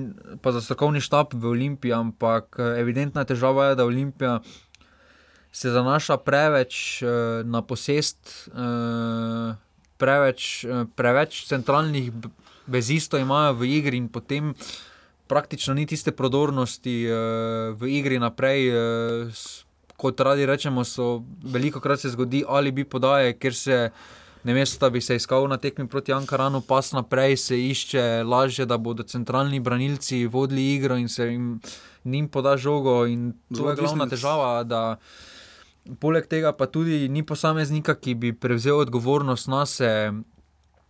za 0.43 0.61
strokovni 0.61 1.01
štab 1.01 1.33
v 1.33 1.47
Olimpiji, 1.55 1.95
ampak 1.95 2.59
evidentna 2.59 3.25
težava 3.25 3.71
je, 3.71 3.79
da 3.79 3.87
Olimpija 3.87 4.41
se 5.57 5.71
zanaša 5.73 6.19
preveč 6.21 7.01
uh, 7.03 7.09
na 7.49 7.63
posest, 7.65 8.51
uh, 8.53 9.55
preveč, 9.97 10.65
uh, 10.69 10.85
preveč 10.97 11.47
centralnih 11.49 12.11
vezistov 12.67 13.23
imajo 13.25 13.55
v 13.63 13.71
igri 13.79 13.97
in 13.97 14.11
potem 14.13 14.53
praktično 15.27 15.75
ni 15.75 15.87
tiste 15.89 16.13
prodornosti 16.13 16.99
uh, 17.09 17.17
v 17.73 17.89
igri 17.97 18.21
naprej. 18.21 18.69
Uh, 18.69 19.41
kot 19.97 20.21
radi 20.21 20.45
rečemo, 20.45 20.85
so 20.85 21.23
veliko 21.41 21.81
krat 21.81 22.05
se 22.05 22.11
zgodi 22.13 22.45
ali 22.49 22.73
bi 22.73 22.85
podaje, 22.85 23.33
ker 23.41 23.55
se. 23.55 23.91
namesto 24.47 24.79
da 24.79 24.91
bi 24.91 25.01
se 25.01 25.17
iskal 25.17 25.49
na 25.49 25.57
tekmi 25.59 25.89
proti 25.89 26.13
Ankaranu, 26.13 26.61
pas 26.61 26.93
naprej 26.93 27.37
se 27.37 27.57
išče 27.59 28.23
lažje, 28.23 28.67
da 28.67 28.77
bodo 28.79 29.03
centralni 29.03 29.59
branilci 29.61 30.27
vodili 30.27 30.75
igro 30.75 30.97
in 30.97 31.09
se 31.09 31.25
jim, 31.27 31.61
jim 32.05 32.29
poda 32.29 32.57
žogo. 32.57 33.07
In 33.07 33.33
to 33.57 33.71
je 33.71 33.77
glavna 33.77 34.07
težava. 34.07 34.63
Da, 34.63 34.99
poleg 36.01 36.27
tega 36.31 36.53
pa 36.57 36.67
tudi 36.67 37.07
ni 37.09 37.23
posameznika, 37.27 37.95
ki 37.95 38.15
bi 38.15 38.33
prevzel 38.33 38.83
odgovornost 38.87 39.49
na 39.53 39.67
sebe. 39.67 40.25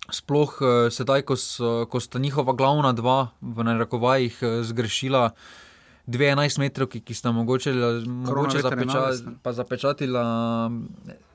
Sploh 0.07 0.53
uh, 0.63 0.69
sedaj, 0.95 1.25
ko, 1.27 1.35
so, 1.35 1.71
ko 1.91 1.99
sta 1.99 2.21
njihova 2.23 2.53
glavna 2.55 2.93
dva 2.95 3.33
v 3.43 3.65
narekovajih 3.67 4.37
uh, 4.39 4.61
zgrešila 4.63 5.33
dve 6.07 6.31
11 6.31 6.59
metrov, 6.59 6.89
ki, 6.89 7.15
sta 7.15 7.33
mogoče, 7.33 7.73
mogoče 8.07 8.63
zapeča, 8.63 9.13
zapečatila 9.53 10.25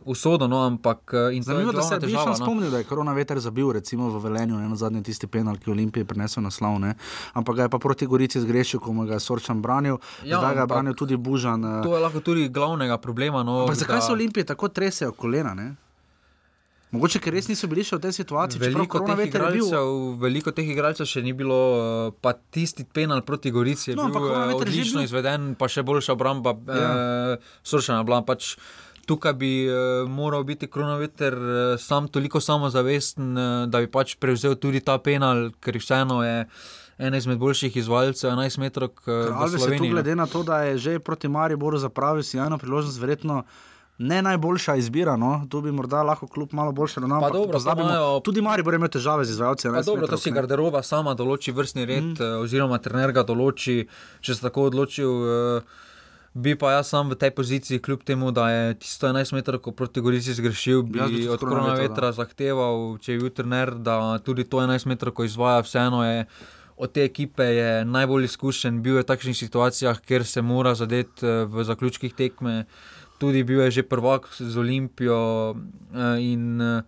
usodo. 0.06 0.48
No, 0.48 0.64
ampak, 0.66 1.12
Zanimivo, 1.42 1.72
da 1.72 1.82
se 1.82 2.00
težava, 2.00 2.26
no. 2.32 2.36
spomnil, 2.36 2.72
da 2.72 2.78
je 2.78 2.88
korona 2.88 3.14
veter 3.14 3.40
zabil, 3.40 3.72
recimo 3.72 4.10
v 4.10 4.24
Velenju, 4.24 4.58
ne 4.58 4.70
na 4.70 4.76
zadnji 4.76 5.04
tisti 5.04 5.28
penal, 5.28 5.60
ki 5.60 5.70
je 5.70 5.76
Olimpiji 5.76 6.06
prinesel 6.06 6.44
naslov. 6.44 6.80
Ne? 6.80 6.96
Ampak 7.34 7.56
ga 7.56 7.68
je 7.68 7.74
pa 7.76 7.80
proti 7.80 8.08
Gorici 8.08 8.42
zgrešil, 8.42 8.80
ko 8.80 8.96
ga 9.04 9.20
je 9.20 9.20
Sorčan 9.20 9.62
branil, 9.62 10.00
ja, 10.24 10.40
zdaj 10.40 10.56
ga 10.56 10.66
je 10.66 10.68
branil 10.68 10.96
tudi 10.96 11.18
Bužan. 11.18 11.84
To 11.84 11.96
je 11.96 12.02
lahko 12.02 12.24
tudi 12.24 12.50
glavnega 12.50 12.98
problema. 12.98 13.44
No, 13.44 13.62
ampak 13.68 13.76
zakaj 13.76 14.00
da... 14.00 14.02
so 14.02 14.14
Olimpije 14.14 14.48
tako 14.48 14.68
tresejo 14.68 15.12
kolena? 15.12 15.54
Ne? 15.54 15.76
Mogoče, 16.92 17.22
ker 17.24 17.32
res 17.32 17.48
niso 17.48 17.70
bili 17.72 17.86
še 17.88 17.96
v 17.96 18.04
tej 18.04 18.14
situaciji. 18.20 18.60
Veliko 18.60 19.00
teh, 19.08 19.24
igralcev, 19.30 19.92
veliko 20.20 20.52
teh 20.52 20.68
igralcev 20.74 21.08
še 21.08 21.24
ni 21.24 21.32
bilo, 21.32 21.60
eh, 21.80 22.14
pa 22.20 22.36
tisti 22.36 22.84
penal 22.84 23.24
proti 23.24 23.52
Gorici 23.52 23.94
je 23.94 23.96
no, 23.96 24.10
bil 24.12 24.28
eh, 24.28 24.56
odlično 24.60 25.00
bil... 25.00 25.08
izveden, 25.08 25.54
pa 25.56 25.72
še 25.72 25.86
boljša 25.88 26.18
obramba, 26.18 26.58
ja. 26.68 26.94
eh, 27.40 27.52
srčana 27.64 28.04
bila. 28.04 28.20
Pač 28.28 28.58
tukaj 29.06 29.34
bi 29.34 29.66
eh, 29.66 29.74
moral 30.08 30.44
biti 30.44 30.68
kronometer 30.68 31.34
eh, 31.34 31.78
sam 31.78 32.08
toliko 32.08 32.40
samozavesten, 32.40 33.38
eh, 33.38 33.68
da 33.68 33.80
bi 33.80 33.88
pač 33.88 34.16
prevzel 34.16 34.56
tudi 34.56 34.80
ta 34.80 34.98
penal, 34.98 35.50
ker 35.60 35.80
vseeno 35.82 36.24
je. 36.24 36.46
En 37.02 37.16
izmed 37.18 37.40
boljših 37.42 37.78
izvajalcev, 37.82 38.30
11 38.30 38.60
metrov. 38.62 38.90
Ali 39.34 39.60
se 39.60 39.78
tu 39.78 39.88
glede 39.90 40.14
na 40.16 40.28
to, 40.30 40.44
da 40.46 40.60
je 40.68 40.78
že 40.78 41.00
proti 41.00 41.28
Mariboru 41.28 41.80
zapravil 41.82 42.22
si 42.24 42.38
eno 42.38 42.60
priložnost, 42.62 43.00
verjetno 43.02 43.40
ne 44.02 44.22
najboljša 44.22 44.76
izbira. 44.76 45.16
No? 45.18 45.46
Tu 45.50 45.62
bi 45.62 45.72
morda 45.72 46.04
lahko 46.04 46.28
kljub 46.28 46.54
malo 46.54 46.72
boljše 46.72 47.00
ravnanje. 47.00 48.22
Tudi 48.24 48.42
Mari 48.42 48.64
bo 48.64 48.74
imel 48.74 48.90
težave 48.90 49.26
z 49.26 49.38
izvajalci. 49.38 49.70
Dobro, 49.86 50.08
to 50.08 50.18
si 50.18 50.32
garderoba 50.32 50.84
sama 50.84 51.14
določi 51.14 51.52
vrstni 51.52 51.86
red, 51.86 52.04
mm. 52.04 52.18
Eh, 52.20 52.42
oziroma 52.42 52.82
trener 52.82 53.14
ga 53.14 53.24
določi, 53.24 53.86
če 54.22 54.36
se 54.36 54.48
tako 54.50 54.70
odločil. 54.72 55.10
Uh, 55.10 55.88
Bi 56.32 56.54
pa 56.56 56.70
jaz 56.72 56.88
sam 56.88 57.10
v 57.12 57.18
tej 57.20 57.34
poziciji, 57.36 57.82
kljub 57.84 58.06
temu, 58.08 58.30
da 58.32 58.46
je 58.48 58.76
tisto 58.80 59.04
11 59.10 59.34
metrov, 59.36 59.74
proti 59.76 60.00
Gorici 60.00 60.32
zgrešil, 60.32 60.86
bi 60.88 61.28
od 61.28 61.42
korona 61.44 61.74
vetra 61.76 62.14
zahteval, 62.16 62.96
če 63.04 63.18
je 63.18 63.20
bil 63.20 63.34
trener, 63.36 63.74
da 63.76 64.16
tudi 64.24 64.46
to 64.48 64.62
11 64.64 64.88
metrov, 64.88 65.12
ko 65.12 65.28
izvaja, 65.28 65.60
vseeno 65.68 66.00
je 66.08 66.24
od 66.82 66.92
te 66.96 67.04
ekipe 67.04 67.44
najbolj 67.86 68.30
izkušen, 68.30 68.80
bil 68.82 69.02
je 69.02 69.04
v 69.04 69.10
takšnih 69.12 69.38
situacijah, 69.38 70.00
kjer 70.08 70.26
se 70.26 70.42
mora 70.42 70.72
zadeti 70.76 71.28
eh, 71.28 71.44
v 71.46 71.68
zaključkih 71.68 72.16
tekme 72.16 72.64
tudi 73.22 73.46
bil 73.46 73.62
je 73.70 73.82
že 73.82 73.84
prvak 73.86 74.34
z 74.34 74.58
Olimpijo. 74.58 75.54
Eh, 75.94 76.34
in 76.34 76.58
eh, 76.58 76.82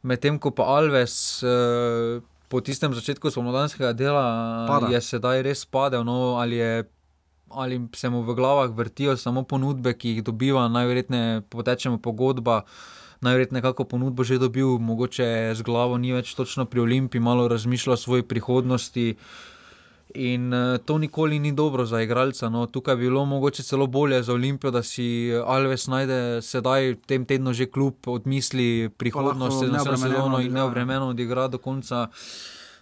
medtem 0.00 0.40
ko 0.40 0.48
pa 0.56 0.64
Alves. 0.80 1.44
Eh, 1.44 2.24
po 2.48 2.64
tistem 2.64 2.96
začetku 2.96 3.28
spomladanskega 3.28 3.92
dela 3.92 4.24
Pada. 4.64 4.88
je 4.88 4.96
sedaj 5.04 5.44
res 5.44 5.68
padel, 5.68 6.00
no, 6.00 6.40
ali, 6.40 6.56
je, 6.56 6.88
ali 7.52 7.76
se 7.92 8.08
mu 8.08 8.24
v 8.24 8.32
glavah 8.32 8.72
vrtijo 8.72 9.20
samo 9.20 9.44
ponudbe, 9.44 9.92
ki 9.92 10.16
jih 10.16 10.20
dobiva, 10.24 10.64
najverjetneje 10.72 11.44
potečemo 11.52 12.00
pogodba, 12.00 12.64
najverjetneje 13.20 13.68
kako 13.68 13.84
ponudbo 13.84 14.24
že 14.24 14.40
dobil, 14.40 14.80
mogoče 14.80 15.52
z 15.52 15.60
glavo 15.60 16.00
ni 16.00 16.16
več 16.16 16.32
točno 16.32 16.64
pri 16.64 16.88
Olimpii, 16.88 17.20
malo 17.20 17.44
razmišlja 17.52 17.92
o 17.92 18.00
svoji 18.00 18.24
prihodnosti. 18.24 19.20
Uh, 19.20 19.57
In 20.14 20.52
uh, 20.54 20.78
to 20.78 20.98
nikoli 20.98 21.38
ni 21.38 21.52
dobro 21.52 21.84
za 21.86 22.00
igralca. 22.02 22.48
No. 22.48 22.66
Tukaj 22.66 22.96
bi 22.96 23.02
bilo 23.02 23.24
mogoče 23.24 23.62
celo 23.62 23.86
bolje 23.86 24.22
za 24.22 24.32
Olimpijo, 24.32 24.70
da 24.70 24.82
si 24.82 25.32
Alves 25.46 25.86
najde 25.86 26.42
sedaj, 26.42 26.92
v 26.92 27.06
tem 27.06 27.24
tednu, 27.24 27.52
že 27.52 27.66
kljub 27.66 27.94
odmisli 28.06 28.88
prihodnost, 28.96 29.64
da 29.64 29.84
se 29.84 29.96
sezono 29.96 30.40
in 30.40 30.52
neobremeno 30.52 31.08
odigra 31.08 31.48
do 31.48 31.58
konca 31.58 32.08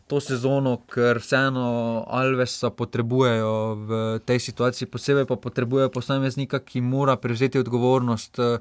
to 0.07 0.20
sezono, 0.20 0.77
ker 0.87 1.18
vseeno 1.18 2.05
Alvesa 2.07 2.70
potrebujejo 2.70 3.74
v 3.74 3.91
tej 4.22 4.39
situaciji, 4.39 4.87
posebej 4.87 5.27
pa 5.27 5.37
potrebujejo 5.37 5.91
posameznika, 5.91 6.62
ki 6.62 6.81
mora 6.81 7.16
prevzeti 7.16 7.59
odgovornost. 7.59 8.39
Uh, 8.39 8.59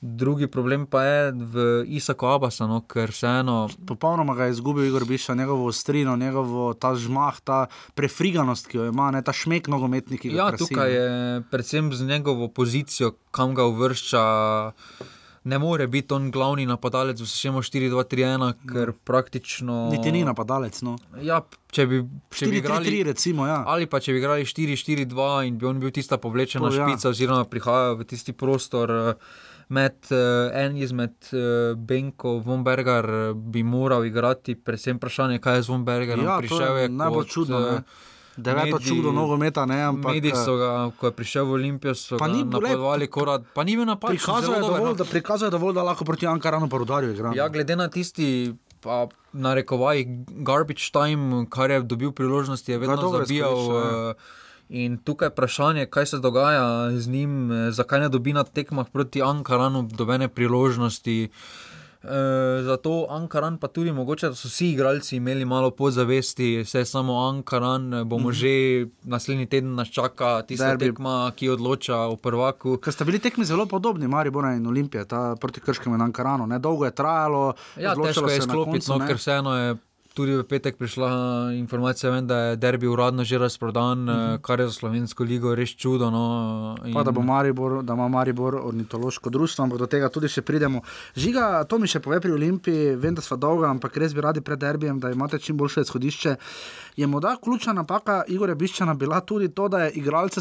Drugi 0.00 0.46
problem 0.46 0.86
pa 0.86 1.02
je 1.02 1.32
v 1.32 1.82
Isaku 1.90 2.26
Abasanu, 2.30 2.84
ker 2.86 3.10
vseeno. 3.10 3.66
Popolnoma 3.82 4.36
ga 4.38 4.46
je 4.46 4.54
izgubil 4.54 4.86
Igor 4.86 5.02
Biša, 5.04 5.34
njegovo 5.34 5.66
ostrino, 5.66 6.16
njegovo 6.16 6.74
ta 6.74 6.94
žmah, 6.94 7.40
ta 7.40 7.66
prefriganost, 7.98 8.70
ki 8.70 8.78
jo 8.78 8.84
ima, 8.92 9.10
ne, 9.10 9.24
ta 9.26 9.34
šmek 9.34 9.66
nogometnik. 9.66 10.24
Ja, 10.24 10.52
tukaj 10.54 10.94
je 10.94 11.42
predvsem 11.50 11.90
z 11.92 12.06
njegovo 12.06 12.48
pozicijo, 12.48 13.16
kam 13.30 13.54
ga 13.58 13.66
uvršča. 13.66 14.22
Ne 15.44 15.58
more 15.58 15.86
biti 15.86 16.14
on 16.14 16.30
glavni 16.30 16.66
napadalec, 16.66 17.18
vse 17.20 17.48
imamo 17.48 17.62
4-2-3-1, 17.62 18.54
ker 18.70 18.92
praktično. 19.04 19.88
Niti 19.90 20.12
ni 20.12 20.22
napadalec. 20.24 20.78
No. 20.86 20.94
Ja, 21.22 21.40
če 21.74 21.86
bi, 21.90 22.00
če 22.30 22.46
4, 22.46 22.50
bi 22.50 22.62
igrali 22.62 22.90
3, 22.90 23.02
recimo, 23.10 23.50
ja. 23.50 23.64
ali 23.66 23.90
pa 23.90 23.98
če 23.98 24.14
bi 24.14 24.22
igrali 24.22 24.46
4-4-2 24.46 25.28
in 25.48 25.58
bi 25.58 25.66
on 25.66 25.82
bil 25.82 25.90
tista 25.90 26.22
povlečena 26.22 26.70
ja. 26.70 26.86
špica, 26.86 27.10
oziroma 27.10 27.50
prihajal 27.50 27.98
v 27.98 28.10
tisti 28.14 28.36
prostor. 28.36 28.94
Uh, 29.18 29.46
med 29.68 29.96
uh, 30.10 30.18
en 30.56 30.76
izmed 30.76 31.14
uh, 31.32 31.76
Benko, 31.76 32.38
Vomberger 32.44 33.04
eh, 33.04 33.32
bi 33.34 33.62
moral 33.62 34.06
igrati, 34.08 34.54
predvsem 34.54 34.96
vprašanje, 34.96 35.42
kaj 35.44 35.58
je 35.58 35.62
z 35.66 35.72
Vombergerom. 35.74 36.24
Ja, 36.24 36.38
prišel 36.38 36.78
je 36.82 36.88
najbolj 36.88 37.26
čudno. 37.28 37.58
Uh, 37.58 38.06
Deveto 38.38 38.78
čudo 38.78 39.10
nogometa, 39.12 39.64
ne 39.66 39.80
ampak. 39.82 40.14
Mediji 40.14 40.32
so 40.38 40.54
ga, 40.56 40.70
ko 40.94 41.10
je 41.10 41.12
prišel 41.12 41.48
v 41.48 41.54
Olimpijo, 41.56 41.94
so 41.98 42.20
pa 42.20 42.28
ga 42.30 42.38
napadovali, 42.38 43.08
korat, 43.10 43.48
pa 43.54 43.64
ni 43.66 43.74
bil 43.76 43.88
napad. 43.88 44.14
Prikazuje 44.14 44.60
dovolj, 44.62 44.94
da, 44.94 45.06
prikazuje 45.10 45.50
dovolj, 45.50 45.74
da 45.74 45.82
lahko 45.82 46.06
proti 46.06 46.28
Ankaranu 46.30 46.68
porudarju 46.70 47.16
igra. 47.16 47.32
Ja, 47.34 47.48
glede 47.50 47.76
na 47.76 47.88
tisti, 47.90 48.54
pa 48.80 49.08
na 49.32 49.56
rekovaj, 49.58 50.04
garbage 50.46 50.86
time, 50.94 51.48
kar 51.50 51.74
je 51.74 51.82
dobil 51.82 52.14
priložnosti, 52.14 52.72
je 52.72 52.78
vedno 52.78 53.10
zabijal. 53.18 53.58
Uh, 53.58 54.46
In 54.68 54.98
tukaj 54.98 55.26
je 55.26 55.30
vprašanje, 55.30 55.86
kaj 55.86 56.06
se 56.06 56.18
dogaja 56.18 56.90
z 56.92 57.08
njim, 57.08 57.52
eh, 57.52 57.70
zakaj 57.70 58.00
ne 58.00 58.08
dobi 58.08 58.32
na 58.32 58.44
tekmah 58.44 58.86
proti 58.92 59.22
Ankaranu 59.22 59.88
dobene 59.92 60.28
priložnosti. 60.28 61.30
E, 62.02 62.62
zato 62.62 63.06
Ankaran, 63.10 63.58
pa 63.58 63.68
tudi 63.68 63.92
mogoče, 63.92 64.28
da 64.28 64.34
so 64.34 64.48
vsi 64.48 64.68
igralci 64.70 65.16
imeli 65.16 65.44
malo 65.44 65.70
podzavesti, 65.70 66.62
vse 66.62 66.84
samo 66.84 67.16
Ankaran, 67.28 67.94
eh, 67.94 68.04
bomo 68.04 68.28
mm 68.28 68.32
-hmm. 68.32 68.84
že 68.84 68.90
naslednji 69.02 69.46
teden 69.46 69.74
nas 69.74 69.88
čaka 69.88 70.42
tista 70.42 70.66
Derby. 70.66 70.78
tekma, 70.78 71.32
ki 71.36 71.48
odloča 71.48 71.96
o 71.96 72.16
prvaku. 72.16 72.76
Ker 72.76 72.92
sta 72.92 73.04
bili 73.04 73.18
tekmi 73.18 73.44
zelo 73.44 73.66
podobni, 73.66 74.08
Maribor 74.08 74.44
in 74.44 74.66
Olimpija, 74.66 75.04
ta 75.04 75.36
proti 75.40 75.60
Krškem 75.60 75.94
in 75.94 76.00
Ankaranu. 76.00 76.46
Ne? 76.46 76.58
Dolgo 76.58 76.84
je 76.84 76.90
trajalo, 76.90 77.52
ja, 77.76 77.94
težko 77.94 78.30
je 78.30 78.40
sklopiti, 78.42 78.86
no, 78.88 78.98
ker 79.06 79.16
vseeno 79.16 79.56
je 79.56 79.76
tudi 80.18 80.34
v 80.34 80.42
petek 80.42 80.74
prišla 80.74 81.08
informacija, 81.54 82.10
vem, 82.10 82.26
da 82.26 82.38
je 82.38 82.56
derbi 82.58 82.88
uradno 82.90 83.24
že 83.24 83.38
razprodan, 83.38 83.98
mm 83.98 84.08
-hmm. 84.08 84.40
kar 84.42 84.60
je 84.60 84.66
za 84.66 84.72
slovensko 84.72 85.24
ligo 85.24 85.54
res 85.54 85.70
čudo. 85.70 86.10
No, 86.10 86.76
in... 86.84 86.94
pa, 86.94 87.02
da, 87.02 87.10
Maribor, 87.10 87.82
da 87.82 87.94
ima 87.94 88.08
Maribor 88.08 88.54
ornitološko 88.54 89.30
društvo, 89.30 89.62
ampak 89.64 89.78
do 89.78 89.86
tega 89.86 90.08
tudi 90.08 90.28
še 90.28 90.42
pridemo. 90.42 90.80
Žiga, 91.16 91.64
to 91.64 91.78
mi 91.78 91.86
še 91.86 92.00
pove 92.00 92.20
pri 92.20 92.32
Olimpiji, 92.32 92.96
vem, 92.96 93.14
da 93.14 93.22
smo 93.22 93.36
dolga, 93.36 93.70
ampak 93.70 93.96
res 93.96 94.14
bi 94.14 94.20
radi 94.20 94.40
pred 94.40 94.58
derbijem, 94.58 95.00
da 95.00 95.10
imate 95.10 95.38
čim 95.38 95.56
boljše 95.56 95.80
izhodišče. 95.80 96.36
Je 96.96 97.06
morda 97.06 97.36
ključna 97.44 97.72
napaka 97.72 98.22
Igorja 98.28 98.54
Biščana 98.54 98.94
bila 98.94 99.20
tudi 99.20 99.48
to, 99.48 99.68
da 99.68 99.84
je 99.84 99.90
igralce 99.90 100.40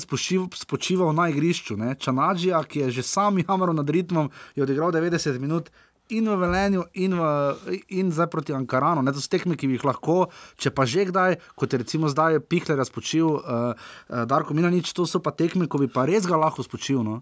spočival 0.54 1.14
na 1.14 1.30
igrišču. 1.30 1.78
Čanađija, 2.00 2.64
ki 2.64 2.80
je 2.80 2.92
že 2.92 3.04
sam 3.04 3.38
jamro 3.38 3.74
nad 3.74 3.90
ritmom, 3.90 4.30
je 4.56 4.64
odigral 4.64 4.92
90 4.92 5.40
minut 5.40 5.70
in 6.10 6.30
v 6.30 6.36
Velenju, 6.40 6.84
in, 6.94 7.16
v, 7.18 7.80
in 8.00 8.12
zdaj 8.12 8.30
proti 8.32 8.56
Ankaranu. 8.56 9.04
Ne, 9.04 9.14
to 9.16 9.24
so 9.24 9.32
tekme, 9.32 9.58
ki 9.60 9.70
bi 9.70 9.78
jih 9.78 9.88
lahko, 9.88 10.28
če 10.58 10.72
pa 10.72 10.88
že 10.88 11.08
kdaj, 11.10 11.40
kot 11.60 11.74
je 11.74 11.82
recimo 11.84 12.12
zdaj 12.12 12.42
Pihler 12.48 12.84
spočil, 12.88 13.28
uh, 13.38 13.74
uh, 13.74 14.24
Darko 14.30 14.58
Minanič, 14.58 14.94
to 14.96 15.08
so 15.10 15.24
pa 15.24 15.36
tekme, 15.36 15.68
ko 15.68 15.82
bi 15.82 15.92
pa 15.92 16.08
res 16.10 16.30
ga 16.30 16.40
lahko 16.40 16.66
spočil. 16.66 17.04
No? 17.04 17.22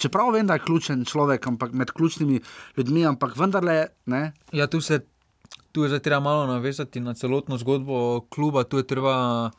Čeprav 0.00 0.32
vem, 0.32 0.48
da 0.48 0.56
je 0.56 0.64
ključen 0.64 1.04
človek, 1.04 1.44
ampak 1.46 1.76
med 1.76 1.92
ključnimi 1.92 2.40
ljudmi, 2.78 3.04
ampak 3.10 3.36
vendarle. 3.36 3.92
Ne? 4.08 4.32
Ja, 4.56 4.70
tu 4.70 4.80
se 4.80 5.02
tu 5.72 5.84
je 5.84 5.98
treba 6.02 6.20
malo 6.20 6.46
navezati 6.46 7.00
na 7.00 7.14
celotno 7.14 7.58
zgodbo 7.58 8.20
kluba, 8.20 8.64
tu 8.64 8.76
je 8.76 8.86
treba 8.86 9.50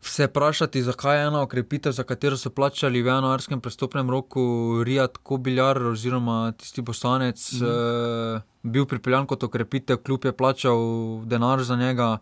se 0.00 0.26
vprašati, 0.26 0.82
zakaj 0.82 1.18
je 1.18 1.26
ena 1.26 1.42
okrepitev, 1.42 1.92
za 1.92 2.02
katero 2.02 2.36
so 2.36 2.50
plačali 2.50 3.02
v 3.02 3.06
januarskem 3.06 3.60
prestopnem 3.60 4.10
roku 4.10 4.82
Rijat 4.84 5.16
Kobiljar 5.16 5.82
oziroma 5.82 6.52
tisti 6.52 6.82
poslanec, 6.82 7.52
mm 7.52 7.66
-hmm. 7.66 8.36
uh, 8.36 8.40
bil 8.62 8.86
pripeljan 8.86 9.26
kot 9.26 9.42
okrepitev, 9.42 9.96
kljub 9.96 10.24
je 10.24 10.32
plačal 10.32 10.78
denar 11.24 11.62
za 11.62 11.76
njega, 11.76 12.18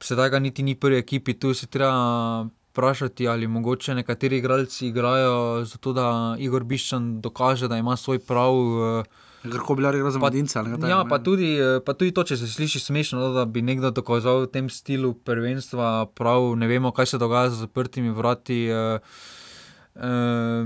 sedaj 0.00 0.30
ga 0.30 0.38
niti 0.38 0.62
ni 0.62 0.74
prvi 0.74 0.98
ekipi, 0.98 1.34
tu 1.34 1.54
se 1.54 1.66
treba. 1.66 2.46
Vprašati, 2.68 3.28
ali 3.28 3.46
mogoče 3.46 3.94
nekateri 3.94 4.36
igralci 4.38 4.86
igrajo 4.86 5.64
zato, 5.64 5.92
da 5.92 6.36
Igor 6.38 6.64
Biščan 6.64 7.20
dokaže, 7.20 7.68
da 7.68 7.76
ima 7.76 7.96
svoj 7.96 8.18
prav. 8.18 8.54
Uh, 8.54 9.04
Kako 9.42 9.74
bi 9.74 9.82
lahko 9.82 10.10
za 10.10 10.18
mladince? 10.18 10.58
Ja, 10.88 11.04
pa 11.08 11.18
tudi, 11.18 11.54
eh, 11.54 11.80
pa 11.86 11.94
tudi 11.94 12.10
to, 12.10 12.24
če 12.24 12.36
se 12.36 12.46
sliši 12.50 12.80
smešno, 12.80 13.20
no, 13.20 13.32
da 13.32 13.44
bi 13.44 13.62
nekdo 13.62 13.90
dokazal 13.94 14.42
v 14.46 14.50
tem 14.50 14.70
stilu 14.70 15.14
prvenstva, 15.14 16.10
prav 16.14 16.56
ne 16.58 16.66
vemo, 16.66 16.90
kaj 16.92 17.06
se 17.06 17.18
dogaja 17.18 17.50
z 17.50 17.66
zaprtimi 17.66 18.10
vrati. 18.10 18.68
Uh, 18.70 19.36
Uh, 19.98 20.04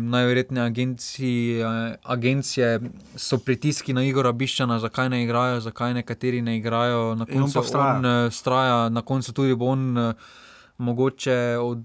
najverjetneje 0.03 0.67
agencije, 0.67 1.67
agencije 2.03 2.81
so 3.17 3.39
pritiski 3.39 3.95
na 3.97 4.03
Igora 4.05 4.33
Biščana, 4.33 4.77
zakaj 4.79 5.09
ne 5.09 5.23
igrajo, 5.25 5.61
zakaj 5.61 5.95
nekateri 5.95 6.43
ne 6.43 6.59
igrajo. 6.59 7.15
Na 7.15 7.25
koncu 7.25 7.59
on 7.59 7.65
straja. 7.65 7.95
on, 7.97 8.05
uh, 8.05 8.33
straja, 8.33 8.89
na 8.89 9.01
koncu 9.03 9.33
tudi 9.33 9.55
bo 9.55 9.71
on 9.73 9.97
uh, 9.99 10.13
mogoče 10.79 11.57
od, 11.63 11.81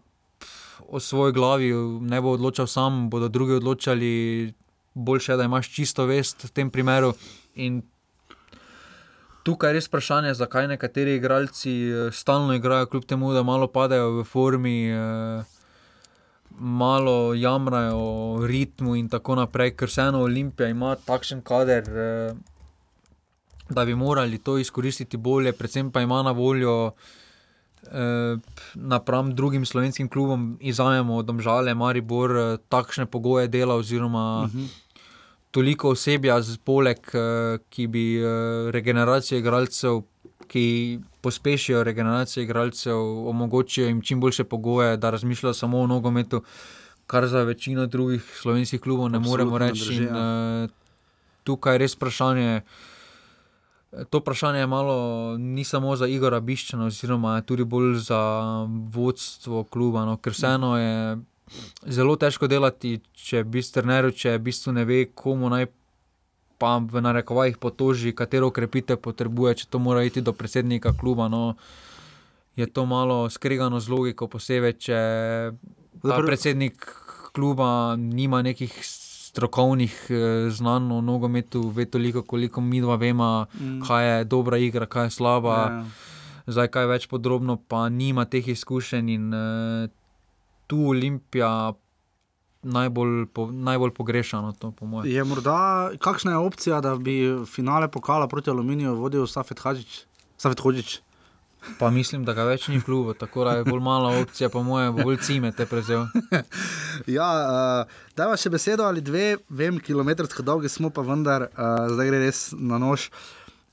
o 0.88 1.00
svoji 1.00 1.34
glavi 1.34 1.72
ne 2.02 2.22
bo 2.22 2.36
odločal 2.36 2.68
sam, 2.68 3.10
bodo 3.10 3.28
drugi 3.28 3.54
odločali. 3.54 4.54
Boljše, 4.98 5.38
da 5.38 5.46
imaš 5.46 5.70
čisto 5.74 6.06
vest 6.10 6.48
v 6.48 6.50
tem 6.50 6.72
primeru. 6.74 7.14
In 7.56 7.82
tukaj 9.46 9.70
je 9.70 9.78
res 9.78 9.88
vprašanje, 9.88 10.34
zakaj 10.34 10.68
nekateri 10.74 11.16
igralci 11.16 11.76
stalno 12.12 12.58
igrajo, 12.58 12.90
kljub 12.90 13.06
temu, 13.06 13.30
da 13.34 13.44
malo 13.44 13.70
padajo 13.70 14.18
v 14.20 14.26
formi. 14.26 14.80
Uh, 14.92 15.58
malo 16.60 17.34
jamrajo 17.34 17.98
o 17.98 18.46
ritmu 18.46 18.96
in 18.96 19.10
tako 19.10 19.36
naprej, 19.36 19.76
ker 19.78 19.90
vseeno 19.90 20.24
Olimpija 20.26 20.70
ima 20.70 20.96
takšen 20.96 21.42
kader, 21.42 21.90
eh, 21.90 22.34
da 23.70 23.86
bi 23.86 23.96
morali 23.96 24.38
to 24.38 24.58
izkoristiti 24.58 25.18
bolje, 25.18 25.54
predvsem 25.54 25.92
pa 25.92 26.02
ima 26.02 26.24
na 26.24 26.32
voljo. 26.32 26.92
Eh, 27.92 28.38
napram 28.76 29.36
drugim 29.36 29.66
slovenskim 29.66 30.10
klubom 30.10 30.58
izvajamo 30.62 31.22
domžale, 31.24 31.74
Maribor, 31.74 32.32
eh, 32.38 32.58
takšne 32.70 33.06
pogoje 33.06 33.48
dela, 33.48 33.76
oziroma 33.76 34.44
uh 34.46 34.52
-huh. 34.52 34.68
Toliko 35.58 35.96
osebja, 35.98 36.38
poleg, 36.66 37.10
ki 37.74 37.88
bi 37.90 38.06
regeneracijo 38.76 39.42
igralcev 39.42 40.04
ki 40.48 41.00
pospešijo 41.22 41.84
regeneracijo 41.84 42.44
igralcev, 42.44 42.98
omogočijo 43.30 43.88
jim 43.88 44.02
čim 44.02 44.20
boljše 44.20 44.44
pogoje, 44.44 44.98
da 44.98 45.10
razmišljajo 45.10 45.54
samo 45.54 45.80
o 45.80 45.88
nogometu, 45.88 46.44
kar 47.08 47.28
za 47.28 47.44
večino 47.44 47.86
drugih 47.86 48.40
slovenskih 48.42 48.82
klubov 48.82 49.10
ne 49.10 49.18
Absolutno 49.18 49.46
moremo 49.46 49.58
reči. 49.58 49.86
Drži, 49.86 50.04
ja. 50.04 50.64
uh, 50.64 50.70
tukaj 51.44 51.74
je 51.74 51.78
res 51.78 51.96
vprašanje. 51.96 52.62
To 54.10 54.20
vprašanje 54.20 54.60
je 54.60 54.68
malo 54.68 55.38
ni 55.38 55.64
samo 55.64 55.96
za 55.96 56.08
Igora 56.08 56.40
Biščana, 56.40 56.86
oziroma 56.86 57.42
tudi 57.42 57.64
bolj 57.64 57.96
za 57.96 58.20
vodstvo 58.94 59.64
kluba, 59.64 60.06
no, 60.06 60.18
ker 60.18 60.34
vseeno 60.34 60.78
je 60.78 61.18
zelo 61.88 62.16
težko 62.16 62.48
delati, 62.48 62.98
če 63.14 63.44
bi 63.44 63.64
strnil, 63.64 64.12
če 64.12 64.38
v 64.38 64.44
bistvu 64.50 64.74
ne 64.76 64.86
ve, 64.88 65.06
komu 65.14 65.50
naj 65.54 65.70
pa 66.58 66.78
v 66.82 67.02
narekovajih 67.06 67.60
potoži, 67.62 68.16
katero 68.18 68.50
ukrepite 68.50 68.98
potrebuje, 68.98 69.64
če 69.64 69.66
to 69.70 69.80
mora 69.80 70.04
iti 70.04 70.26
do 70.26 70.34
predsednika 70.34 70.94
kluba. 70.98 71.30
No, 71.30 71.54
je 72.58 72.66
to 72.66 72.86
malo 72.90 73.30
skregano 73.30 73.80
z 73.80 73.94
logiko, 73.94 74.26
posebej, 74.26 74.74
če 74.82 75.00
predsednik 76.02 76.82
kluba 77.38 77.94
nima 77.94 78.42
nekih 78.42 78.74
strokovnih 78.82 79.94
eh, 80.10 80.50
znanj 80.50 80.94
o 80.98 81.02
nogometu, 81.02 81.70
ve 81.70 81.86
toliko, 81.86 82.24
koliko 82.26 82.62
mi 82.62 82.82
dva 82.82 82.96
vemo, 82.98 83.46
mm. 83.54 83.82
kaj 83.86 84.10
je 84.10 84.24
dobra 84.26 84.58
igra, 84.58 84.90
kaj 84.90 85.06
je 85.06 85.10
slaba. 85.10 85.58
Yeah. 85.58 85.86
Ja. 85.86 86.16
Zdaj, 86.48 86.68
kaj 86.72 86.86
več 86.88 87.06
podrobno, 87.12 87.58
pa 87.68 87.90
nima 87.92 88.24
teh 88.26 88.48
izkušenj 88.48 89.10
in 89.12 89.26
uh, 89.36 89.90
tu 90.68 90.90
Olimpija 90.92 91.74
najbolj, 92.64 93.26
po, 93.34 93.48
najbolj 93.52 93.94
pogrešano. 93.94 94.52
To, 94.60 94.72
po 94.72 95.04
je 95.06 95.24
morda 95.24 95.92
kakšna 96.00 96.32
je 96.32 96.38
opcija, 96.38 96.82
da 96.82 96.96
bi 96.96 97.22
finale 97.46 97.88
pokala 97.92 98.28
proti 98.28 98.50
Aluminiju 98.50 98.96
vodil 98.96 99.28
Safet 99.28 99.60
Hodžič? 100.60 101.02
Pa 101.80 101.90
mislim, 101.90 102.24
da 102.26 102.34
ga 102.34 102.46
več 102.48 102.68
ni 102.72 102.78
v 102.80 102.86
klubu, 102.86 103.14
tako 103.18 103.44
da 103.48 103.58
je 103.58 103.66
bolj 103.68 103.82
malo 103.84 104.12
opcija, 104.22 104.50
po 104.50 104.62
mojem, 104.64 104.96
bolj 105.02 105.18
cime 105.26 105.52
te 105.52 105.66
prezel. 105.66 106.06
ja, 107.18 107.28
uh, 107.28 107.98
da 108.16 108.28
imaš 108.28 108.46
še 108.46 108.52
besedo 108.54 108.86
ali 108.88 109.04
dve, 109.04 109.42
vem, 109.50 109.82
kilometrsko 109.84 110.46
dolgi 110.46 110.72
smo, 110.72 110.94
pa 110.94 111.04
vendar, 111.04 111.50
uh, 111.50 111.90
zdaj 111.92 112.12
gre 112.12 112.22
res 112.24 112.42
na 112.56 112.80
nož. 112.82 113.10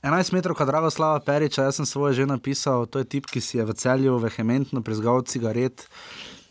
11 0.05 0.35
metrov, 0.35 0.57
kot 0.57 0.69
drago 0.69 0.91
slava 0.93 1.21
Periča, 1.25 1.63
jaz 1.65 1.79
sem 1.79 1.87
svoje 1.89 2.19
že 2.19 2.27
napisal, 2.29 2.85
to 2.85 3.01
je 3.01 3.07
tip, 3.09 3.29
ki 3.31 3.41
si 3.41 3.57
je 3.57 3.65
v 3.65 3.73
celju 3.73 4.19
vehementno 4.21 4.83
prizgal 4.85 5.23
cigaret. 5.25 5.87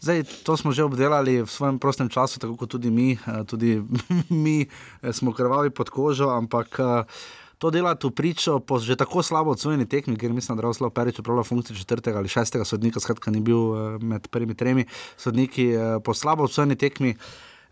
Zdaj, 0.04 0.44
to 0.44 0.52
smo 0.52 0.68
že 0.68 0.84
obdelali 0.84 1.40
v 1.40 1.48
svojem 1.48 1.80
prostem 1.80 2.12
času, 2.12 2.36
tako 2.36 2.60
kot 2.60 2.76
tudi 2.76 2.92
mi, 2.92 3.16
eh, 3.16 3.40
tudi 3.48 3.80
mi 4.44 4.68
eh, 4.68 4.68
smo 5.16 5.32
krvavi 5.32 5.72
pod 5.72 5.88
kožo, 5.88 6.28
ampak 6.28 6.68
eh, 6.76 7.08
to 7.56 7.72
delati 7.72 8.04
v 8.04 8.12
pričo 8.12 8.60
po 8.60 8.76
že 8.76 9.00
tako 9.00 9.24
slabo 9.24 9.56
odsvojeni 9.56 9.88
tekmi, 9.88 10.20
ker 10.20 10.28
mislim, 10.28 10.60
da 10.60 10.68
je 10.68 10.76
zelo 10.76 10.92
perič 10.92 11.24
upravljal 11.24 11.48
funkcijo 11.48 11.76
četrtega 11.76 12.20
ali 12.20 12.28
šestega 12.28 12.68
sodnika, 12.68 13.00
skratka 13.00 13.32
ni 13.32 13.40
bil 13.40 13.96
med 14.04 14.28
prvimi 14.28 14.52
tremi 14.52 14.84
sodniki 15.16 15.72
po 16.04 16.12
slabo 16.12 16.44
odsvojeni 16.44 16.76
tekmi. 16.76 17.16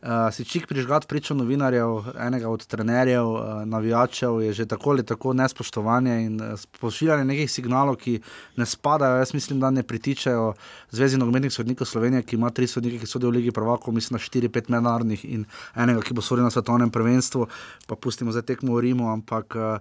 Uh, 0.03 0.35
si 0.35 0.43
čik 0.45 0.65
prižgat 0.67 1.05
pričo 1.07 1.35
novinarjev, 1.35 2.09
enega 2.19 2.49
od 2.51 2.65
trenerjev, 2.67 3.27
uh, 3.27 3.43
navijačev, 3.65 4.41
je 4.43 4.53
že 4.53 4.65
tako 4.67 4.91
ali 4.91 5.05
tako 5.07 5.33
nespoštovanje 5.33 6.17
in 6.25 6.41
uh, 6.41 6.59
pošiljanje 6.81 7.25
nekih 7.25 7.51
signalov, 7.51 7.97
ki 8.03 8.17
ne 8.57 8.67
spadajo. 8.67 9.21
Jaz 9.23 9.35
mislim, 9.35 9.61
da 9.61 9.71
ne 9.71 9.83
pritičajo 9.83 10.55
Zvezi 10.91 11.19
nogometnih 11.19 11.53
sodnikov 11.53 11.87
Slovenije, 11.87 12.23
ki 12.23 12.37
ima 12.37 12.51
tri 12.51 12.67
sodnike, 12.67 12.99
ki 12.99 13.07
sodijo 13.07 13.31
v 13.31 13.39
Ligi 13.39 13.53
Prvako, 13.53 13.93
mislim 13.93 14.19
na 14.19 14.19
štiri, 14.19 14.49
pet 14.49 14.69
mednarodnih 14.69 15.25
in 15.25 15.45
enega, 15.77 16.03
ki 16.03 16.19
bo 16.19 16.23
sodil 16.23 16.45
na 16.45 16.51
svetovnem 16.51 16.91
prvenstvu. 16.91 17.47
Pa 17.87 17.95
pustimo 17.95 18.35
zdaj 18.35 18.43
tekmo 18.43 18.75
v 18.75 18.81
Rimu, 18.89 19.07
ampak 19.13 19.55
uh, 19.55 19.79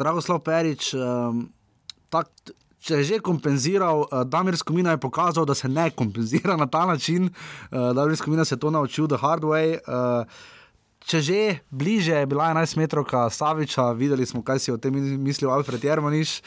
Dragoslav 0.00 0.40
Perič. 0.40 0.94
Um, 0.94 1.50
tak, 2.08 2.32
če 2.82 3.00
je 3.00 3.04
že 3.12 3.20
kompenziral, 3.24 4.06
uh, 4.06 4.22
Damir 4.26 4.58
Skomina 4.58 4.96
je 4.96 5.02
pokazal, 5.02 5.46
da 5.46 5.54
se 5.54 5.68
ne 5.68 5.90
kompenzira 5.90 6.56
na 6.56 6.66
ta 6.66 6.86
način. 6.86 7.30
Uh, 7.70 7.92
Damir 7.94 8.16
Skomina 8.16 8.44
se 8.44 8.54
je 8.54 8.60
to 8.60 8.70
naučil, 8.70 9.08
the 9.08 9.16
hard 9.16 9.46
way. 9.46 9.78
Uh, 9.86 10.26
če 11.02 11.18
že 11.18 11.40
bliže 11.70 12.14
je 12.14 12.26
bila 12.30 12.50
11 12.54 12.78
metrov 12.78 13.06
Saviča, 13.10 13.90
videli 13.98 14.26
smo, 14.26 14.42
kaj 14.42 14.58
si 14.62 14.70
o 14.70 14.78
tem 14.78 14.94
mislil 15.18 15.50
Alfred 15.50 15.82
Jermaniš, 15.82 16.40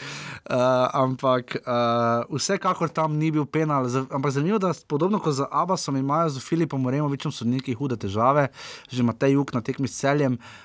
uh, 0.48 0.88
ampak 0.96 1.60
uh, 1.60 2.24
vsekakor 2.32 2.90
tam 2.90 3.20
ni 3.20 3.32
bil 3.36 3.46
penal. 3.46 3.88
Z, 3.92 4.08
ampak 4.08 4.32
zanimivo, 4.32 4.60
da 4.60 4.72
podobno 4.88 5.20
kot 5.20 5.36
z 5.36 5.48
Abbasom 5.52 6.00
imajo 6.00 6.38
z 6.38 6.44
Filipom 6.44 6.88
Removičem 6.88 7.32
sodniki 7.32 7.76
hude 7.76 8.00
težave, 8.00 8.48
že 8.88 9.04
ima 9.04 9.14
te 9.14 9.32
jug 9.32 9.52
na 9.52 9.60
tekmi 9.60 9.92
s 9.92 10.00
celjem. 10.00 10.40
Uh, 10.40 10.65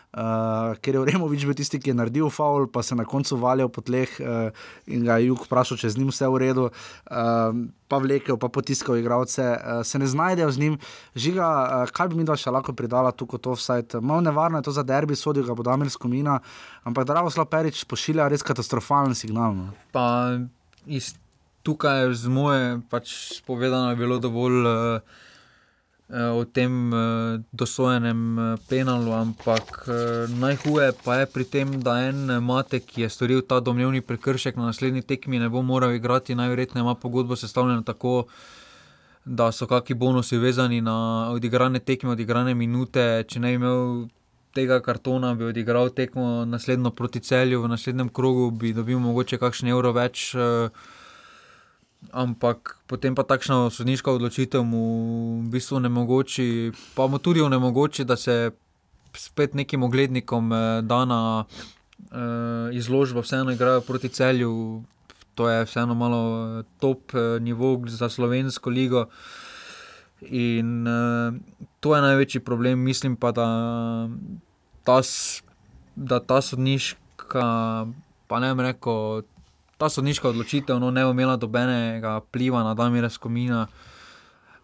ker 0.82 0.94
je 0.94 1.04
Removič 1.06 1.44
bil 1.46 1.54
tisti, 1.54 1.78
ki 1.78 1.92
je 1.92 1.94
naredil 1.94 2.30
faul, 2.34 2.66
pa 2.66 2.82
se 2.82 2.96
na 2.98 3.06
koncu 3.06 3.38
valil 3.38 3.70
po 3.70 3.82
tleh 3.84 4.10
uh, 4.18 4.50
in 4.90 5.04
ga 5.06 5.20
je 5.20 5.30
jug 5.30 5.44
vprašal, 5.46 5.78
če 5.78 5.92
z 5.94 6.00
njim 6.02 6.10
vse 6.10 6.26
v 6.26 6.40
redu. 6.42 6.64
Uh, 7.06 7.70
pa 7.90 8.00
vlekel, 8.02 8.34
pa 8.34 8.50
potiskal 8.50 8.98
igralce, 8.98 9.42
uh, 9.42 9.82
se 9.86 10.02
ne 10.02 10.10
znajdejo 10.10 10.50
z 10.50 10.58
njim. 10.58 10.74
Žiga, 11.14 11.46
uh, 11.46 11.94
kaj 11.94 12.10
bi 12.10 12.18
mi 12.18 12.26
dva 12.26 12.34
še 12.34 12.50
lahko 12.50 12.74
pridala 12.74 13.14
tukaj, 13.14 13.42
to 13.46 13.54
vsaj. 13.54 13.86
Malo 14.02 14.26
nevarno 14.26 14.58
je 14.58 14.66
to 14.66 14.74
za 14.74 14.82
derbi, 14.86 15.14
sodijo 15.14 15.46
ga 15.46 15.54
bodo 15.54 15.70
Amirsko 15.70 16.10
mina, 16.10 16.40
ampak 16.82 17.06
Drago 17.06 17.30
Slaperič 17.30 17.86
pošilja 17.86 18.26
res 18.30 18.42
katastrofalen 18.42 19.14
signal. 19.14 19.54
No. 19.54 19.70
Pa 19.94 20.42
iz 20.90 21.14
tukaj 21.62 22.10
z 22.18 22.26
moje 22.32 22.78
pač 22.90 23.38
povedano 23.46 23.94
je 23.94 24.00
bilo 24.00 24.18
dovolj. 24.18 24.62
Uh, 24.66 25.18
o 26.10 26.44
tem 26.44 26.92
uh, 26.92 27.40
dosojenem 27.52 28.38
uh, 28.38 28.58
penalu, 28.68 29.12
ampak 29.12 29.84
najhuje 30.28 30.92
pa 31.04 31.20
je 31.20 31.26
pri 31.26 31.44
tem, 31.44 31.80
da 31.80 31.98
en 32.08 32.38
mate, 32.42 32.80
ki 32.80 33.02
je 33.06 33.08
storil 33.08 33.42
ta 33.42 33.60
domnevni 33.60 34.00
prekršek 34.00 34.56
na 34.56 34.70
naslednji 34.70 35.02
tekmi, 35.02 35.38
ne 35.38 35.48
bo 35.48 35.62
moral 35.62 35.94
igrati, 35.94 36.34
najverjetneje 36.34 36.82
ima 36.82 36.94
pogodbo 36.94 37.36
sestavljeno 37.36 37.82
tako, 37.82 38.24
da 39.24 39.52
so 39.52 39.66
kakšni 39.66 39.94
bonusi 39.94 40.38
vezani 40.38 40.80
na 40.80 41.30
odigrane 41.30 41.78
tekme, 41.78 42.10
odigrane 42.10 42.54
minute. 42.54 43.24
Če 43.28 43.40
ne 43.40 43.52
bi 43.52 43.60
imel 43.60 44.08
tega 44.54 44.80
kartona, 44.82 45.34
bi 45.34 45.44
odigral 45.44 45.92
tekmo 45.94 46.44
naslednjo 46.44 46.90
proti 46.90 47.20
celju, 47.20 47.62
v 47.62 47.68
naslednjem 47.68 48.08
krogu 48.08 48.50
bi 48.50 48.72
dobil 48.72 48.98
mogoče 48.98 49.38
kakšen 49.38 49.70
evro 49.70 49.92
več. 49.92 50.32
Uh, 50.34 50.98
ampak 52.08 52.80
potem 52.88 53.14
pa 53.14 53.22
takšna 53.22 53.68
sodniška 53.68 54.10
odločitev 54.10 54.64
mu 54.64 54.84
v 55.44 55.52
bistvu 55.52 55.76
onemogoči, 55.84 56.72
pa 56.96 57.06
mu 57.06 57.20
tudi 57.20 57.44
onemogoči, 57.44 58.04
da 58.04 58.16
se 58.16 58.50
spet 59.14 59.54
nekim 59.54 59.82
oglednikom 59.82 60.52
eh, 60.52 60.82
dana 60.82 61.44
eh, 61.44 62.72
izložba 62.72 63.20
vseeno 63.20 63.52
igrajo 63.52 63.80
proti 63.80 64.08
celju. 64.08 64.82
To 65.34 65.48
je 65.48 65.64
vseeno 65.64 65.94
malo 65.94 66.22
eh, 66.60 66.64
top 66.80 67.12
nivo 67.40 67.82
za 67.86 68.08
slovensko 68.08 68.70
ligo. 68.70 69.06
In 70.20 70.84
uh, 70.84 71.32
to 71.80 71.96
je 71.96 72.02
največji 72.02 72.40
problem, 72.44 72.78
mislim 72.84 73.16
pa, 73.16 73.32
da 73.32 73.46
ta, 74.84 75.00
da 75.96 76.20
ta 76.20 76.42
sodniška, 76.44 77.44
pa 78.28 78.40
ne 78.40 78.50
vem, 78.52 78.60
rekel, 78.60 79.22
ta 79.80 79.88
sodniška 79.88 80.28
odločitev 80.28 80.76
no, 80.76 80.90
ne 80.92 81.06
bo 81.08 81.14
imela 81.16 81.38
dobenega 81.40 82.18
vpliva 82.26 82.60
na 82.60 82.74
Damir 82.76 83.08
Skomina. 83.08 83.64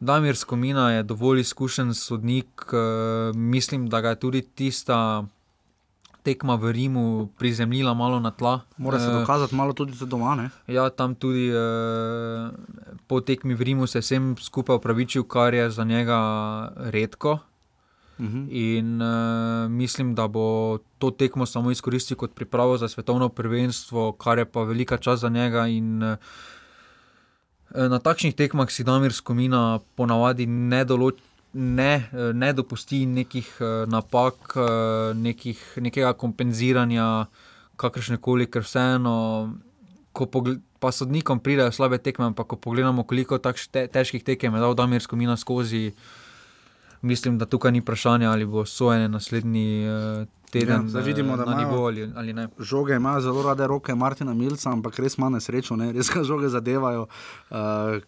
Damir 0.00 0.36
Skomina 0.36 0.90
je 0.92 1.06
dovolj 1.08 1.40
izkušen 1.40 1.94
sodnik, 1.94 2.68
uh, 2.68 3.32
mislim, 3.36 3.88
da 3.88 4.00
ga 4.04 4.12
je 4.12 4.20
tudi 4.20 4.42
tista, 4.42 5.24
tekma 6.26 6.58
v 6.60 6.72
Rimu 6.72 7.28
prizemljila 7.38 7.94
malo 7.94 8.20
na 8.20 8.30
tla. 8.30 8.60
Mora 8.76 9.00
se 9.00 9.12
dokazati 9.12 9.54
malo 9.54 9.72
tudi 9.72 9.96
doma. 10.04 10.34
Ne? 10.34 10.50
Ja, 10.66 10.90
tam 10.90 11.14
tudi 11.14 11.48
uh, 11.48 12.52
po 13.06 13.20
tekmi 13.20 13.54
v 13.54 13.62
Rimu 13.70 13.86
se 13.86 14.04
vsem 14.04 14.34
skupaj 14.36 14.76
upravičil, 14.76 15.24
kar 15.24 15.54
je 15.54 15.70
za 15.70 15.84
njega 15.84 16.18
redko. 16.76 17.38
Uh 18.18 18.26
-huh. 18.26 18.48
In 18.50 19.02
uh, 19.02 19.70
mislim, 19.70 20.14
da 20.14 20.28
bo 20.28 20.78
to 20.98 21.10
tekmo 21.10 21.46
samo 21.46 21.70
izkoristil 21.70 22.16
kot 22.16 22.34
pripravo 22.34 22.78
za 22.78 22.88
svetovno 22.88 23.28
prvenstvo, 23.28 24.12
kar 24.12 24.38
je 24.38 24.44
pa 24.44 24.62
velika 24.62 24.96
čas 24.96 25.20
za 25.20 25.28
njega. 25.28 25.66
In, 25.66 26.02
uh, 26.02 26.16
na 27.74 27.98
takšnih 27.98 28.34
tekmah 28.34 28.70
si 28.70 28.84
Damir 28.84 29.12
Skomina 29.12 29.80
ponavadi 29.96 30.46
ne 30.46 30.84
določi 30.84 31.22
ne, 31.56 32.08
ne 32.34 32.52
dopusti 32.52 33.06
nekih 33.06 33.48
uh, 33.60 33.88
napak, 33.88 34.56
uh, 34.56 35.16
nekih, 35.16 35.78
nekega 35.80 36.12
kompenziranja, 36.12 37.26
kakršne 37.76 38.16
koli, 38.20 38.46
ker 38.46 38.62
vseeno, 38.62 39.54
pa 40.80 40.92
sodnikom 40.92 41.40
pridejo 41.40 41.72
slabe 41.72 41.98
tekme, 41.98 42.28
ampak 42.32 42.46
ko 42.52 42.56
pogledamo, 42.56 43.04
koliko 43.08 43.38
takšnih 43.40 43.72
te, 43.72 43.86
težkih 43.88 44.24
tekem 44.24 44.54
je 44.54 44.60
dal 44.60 44.76
Damirsko 44.76 45.16
mina 45.16 45.36
skozi, 45.36 45.92
mislim, 47.06 47.38
da 47.38 47.46
tukaj 47.46 47.72
ni 47.72 47.80
vprašanja, 47.80 48.30
ali 48.30 48.46
bo 48.46 48.64
sojenje 48.66 49.08
naslednji. 49.08 49.86
Uh, 49.88 50.26
Teden, 50.50 50.90
ja, 50.94 51.00
vidimo, 51.00 51.36
da 51.36 51.42
imajo 51.42 51.86
ali, 51.88 52.12
ali 52.16 52.34
žoge, 52.58 52.94
imajo 52.94 53.20
zelo 53.20 53.42
rade 53.42 53.66
roke 53.66 53.94
Martina 53.94 54.34
Milca, 54.34 54.70
ampak 54.70 54.98
res 55.02 55.18
ima 55.18 55.28
nesrečo, 55.28 55.76
ne? 55.76 55.90
res 55.92 56.10
ga 56.14 56.22
žoge 56.24 56.48
zadevajo. 56.48 57.08
Uh, 57.50 57.98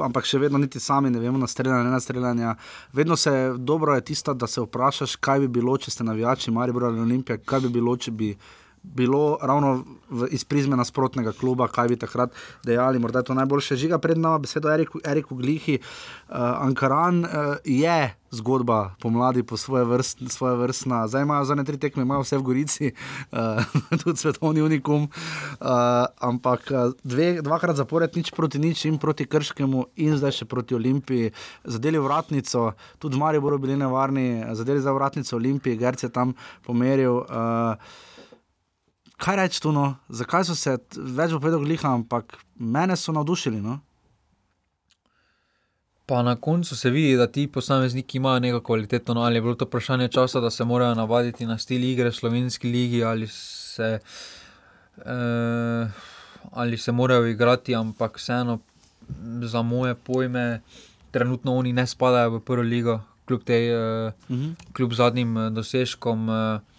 ampak 0.00 0.24
še 0.28 0.38
vedno 0.40 0.60
niti 0.62 0.80
sami 0.80 1.10
ne 1.10 1.20
vemo, 1.20 1.38
na 1.38 1.48
streljanje, 1.50 1.84
ne 1.84 1.90
na 1.90 2.00
streljanje. 2.00 2.54
Vedno 2.92 3.16
se 3.16 3.32
dobro 3.58 3.94
je 3.94 4.04
tisto, 4.12 4.34
da 4.34 4.46
se 4.46 4.62
vprašaš, 4.62 5.16
kaj 5.16 5.44
bi 5.44 5.48
bilo, 5.60 5.76
če 5.78 5.90
ste 5.90 6.04
navijači 6.04 6.50
Maribor 6.50 6.84
ali 6.88 7.00
Olimpije, 7.00 7.42
kaj 7.44 7.66
bi 7.66 7.72
bilo, 7.80 7.96
če 7.96 8.10
bi 8.10 8.30
bilo 8.82 9.38
ravno 9.42 9.84
v, 10.10 10.26
iz 10.30 10.44
prizme 10.44 10.76
nasprotnega 10.76 11.32
kluba, 11.32 11.68
kaj 11.68 11.88
bi 11.88 11.96
takrat 11.96 12.34
dejali. 12.66 12.98
Morda 12.98 13.22
je 13.22 13.30
to 13.30 13.34
najboljše. 13.34 13.76
Žiga 13.76 13.98
pred 13.98 14.18
nami 14.18 14.42
besedo 14.42 14.70
Eriku, 14.72 15.00
Eriku 15.04 15.34
Glihi. 15.34 15.78
Uh, 15.78 16.36
Ankaran 16.66 17.24
uh, 17.24 17.30
je 17.64 18.14
zgodba 18.32 18.94
pomladi, 19.00 19.42
po 19.42 19.56
svoje, 19.56 19.84
vrst, 19.84 20.18
svoje 20.28 20.56
vrstna. 20.56 21.06
Zdaj 21.08 21.22
imajo 21.22 21.44
za 21.44 21.54
ne 21.54 21.64
tri 21.64 21.78
tekme, 21.78 22.02
imajo 22.02 22.24
vse 22.24 22.38
v 22.38 22.42
Gorici, 22.42 22.92
uh, 23.32 23.62
tudi 24.02 24.18
svetovni 24.18 24.62
unikum. 24.62 25.08
Uh, 25.60 25.68
ampak 26.18 26.72
dve, 27.04 27.42
dvakrat 27.42 27.76
zapored 27.76 28.16
nič 28.16 28.32
proti 28.32 28.58
nič 28.58 28.84
in 28.84 28.98
proti 28.98 29.28
Krškemu 29.28 29.84
in 29.96 30.16
zdaj 30.16 30.42
še 30.42 30.48
proti 30.48 30.74
Olimpiji. 30.74 31.32
Zadeli 31.64 32.00
vratnico, 32.00 32.72
tudi 32.98 33.16
v 33.16 33.20
Mariju 33.20 33.44
bodo 33.44 33.60
bili 33.60 33.76
nevarni, 33.76 34.42
zadeli 34.56 34.80
za 34.80 34.92
vratnico 34.92 35.36
Olimpije, 35.36 35.76
Gerce 35.76 36.08
tam 36.08 36.34
pomeril. 36.64 37.22
Uh, 37.28 37.76
kaj 39.22 39.36
reči 39.38 39.62
tu, 39.62 39.70
no? 39.72 39.94
zakaj 40.10 40.48
so 40.48 40.56
se 40.58 40.76
več 40.96 41.34
povedali, 41.36 41.68
gliha, 41.70 41.94
ampak 41.94 42.40
mene 42.58 42.96
so 42.98 43.14
navdušili. 43.14 43.60
No? 43.62 43.78
Pa 46.10 46.24
na 46.26 46.34
koncu 46.34 46.76
se 46.76 46.90
vidi, 46.90 47.14
da 47.16 47.28
ti 47.30 47.46
posamezniki 47.46 48.18
imajo 48.18 48.42
neko 48.42 48.60
kvaliteto, 48.66 49.14
no, 49.14 49.22
ali 49.22 49.38
je 49.38 49.44
bilo 49.44 49.54
to 49.54 49.68
vprašanje 49.68 50.08
časa, 50.12 50.42
da 50.42 50.50
se 50.50 50.66
morajo 50.66 50.96
navaditi 50.98 51.46
na 51.46 51.58
stil 51.58 51.84
igre 51.86 52.10
v 52.10 52.16
slovenski 52.16 52.72
ligi, 52.72 53.04
ali 53.04 53.28
se, 53.30 54.00
eh, 54.98 55.86
ali 56.50 56.78
se 56.78 56.92
morajo 56.92 57.30
igrati, 57.30 57.74
ampak 57.78 58.18
vseeno 58.18 58.58
za 59.42 59.62
moje 59.62 59.94
pojme, 59.94 60.60
trenutno 61.10 61.54
oni 61.56 61.72
ne 61.72 61.86
spadajo 61.86 62.38
v 62.38 62.40
prvo 62.40 62.66
ligo, 62.66 62.98
kljub, 63.26 63.46
tej, 63.46 63.70
eh, 63.70 64.12
uh 64.28 64.30
mhm. 64.30 64.42
-huh. 64.42 64.72
kljub 64.72 64.92
zadnjim 64.92 65.36
eh, 65.36 65.50
dosežkom. 65.50 66.30
Eh, 66.30 66.71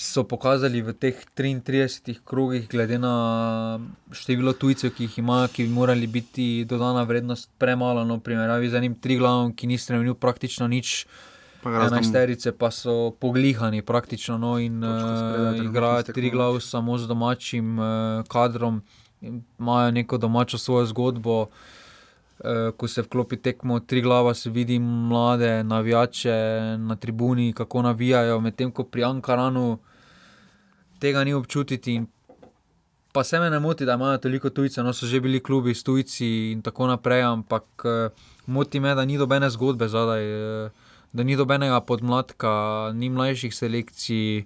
so 0.00 0.24
pokazali 0.24 0.80
v 0.80 0.96
teh 0.96 1.12
33 1.36 2.24
krogih, 2.24 2.64
glede 2.72 2.96
na 2.96 3.76
število 4.08 4.56
tujcev, 4.56 4.94
ki 4.96 5.04
jih 5.04 5.18
imajo, 5.20 5.50
ki 5.52 5.66
bi 5.68 5.74
morali 5.76 6.06
biti 6.08 6.64
dodana 6.64 7.04
vrednost 7.04 7.50
premalo, 7.60 8.04
no, 8.08 8.16
primerjavi 8.16 8.70
z 8.72 8.80
enim 8.80 8.94
triglavom, 8.96 9.52
ki 9.52 9.68
ni 9.68 9.76
spremenil 9.76 10.16
praktično 10.16 10.68
nič. 10.72 11.04
Enajsterice 11.60 12.54
pa 12.56 12.70
so 12.72 13.12
poglihani 13.20 13.82
praktično 13.84 14.38
no, 14.40 14.54
in 14.56 14.80
uh, 14.80 15.60
igrajo 15.60 16.08
tri 16.08 16.30
glav 16.32 16.56
samo 16.64 16.96
z 16.96 17.04
domačim 17.04 17.76
uh, 17.76 17.84
kadrom, 18.24 18.80
imajo 19.20 19.90
neko 19.90 20.16
domačo 20.16 20.58
svojo 20.58 20.86
zgodbo. 20.88 21.52
Uh, 22.40 22.72
ko 22.72 22.88
se 22.88 23.04
vklopi 23.04 23.36
tekmo, 23.36 23.82
tri 23.84 24.00
glava, 24.00 24.32
se 24.34 24.48
vidi 24.50 24.78
mlade 24.78 25.64
navijače 25.64 26.32
na 26.80 26.96
tribuni, 26.96 27.52
kako 27.52 27.82
navijajo, 27.82 28.40
medtem 28.40 28.72
ko 28.72 28.88
pri 28.88 29.04
Ankaranu 29.04 29.76
tega 31.00 31.24
ni 31.24 31.34
občutiti. 31.34 32.02
Pa 33.12 33.24
se 33.24 33.40
me 33.40 33.50
ne 33.50 33.58
moti, 33.58 33.84
da 33.84 33.94
imajo 33.94 34.18
toliko 34.18 34.50
tujcev, 34.50 34.84
no 34.84 34.92
so 34.92 35.06
že 35.06 35.20
bili 35.20 35.40
klubi 35.42 35.74
s 35.74 35.82
tujci 35.82 36.52
in 36.52 36.62
tako 36.62 36.86
naprej, 36.86 37.22
ampak 37.22 37.64
uh, 37.84 38.12
moti 38.46 38.80
me, 38.80 38.94
da 38.94 39.04
ni 39.04 39.18
dobene 39.18 39.50
zgodbe 39.50 39.88
zadaj, 39.88 40.26
uh, 40.66 40.70
da 41.12 41.22
ni 41.22 41.36
dobenega 41.36 41.80
podmladka, 41.80 42.52
ni 42.94 43.10
mlajših 43.10 43.54
selekcij. 43.54 44.44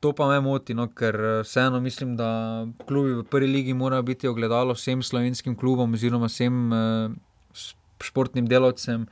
To 0.00 0.12
pa 0.12 0.28
me 0.28 0.40
moti, 0.40 0.74
no, 0.74 0.88
ker 0.90 1.14
eh, 1.14 1.42
vseeno 1.46 1.78
mislim, 1.80 2.16
da 2.18 2.66
klubi 2.86 3.12
v 3.14 3.22
prvi 3.22 3.46
ligi 3.46 3.74
morajo 3.74 4.02
biti 4.02 4.28
ogledalo 4.28 4.74
vsem 4.74 5.02
slovenskim 5.02 5.54
klubom 5.56 5.94
oziroma 5.94 6.26
vsem 6.26 6.72
uh, 6.72 7.68
športnim 8.02 8.48
delavcem. 8.50 9.06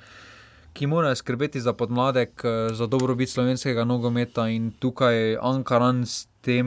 Ki 0.75 0.87
morajo 0.87 1.15
skrbeti 1.15 1.61
za 1.61 1.73
podmladek, 1.73 2.43
za 2.73 2.87
dobrobit 2.87 3.31
slovenskega 3.31 3.85
nogometa, 3.85 4.49
in 4.51 4.71
tukaj 4.79 5.39
Ankaran 5.43 6.03
s 6.07 6.30
tem, 6.41 6.67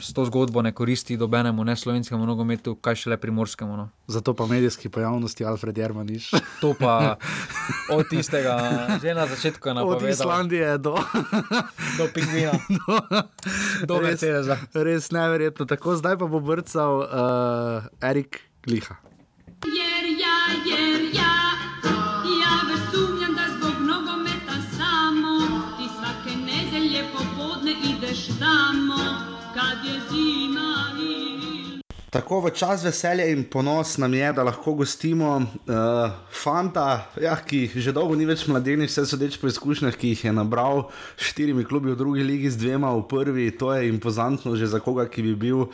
s 0.00 0.12
to 0.12 0.24
zgodbo 0.24 0.62
ne 0.62 0.72
koristi 0.72 1.16
dobenemu, 1.16 1.64
ne 1.64 1.76
slovenskemu 1.76 2.26
nogometu, 2.26 2.74
kaj 2.74 2.94
šele 3.04 3.16
primorskemu. 3.16 3.76
No. 3.76 3.88
Zato 4.06 4.34
pa 4.34 4.46
medijski 4.46 4.88
pojavnosti 4.88 5.44
Alfred 5.44 5.78
Jermaniš. 5.78 6.30
To 6.60 6.74
pa 6.78 7.16
od 7.96 8.08
tistega, 8.08 8.56
že 9.02 9.14
na 9.14 9.26
začetku 9.26 9.68
je 9.68 9.74
napovedal. 9.74 10.08
Od 10.08 10.10
Islandije 10.10 10.78
do, 10.78 10.96
do 11.98 12.08
Pingvina. 12.14 12.52
Do, 13.82 13.98
do 13.98 14.00
res, 14.00 14.22
res 14.74 15.10
neverjetno. 15.10 15.66
Tako 15.66 15.96
zdaj 15.96 16.16
pa 16.18 16.26
bo 16.26 16.40
brcal 16.40 17.04
uh, 17.04 18.08
Erik 18.08 18.40
Gliha. 18.64 18.96
Jer, 19.66 20.04
ja, 20.18 20.36
jer, 20.66 21.14
ja. 21.14 21.51
Tako 32.12 32.42
v 32.44 32.50
čas 32.52 32.82
veselja 32.84 33.24
in 33.32 33.46
ponos 33.48 33.94
nam 33.96 34.12
je, 34.12 34.26
da 34.36 34.44
lahko 34.44 34.74
gostimo 34.76 35.30
uh, 35.40 36.12
fanta, 36.28 37.08
ja, 37.16 37.32
ki 37.40 37.70
že 37.72 37.94
dolgo 37.96 38.12
ni 38.12 38.28
več 38.28 38.44
mladenič, 38.44 38.92
vse 38.92 39.06
sodeč 39.08 39.38
po 39.40 39.48
izkušnjah, 39.48 39.96
ki 39.96 40.12
jih 40.12 40.26
je 40.28 40.32
nabral 40.36 40.90
s 41.16 41.32
štirimi 41.32 41.64
klubi 41.64 41.88
v 41.88 41.96
drugi 41.96 42.20
ligi, 42.20 42.52
z 42.52 42.60
dvema 42.60 42.92
v 42.98 43.06
prvi. 43.08 43.48
To 43.56 43.72
je 43.72 43.88
impozantno 43.88 44.52
že 44.60 44.68
za 44.68 44.84
koga, 44.84 45.08
ki 45.08 45.24
bi 45.24 45.32
bil 45.48 45.64
uh, 45.64 45.72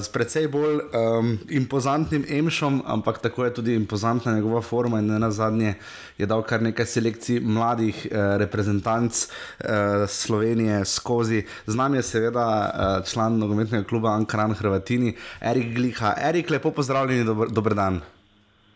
s 0.00 0.08
precej 0.08 0.48
bolj 0.48 0.80
um, 0.80 1.38
impozantnim 1.48 2.24
emšom, 2.28 2.82
ampak 2.86 3.18
tako 3.18 3.44
je 3.44 3.54
tudi 3.54 3.74
impozantna 3.74 4.34
njegova 4.34 4.60
forma 4.62 4.98
in 4.98 5.06
na 5.06 5.30
zadnje 5.30 5.74
je 6.18 6.26
dal 6.26 6.42
kar 6.42 6.62
nekaj 6.62 6.86
selekcij 6.86 7.40
mladih 7.40 8.06
uh, 8.10 8.36
reprezentanc 8.36 9.24
uh, 9.24 9.68
Slovenije 10.08 10.84
skozi. 10.84 11.44
Z 11.66 11.74
nami 11.74 11.98
je 11.98 12.02
seveda 12.02 12.46
uh, 12.46 13.06
član 13.06 13.38
nogometnega 13.38 13.88
kluba 13.88 14.14
Ankaran 14.14 14.54
Hrvatini. 14.54 15.16
Erik 15.40 15.74
Gliha. 15.74 16.14
Erik, 16.18 16.50
lepo 16.50 16.70
pozdravljen, 16.70 17.26
dober, 17.26 17.48
dober 17.48 17.74
dan. 17.74 18.00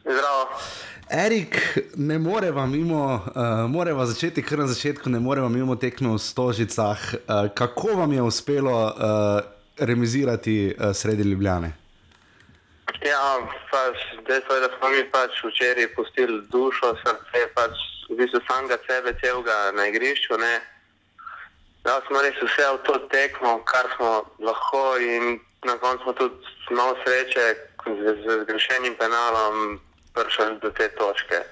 Zdravo. 0.02 0.48
Erik, 1.10 1.78
ne 1.96 2.18
moremo 2.18 2.66
mimo, 2.66 3.04
uh, 3.14 3.70
moramo 3.70 4.06
začeti 4.06 4.42
kar 4.42 4.58
na 4.58 4.66
začetku, 4.66 5.10
ne 5.10 5.20
moremo 5.20 5.48
mimo 5.48 5.76
tekme 5.76 6.08
v 6.08 6.18
Stožicah. 6.18 7.14
Uh, 7.14 7.48
kako 7.54 7.88
vam 7.96 8.12
je 8.12 8.22
uspelo 8.22 8.84
uh, 8.86 9.57
remizirati 9.78 10.74
uh, 10.78 10.94
sredi 10.94 11.22
Ljubljane? 11.22 11.72
Ja, 13.04 13.38
pač, 13.70 13.96
dejstvo 14.26 14.54
je, 14.54 14.60
da 14.60 14.70
smo 14.78 14.88
mi 14.88 15.04
pač 15.10 15.42
včeraj 15.44 15.94
pustili 15.94 16.42
dušo, 16.52 16.94
srce, 17.04 17.44
pač 17.54 17.74
v 18.08 18.16
bistvu 18.18 18.40
samega 18.48 18.78
sebe, 18.88 19.14
celega 19.22 19.56
na 19.76 19.86
igrišču. 19.86 20.38
Da 21.84 22.00
smo 22.06 22.22
res 22.22 22.38
vse 22.42 22.66
v 22.74 22.80
to 22.86 22.98
tekmo, 23.12 23.58
kar 23.64 23.86
smo 23.96 24.12
lahko 24.42 24.98
in 24.98 25.38
na 25.64 25.76
koncu 25.78 26.02
smo 26.02 26.12
tudi 26.12 26.34
malo 26.70 26.96
sreče 27.04 27.46
z, 27.86 28.14
z, 28.24 28.26
z 28.26 28.44
grešenim 28.48 28.94
penalom 28.98 29.78
prišli 30.14 30.58
do 30.62 30.70
te 30.70 30.88
točke. 30.98 31.42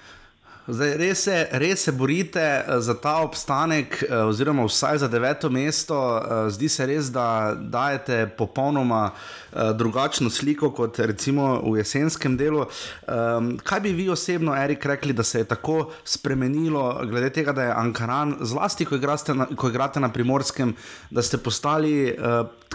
Zdaj, 0.67 0.97
res, 0.99 1.21
se, 1.23 1.35
res 1.63 1.85
se 1.87 1.93
borite 1.95 2.43
eh, 2.43 2.81
za 2.83 2.97
ta 2.99 3.21
obstanek, 3.23 4.01
eh, 4.03 4.15
oziroma 4.27 4.65
vsaj 4.67 4.99
za 4.99 5.09
deveto 5.09 5.47
mesto. 5.51 5.95
Eh, 5.95 6.51
zdi 6.51 6.69
se 6.69 6.87
res, 6.87 7.11
da 7.15 7.55
dajete 7.55 8.27
popolnoma 8.37 9.11
drugačno 9.57 10.29
sliko 10.31 10.69
kot 10.75 10.99
recimo 10.99 11.63
v 11.65 11.79
jesenskem 11.79 12.35
delu. 12.37 12.67
Ehm, 13.09 13.55
kaj 13.65 13.81
bi 13.81 13.93
vi 13.97 14.09
osebno, 14.13 14.53
Erik, 14.53 14.85
rekli, 14.85 15.15
da 15.17 15.25
se 15.25 15.39
je 15.39 15.45
tako 15.49 15.93
spremenilo, 16.05 17.01
glede 17.09 17.31
tega, 17.33 17.55
da 17.57 17.63
je 17.63 17.73
Ankaran, 17.73 18.37
zlasti 18.41 18.85
ko 18.85 18.99
igrate 19.01 19.35
na, 19.35 19.47
ko 19.57 19.71
igrate 19.73 20.01
na 20.01 20.13
primorskem, 20.13 20.75
da 21.11 21.23
ste 21.23 21.39
postali 21.39 22.13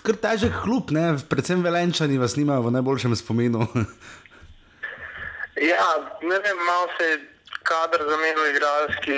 kar 0.02 0.18
težek 0.18 0.58
klub, 0.64 0.89
ne? 0.89 1.20
predvsem 1.30 1.62
velenčani 1.62 2.18
vas 2.18 2.36
nimajo 2.36 2.66
v 2.66 2.74
najboljšem 2.80 3.16
spominu. 3.16 3.68
ja, 5.72 5.86
ne 6.24 6.42
vem, 6.42 6.66
malo 6.66 6.89
se 6.98 7.12
je 7.12 7.31
kader 7.64 8.02
za 8.10 8.18
meni 8.18 8.41
igralski, 8.49 9.16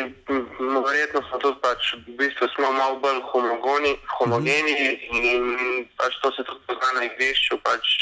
no, 0.59 0.81
verjetno 0.81 1.21
smo 1.29 1.37
tudi 1.39 1.59
pač, 1.61 1.93
v 2.07 2.17
bistvu 2.17 2.47
smo 2.55 2.71
malo 2.71 2.99
bolj 2.99 3.21
homogeni, 3.31 3.95
homogeni 4.17 4.73
in 5.21 5.87
pač 5.97 6.19
to 6.21 6.31
se 6.31 6.43
tudi 6.43 6.61
pozna 6.67 6.91
na 6.99 7.07
igrišču, 7.07 7.57
pač 7.63 7.95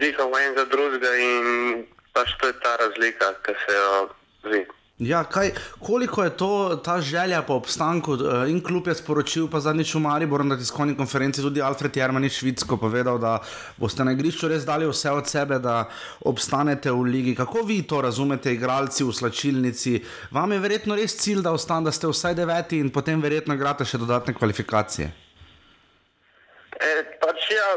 dihamo 0.00 0.38
en 0.38 0.58
za 0.58 0.64
drugega 0.64 1.14
in 1.16 1.86
pač 2.12 2.34
to 2.40 2.46
je 2.46 2.58
ta 2.60 2.76
razlika, 2.76 3.34
ki 3.44 3.54
se 3.66 3.74
jo 3.76 3.96
vidi. 4.44 4.79
Ja, 5.00 5.24
kaj, 5.24 5.50
koliko 5.80 6.24
je 6.24 6.36
to 6.36 6.80
ta 6.84 7.00
želja 7.00 7.42
po 7.42 7.54
obstanku? 7.54 8.14
Eh, 8.14 8.50
in 8.50 8.60
kljub 8.64 8.86
je 8.86 8.94
sporočil, 8.94 9.46
pa 9.48 9.60
zadnjič 9.60 9.94
v 9.94 10.00
Mariboru 10.00 10.44
na 10.44 10.58
tiskovni 10.58 10.96
konferenci 10.96 11.40
tudi 11.40 11.62
Alfred 11.62 11.96
Jarmanič 11.96 12.36
Švicko 12.38 12.76
povedal, 12.76 13.18
da 13.18 13.38
boste 13.76 14.04
na 14.04 14.12
igrišču 14.12 14.48
res 14.48 14.66
dali 14.68 14.84
vse 14.84 15.10
od 15.10 15.28
sebe, 15.28 15.58
da 15.58 15.88
obstanete 16.20 16.92
v 16.92 17.00
ligi. 17.02 17.34
Kako 17.34 17.62
vi 17.64 17.80
to 17.82 18.00
razumete, 18.00 18.52
igralci 18.52 19.04
v 19.04 19.12
slačilnici? 19.12 20.02
Vam 20.36 20.52
je 20.52 20.58
verjetno 20.58 20.94
res 20.94 21.16
cilj, 21.16 21.40
da, 21.48 21.56
ostan, 21.56 21.84
da 21.84 21.92
ste 21.92 22.06
vsaj 22.06 22.34
deveti 22.34 22.76
in 22.76 22.92
potem 22.92 23.24
verjetno 23.24 23.56
igrate 23.56 23.88
še 23.88 23.98
dodatne 23.98 24.36
kvalifikacije? 24.36 25.08
E, 26.76 26.92
pač 27.24 27.48
ja, 27.56 27.72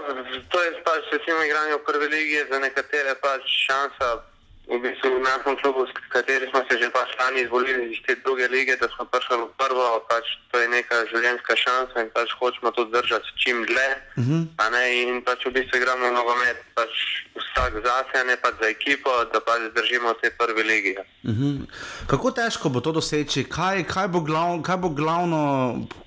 to 0.51 0.59
je 0.59 0.75
pač 0.83 1.07
recimo 1.15 1.39
igranje 1.39 1.79
v 1.79 1.83
prvi 1.87 2.11
ligi, 2.11 2.45
za 2.51 2.59
nekatere 2.59 3.15
pač 3.23 3.47
šansa 3.47 4.32
v 4.63 4.79
bistvu 4.79 5.19
v 5.19 5.23
našem 5.27 5.55
klubu, 5.59 5.83
s 5.83 5.91
katerim 6.07 6.47
smo 6.49 6.63
se 6.63 6.79
že 6.79 6.87
pač 6.89 7.11
lani 7.19 7.43
izvolili 7.43 7.91
iz 7.91 7.99
te 8.07 8.15
druge 8.23 8.47
lige, 8.47 8.79
da 8.79 8.87
smo 8.95 9.03
prišli 9.11 9.35
v 9.43 9.47
prvo, 9.59 9.99
pač 10.07 10.25
to 10.51 10.55
je 10.63 10.67
neka 10.71 10.95
življenjska 11.11 11.53
šansa 11.59 11.95
in 11.99 12.09
pač 12.15 12.31
hočemo 12.39 12.71
to 12.71 12.87
držati 12.87 13.27
čim 13.43 13.65
dlje. 13.67 13.89
Uh 14.15 14.23
mhm. 14.23 14.39
-huh. 14.55 14.83
In 15.03 15.21
pač 15.21 15.45
v 15.45 15.51
bistvu 15.51 15.77
igramo 15.77 16.11
nogomet, 16.11 16.57
pač 16.75 16.91
vsak 17.35 17.73
zase, 17.83 18.23
ne 18.23 18.35
pa 18.39 18.49
za 18.55 18.67
ekipo, 18.69 19.11
da 19.33 19.39
pač 19.39 19.59
zdržimo 19.71 20.15
v 20.15 20.19
tej 20.21 20.31
prvi 20.39 20.63
ligi. 20.63 20.95
Uh 20.95 21.31
mhm. 21.31 21.43
-huh. 21.43 21.67
Kako 22.07 22.31
težko 22.31 22.69
bo 22.69 22.79
to 22.79 22.91
doseči? 22.91 23.43
Kaj, 23.43 23.83
kaj, 23.83 24.07
bo 24.07 24.19
glav, 24.19 24.61
kaj, 24.61 24.77
bo 24.77 24.89
glavno, 24.89 25.41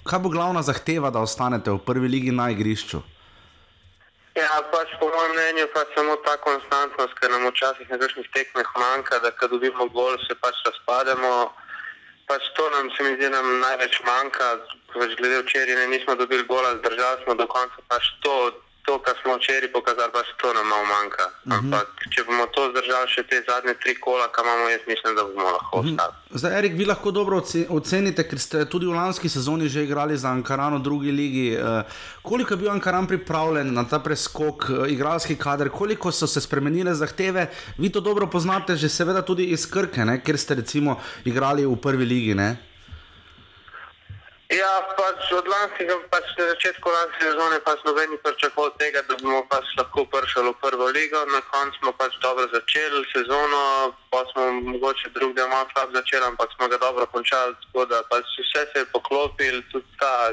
kaj 0.04 0.18
bo 0.18 0.28
glavna 0.28 0.62
zahteva, 0.62 1.10
da 1.10 1.20
ostanete 1.20 1.70
v 1.70 1.78
prvi 1.78 2.08
ligi 2.08 2.32
na 2.32 2.50
igrišču? 2.50 3.15
Ja, 4.36 4.60
pač 4.68 4.92
po 5.00 5.08
mojem 5.08 5.32
mnenju 5.32 5.64
pač 5.72 5.94
samo 5.96 6.16
ta 6.20 6.36
konstantnost, 6.44 7.14
ker 7.16 7.32
nam 7.32 7.48
včasih 7.48 7.88
na 7.88 7.96
kakšnih 7.96 8.26
tekmeh 8.36 8.68
manjka, 8.76 9.16
da 9.24 9.30
ko 9.32 9.48
dobimo 9.48 9.88
gol, 9.96 10.12
se 10.28 10.36
pač 10.36 10.60
razpademo. 10.66 11.30
Pač 12.28 12.44
to 12.52 12.68
nam 12.74 12.90
se 12.92 13.06
mi 13.06 13.14
zdi 13.16 13.30
nam 13.32 13.48
največ 13.64 13.96
manjka. 14.04 14.50
Pač 14.92 15.16
glede 15.16 15.40
včeraj 15.40 15.80
ne 15.80 15.86
nismo 15.94 16.18
dobili 16.20 16.44
gola, 16.44 16.76
zdržali 16.82 17.24
smo 17.24 17.34
do 17.40 17.46
konca. 17.48 17.80
Pač 17.88 18.12
to, 18.20 18.34
to, 18.86 18.98
kar 19.04 19.14
smo 19.22 19.36
včeraj 19.36 19.70
pokazali, 19.76 20.12
pač 20.16 20.28
to 20.40 20.48
nam 20.56 20.66
malo 20.72 20.86
manjka. 20.94 21.26
Uh 21.26 21.32
mhm. 21.32 21.52
-huh. 21.52 21.58
Ampak 21.58 21.86
če 22.12 22.20
bomo 22.26 22.46
to 22.54 22.62
zdržali 22.70 23.06
še 23.14 23.22
te 23.30 23.36
zadnje 23.48 23.74
tri 23.82 23.94
kola, 24.04 24.26
kam 24.34 24.46
imamo, 24.46 24.68
jaz 24.74 24.82
mislim, 24.92 25.12
da 25.16 25.22
bomo 25.28 25.48
lahko 25.56 25.74
mhm. 25.78 25.88
ostali. 25.88 26.12
Uh 26.12 26.18
-huh. 26.32 26.38
Zdaj, 26.38 26.58
Erik, 26.58 26.72
vi 26.80 26.84
lahko 26.84 27.10
dobro 27.10 27.42
ocenite, 27.78 28.28
ker 28.28 28.38
ste 28.38 28.64
tudi 28.64 28.86
v 28.86 28.94
lanski 29.00 29.28
sezoni 29.28 29.68
že 29.68 29.84
igrali 29.84 30.16
za 30.16 30.28
Ankarano 30.28 30.78
v 30.78 30.82
drugi 30.82 31.10
ligi. 31.10 31.48
Uh, 31.56 31.82
koliko 32.22 32.54
je 32.54 32.56
bil 32.56 32.70
Ankaran 32.70 33.06
pripravljen 33.06 33.74
na 33.74 33.84
ta 33.84 33.98
preskok, 33.98 34.58
uh, 34.68 34.90
igralski 34.92 35.36
kader, 35.36 35.68
koliko 35.70 36.12
so 36.12 36.26
se 36.26 36.40
spremenile 36.40 36.94
zahteve? 36.94 37.46
Vi 37.78 37.92
to 37.92 38.00
dobro 38.00 38.26
poznate, 38.26 38.76
že 38.76 38.88
seveda 38.88 39.22
tudi 39.22 39.44
iz 39.44 39.66
Krke, 39.70 40.04
ne? 40.04 40.22
ker 40.24 40.38
ste 40.38 40.54
recimo 40.54 41.00
igrali 41.24 41.66
v 41.66 41.76
prvi 41.76 42.04
ligi. 42.04 42.34
Ne? 42.34 42.75
Ja, 44.46 44.72
pač 44.94 45.26
od 45.34 45.48
lanskega, 45.50 45.96
pač 46.06 46.26
na 46.38 46.44
začetku 46.54 46.86
lanske 46.86 47.18
sezone, 47.18 47.58
pač 47.66 47.80
noben 47.82 48.12
ni 48.14 48.18
pričakoval 48.22 48.70
tega, 48.78 49.02
da 49.08 49.18
bomo 49.18 49.40
pač 49.50 49.66
lahko 49.74 50.06
prišli 50.06 50.46
v 50.46 50.52
prvo 50.62 50.86
ligo. 50.94 51.18
Na 51.34 51.42
koncu 51.50 51.74
smo 51.82 51.90
pač 51.98 52.14
dobro 52.22 52.46
začeli 52.54 53.02
sezono, 53.10 53.90
pa 54.14 54.22
smo 54.30 54.46
mogoče 54.70 55.10
drug 55.18 55.34
del 55.34 55.50
malo 55.50 55.66
slab 55.74 55.90
začeli, 55.98 56.30
ampak 56.30 56.54
smo 56.54 56.70
ga 56.70 56.78
dobro 56.78 57.10
končali. 57.10 57.58
Tako 57.66 57.90
da 57.90 58.06
pač 58.06 58.22
vse 58.38 58.62
se 58.70 58.86
je 58.86 58.92
poklopil, 58.94 59.66
tudi 59.74 59.90
ta 59.98 60.30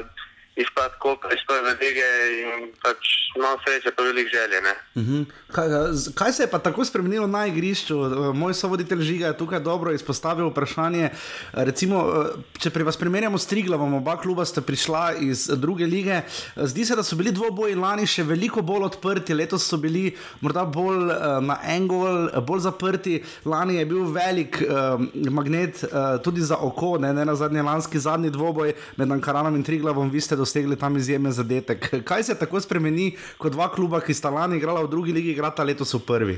izpad 0.56 0.90
kopa 0.98 1.28
iz 1.34 1.42
prve 1.48 1.72
lige 1.82 2.08
in 2.40 2.68
pač 2.82 2.98
malo 3.40 3.58
sreče, 3.64 3.90
pa 3.96 4.02
velik 4.02 4.28
želje. 4.34 4.58
Uh 4.94 5.02
mhm. 5.02 5.14
-huh. 5.14 5.24
kaj, 5.52 5.68
kaj 6.14 6.32
se 6.32 6.42
je 6.42 6.50
pa 6.50 6.58
tako 6.58 6.84
spremenilo 6.84 7.26
na 7.26 7.46
igrišču? 7.46 7.96
Moj 8.34 8.54
sovoditelj 8.54 9.02
Žiga 9.02 9.26
je 9.26 9.38
tukaj 9.38 9.60
dobro 9.60 9.92
izpostavil 9.92 10.46
vprašanje. 10.48 11.10
Recimo, 11.52 12.24
če 12.58 12.70
pri 12.70 12.82
vas 12.82 12.96
primerjamo 12.96 13.38
s 13.38 13.46
Triglavom, 13.46 13.94
oba 13.94 14.16
kluba 14.16 14.44
sta 14.44 14.60
prišla 14.60 15.12
iz 15.20 15.50
druge 15.56 15.86
lige. 15.86 16.20
Zdi 16.56 16.84
se, 16.84 16.96
da 16.96 17.02
so 17.02 17.16
bili 17.16 17.32
dvoboji 17.32 17.74
lani 17.74 18.06
še 18.06 18.22
veliko 18.22 18.62
bolj 18.62 18.84
odprti, 18.84 19.34
letos 19.34 19.66
so 19.68 19.76
bili 19.76 20.16
morda 20.40 20.64
bolj 20.64 21.04
na 21.40 21.58
en 21.66 21.88
gol, 21.88 22.28
bolj 22.46 22.60
zaprti. 22.60 23.22
Lani 23.44 23.74
je 23.74 23.86
bil 23.86 24.04
velik 24.04 24.62
uh, 24.62 25.00
magnet 25.30 25.84
uh, 25.84 26.22
tudi 26.22 26.40
za 26.40 26.56
oko, 26.56 26.98
ne, 26.98 27.12
ne 27.12 27.24
na 27.24 27.34
zadnji 27.34 27.62
lanski 27.62 27.98
zadnji 27.98 28.30
dvoboj 28.30 28.72
med 28.96 29.12
Ankaranom 29.12 29.56
in 29.56 29.62
Triglavom. 29.62 30.10
Vi 30.10 30.20
ste 30.20 30.36
dosegli 30.44 30.76
tam 30.76 30.96
izjemen 30.96 31.32
zadetek. 31.32 31.88
Kaj 32.08 32.28
se 32.28 32.38
tako 32.38 32.60
spremeni, 32.60 33.14
ko 33.40 33.48
dva 33.48 33.70
kluba, 33.72 34.00
ki 34.04 34.14
sta 34.14 34.30
lani 34.30 34.60
igrala 34.60 34.84
v 34.84 34.92
drugi 34.92 35.16
ligi, 35.16 35.32
igrata 35.32 35.64
letos 35.64 35.94
v 35.96 36.04
prvi? 36.04 36.36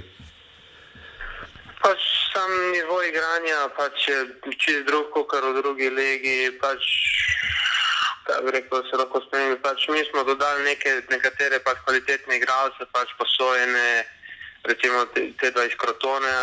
Pač 1.82 2.02
sam 2.32 2.50
nivo 2.72 2.98
igranja 3.06 3.68
pač 3.76 4.08
je 4.08 4.18
čist 4.58 4.86
drug, 4.86 5.10
kot 5.14 5.34
v 5.34 5.54
drugi 5.58 5.90
ligi. 5.90 6.54
Pač, 6.62 6.82
rekel, 8.54 8.82
se 8.90 8.98
lahko 8.98 9.22
spremeni. 9.26 9.58
Pač 9.62 9.88
mi 9.90 10.02
smo 10.10 10.24
dodali 10.26 10.66
neke, 10.70 11.02
nekatere 11.10 11.60
pač 11.66 11.82
kvalitetne 11.86 12.38
igralce, 12.38 12.86
pač 12.94 13.10
posojene, 13.18 14.06
recimo 14.70 15.04
te, 15.14 15.30
te 15.40 15.50
dva 15.50 15.66
iz 15.66 15.74
Krotone. 15.78 16.34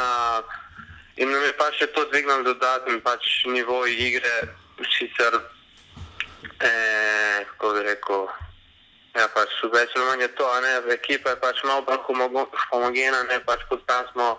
In 1.22 1.30
nam 1.30 1.44
je 1.46 1.54
pač 1.60 1.84
to 1.96 2.08
dvignilo 2.12 2.44
dodatni 2.52 3.00
pač 3.04 3.46
nivo 3.48 3.84
igre. 3.88 4.52
Sicer 4.98 5.38
Eh, 6.60 7.46
kako 7.50 7.74
bi 7.74 7.84
rekel. 7.90 8.28
Ja, 9.14 9.28
pač 9.30 9.52
več 9.70 9.94
ali 9.94 10.08
manj 10.08 10.26
je 10.26 10.32
to, 10.38 10.48
ne, 10.66 10.72
ekipa 10.96 11.36
je 11.36 11.42
pač 11.42 11.62
malo 11.68 11.84
bolj 11.86 12.02
homogena, 12.72 13.22
ne 13.30 13.38
pač 13.46 13.62
kot 13.70 13.86
tam 13.86 14.10
smo. 14.14 14.34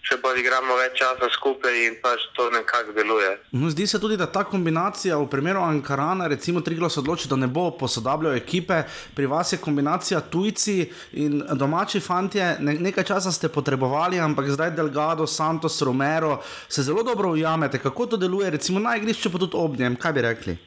Če 0.00 0.16
bolj 0.16 0.38
igramo 0.40 0.78
več 0.78 0.94
časa 0.96 1.28
skupaj 1.28 1.74
in 1.76 1.98
pač 2.00 2.22
to 2.32 2.46
nekako 2.54 2.94
deluje. 2.96 3.34
No, 3.52 3.68
zdi 3.68 3.84
se 3.90 3.98
tudi, 4.00 4.16
da 4.16 4.30
ta 4.32 4.46
kombinacija 4.48 5.18
v 5.20 5.26
primeru 5.28 5.60
Ankarana, 5.60 6.24
recimo 6.30 6.62
Triglo 6.64 6.88
se 6.88 7.02
odloči, 7.02 7.28
da 7.28 7.36
ne 7.36 7.50
bo 7.52 7.66
posodabljal 7.76 8.38
ekipe, 8.38 8.78
pri 9.16 9.28
vas 9.28 9.52
je 9.52 9.60
kombinacija 9.60 10.22
tujci 10.32 10.78
in 11.20 11.42
domači 11.52 12.00
fanti. 12.00 12.40
Ne, 12.40 12.78
nekaj 12.80 13.10
časa 13.12 13.34
ste 13.34 13.52
potrebovali, 13.52 14.22
ampak 14.24 14.48
zdaj 14.56 14.72
Delgado, 14.78 15.28
Santos, 15.28 15.76
Romero 15.84 16.38
se 16.68 16.86
zelo 16.86 17.04
dobro 17.04 17.36
ujamete. 17.36 17.82
Kako 17.82 18.14
to 18.14 18.24
deluje, 18.24 18.56
recimo 18.56 18.80
na 18.80 18.96
igrišču, 18.96 19.28
pa 19.28 19.44
tudi 19.44 19.60
ob 19.60 19.76
njem, 19.76 20.00
kaj 20.00 20.16
bi 20.16 20.28
rekli? 20.30 20.58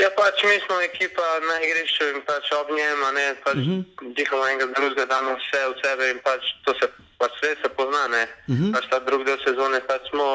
Ja, 0.00 0.08
pač 0.16 0.40
mi 0.48 0.56
smo 0.64 0.80
ekipa 0.80 1.26
na 1.48 1.54
igrišču 1.66 2.04
in 2.14 2.22
pač 2.24 2.48
ob 2.56 2.72
njem, 2.72 3.00
ne 3.14 3.26
pač 3.44 3.58
uh 3.60 3.60
mhm. 3.60 3.80
-huh. 3.80 4.14
dihamo 4.16 4.46
enega 4.48 4.66
drugega, 4.76 5.04
damo 5.12 5.36
vse 5.36 5.60
v 5.68 5.74
sebe 5.82 6.10
in 6.10 6.18
pač 6.24 6.42
to 6.64 6.72
se 6.80 6.86
pač 7.20 7.32
vse 7.36 7.50
se 7.62 7.68
pozna, 7.76 8.08
ne. 8.08 8.24
Uh 8.24 8.54
mhm. 8.54 8.64
-huh. 8.64 8.72
Pač 8.74 8.84
ta 8.90 8.98
drugi 8.98 9.24
del 9.24 9.40
sezone, 9.44 9.80
pač 9.90 10.02
smo 10.10 10.26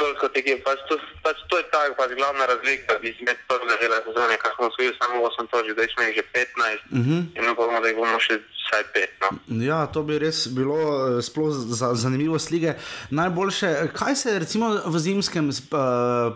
bolj 0.00 0.14
kot 0.20 0.36
ekipa, 0.40 0.62
pač 0.70 0.78
to, 0.88 0.94
pač 1.24 1.36
to 1.48 1.56
je 1.60 1.64
tako, 1.74 1.94
pač 2.00 2.10
glavna 2.20 2.44
razlika 2.52 2.92
izmed 3.02 3.38
prvega 3.48 3.76
dela 3.82 3.98
sezone, 4.06 4.34
kar 4.42 4.52
smo 4.54 4.66
osvojili 4.70 4.96
samo 5.00 5.14
8 5.28 5.50
točk, 5.50 5.72
zdaj 5.72 5.88
smo 5.92 6.02
jih 6.02 6.14
že 6.18 6.24
15 6.32 6.80
uh 6.96 6.98
-huh. 7.06 7.20
in 7.36 7.50
upamo, 7.50 7.80
da 7.80 7.88
jih 7.88 7.96
bomo 7.96 8.18
še 8.26 8.34
vsaj 8.62 8.82
pet. 8.94 9.10
No. 9.20 9.62
Ja, 9.64 9.86
to 9.86 10.02
bi 10.02 10.18
res 10.18 10.46
bilo 10.48 10.76
eh, 10.78 11.22
sploh 11.22 11.50
za 11.52 11.94
zanimivo 11.94 12.38
slike. 12.38 12.74
Najboljše, 13.10 13.88
kaj 13.94 14.16
se 14.16 14.30
je 14.30 14.38
recimo 14.38 14.70
v 14.86 14.98
zimskem, 14.98 15.50
eh, 15.50 15.76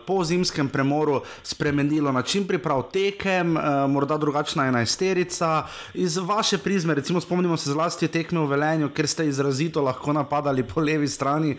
po 0.06 0.24
zimskem 0.24 0.68
premoru 0.68 1.22
spremenilo, 1.42 2.12
način 2.12 2.46
priprav 2.46 2.82
tekem, 2.92 3.56
eh, 3.56 3.86
morda 3.88 4.16
drugačna 4.16 4.66
enajsterica, 4.66 5.66
iz 5.94 6.16
vaše 6.16 6.58
prizme, 6.58 6.94
recimo 6.94 7.20
spomnimo 7.20 7.56
se 7.56 7.70
zlasti 7.70 8.08
tekme 8.08 8.40
v 8.40 8.46
Velenju, 8.46 8.90
ker 8.94 9.06
ste 9.06 9.26
izrazito 9.26 9.82
lahko 9.82 10.12
napadali 10.12 10.62
po 10.62 10.80
levi 10.80 11.08
strani, 11.08 11.56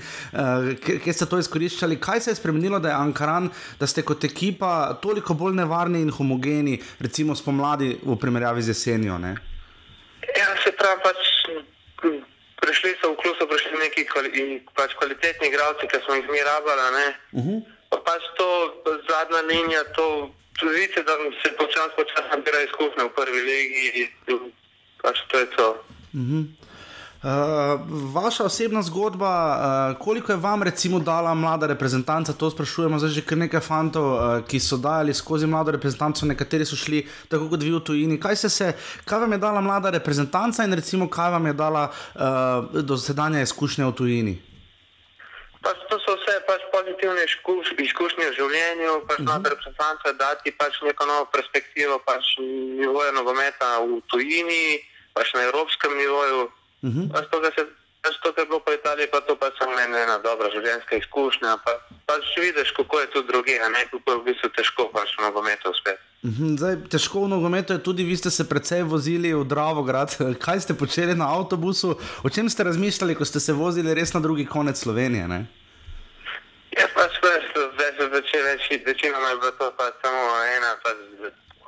ker 0.82 1.13
ste 1.13 1.26
to 1.26 1.39
izkoriščali. 1.39 1.99
Kaj 1.99 2.22
se 2.22 2.32
je 2.32 2.36
spremenilo, 2.36 2.80
da 2.80 2.89
je 2.89 2.95
Ankaran, 2.95 3.49
da 3.80 3.88
ste 3.88 4.01
kot 4.01 4.24
ekipa 4.24 4.93
toliko 5.01 5.34
bolj 5.34 5.55
nevarni 5.55 6.01
in 6.01 6.09
homogeni, 6.11 6.80
recimo 6.99 7.36
spomladi 7.36 7.97
v 8.03 8.15
primerjavi 8.15 8.61
z 8.61 8.74
jesenjo? 8.74 9.18
Ne? 9.18 9.57
Ja, 10.36 10.47
se 10.63 10.71
pravi, 10.71 10.99
pač 11.03 11.19
prišli 12.61 12.97
so 12.99 13.13
v 13.13 13.19
klub, 13.21 13.36
so 13.39 13.47
prišli 13.47 13.80
neki 13.80 14.01
kvali, 14.11 14.59
pač 14.75 14.91
kvalitetni 14.99 15.47
igralci, 15.47 15.88
ki 15.88 16.03
smo 16.03 16.19
jih 16.19 16.28
mi 16.30 16.41
rabili. 16.43 17.07
Uh 17.32 17.43
-huh. 17.43 17.59
Pa 17.89 17.97
pač 18.03 18.23
to 18.38 18.47
zadnja 19.09 19.41
linija, 19.47 19.84
to 19.95 20.32
vidite, 20.61 21.03
da 21.03 21.13
se 21.43 21.55
počasi 21.57 21.95
počasi 21.95 22.30
nabira 22.32 22.61
izkušnja 22.61 23.03
v 23.03 23.15
prvi 23.15 23.41
legi. 23.49 24.09
Pač 25.01 25.17
to 25.28 25.39
je 25.39 25.47
to. 25.55 25.69
Uh 26.13 26.21
-huh. 26.21 26.66
Uh, 27.24 27.30
vaša 28.13 28.43
osebna 28.43 28.82
zgodba, 28.82 29.30
uh, 29.30 29.97
koliko 29.99 30.32
je 30.32 30.38
vam 30.38 30.63
recimo 30.63 30.99
dala 30.99 31.34
mlada 31.34 31.68
reprezentanca, 31.68 32.34
to 32.34 32.49
sprašujemo 32.49 32.99
zdaj 32.99 33.09
že 33.09 33.22
kar 33.26 33.38
nekaj 33.38 33.59
fantov, 33.59 34.05
uh, 34.05 34.45
ki 34.45 34.59
so 34.59 34.78
dajali 34.78 35.13
skozi 35.13 35.47
mlado 35.47 35.72
reprezentanco, 35.72 36.26
nekateri 36.26 36.65
so 36.65 36.76
šli 36.78 37.07
tako 37.30 37.49
kot 37.49 37.63
vi 37.63 37.72
v 37.74 37.80
tujini. 37.80 38.20
Kaj, 38.22 38.36
se, 38.36 38.74
kaj 39.05 39.20
vam 39.20 39.32
je 39.34 39.38
dala 39.38 39.61
mlada 39.61 39.89
reprezentanca 39.89 40.63
in 40.63 40.74
recimo 40.74 41.09
kaj 41.09 41.32
vam 41.32 41.45
je 41.45 41.53
dala 41.53 41.89
uh, 41.89 42.84
do 42.86 42.97
sedanja 42.97 43.41
izkušnja 43.41 43.88
v 43.88 43.95
tujini? 43.97 44.36
Pač 45.65 45.82
to 45.89 45.97
so 46.05 46.13
vse 46.22 46.38
pač 46.45 46.61
pozitivne 46.70 47.26
izkušnje 47.82 48.30
v 48.30 48.36
življenju, 48.38 48.93
pač 49.07 49.20
uh 49.20 49.26
-huh. 49.26 49.26
mlada 49.26 49.49
reprezentanca 49.49 50.13
dati 50.13 50.51
pač 50.51 50.82
neko 50.86 51.05
novo 51.05 51.26
perspektivo, 51.34 51.97
pač 52.05 52.38
nivoja 52.78 53.11
nogometa 53.11 53.82
v 53.82 54.01
tujini, 54.05 54.86
pač 55.13 55.34
na 55.34 55.41
evropskem 55.49 55.97
nivoju. 55.97 56.51
Uh 56.84 56.89
-huh. 56.89 57.11
pač 57.13 57.25
to, 57.32 57.38
se, 57.55 57.63
pač 58.01 58.15
to, 58.23 58.34
kar 58.34 58.43
je 58.43 58.49
bilo 58.49 58.59
po 58.59 58.71
Italiji, 58.73 59.07
pa 59.11 59.19
to 59.21 59.36
pa 59.36 59.47
samo 59.59 59.80
ena, 59.80 59.97
ena 60.05 60.17
dobra 60.17 60.47
življenjska 60.55 60.95
izkušnja. 60.95 61.57
Pa, 61.65 61.71
pač 62.05 62.23
vidiš, 62.38 62.71
kako 62.71 62.99
je 62.99 63.07
to 63.13 63.21
druge, 63.21 63.53
ne 63.75 63.82
kako 63.91 64.11
je 64.11 64.17
v 64.17 64.23
bistvu 64.28 64.49
težko 64.57 64.89
pač 64.93 65.09
v 65.17 65.21
nogometu 65.21 65.69
uspeti. 65.69 66.03
-huh. 66.23 66.57
Zdaj, 66.57 66.75
težko 66.89 67.25
v 67.25 67.28
nogometu 67.28 67.73
je 67.73 67.84
tudi, 67.84 68.03
vi 68.03 68.17
ste 68.17 68.30
se 68.30 68.49
precej 68.49 68.84
vozili 68.84 69.34
v 69.34 69.43
Dravograd. 69.43 70.15
Kaj 70.45 70.59
ste 70.59 70.73
počeli 70.73 71.15
na 71.15 71.30
avtobusu, 71.30 71.95
o 72.23 72.30
čem 72.30 72.49
ste 72.49 72.63
razmišljali, 72.63 73.15
ko 73.15 73.25
ste 73.25 73.39
se 73.39 73.53
vozili 73.53 73.93
res 73.93 74.13
na 74.13 74.19
drugi 74.19 74.45
konec 74.45 74.78
Slovenije? 74.78 75.28
Ne? 75.28 75.45
Ja, 76.78 76.86
pač 76.93 77.17
več, 77.23 77.45
več, 77.80 77.95
več, 78.11 78.30
več, 78.34 78.63
večinoma 78.86 79.34
je 79.34 79.38
bilo 79.41 79.53
to 79.57 79.67
pač 79.78 79.93
samo 80.03 80.23
ena. 80.57 80.71
Pač, 80.84 80.97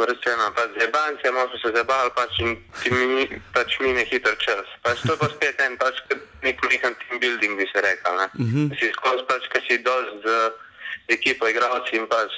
rečeno, 0.05 0.51
pač 0.55 0.69
zebance, 0.79 1.31
možno 1.31 1.57
se 1.59 1.69
zabavali, 1.75 2.11
pač 2.15 2.33
mi, 2.91 3.27
pač 3.53 3.79
mine 3.79 4.05
hiter 4.05 4.35
čas. 4.39 4.67
Pač 4.83 5.01
to 5.07 5.17
pa 5.17 5.27
spet 5.29 5.59
en, 5.61 5.77
pač 5.77 5.99
nek 6.43 6.57
nekam 6.69 6.95
team 7.01 7.19
building 7.19 7.57
bi 7.57 7.65
se 7.73 7.81
rekel, 7.81 8.15
ne. 8.15 8.27
Uh 8.33 8.47
-huh. 8.47 8.79
Si 8.79 8.91
skozi 8.91 9.23
pač, 9.27 9.43
kaj 9.51 9.61
si 9.67 9.77
dost 9.83 10.23
z 10.23 10.51
ekipo 11.07 11.47
igralci 11.47 11.95
in 11.95 12.07
pač 12.07 12.31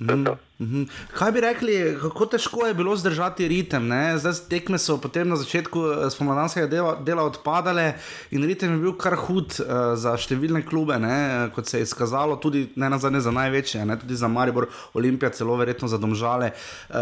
Mm 0.00 0.26
-hmm. 0.58 0.88
Kaj 1.14 1.32
bi 1.32 1.40
rekli, 1.40 1.98
kako 2.00 2.26
težko 2.26 2.66
je 2.66 2.74
bilo 2.74 2.96
zdržati 2.96 3.48
ritem? 3.48 3.86
Ne? 3.86 4.18
Zdaj 4.18 4.32
tekme 4.48 4.78
so 4.78 4.98
potem 4.98 5.28
na 5.28 5.36
začetku 5.36 5.80
spomladanskega 6.10 6.66
dela, 6.66 6.94
dela 7.06 7.22
odpadale 7.22 7.92
in 8.30 8.44
ritem 8.44 8.72
je 8.72 8.78
bil 8.78 8.92
kar 8.92 9.16
hud 9.16 9.44
uh, 9.60 9.66
za 9.94 10.16
številne 10.16 10.62
klube, 10.62 10.98
ne? 10.98 11.50
kot 11.54 11.66
se 11.66 11.78
je 11.78 11.82
izkazalo, 11.82 12.36
tudi 12.36 12.68
ne 12.76 12.90
na 12.90 12.98
zadnje 12.98 13.20
za 13.20 13.30
največje, 13.30 13.84
ne? 13.86 13.98
tudi 13.98 14.16
za 14.16 14.28
Maribor, 14.28 14.68
Olimpija, 14.94 15.30
celo 15.30 15.56
verjetno 15.56 15.88
za 15.88 15.98
Domžale. 15.98 16.50
Uh, 16.88 16.94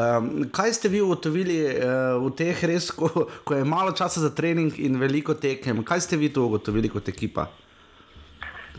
kaj 0.52 0.72
ste 0.72 0.88
vi 0.88 1.00
ugotovili 1.00 1.64
uh, 1.64 2.24
v 2.26 2.32
teh 2.36 2.64
res, 2.64 2.90
ko, 2.90 3.28
ko 3.44 3.54
je 3.54 3.64
malo 3.64 3.92
časa 3.92 4.20
za 4.20 4.30
trening 4.30 4.72
in 4.78 4.96
veliko 5.00 5.34
tekem? 5.34 5.84
Kaj 5.84 6.00
ste 6.00 6.16
vi 6.16 6.32
tu 6.32 6.44
ugotovili 6.44 6.88
kot 6.88 7.08
ekipa? 7.08 7.48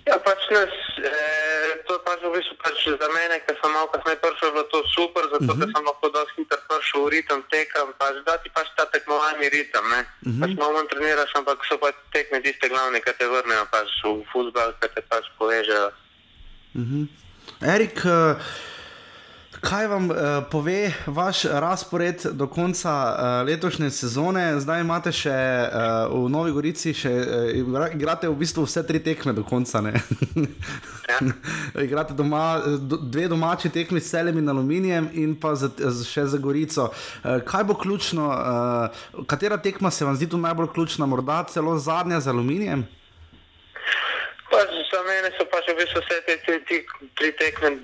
Ja, 0.08 0.18
pač 0.24 0.42
nas. 0.52 0.74
Eh 1.04 1.48
to 1.88 1.94
je 1.96 2.02
pač 2.04 2.20
v 2.20 2.32
bistvu 2.36 2.56
pač 2.60 2.78
za 2.84 3.10
mene, 3.16 3.36
ker 3.48 3.56
sem 3.56 3.72
malo 3.72 3.88
kasneje 3.92 4.20
prišel, 4.20 4.52
bilo 4.52 4.66
to 4.72 4.80
super, 4.92 5.24
zato 5.32 5.44
uh 5.44 5.50
-huh. 5.50 5.60
ker 5.60 5.68
sem 5.72 5.84
lahko 5.88 6.08
dosti 6.16 6.38
hitro 6.44 6.60
prišel 6.68 7.00
v 7.04 7.10
ritem 7.16 7.40
tekam, 7.52 7.88
pač 8.02 8.16
dati 8.28 8.48
pač 8.56 8.68
ta 8.78 8.84
tekmovalni 8.94 9.48
ritem. 9.50 9.86
Uh 9.88 9.98
-huh. 9.98 10.40
Pač 10.42 10.52
malo 10.60 10.72
manj 10.76 10.90
treniraš, 10.92 11.32
ampak 11.40 11.60
so 11.70 11.76
pač 11.84 11.96
tekme 12.14 12.38
tiste 12.44 12.68
glavne, 12.70 13.00
ki 13.02 13.12
te 13.20 13.26
vrnejo 13.28 13.66
pač 13.72 13.90
v 14.04 14.24
futbal, 14.32 14.70
ki 14.80 14.88
te 14.96 15.02
pač 15.12 15.26
povežejo. 15.40 15.90
Uh 16.76 16.82
-huh. 16.88 17.04
Erik, 17.74 17.98
uh... 18.06 18.36
Kaj 19.62 19.88
vam 19.88 20.10
uh, 20.10 20.18
pove 20.52 20.94
vaš 21.06 21.44
razpored 21.44 22.26
do 22.32 22.48
konca 22.48 22.92
uh, 22.92 23.48
letošnje 23.48 23.90
sezone? 23.90 24.60
Zdaj 24.60 24.82
imate 24.82 25.12
še 25.12 25.34
uh, 25.34 26.14
v 26.14 26.30
Novi 26.30 26.54
Gorici, 26.54 26.94
še, 26.94 27.10
uh, 27.10 27.88
igrate 27.96 28.30
v 28.30 28.38
bistvu 28.38 28.68
vse 28.68 28.84
tri 28.86 29.02
tekme 29.02 29.34
do 29.34 29.42
konca. 29.48 29.82
Ja. 31.08 31.18
igrate 31.88 32.14
doma, 32.14 32.62
do, 32.78 33.02
dve 33.02 33.26
domači 33.32 33.74
tekmi 33.74 34.02
s 34.02 34.14
celem 34.14 34.38
in 34.38 34.50
aluminijem, 34.54 35.10
in 35.18 35.34
pa 35.40 35.56
za, 35.58 35.72
še 36.06 36.28
za 36.30 36.38
Gorico. 36.38 36.92
Uh, 36.92 37.42
kaj 37.42 37.66
bo 37.66 37.80
ključno, 37.82 38.30
uh, 38.30 39.26
katera 39.26 39.58
tekma 39.58 39.92
se 39.92 40.06
vam 40.06 40.16
zdi 40.16 40.30
tu 40.30 40.38
najbolj 40.38 40.70
ključna, 40.78 41.10
morda 41.10 41.42
celo 41.50 41.80
zadnja 41.82 42.22
z 42.22 42.30
aluminijem? 42.30 42.86
Pač 44.54 44.82
za 44.94 45.06
mene 45.10 45.34
so 45.34 45.50
pač 45.50 45.74
v 45.74 45.80
bistvu 45.82 46.06
vse 46.06 46.26
te 46.30 46.42
tri, 46.46 46.84
tri 47.18 47.38
tekme 47.42 47.78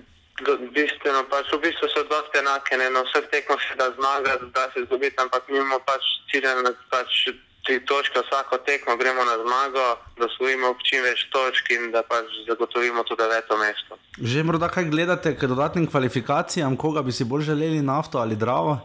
bistveno, 0.73 1.23
pač 1.29 1.53
v 1.53 1.61
bistvu 1.61 1.87
so 1.93 2.03
dosti 2.09 2.41
enake, 2.41 2.77
ne? 2.77 2.89
na 2.89 3.05
vseh 3.05 3.25
tekmah 3.29 3.59
se 3.61 3.75
da 3.77 3.93
zmagati, 3.93 4.49
da 4.53 4.69
se 4.73 4.85
zgubiti, 4.85 5.15
ampak 5.21 5.49
mi 5.49 5.57
imamo 5.57 5.79
pač 5.85 6.01
ciljene 6.31 6.73
pač 6.89 7.29
tri 7.63 7.79
točke, 7.85 8.19
vsako 8.19 8.57
tekmo 8.65 8.97
gremo 8.97 9.23
na 9.23 9.37
zmago, 9.39 9.85
da 10.17 10.25
osvojimo 10.25 10.75
čim 10.83 11.03
več 11.03 11.29
točk 11.31 11.71
in 11.71 11.91
da 11.91 12.03
pač 12.03 12.25
zagotovimo 12.47 13.03
to 13.07 13.15
deveto 13.15 13.57
mesto. 13.57 13.95
Že 14.19 14.43
morda 14.43 14.67
kaj 14.67 14.89
gledate 14.91 15.37
k 15.37 15.47
dodatnim 15.47 15.87
kvalifikacijam, 15.87 16.75
koga 16.77 17.01
bi 17.01 17.11
si 17.11 17.23
bolj 17.23 17.47
želeli 17.53 17.81
nafto 17.81 18.19
ali 18.19 18.35
dravo? 18.35 18.81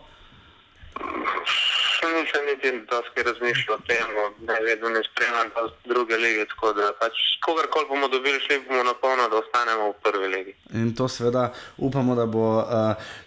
Nisem 2.06 2.44
niti 2.50 2.86
dosti 2.90 3.22
razmišljal 3.28 3.76
o 3.76 3.80
tem, 3.86 4.06
ne 4.48 4.60
vedno 4.66 4.88
ne 4.88 5.02
spremljam 5.08 5.48
druge 5.84 6.16
lige, 6.16 6.44
tako 6.46 6.72
da 6.72 6.92
pač 7.00 7.12
kogarkoli 7.44 7.86
bomo 7.88 8.08
dobili, 8.08 8.40
šli 8.40 8.60
bomo 8.68 8.82
na 8.82 8.94
polno, 9.02 9.28
da 9.28 9.36
ostanemo 9.36 9.88
v 9.90 9.94
prvi 10.02 10.28
legi. 10.34 10.54
In 10.74 10.94
to 10.94 11.08
seveda 11.08 11.52
upamo, 11.76 12.14
da 12.14 12.26
bo 12.26 12.46
uh, 12.58 12.66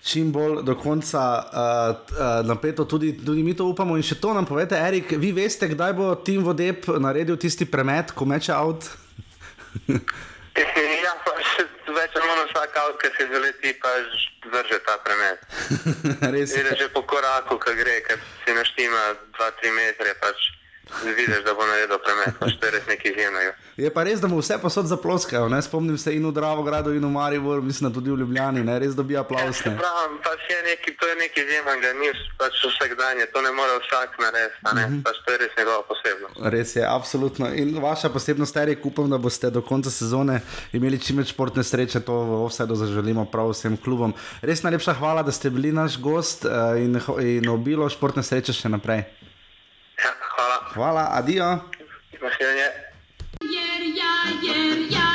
čim 0.04 0.32
bolj 0.32 0.64
do 0.64 0.76
konca 0.76 1.22
uh, 1.40 1.56
uh, 2.12 2.48
napeto, 2.48 2.86
tudi, 2.86 3.26
tudi 3.26 3.44
mi 3.44 3.56
to 3.56 3.66
upamo. 3.66 3.98
In 3.98 4.04
še 4.04 4.20
to 4.22 4.34
nam 4.34 4.46
povete, 4.46 4.80
Erik, 4.80 5.12
vi 5.18 5.32
veste, 5.36 5.68
kdaj 5.68 5.94
bo 5.94 6.16
Tim 6.16 6.44
Vodeb 6.48 6.88
naredil 7.00 7.38
tisti 7.38 7.66
premet, 7.66 8.16
ko 8.16 8.26
meče 8.26 8.54
avt? 8.56 8.92
ja, 11.06 11.14
pač 11.26 11.56
več 11.60 11.81
ali 12.16 12.28
manj 12.28 12.47
vsak 12.49 12.78
avt, 12.84 12.97
ki 13.01 13.09
se 13.18 13.28
zaleti, 13.34 13.74
pa 13.82 13.91
drže 14.45 14.80
ta 14.86 14.97
premet. 15.05 15.39
Res 16.34 16.55
je. 16.55 16.64
Že 16.80 16.88
po 16.95 17.03
koraku, 17.07 17.59
ki 17.59 17.76
gre, 17.80 17.99
ker 18.07 18.20
si 18.43 18.55
naštima 18.57 19.03
2-3 19.38 19.76
metre, 19.78 20.16
pač 20.24 20.49
vidiš, 21.04 21.44
da 21.46 21.54
bo 21.54 21.66
naredil 21.66 22.00
premet, 22.06 22.36
pač 22.39 22.56
to 22.60 22.66
je 22.66 22.72
res 22.72 22.88
nekaj 22.88 23.12
izjemnega. 23.12 23.54
Je 23.78 23.89
pa 23.94 24.04
res, 24.04 24.20
da 24.22 24.28
mu 24.28 24.39
vse 24.42 24.58
posod 24.62 24.86
zaploskajo. 24.86 25.50
Ne? 25.50 25.62
Spomnim 25.62 25.98
se 25.98 26.14
in 26.16 26.26
v 26.28 26.34
Dravogradu, 26.36 26.94
in 26.94 27.06
v 27.06 27.12
Mariboru, 27.12 27.62
mislim, 27.62 27.94
tudi 27.94 28.12
v 28.12 28.20
Ljubljani, 28.22 28.64
ne? 28.64 28.80
res 28.80 28.96
dobijo 28.96 29.22
aplaus. 29.24 29.64
Ja, 29.66 29.74
pravim, 29.80 30.18
pač 30.26 30.50
je 30.52 30.60
nekaj, 30.68 30.96
to 31.00 31.10
je 31.12 31.16
nekaj 31.24 31.44
izjemnega, 31.46 31.94
ni 32.00 32.12
pač 32.42 32.60
vsak 32.68 32.96
dan, 33.00 33.24
to 33.34 33.42
ne 33.46 33.52
more 33.56 33.80
vsak 33.86 34.20
narediti, 34.20 34.58
mm 34.62 34.78
-hmm. 34.78 35.04
pač 35.04 35.16
to 35.26 35.32
je 35.32 35.38
res 35.38 35.54
njegova 35.58 35.82
posebnost. 35.92 36.36
Res 36.56 36.76
je, 36.76 36.86
absolutno. 36.88 37.54
In 37.56 37.80
vaša 37.80 38.10
posebnost 38.10 38.56
je, 38.56 38.78
upam, 38.84 39.10
da 39.10 39.18
boste 39.18 39.50
do 39.50 39.62
konca 39.62 39.92
sezone 39.92 40.42
imeli 40.74 41.00
čim 41.00 41.18
več 41.18 41.30
športne 41.30 41.64
sreče, 41.64 42.00
to 42.00 42.14
v 42.14 42.44
offsetu 42.46 42.76
zaželimo 42.76 43.26
prav 43.26 43.50
vsem 43.50 43.78
klubom. 43.78 44.14
Res 44.42 44.64
najlepša 44.64 44.94
hvala, 44.94 45.24
da 45.24 45.32
ste 45.32 45.50
bili 45.50 45.72
naš 45.72 45.98
gost 45.98 46.46
uh, 46.46 46.52
in, 46.78 47.00
in 47.20 47.50
obilo 47.50 47.89
športne 47.89 48.24
sreče 48.24 48.54
še 48.54 48.70
naprej. 48.70 49.21
Ja, 50.04 50.12
hvala. 50.36 50.58
Hvala, 50.74 51.08
adijo. 51.12 51.49
Naslednje. 52.22 52.68
Jer 53.56 53.82
ja, 54.02 54.16
jer 54.47 54.78
ja, 54.91 55.14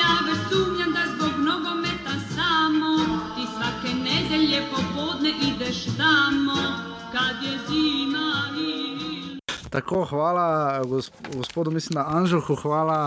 ja 0.00 0.12
već 0.26 0.38
sumnjam 0.50 0.92
da 0.92 1.04
zbog 1.14 1.32
nogometa 1.38 2.14
samo 2.36 2.96
ti 3.34 3.44
svake 3.54 3.94
nedelje 3.94 4.62
popodne 4.70 5.30
ideš 5.30 5.84
tamo 5.96 6.81
Tako, 9.72 10.04
hvala 10.04 10.82
gospodu, 11.36 11.70
mislim, 11.70 11.94
da 11.94 12.04
Anžuhu, 12.08 12.54
hvala 12.54 12.98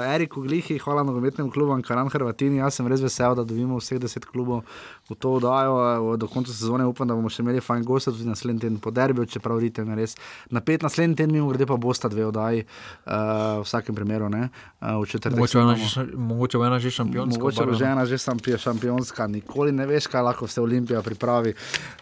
uh, 0.00 0.14
Eriku 0.14 0.40
Glihi, 0.40 0.78
hvala 0.78 1.02
nogometnim 1.02 1.50
klubom 1.50 1.82
Karan 1.82 2.08
Hrvatini. 2.08 2.56
Jaz 2.56 2.78
sem 2.78 2.88
res 2.88 3.02
vesel, 3.04 3.34
da 3.36 3.44
dobimo 3.44 3.76
vseh 3.76 4.00
deset 4.00 4.24
klubov 4.24 4.62
v 5.10 5.16
to 5.20 5.34
oddajo. 5.36 5.74
Uh, 5.76 6.16
do 6.16 6.28
konca 6.32 6.54
sezone 6.56 6.86
upam, 6.88 7.04
da 7.08 7.18
bomo 7.18 7.28
še 7.28 7.44
imeli 7.44 7.60
fajn 7.60 7.84
gosta 7.84 8.14
tudi 8.16 8.24
naslednji 8.30 8.64
teden 8.64 8.80
po 8.80 8.94
derbi, 8.96 9.28
čeprav 9.28 9.60
vidite, 9.60 9.84
ne 9.84 10.00
res. 10.00 10.16
Na 10.48 10.64
pet 10.64 10.88
naslednji 10.88 11.20
teden, 11.20 11.36
mimo 11.36 11.52
grede 11.52 11.68
pa 11.68 11.76
bosta 11.76 12.08
dve 12.08 12.24
oddaji, 12.30 12.64
uh, 12.64 13.60
v 13.60 13.68
vsakem 13.68 14.00
primeru. 14.00 14.32
Ne, 14.32 14.48
uh, 14.80 14.96
mogoče 14.96 16.56
bo 16.56 16.64
ena 16.64 16.80
že 16.80 16.96
šampionska. 16.96 17.36
Mogoče 17.36 17.68
bo 17.68 17.76
že 17.76 17.92
ena 17.92 18.08
že 18.08 18.16
šampionska, 18.64 19.28
nikoli 19.36 19.76
ne 19.76 19.84
veš, 19.84 20.08
kaj 20.08 20.30
lahko 20.32 20.48
se 20.48 20.64
Olimpija 20.64 21.04
pripravi. 21.04 21.52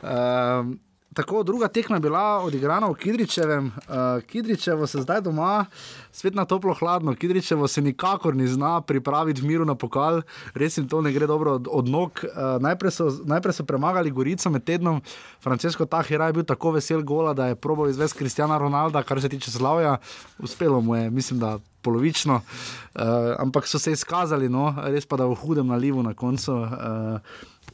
Uh, 0.06 0.76
tako 1.14 1.42
druga 1.42 1.68
tekma 1.68 1.96
je 1.96 2.00
bila 2.00 2.42
odigrana 2.42 2.86
v 2.90 2.94
Kidričevem. 2.94 3.66
Uh, 3.66 4.22
Kidričevo 4.26 4.86
se 4.86 5.02
zdaj 5.02 5.20
doma, 5.20 5.66
spet 6.12 6.34
na 6.34 6.44
toplo 6.44 6.74
hladno. 6.74 7.14
Kidričevo 7.14 7.68
se 7.68 7.82
nikakor 7.82 8.34
ni 8.36 8.48
zna 8.48 8.80
pripraviti 8.80 9.40
v 9.40 9.46
miru 9.46 9.64
na 9.64 9.74
pokal, 9.74 10.22
res 10.54 10.78
jim 10.78 10.88
to 10.88 11.00
ne 11.00 11.12
gre 11.12 11.26
dobro 11.26 11.54
od, 11.54 11.68
od 11.70 11.88
nog. 11.88 12.24
Uh, 12.24 12.62
najprej, 12.62 12.90
so, 12.90 13.10
najprej 13.24 13.54
so 13.54 13.64
premagali 13.64 14.10
Gorico 14.10 14.50
med 14.50 14.64
tednom, 14.64 15.00
Francesco 15.40 15.86
Tahira 15.86 16.26
je 16.26 16.32
bil 16.32 16.44
tako 16.44 16.74
vesel 16.74 17.02
gola, 17.02 17.34
da 17.34 17.46
je 17.46 17.54
probal 17.54 17.88
izvesti 17.88 18.18
Kristjana 18.18 18.58
Ronalda, 18.58 19.02
kar 19.02 19.20
se 19.22 19.28
tiče 19.28 19.50
slavja. 19.50 19.96
Uspelo 20.38 20.80
mu 20.80 20.96
je, 20.96 21.10
mislim, 21.10 21.40
da. 21.40 21.58
Polovično, 21.84 22.34
uh, 22.34 23.02
ampak 23.38 23.66
so 23.68 23.76
se 23.78 23.92
izkazali, 23.92 24.48
no, 24.48 24.70
res 24.88 25.04
pa 25.04 25.18
da 25.20 25.26
v 25.28 25.34
hudem 25.36 25.68
nalivu 25.68 26.00
na 26.02 26.14
koncu. 26.16 26.54
Uh, 26.56 27.20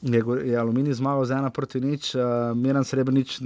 je, 0.03 0.25
je 0.51 0.59
Aluminij 0.59 0.93
zmagal 0.93 1.25
z 1.25 1.31
ena 1.31 1.51
proti 1.51 1.81
nič, 1.81 2.15
uh, 2.15 2.53
Miren 2.57 2.85
Srebrenic. 2.85 3.41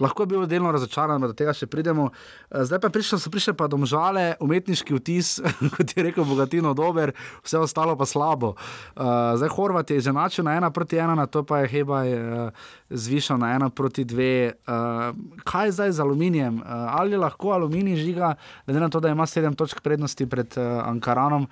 Lahko 0.00 0.22
je 0.22 0.26
bil 0.26 0.46
delno 0.48 0.70
razočaran, 0.72 1.20
do 1.20 1.34
tega 1.36 1.52
še 1.52 1.66
pridemo. 1.68 2.06
Eh, 2.48 2.64
zdaj 2.64 2.80
pa 2.80 2.88
prišel, 2.88 3.20
so 3.20 3.28
prišli 3.28 3.52
pa 3.52 3.68
domžale, 3.68 4.38
umetniški 4.40 4.96
vtis, 4.96 5.34
kot 5.76 5.92
je 5.92 6.04
rekel 6.06 6.24
Bogatino, 6.24 6.72
dober, 6.72 7.12
vse 7.44 7.60
ostalo 7.60 7.92
pa 7.98 8.08
slabo. 8.08 8.54
Uh, 8.96 9.36
zdaj 9.36 9.52
Horvat 9.52 9.92
je 9.92 10.00
izenačil 10.00 10.48
na 10.48 10.56
ena 10.56 10.72
proti 10.72 10.96
ena, 10.96 11.12
na 11.18 11.28
to 11.28 11.44
pa 11.44 11.60
je 11.60 11.72
Hebaj 11.76 12.08
uh, 12.16 12.64
zvišal 12.88 13.36
na 13.42 13.52
ena 13.58 13.68
proti 13.68 14.06
dve. 14.08 14.56
Uh, 14.64 15.12
kaj 15.44 15.76
zdaj 15.76 15.92
z 15.92 16.00
aluminijem? 16.00 16.62
Uh, 16.64 16.72
ali 16.96 17.20
lahko 17.20 17.52
aluminij 17.52 18.00
žiga, 18.00 18.32
glede 18.64 18.80
na 18.80 18.88
to, 18.88 19.00
da 19.00 19.12
ima 19.12 19.28
sedem 19.28 19.52
točk 19.52 19.84
prednosti 19.84 20.24
pred 20.24 20.56
uh, 20.56 20.88
Ankaranom? 20.88 21.44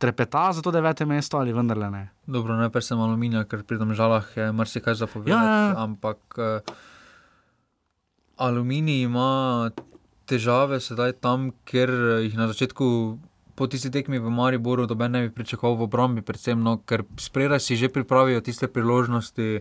Trepeta 0.00 0.52
za 0.56 0.64
to 0.64 0.72
devete 0.72 1.04
mesto 1.04 1.36
ali 1.36 1.52
vendarle 1.52 1.90
ne? 1.92 2.04
Dobro, 2.26 2.56
najprej 2.56 2.88
sem 2.88 3.00
aluminij, 3.00 3.44
ker 3.50 3.62
pri 3.68 3.76
tem 3.82 3.92
žalah 3.92 4.24
je 4.36 4.48
marsikaj 4.56 4.96
zapovedati. 4.96 5.36
Ja, 5.36 5.68
ja. 5.68 5.84
Ampak 5.84 6.40
uh, 6.40 6.64
aluminij 8.40 9.04
ima 9.04 9.70
težave 10.24 10.80
sedaj 10.80 11.18
tam, 11.20 11.50
ker 11.68 11.92
jih 12.24 12.38
na 12.38 12.48
začetku. 12.48 13.18
Po 13.60 13.66
tisti 13.68 13.90
tekmi 13.92 14.16
v 14.16 14.30
Mariboru, 14.32 14.86
da 14.88 14.96
ne 15.04 15.26
bi 15.26 15.34
pričakoval 15.36 15.76
v 15.76 15.84
obrambi, 15.84 16.22
predvsem, 16.24 16.56
no, 16.56 16.78
ker 16.80 17.04
sprejeli 17.20 17.60
si 17.60 17.76
že 17.76 17.92
pripravijo 17.92 18.40
tiste 18.40 18.72
priložnosti. 18.72 19.60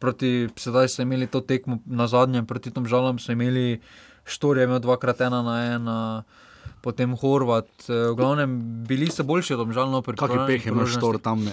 Proti, 0.00 0.48
sedaj 0.56 0.88
so 0.88 1.04
imeli 1.04 1.28
to 1.28 1.44
tekmo 1.44 1.84
na 1.84 2.08
zadnjem, 2.08 2.48
proti 2.48 2.72
tem 2.72 2.88
žalam 2.88 3.20
so 3.20 3.36
imeli 3.36 3.84
štorje, 4.24 4.64
imel 4.64 4.80
dvakrat 4.80 5.20
ena 5.28 5.44
na 5.44 5.56
ena. 5.76 5.98
Uh, 6.24 6.47
potem 6.80 7.12
Horvat. 7.16 7.68
Eh, 7.88 8.12
v 8.12 8.14
glavnem, 8.14 8.50
bili 8.86 9.10
so 9.10 9.24
boljši 9.26 9.54
od 9.54 9.60
omžalno 9.66 10.02
pripravljeni. 10.02 10.40
Kakšne 10.40 10.58
pehe 10.58 10.70
imaš 10.70 10.96
štor 10.96 11.18
tam? 11.18 11.44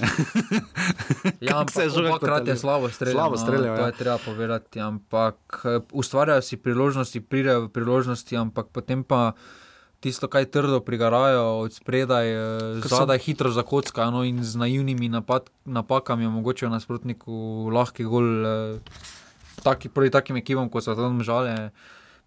ja, 1.41 1.57
ampak 1.59 1.73
se 1.73 1.89
že 1.89 2.05
dvakrat 2.05 2.47
je 2.47 2.55
slabo 2.57 2.89
streljal. 2.89 3.17
Slabo 3.17 3.37
streljal, 3.37 3.73
no, 3.73 3.77
to 3.77 3.87
je 3.89 3.93
ja. 3.93 3.99
treba 3.99 4.17
povedati. 4.25 4.79
Ampak 4.79 5.37
eh, 5.65 5.79
ustvarjajo 5.91 6.41
si 6.41 6.57
priložnosti, 6.57 7.21
pridejo 7.21 7.69
priložnosti, 7.69 8.33
ampak 8.37 8.71
potem 8.71 9.03
pa. 9.03 9.33
Tisto, 10.03 10.27
kaj 10.29 10.51
trdo 10.53 10.83
prigarajo 10.85 11.65
od 11.65 11.73
spredaj, 11.73 12.27
eh, 12.29 12.83
zadaj 12.85 13.17
so... 13.17 13.25
hitro 13.25 13.49
zakockajo 13.49 14.11
no, 14.13 14.21
in 14.21 14.43
z 14.43 14.53
naivnimi 14.53 15.09
napad, 15.09 15.49
napakami 15.65 16.27
omogočajo 16.29 16.69
nasprotniku 16.69 17.33
lahki 17.73 18.05
gol. 18.05 18.45
Taki, 19.65 19.89
proti 19.89 20.11
takim 20.13 20.37
ekipom, 20.37 20.69
kot 20.69 20.85
so 20.85 20.93
tam 20.93 21.23
žale, 21.25 21.71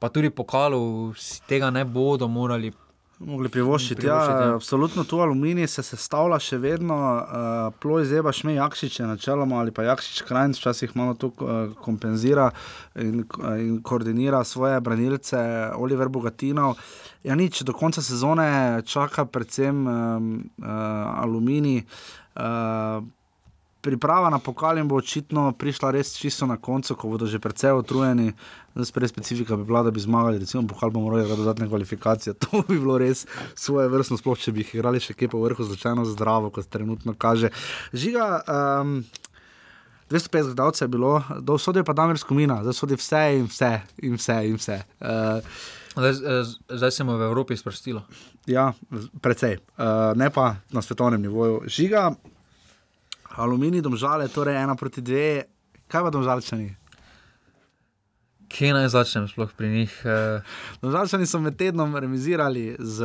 pa 0.03 0.11
tudi 0.11 0.33
pokalu, 0.33 1.15
tega 1.47 1.71
ne 1.71 1.85
bodo 1.85 2.27
morali 2.27 2.73
Mogli 3.19 3.51
privoščiti. 3.51 4.07
Ja, 4.07 4.19
ja. 4.31 4.51
Absolutno 4.55 5.03
tu 5.05 5.19
aluminij 5.19 5.67
se 5.73 5.83
sestavlja 5.83 6.39
še 6.39 6.61
vedno, 6.63 6.99
uh, 7.19 7.57
ploj 7.83 8.07
zeba 8.07 8.31
šme 8.33 8.55
jakšiče 8.55 9.09
načeloma 9.11 9.59
ali 9.59 9.75
pa 9.75 9.89
jakšič 9.89 10.23
krajn, 10.29 10.55
včasih 10.55 10.95
malo 10.97 11.17
to 11.19 11.33
uh, 11.35 11.75
kompenzira 11.83 12.53
in, 12.95 13.25
uh, 13.27 13.57
in 13.59 13.81
koordinira 13.83 14.45
svoje 14.47 14.79
branilce, 14.81 15.41
Oliver 15.75 16.09
Bogatinov. 16.09 16.79
Ja, 17.27 17.35
nič, 17.35 17.65
do 17.67 17.75
konca 17.75 18.03
sezone 18.07 18.47
čaka 18.87 19.27
predvsem 19.27 19.83
um, 19.83 20.33
uh, 20.63 20.71
aluminij. 21.19 21.83
Uh, 22.39 23.03
priprava 23.81 24.31
na 24.31 24.39
pokal 24.39 24.83
bo 24.85 24.99
očitno 24.99 25.53
prišla 25.53 25.91
res 25.91 26.15
čisto 26.19 26.47
na 26.47 26.57
koncu, 26.57 26.95
ko 26.95 27.09
bodo 27.09 27.27
že 27.27 27.39
precej 27.39 27.73
utrujeni. 27.79 28.33
Zdaj, 28.75 29.09
specifika 29.09 29.57
bi 29.57 29.65
bila, 29.65 29.83
da 29.83 29.91
bi 29.91 30.01
zmagali, 30.01 30.39
recimo, 30.39 30.63
pokal 30.67 30.91
bomo 30.91 31.11
morali 31.11 31.27
imeti 31.27 31.41
dodatne 31.41 31.69
kvalifikacije. 31.69 32.35
To 32.43 32.63
bi 32.69 32.79
bilo 32.79 32.99
res 32.99 33.27
svoje 33.55 33.89
vrstno, 33.89 34.19
sploh 34.19 34.39
če 34.39 34.53
bi 34.53 34.63
jih 34.63 34.75
igrali 34.79 35.01
še 35.01 35.15
kje 35.15 35.29
po 35.29 35.43
vrhu, 35.43 35.65
začajno 35.65 36.05
zdravo, 36.05 36.51
kot 36.51 36.69
trenutno 36.71 37.15
kaže. 37.19 37.51
Žiga. 37.93 38.43
Um, 38.47 39.03
250 40.09 40.55
gledalcev 40.55 40.87
je 40.87 40.89
bilo, 40.89 41.23
do 41.45 41.59
vsode 41.59 41.83
pa 41.85 41.93
Damir 41.93 42.17
Skomina, 42.17 42.63
zdaj 42.65 42.73
sodi 42.73 42.97
vse 42.97 43.25
in 43.37 43.45
vse 43.45 43.73
in 43.99 44.17
vse. 44.17 44.37
In 44.49 44.57
vse. 44.57 44.79
Uh, 45.01 45.59
zdaj, 45.93 46.15
zdaj 46.69 46.91
se 46.91 47.05
mu 47.05 47.19
v 47.19 47.29
Evropi 47.29 47.57
sprostilo. 47.57 48.03
Ja, 48.47 48.73
precej, 49.21 49.59
uh, 49.77 50.17
ne 50.17 50.31
pa 50.33 50.55
na 50.73 50.83
svetovnem 50.83 51.21
nivoju. 51.23 51.61
Žiga, 51.69 52.15
aluminij, 53.37 53.83
domžale, 53.83 54.29
torej 54.29 54.63
ena 54.63 54.75
proti 54.75 55.03
dve, 55.03 55.45
kaj 55.89 56.03
pa 56.03 56.11
domžalčani? 56.11 56.69
Kje 58.49 58.73
naj 58.73 58.89
začnem 58.89 59.27
sploh 59.29 59.51
pri 59.53 59.69
njih? 59.69 59.93
Eh? 60.09 60.41
Domžalčani 60.81 61.27
so 61.29 61.37
med 61.41 61.59
tednom 61.61 61.93
remisirali 61.97 62.77
z 62.81 63.05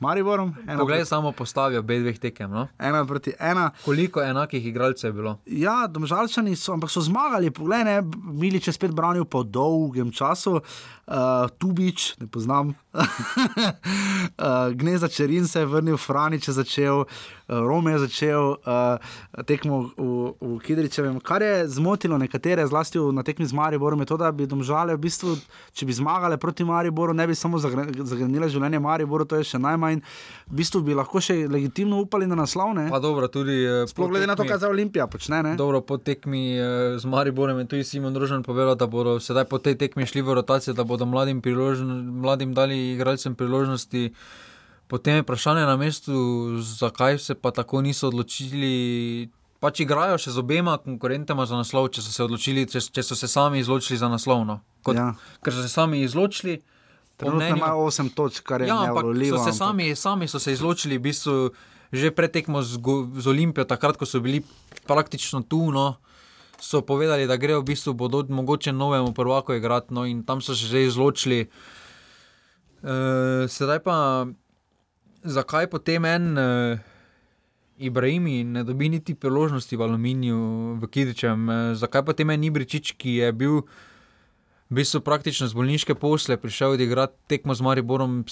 Mariborom. 0.00 0.54
Poglej, 0.54 1.04
proti... 1.04 1.08
samo 1.08 1.32
postavijo 1.32 1.82
obe 1.84 1.98
dveh 2.00 2.16
tekem. 2.18 2.50
No? 2.50 2.68
Ena 2.78 3.04
proti 3.06 3.34
ena. 3.38 3.70
Koliko 3.84 4.22
enakih 4.24 4.66
igralcev 4.66 5.10
je 5.10 5.12
bilo? 5.12 5.36
Ja, 5.44 5.84
domžalčani 5.86 6.56
so, 6.56 6.72
ampak 6.72 6.90
so 6.90 7.04
zmagali. 7.04 7.52
Poglej, 7.52 7.84
ne, 7.84 8.00
Milič 8.32 8.70
je 8.72 8.72
spet 8.72 8.96
branil 8.96 9.28
po 9.28 9.42
dolgem 9.44 10.08
času. 10.08 10.56
Uh, 11.04 11.44
Tubič, 11.60 12.14
ne 12.20 12.26
poznam. 12.26 12.72
uh, 14.38 14.72
Gneza 14.74 15.08
Čerin 15.08 15.46
se 15.48 15.60
je 15.60 15.66
vrnil, 15.66 15.96
Franič 15.96 16.48
je 16.48 16.54
začel, 16.54 16.98
uh, 16.98 17.06
Rome 17.48 17.92
je 17.92 17.98
začel 17.98 18.42
uh, 18.50 19.44
tekmo 19.44 19.90
v, 19.96 20.34
v 20.40 20.58
Kidričevem. 20.64 21.20
Kar 21.20 21.42
je 21.42 21.68
zmotilo 21.68 22.18
nekatere, 22.18 22.66
zlasti 22.66 22.98
na 22.98 23.22
tekmi 23.22 23.46
z 23.46 23.52
Mariborom, 23.52 24.00
je 24.00 24.06
to, 24.06 24.16
da 24.16 24.32
bi 24.32 24.46
domžale, 24.46 24.96
v 24.96 25.06
bistvu, 25.06 25.36
če 25.72 25.86
bi 25.86 25.92
zmagale 25.92 26.36
proti 26.36 26.64
Mariboru, 26.64 27.14
ne 27.14 27.26
bi 27.26 27.34
samo 27.34 27.58
zagrenile 27.58 28.48
življenje 28.48 28.80
Mariboru, 28.82 29.24
to 29.24 29.38
je 29.38 29.46
še 29.54 29.62
najmanj. 29.62 30.02
V 30.50 30.58
bistvu 30.58 30.82
bi 30.82 30.96
lahko 30.96 31.20
še 31.22 31.46
legitimno 31.48 32.00
upali 32.02 32.26
na 32.26 32.34
naslovne. 32.34 32.88
Dobro, 32.90 33.30
tudi. 33.30 33.62
Uh, 33.62 33.86
Sploh 33.88 34.10
glede 34.10 34.26
na 34.26 34.36
to, 34.36 34.48
kaj 34.48 34.64
za 34.64 34.72
Olimpija 34.72 35.06
počne. 35.06 35.42
Ne? 35.44 35.54
Dobro, 35.56 35.80
po 35.86 36.00
tekmi 36.02 36.58
uh, 36.58 36.98
z 36.98 37.06
Mariborom 37.06 37.62
je 37.62 37.68
tudi 37.70 37.84
Simon 37.86 38.16
Drožen 38.16 38.42
povedal, 38.42 38.74
da 38.74 38.90
bodo 38.90 39.18
sedaj 39.22 39.46
po 39.46 39.62
tej 39.62 39.78
tekmi 39.78 40.06
šli 40.08 40.24
v 40.26 40.40
rotacijo 40.40 40.74
bodo 40.88 41.06
mladim, 41.06 41.42
mladim 42.24 42.54
dali 42.54 42.87
igralcem 42.94 43.34
priložnosti. 43.34 44.12
Potem 44.88 45.20
je 45.20 45.22
vprašanje 45.22 45.66
na 45.66 45.76
mestu, 45.76 46.12
zakaj 46.60 47.18
se 47.18 47.34
pa 47.34 47.50
tako 47.50 47.82
niso 47.84 48.08
odločili. 48.08 49.28
Pač 49.60 49.82
igrajo 49.82 50.16
še 50.22 50.32
z 50.32 50.38
obema 50.40 50.78
konkurentama 50.78 51.44
za 51.46 51.58
naslov, 51.58 51.90
če 51.92 52.04
so 52.04 52.14
se 52.14 52.24
odločili, 52.24 52.64
če, 52.70 52.80
če 52.94 53.02
so 53.02 53.18
se 53.18 53.28
sami 53.28 53.60
izločili 53.60 53.98
za 53.98 54.08
naslov. 54.08 54.46
No. 54.46 54.60
Kot, 54.86 54.96
ja. 54.96 55.12
Ker 55.44 55.52
so 55.52 55.64
se 55.66 55.72
sami 55.72 56.04
izločili. 56.06 56.60
Trenutno 57.18 57.50
imajo 57.50 57.88
8 57.90 58.14
točk, 58.14 58.46
kar 58.46 58.62
je 58.62 58.70
ja, 58.70 58.78
ampak 58.86 59.10
so 59.26 59.42
se 59.42 59.52
sami, 59.52 59.90
sami 59.98 60.28
so 60.30 60.38
se 60.38 60.54
izločili, 60.54 61.00
v 61.02 61.10
bistvu, 61.10 61.50
že 61.90 62.14
pretekmo 62.14 62.62
z, 62.62 62.78
z 63.18 63.26
Olimpijo, 63.26 63.66
takrat, 63.66 63.98
ko 63.98 64.06
so 64.06 64.22
bili 64.22 64.44
praktično 64.86 65.42
tu. 65.42 65.74
No 65.74 65.98
so 66.60 66.82
povedali, 66.82 67.26
da 67.26 67.36
grejo 67.36 67.60
v 67.60 67.64
bistvu 67.64 67.94
bodo 67.94 68.24
mogoče 68.28 68.72
novemu 68.72 69.12
prvaku 69.12 69.54
igrati, 69.54 69.94
no 69.94 70.06
in 70.06 70.22
tam 70.22 70.40
so 70.40 70.54
se 70.54 70.66
že 70.66 70.84
izločili. 70.84 71.46
Uh, 72.78 73.48
sedaj 73.50 73.82
pa, 73.82 74.26
zakaj 75.26 75.66
potem 75.66 76.04
en 76.06 76.38
uh, 76.38 76.78
Ibrahimi 77.78 78.44
ne 78.44 78.62
dobi 78.64 78.88
niti 78.88 79.14
priložnosti 79.18 79.74
v 79.74 79.82
Aluminiju, 79.82 80.38
v 80.78 80.84
Kidičem, 80.86 81.48
uh, 81.48 81.56
zakaj 81.74 82.06
potem 82.06 82.30
en 82.30 82.44
Ibričič, 82.46 82.94
ki 82.94 83.18
je 83.22 83.32
bil 83.34 83.54
v 84.68 84.72
bistvu 84.78 85.00
praktično 85.02 85.48
z 85.50 85.56
bolniške 85.58 85.98
posle, 85.98 86.36
prišel 86.38 86.78
odigrati 86.78 87.18
tekmo 87.26 87.56
z 87.56 87.66
Mariborom 87.66 88.22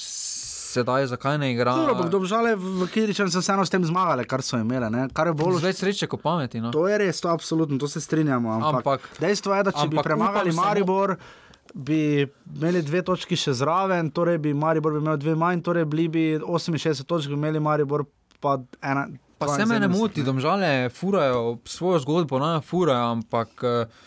sedaj, 0.77 1.07
zakaj 1.07 1.39
ne 1.39 1.53
igra. 1.53 1.73
Dobžale 2.11 2.55
v 2.57 2.89
Kiričem 2.93 3.31
so 3.33 3.41
vseeno 3.41 3.65
s 3.65 3.73
tem 3.73 3.85
zmagali, 3.85 4.27
kar 4.29 4.45
so 4.45 4.61
imeli. 4.61 4.91
Bolj... 5.33 5.61
Več 5.65 5.81
sreče 5.81 6.09
kot 6.11 6.21
pameti. 6.23 6.61
No. 6.61 6.71
To 6.75 6.85
je 6.91 6.99
res, 7.01 7.21
to 7.25 7.33
absolutno, 7.33 7.81
to 7.81 7.89
se 7.89 8.03
strinjamo. 8.05 8.53
Ampak, 8.61 8.83
ampak 8.83 9.01
dejstvo 9.23 9.57
je, 9.57 9.67
da 9.71 9.73
če 9.73 9.89
bi 9.93 10.05
premagali 10.05 10.53
Maribor. 10.57 11.17
Samo... 11.17 11.46
Bi 11.77 12.25
imeli 12.57 12.81
dve 12.83 13.03
točki 13.05 13.37
še 13.37 13.53
zraven, 13.53 14.09
torej 14.17 14.39
bi 14.41 14.55
Maribor 14.57 14.95
bi 14.97 15.03
imel 15.05 15.19
dve 15.21 15.35
manj, 15.37 15.61
torej 15.67 15.85
bili 15.85 16.09
bi 16.09 16.25
68 16.41 17.05
točk, 17.05 17.29
bi 17.29 17.37
imeli 17.37 17.61
Maribor 17.61 18.07
pa 18.41 18.57
ena. 18.81 19.07
Pa 19.37 19.51
se 19.53 19.67
me 19.69 19.77
ne 19.81 19.89
moti, 19.93 20.25
domžale 20.25 20.89
furajo 20.89 21.59
svojo 21.69 22.01
zgodbo, 22.07 22.41
ne 22.41 22.61
furajo, 22.65 23.11
ampak. 23.19 23.61
Uh, 23.61 24.05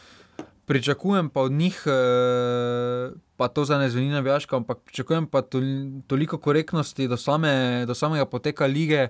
pričakujem 0.70 1.30
pa 1.30 1.42
od 1.42 1.52
njih, 1.52 1.84
eh, 1.86 3.12
pa 3.38 3.48
to 3.48 3.66
za 3.66 3.78
ne 3.78 3.90
zveni 3.90 4.10
navijaško, 4.10 4.56
ampak 4.56 4.78
pričakujem 4.86 5.26
pa 5.26 5.42
toliko 6.08 6.38
korektnosti 6.38 7.08
do, 7.08 7.18
same, 7.18 7.86
do 7.86 7.96
samega 7.96 8.26
poteka 8.26 8.66
lige, 8.66 9.08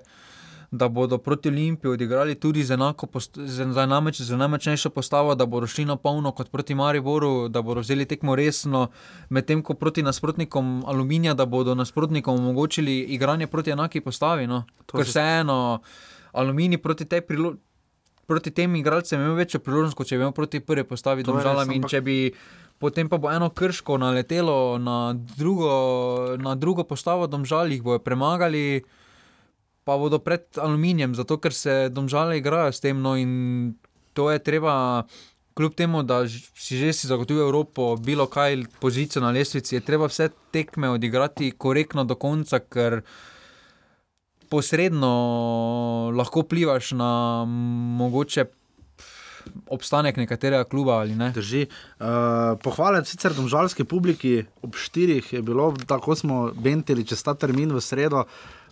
da 0.70 0.88
bodo 0.88 1.18
proti 1.18 1.48
Olimpiji 1.48 1.90
odigrali 1.90 2.34
tudi 2.34 2.64
z 2.64 2.70
enako, 2.70 3.08
z, 3.20 3.28
z, 3.46 3.64
z 4.12 4.36
najmočnejšo 4.36 4.90
postavo, 4.90 5.34
da 5.34 5.46
bodo 5.46 5.66
šli 5.66 5.84
na 5.84 5.96
polno 5.96 6.32
kot 6.32 6.50
proti 6.50 6.74
Mariboru, 6.74 7.48
da 7.48 7.62
bodo 7.62 7.80
vzeli 7.80 8.06
tekmo 8.06 8.36
resno, 8.36 8.88
medtem 9.28 9.62
ko 9.62 9.74
proti 9.74 10.02
nasprotnikom 10.02 10.84
Aluminija, 10.86 11.34
da 11.34 11.46
bodo 11.46 11.74
nasprotnikom 11.74 12.38
omogočili 12.38 13.00
igranje 13.00 13.46
proti 13.46 13.70
enaki 13.70 14.00
postavi. 14.00 14.46
No. 14.46 14.64
Ker 14.86 15.02
vseeno, 15.02 15.80
Aluminij 16.32 16.78
proti 16.78 17.04
tej 17.04 17.20
priložnosti. 17.20 17.66
Proti 18.30 18.50
tem 18.54 18.76
igralcem 18.76 19.18
imel 19.20 19.34
večjo 19.34 19.58
priložnost, 19.58 19.96
kot 19.98 20.06
če 20.06 20.14
bi 20.14 20.22
imel 20.22 20.32
proti 20.32 20.60
prvi 20.62 20.84
postavi 20.86 21.24
domžalami. 21.26 21.80
In 21.80 21.88
če 21.90 21.98
bi 22.00 22.30
potem 22.78 23.08
pa 23.10 23.18
bo 23.18 23.26
eno 23.26 23.48
krško 23.50 23.98
naletelo 23.98 24.78
na 24.78 25.14
drugo, 25.36 26.36
na 26.38 26.54
drugo 26.54 26.84
postavo 26.86 27.26
domžal, 27.26 27.72
jih 27.74 27.82
bojo 27.82 27.98
premagali, 27.98 28.84
pa 29.84 29.96
bodo 29.96 30.18
pred 30.18 30.44
aluminijem, 30.58 31.14
zato 31.14 31.38
ker 31.40 31.54
se 31.54 31.88
domžale 31.88 32.38
igrajo 32.38 32.72
s 32.72 32.80
tem. 32.80 33.00
No 33.00 33.16
in 33.16 33.74
to 34.12 34.30
je 34.30 34.38
treba, 34.38 35.04
kljub 35.54 35.74
temu, 35.74 36.02
da 36.02 36.22
si 36.28 36.78
že 36.78 36.92
si 36.92 37.06
zagotovil 37.06 37.42
Evropo, 37.42 37.96
bilo 37.96 38.26
kaj 38.26 38.64
pozicijo 38.80 39.22
na 39.22 39.30
lestvici, 39.30 39.74
je 39.74 39.80
treba 39.80 40.06
vse 40.06 40.30
tekme 40.52 40.90
odigrati 40.90 41.52
korektno 41.56 42.04
do 42.04 42.14
konca, 42.14 42.60
ker 42.60 43.00
posredno 44.50 45.12
lahko 46.16 46.42
plivaš 46.42 46.92
na 46.92 47.44
mogoče. 47.98 48.44
Obstanek 49.72 50.18
nekaterega 50.20 50.64
kluba 50.68 50.98
ali 51.00 51.14
ne. 51.16 51.30
Drži. 51.32 51.62
Uh, 51.64 52.58
pohvale 52.60 53.00
sicer 53.08 53.32
domžalske 53.34 53.86
publiki 53.88 54.44
ob 54.62 54.76
štirih 54.76 55.32
je 55.32 55.40
bilo, 55.42 55.70
tako 55.88 56.14
smo 56.14 56.50
bentili 56.52 57.06
čez 57.08 57.22
ta 57.24 57.34
termin 57.34 57.72
v 57.72 57.80
sredo. 57.80 58.26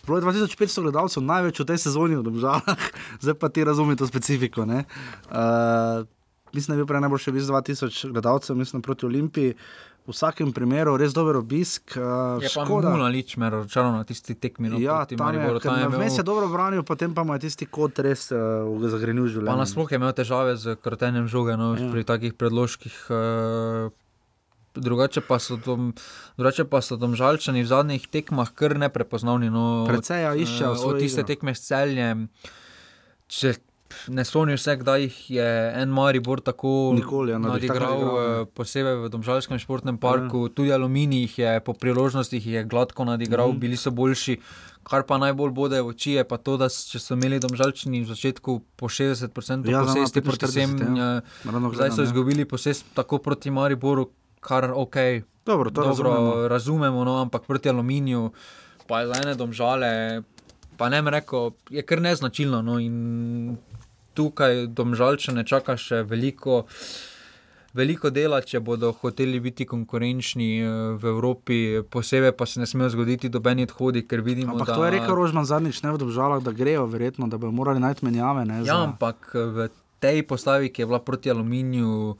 Bilo 0.05 0.17
je 0.17 0.23
2500 0.23 0.81
gledalcev, 0.81 1.23
največ 1.23 1.59
v 1.59 1.67
tej 1.69 1.77
sezoni 1.77 2.17
v 2.19 2.23
domžalah, 2.23 2.81
zdaj 3.23 3.35
pa 3.39 3.49
ti 3.49 3.63
razumete 3.63 4.07
specifiko. 4.07 4.63
Uh, 4.63 6.07
mislim, 6.53 6.73
da 6.73 6.73
je 6.73 6.81
bil 6.83 6.89
prej 6.89 7.05
najboljši 7.05 7.31
vis 7.31 7.43
2000 7.51 8.11
gledalcev, 8.11 8.57
mislim 8.57 8.81
proti 8.81 9.05
Olimpiji. 9.05 9.55
V 10.09 10.15
vsakem 10.15 10.49
primeru 10.49 10.95
je 10.95 11.03
res 11.03 11.13
dober 11.13 11.37
obisk. 11.37 11.93
Uh, 11.93 12.41
je 12.41 12.49
škoda, 12.49 12.89
da 12.89 13.05
je 13.05 13.11
lič, 13.13 13.35
računal 13.37 13.93
na 13.93 14.03
tisti 14.03 14.33
tekmi. 14.33 14.71
No, 14.71 14.79
ja, 14.81 15.05
tam 15.05 15.13
je, 15.13 15.23
Mariboru, 15.23 15.59
tam 15.61 15.77
je 15.77 15.85
imel... 15.85 16.09
se 16.09 16.23
dobro 16.23 16.47
branil, 16.49 16.81
potem 16.83 17.13
pa 17.13 17.21
mu 17.23 17.37
je 17.37 17.45
tisti 17.45 17.67
kot 17.69 17.99
res 18.01 18.31
uh, 18.33 18.65
zagrenil 18.89 19.27
življenje. 19.29 19.51
Pa 19.51 19.59
nasploh 19.59 19.91
je 19.91 19.99
imel 20.01 20.13
težave 20.17 20.57
z 20.57 20.79
krtenjem 20.81 21.29
žoge 21.29 21.59
no, 21.61 21.75
ja. 21.77 21.91
pri 21.93 22.07
takih 22.07 22.33
predložkih. 22.33 22.95
Uh, 23.11 23.93
Drugače 24.79 25.21
pa, 25.27 25.37
dom, 25.65 25.93
drugače 26.39 26.65
pa 26.71 26.81
so 26.81 26.97
domžalčani 26.99 27.63
v 27.63 27.69
zadnjih 27.69 28.07
tekmah 28.07 28.51
kar 28.55 28.77
neprepoznavni. 28.79 29.51
No, 29.53 29.85
Predvsej 29.89 30.25
ja, 30.25 30.35
iščejo. 30.35 30.75
Od 30.89 31.01
tiste 31.03 31.23
igro. 31.23 31.31
tekme 31.33 31.55
s 31.55 31.67
celjem. 31.67 32.29
Če 33.29 33.59
ne 34.07 34.25
spomnim 34.25 34.57
se, 34.57 34.75
kdaj 34.77 35.09
je 35.27 35.73
en 35.75 35.89
Maribor 35.89 36.41
tako 36.41 36.91
Nikoli, 36.95 37.31
ja, 37.31 37.37
nadigral, 37.37 38.01
eh, 38.01 38.45
posebej 38.53 38.95
v 39.05 39.09
Domžalskem 39.09 39.59
športnem 39.59 39.97
parku, 39.97 40.47
ja. 40.47 40.53
tudi 40.53 40.73
Aluminij 40.73 41.29
je 41.37 41.59
po 41.59 41.73
priložnostih 41.73 42.47
je 42.47 42.63
gladko 42.63 43.05
nadigral, 43.05 43.53
mm. 43.53 43.59
bili 43.59 43.77
so 43.77 43.91
boljši. 43.91 44.39
Kar 44.83 45.03
pa 45.05 45.19
najbolj 45.21 45.51
bode 45.53 45.81
v 45.81 45.91
oči 45.91 46.15
je 46.17 46.23
pa 46.23 46.37
to, 46.37 46.55
da 46.57 46.69
če 46.69 47.01
so 47.01 47.13
imeli 47.13 47.37
domžalčani 47.39 48.01
v 48.01 48.09
začetku 48.09 48.61
po 48.79 48.87
60% 48.87 49.67
ja, 49.69 49.83
posesti 49.83 50.21
proti 50.21 50.49
vsem, 50.49 50.77
ja. 50.97 51.09
zdaj 51.45 51.91
so 51.91 52.01
ja. 52.01 52.07
izgubili 52.07 52.45
posest 52.45 52.87
tako 52.95 53.19
proti 53.19 53.51
Mariboru, 53.51 54.09
kar 54.39 54.71
ok. 54.75 54.95
Dobro, 55.45 55.69
Dobro 55.69 55.89
razumemo, 55.89 56.47
razumemo 56.47 57.03
no, 57.03 57.21
ampak 57.21 57.43
proti 57.47 57.69
Aluminiju, 57.69 58.31
pa 58.87 59.01
je 59.01 59.07
za 59.07 59.21
ene 59.23 59.35
domžale, 59.35 60.21
pa 60.77 60.89
ne 60.89 61.01
reko, 61.01 61.51
je 61.69 61.81
kar 61.81 62.01
neznačilno. 62.01 62.61
No, 62.61 62.77
tukaj 64.13 64.67
domžalčane 64.67 65.45
čaka 65.47 65.77
še 65.77 66.03
veliko. 66.03 66.65
Veliko 67.69 68.09
dela, 68.09 68.39
če 68.41 68.57
bodo 68.65 68.89
hoteli 68.97 69.37
biti 69.39 69.67
konkurenčni 69.69 70.47
eh, 70.57 70.69
v 70.97 71.11
Evropi, 71.11 71.57
posebej 71.85 72.33
pa 72.33 72.47
se 72.49 72.57
ne 72.57 72.65
smejo 72.65 72.89
zgoditi, 72.95 73.29
da 73.29 73.37
bi 73.45 73.53
odhodili, 73.61 74.07
ker 74.09 74.23
vidimo. 74.25 74.55
Ampak 74.55 74.71
da... 74.71 74.77
to 74.79 74.87
je 74.87 74.95
rekel 74.95 75.13
Rožman 75.13 75.45
zadnjič, 75.45 75.83
ne 75.85 75.93
v 75.93 76.01
državah, 76.01 76.41
da 76.41 76.51
grejo, 76.51 76.87
verjetno, 76.89 77.29
da 77.29 77.37
bi 77.37 77.51
morali 77.53 77.79
najti 77.79 78.07
menjave. 78.09 78.47
Ne, 78.49 78.63
ja, 78.65 78.73
za... 78.73 78.79
ampak 78.89 79.29
v 79.37 79.69
tej 80.01 80.25
postavi, 80.25 80.73
ki 80.73 80.81
je 80.81 80.89
bila 80.89 80.99
proti 80.99 81.29
aluminiju, 81.29 82.17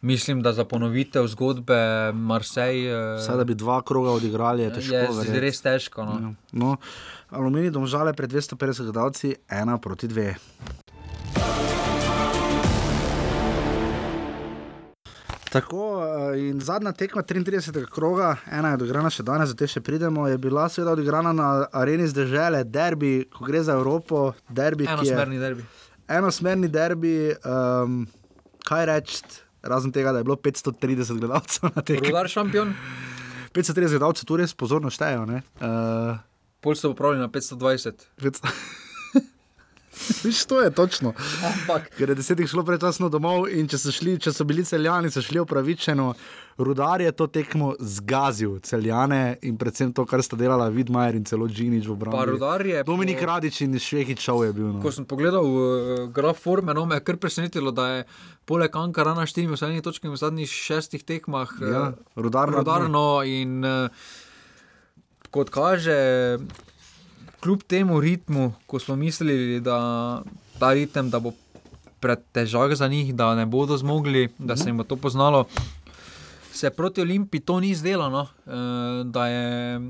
mislim, 0.00 0.42
da 0.42 0.52
za 0.52 0.64
ponovitev 0.64 1.26
zgodbe 1.26 2.12
Marseille. 2.12 2.90
Eh, 2.90 3.18
Vse, 3.18 3.36
da 3.36 3.44
bi 3.44 3.54
dva 3.54 3.82
kroga 3.82 4.10
odigrali, 4.10 4.62
je 4.62 4.72
težko. 4.74 4.94
Je 5.32 5.40
res 5.40 5.62
težko. 5.62 6.04
No. 6.04 6.20
Ja. 6.20 6.32
No, 6.52 6.76
aluminij 7.30 7.70
domžale 7.70 8.12
pred 8.12 8.30
250 8.32 8.82
gledalci, 8.82 9.34
ena 9.48 9.78
proti 9.78 10.08
dve. 10.08 10.34
Tako, 15.48 16.04
eh, 16.34 16.38
in 16.48 16.60
zadnja 16.60 16.92
tekma 16.92 17.22
33. 17.22 17.86
kroga, 17.86 18.36
ena 18.52 18.68
je 18.68 18.74
odigrana 18.74 19.10
še 19.10 19.24
danes, 19.24 19.54
zdaj 19.54 19.72
še 19.72 19.80
pridemo, 19.80 20.26
je 20.28 20.38
bila 20.38 20.68
seveda 20.68 20.92
odigrana 20.92 21.32
na 21.32 21.48
areni 21.72 22.08
zdržele, 22.08 22.64
derbi, 22.64 23.24
ko 23.32 23.48
gre 23.48 23.62
za 23.64 23.78
Evropo, 23.80 24.32
derbi. 24.48 24.84
Enosmerni 24.84 25.40
derbi. 25.40 25.64
Enosmerni 26.08 26.68
derbi, 26.68 27.14
um, 27.44 28.02
kaj 28.68 28.86
reči, 28.92 29.22
razen 29.68 29.92
tega, 29.94 30.12
da 30.12 30.22
je 30.22 30.28
bilo 30.28 30.36
530 30.36 31.20
gledalcev 31.20 31.70
na 31.74 31.82
tekmi. 31.82 32.10
Rudar 32.10 32.28
šampion. 32.32 32.74
530 33.54 33.96
gledalcev, 33.96 34.28
tu 34.28 34.40
res 34.40 34.54
pozorno 34.54 34.90
štejejo. 34.92 35.24
Uh, 35.28 36.18
Pol 36.64 36.74
so 36.74 36.92
popravili 36.92 37.22
na 37.22 37.30
520. 37.32 38.08
500. 38.18 38.52
Viš, 40.24 40.44
to 40.46 40.60
je 40.60 40.70
točno. 40.70 41.12
Ker 41.96 42.08
je 42.08 42.14
desetih 42.14 42.48
šlo 42.48 42.64
prečasno 42.64 43.08
domov 43.08 43.48
in 43.50 43.68
če 43.68 43.78
so, 43.78 43.92
šli, 43.94 44.18
če 44.22 44.32
so 44.32 44.46
bili 44.48 44.64
celjani, 44.64 45.10
so 45.10 45.22
šli 45.24 45.40
upravičeno. 45.42 46.12
Rudar 46.58 47.00
je 47.00 47.12
to 47.12 47.26
tekmo 47.30 47.74
zgazil, 47.78 48.56
celjane 48.66 49.36
in 49.46 49.54
predvsem 49.58 49.92
to, 49.94 50.02
kar 50.06 50.22
sta 50.26 50.36
delala 50.36 50.66
Vidmajer 50.74 51.14
in 51.14 51.26
celo 51.28 51.46
Džinič 51.46 51.86
v 51.86 51.94
obrambi. 51.94 52.38
Dominik 52.86 53.20
po... 53.20 53.28
Radič 53.30 53.60
in 53.62 53.78
Švehič 53.78 54.24
šov 54.26 54.42
je 54.48 54.54
bil. 54.56 54.72
No. 54.72 54.82
Ko 54.82 54.90
sem 54.94 55.06
pogledal 55.06 55.46
uh, 55.46 56.06
graf 56.14 56.42
forme, 56.42 56.74
no, 56.74 56.82
me 56.86 56.98
je 56.98 57.04
kar 57.06 57.20
presenetilo, 57.22 57.70
da 57.70 57.88
je 57.92 58.06
poleg 58.48 58.74
Ankara 58.74 59.14
na 59.14 59.26
štirimi 59.26 59.58
zadnjih 59.58 59.86
točkah 59.86 60.10
v 60.10 60.18
zadnjih 60.18 60.50
šestih 60.50 61.06
tekmah 61.06 61.52
ja, 61.62 61.84
uh, 61.92 62.18
rudarno. 62.18 62.58
rudarno 62.58 63.06
in 63.22 63.62
uh, 63.62 64.10
kot 65.30 65.54
kaže 65.54 65.98
kljub 67.40 67.62
temu 67.62 68.00
ritmu, 68.00 68.52
ko 68.66 68.78
smo 68.78 68.96
mislili, 68.96 69.60
da 69.60 70.22
ta 70.58 70.72
ritem 70.72 71.10
da 71.10 71.20
bo 71.20 71.32
pretežak 72.00 72.74
za 72.74 72.88
njih, 72.88 73.14
da 73.14 73.34
ne 73.34 73.46
bodo 73.46 73.76
zmogli, 73.76 74.28
da 74.38 74.56
se 74.56 74.68
jim 74.68 74.76
bo 74.76 74.84
to 74.84 74.96
poznalo, 74.96 75.44
se 76.52 76.70
proti 76.70 77.00
Olimpiji 77.00 77.40
to 77.40 77.60
ni 77.60 77.74
zdelo. 77.74 78.08
No? 78.10 78.26
E, 78.46 79.04
da, 79.04 79.26
je, 79.26 79.80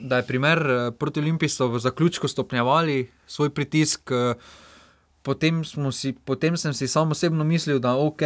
da 0.00 0.16
je 0.16 0.26
primer 0.26 0.58
e, 0.58 0.90
proti 0.92 1.20
Olimpiji 1.20 1.48
so 1.48 1.68
v 1.68 1.78
zaključku 1.78 2.28
stopnjevali 2.28 3.10
svoj 3.26 3.50
pritisk. 3.50 4.10
E, 4.10 4.34
potem, 5.22 5.64
si, 5.92 6.14
potem 6.24 6.56
sem 6.56 6.74
si 6.74 6.88
samo 6.88 7.10
osebno 7.10 7.44
mislil, 7.44 7.78
da 7.78 7.96
ok. 7.96 8.22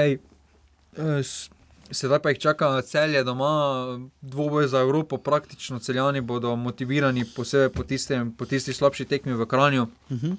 Sedaj 1.91 2.21
pa 2.23 2.31
jih 2.31 2.39
čaka 2.39 2.83
celje 2.83 3.25
doma, 3.25 3.99
dvoboj 4.21 4.69
za 4.69 4.81
Evropo, 4.81 5.19
praktično 5.19 5.79
celjani 5.79 6.21
bodo 6.21 6.57
motivirani, 6.57 7.25
posebej 7.37 7.73
po, 7.75 7.83
tistem, 7.85 8.33
po 8.33 8.47
tisti 8.47 8.73
slabši 8.73 9.05
tekmi 9.05 9.35
v 9.35 9.47
Kranju. 9.47 9.83
Uh 9.83 10.17
mhm. 10.17 10.27
-huh. 10.27 10.37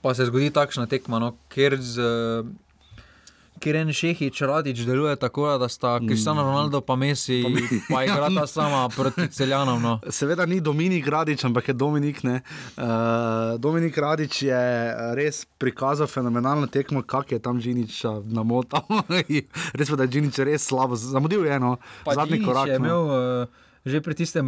Pa 0.00 0.14
se 0.14 0.26
zgodi 0.26 0.50
takšna 0.50 0.86
tekma, 0.86 1.18
no, 1.18 1.36
ker 1.48 1.76
z 1.80 2.00
kjer 3.60 3.76
en 3.76 3.92
šehič 3.92 4.40
radič 4.40 4.82
deluje 4.86 5.16
tako, 5.16 5.46
da 5.58 5.68
sta 5.68 5.98
Kristjana 6.08 6.42
mm. 6.42 6.46
Ronaldo 6.46 6.80
pa 6.80 6.96
Messi, 6.96 7.44
pa 7.90 8.02
je 8.02 8.08
igrata 8.12 8.46
sama 8.46 8.88
proti 8.96 9.28
celjanom. 9.28 9.82
No. 9.82 10.00
Seveda 10.10 10.46
ni 10.46 10.60
Dominik 10.60 11.08
Radič, 11.08 11.44
ampak 11.44 11.68
je 11.68 11.74
Dominik. 11.74 12.24
Uh, 12.24 12.32
Dominik 13.58 13.98
Radič 13.98 14.42
je 14.42 14.62
res 15.14 15.44
prikazal 15.58 16.06
fenomenalno 16.06 16.66
tekmo, 16.66 17.02
kak 17.02 17.32
je 17.32 17.38
tam 17.38 17.60
Džinič 17.60 18.04
namotal. 18.24 18.84
res 19.78 19.90
pa, 19.90 19.96
da 19.96 20.04
je 20.04 20.08
Džinič 20.08 20.38
res 20.38 20.66
slabo, 20.66 20.96
zamudil 20.96 21.46
je 21.46 21.56
eno, 21.56 21.76
zadnji 22.14 22.42
korak. 22.44 22.68
Je 22.68 22.78
no. 22.78 22.84
imel, 22.84 23.02
uh, 23.04 23.46
že 23.84 24.00
pri 24.00 24.14
tistem 24.14 24.46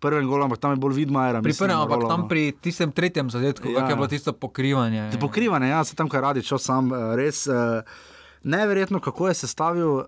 prvem 0.00 0.26
golu, 0.26 0.44
ampak 0.44 0.58
tam 0.58 0.72
je 0.74 0.80
bolj 0.80 0.94
vidno. 1.04 1.20
Pri 1.42 1.54
prvem, 1.54 1.76
ampak 1.76 2.06
tam 2.08 2.28
pri 2.28 2.52
tistem 2.56 2.92
tretjem 2.92 3.30
zadetku, 3.30 3.68
ja. 3.68 3.84
je 3.88 3.96
bilo 3.96 4.08
tisto 4.08 4.32
pokrivanje. 4.32 5.10
Pokrivanje, 5.20 5.68
ja, 5.68 5.84
se 5.84 5.96
tam 5.96 6.08
kaj 6.08 6.20
radi, 6.20 6.46
čo 6.46 6.58
sam 6.58 6.92
eh, 6.92 7.12
res. 7.20 7.46
Uh, 7.46 7.84
Neverjetno, 8.40 9.02
kako 9.04 9.28
je 9.28 9.34
sestavil 9.36 9.90
uh, 10.00 10.06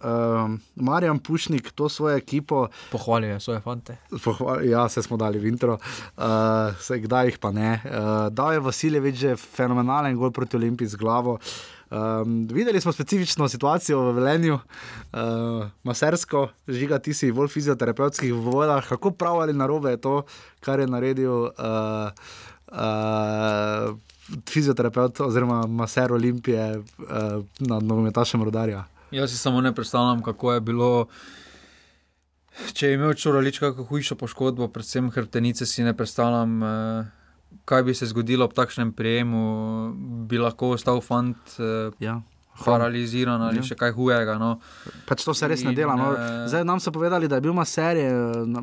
Marjan 0.81 1.19
Pušnik 1.20 1.69
to 1.77 1.89
svojo 1.93 2.16
ekipo. 2.16 2.69
Pohvalil 2.89 3.36
je 3.36 3.40
svoje 3.44 3.60
fante. 3.60 3.97
Pohval, 4.24 4.64
ja, 4.64 4.86
se 4.89 5.02
smo 5.05 5.20
dali 5.20 5.36
v 5.36 5.52
intro, 5.52 5.77
uh, 5.77 6.73
se 6.81 6.97
kdaj 6.98 7.28
jih 7.28 7.39
pa 7.39 7.52
ne. 7.52 7.77
Uh, 7.85 8.32
dal 8.32 8.56
je 8.56 8.64
Vasiljevič 8.64 9.16
že 9.16 9.36
fenomenalen 9.36 10.16
gol 10.16 10.32
proti 10.32 10.56
Olimpiji 10.56 10.89
z 10.89 10.97
glavo. 10.97 11.36
Uh, 11.36 11.81
Um, 11.93 12.47
videli 12.48 12.81
smo 12.81 12.93
specifično 12.93 13.48
situacijo 13.48 14.01
v 14.01 14.12
Velenju, 14.16 14.55
uh, 14.55 15.66
masersko, 15.85 16.48
žiga 16.69 16.98
ti 16.98 17.12
si 17.14 17.32
bolj 17.32 17.51
fizioterapevtskih 17.52 18.32
vodah, 18.32 18.89
kako 18.89 19.10
prav 19.10 19.43
ali 19.43 19.52
narobe 19.52 19.90
je 19.90 20.01
to, 20.01 20.23
kar 20.60 20.81
je 20.81 20.86
naredil. 20.86 21.52
Uh, 21.52 22.09
uh, 22.73 23.93
fizioterapeut 24.48 25.20
oziroma 25.20 25.66
maser 25.66 26.12
Olimpije 26.12 26.78
uh, 26.78 26.85
nad 27.59 27.82
nogometašem 27.82 28.43
rodarja. 28.43 28.85
Jaz 29.10 29.31
si 29.31 29.39
samo 29.39 29.60
ne 29.60 29.74
predstavljam, 29.74 30.23
kako 30.23 30.52
je 30.52 30.60
bilo. 30.60 31.06
Če 32.73 32.86
je 32.89 32.94
imel 32.97 33.14
čuralič 33.16 33.59
kakšno 33.60 33.85
hujšo 33.89 34.16
poškodbo, 34.20 34.69
predvsem 34.73 35.10
hrbtenice, 35.12 35.66
si 35.66 35.85
ne 35.85 35.94
predstavljam, 35.97 36.62
eh, 36.62 37.05
kaj 37.64 37.82
bi 37.82 37.94
se 37.94 38.06
zgodilo 38.06 38.44
ob 38.44 38.52
takšnem 38.52 38.92
prijemu. 38.92 39.40
Bi 40.26 40.38
lahko 40.38 40.70
ostal 40.70 41.00
fant 41.00 41.36
eh, 41.56 41.90
ja. 42.00 42.20
paraliziran 42.58 43.40
ali 43.40 43.56
Ja. 43.56 43.62
še 43.64 43.74
kaj 43.74 43.92
hujega. 43.92 44.36
No. 44.36 44.58
Pač 45.06 45.22
to 45.22 45.32
se 45.32 45.46
res 45.46 45.62
ne 45.62 45.70
In, 45.70 45.76
dela. 45.76 45.94
No. 45.94 46.12
eh, 46.12 46.46
Zdaj 46.46 46.64
nam 46.64 46.78
so 46.78 46.90
povedali, 46.90 47.26
da 47.26 47.34
je 47.34 47.40
bil 47.40 47.52
maserje, 47.52 48.10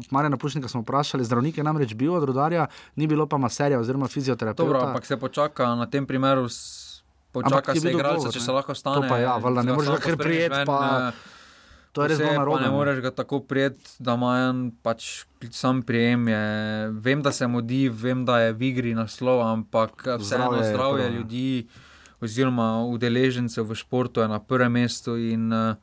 Marina 0.09 0.37
Pušnika 0.37 0.67
smo 0.67 0.81
vprašali, 0.81 1.23
zdravnik 1.23 1.57
je 1.57 1.63
namreč 1.63 1.93
bil 1.93 2.13
od 2.13 2.23
rodarja, 2.23 2.67
ni 2.95 3.07
bilo 3.07 3.25
pa 3.25 3.37
maserja 3.37 3.79
oziroma 3.79 4.07
fizioterapeuta. 4.07 4.63
Dobro, 4.63 4.81
ampak 4.83 5.05
se 5.05 5.17
počaka 5.17 5.75
na 5.75 5.85
tem 5.85 6.05
primeru. 6.05 6.47
Počaka 7.31 7.75
se 7.75 7.91
igralca, 7.91 8.31
če 8.31 8.39
ne. 8.39 8.43
se 8.43 8.51
lahko 8.51 8.73
stane. 8.73 8.95
To 8.97 9.01
pa 9.05 9.17
ja, 9.17 9.37
valjda, 9.37 9.61
ne 9.61 9.73
moreš 9.73 9.99
kar 9.99 10.17
prijeti, 10.17 10.63
pa- 10.65 11.09
eh, 11.09 11.38
To 11.91 12.05
je 12.05 12.13
res 12.13 12.19
pa 12.21 12.33
narobe, 12.37 12.61
Ne 12.61 12.69
moreš 12.69 12.99
ga 13.01 13.11
tako 13.11 13.39
prijeti, 13.39 13.97
da 13.99 14.13
ima 14.13 14.33
en 14.49 14.71
pač 14.85 15.25
sam 15.51 15.81
prijem. 15.81 16.27
Je. 16.27 16.43
Vem, 17.01 17.21
da 17.25 17.31
se 17.31 17.47
mudi, 17.47 17.89
vem, 17.89 18.25
da 18.25 18.39
je 18.39 18.53
v 18.53 18.67
igri 18.69 18.93
naslov, 18.93 19.41
ampak 19.41 20.05
vseeno 20.21 20.63
Zdravje 20.63 21.05
je 21.05 21.11
ljudi 21.11 21.67
oziroma 22.21 22.83
udeležencev 22.85 23.63
v 23.63 23.75
športu 23.75 24.21
je 24.21 24.27
na 24.27 24.39
prvem 24.39 24.71
mestu 24.71 25.15
in 25.15 25.53
uh, 25.53 25.79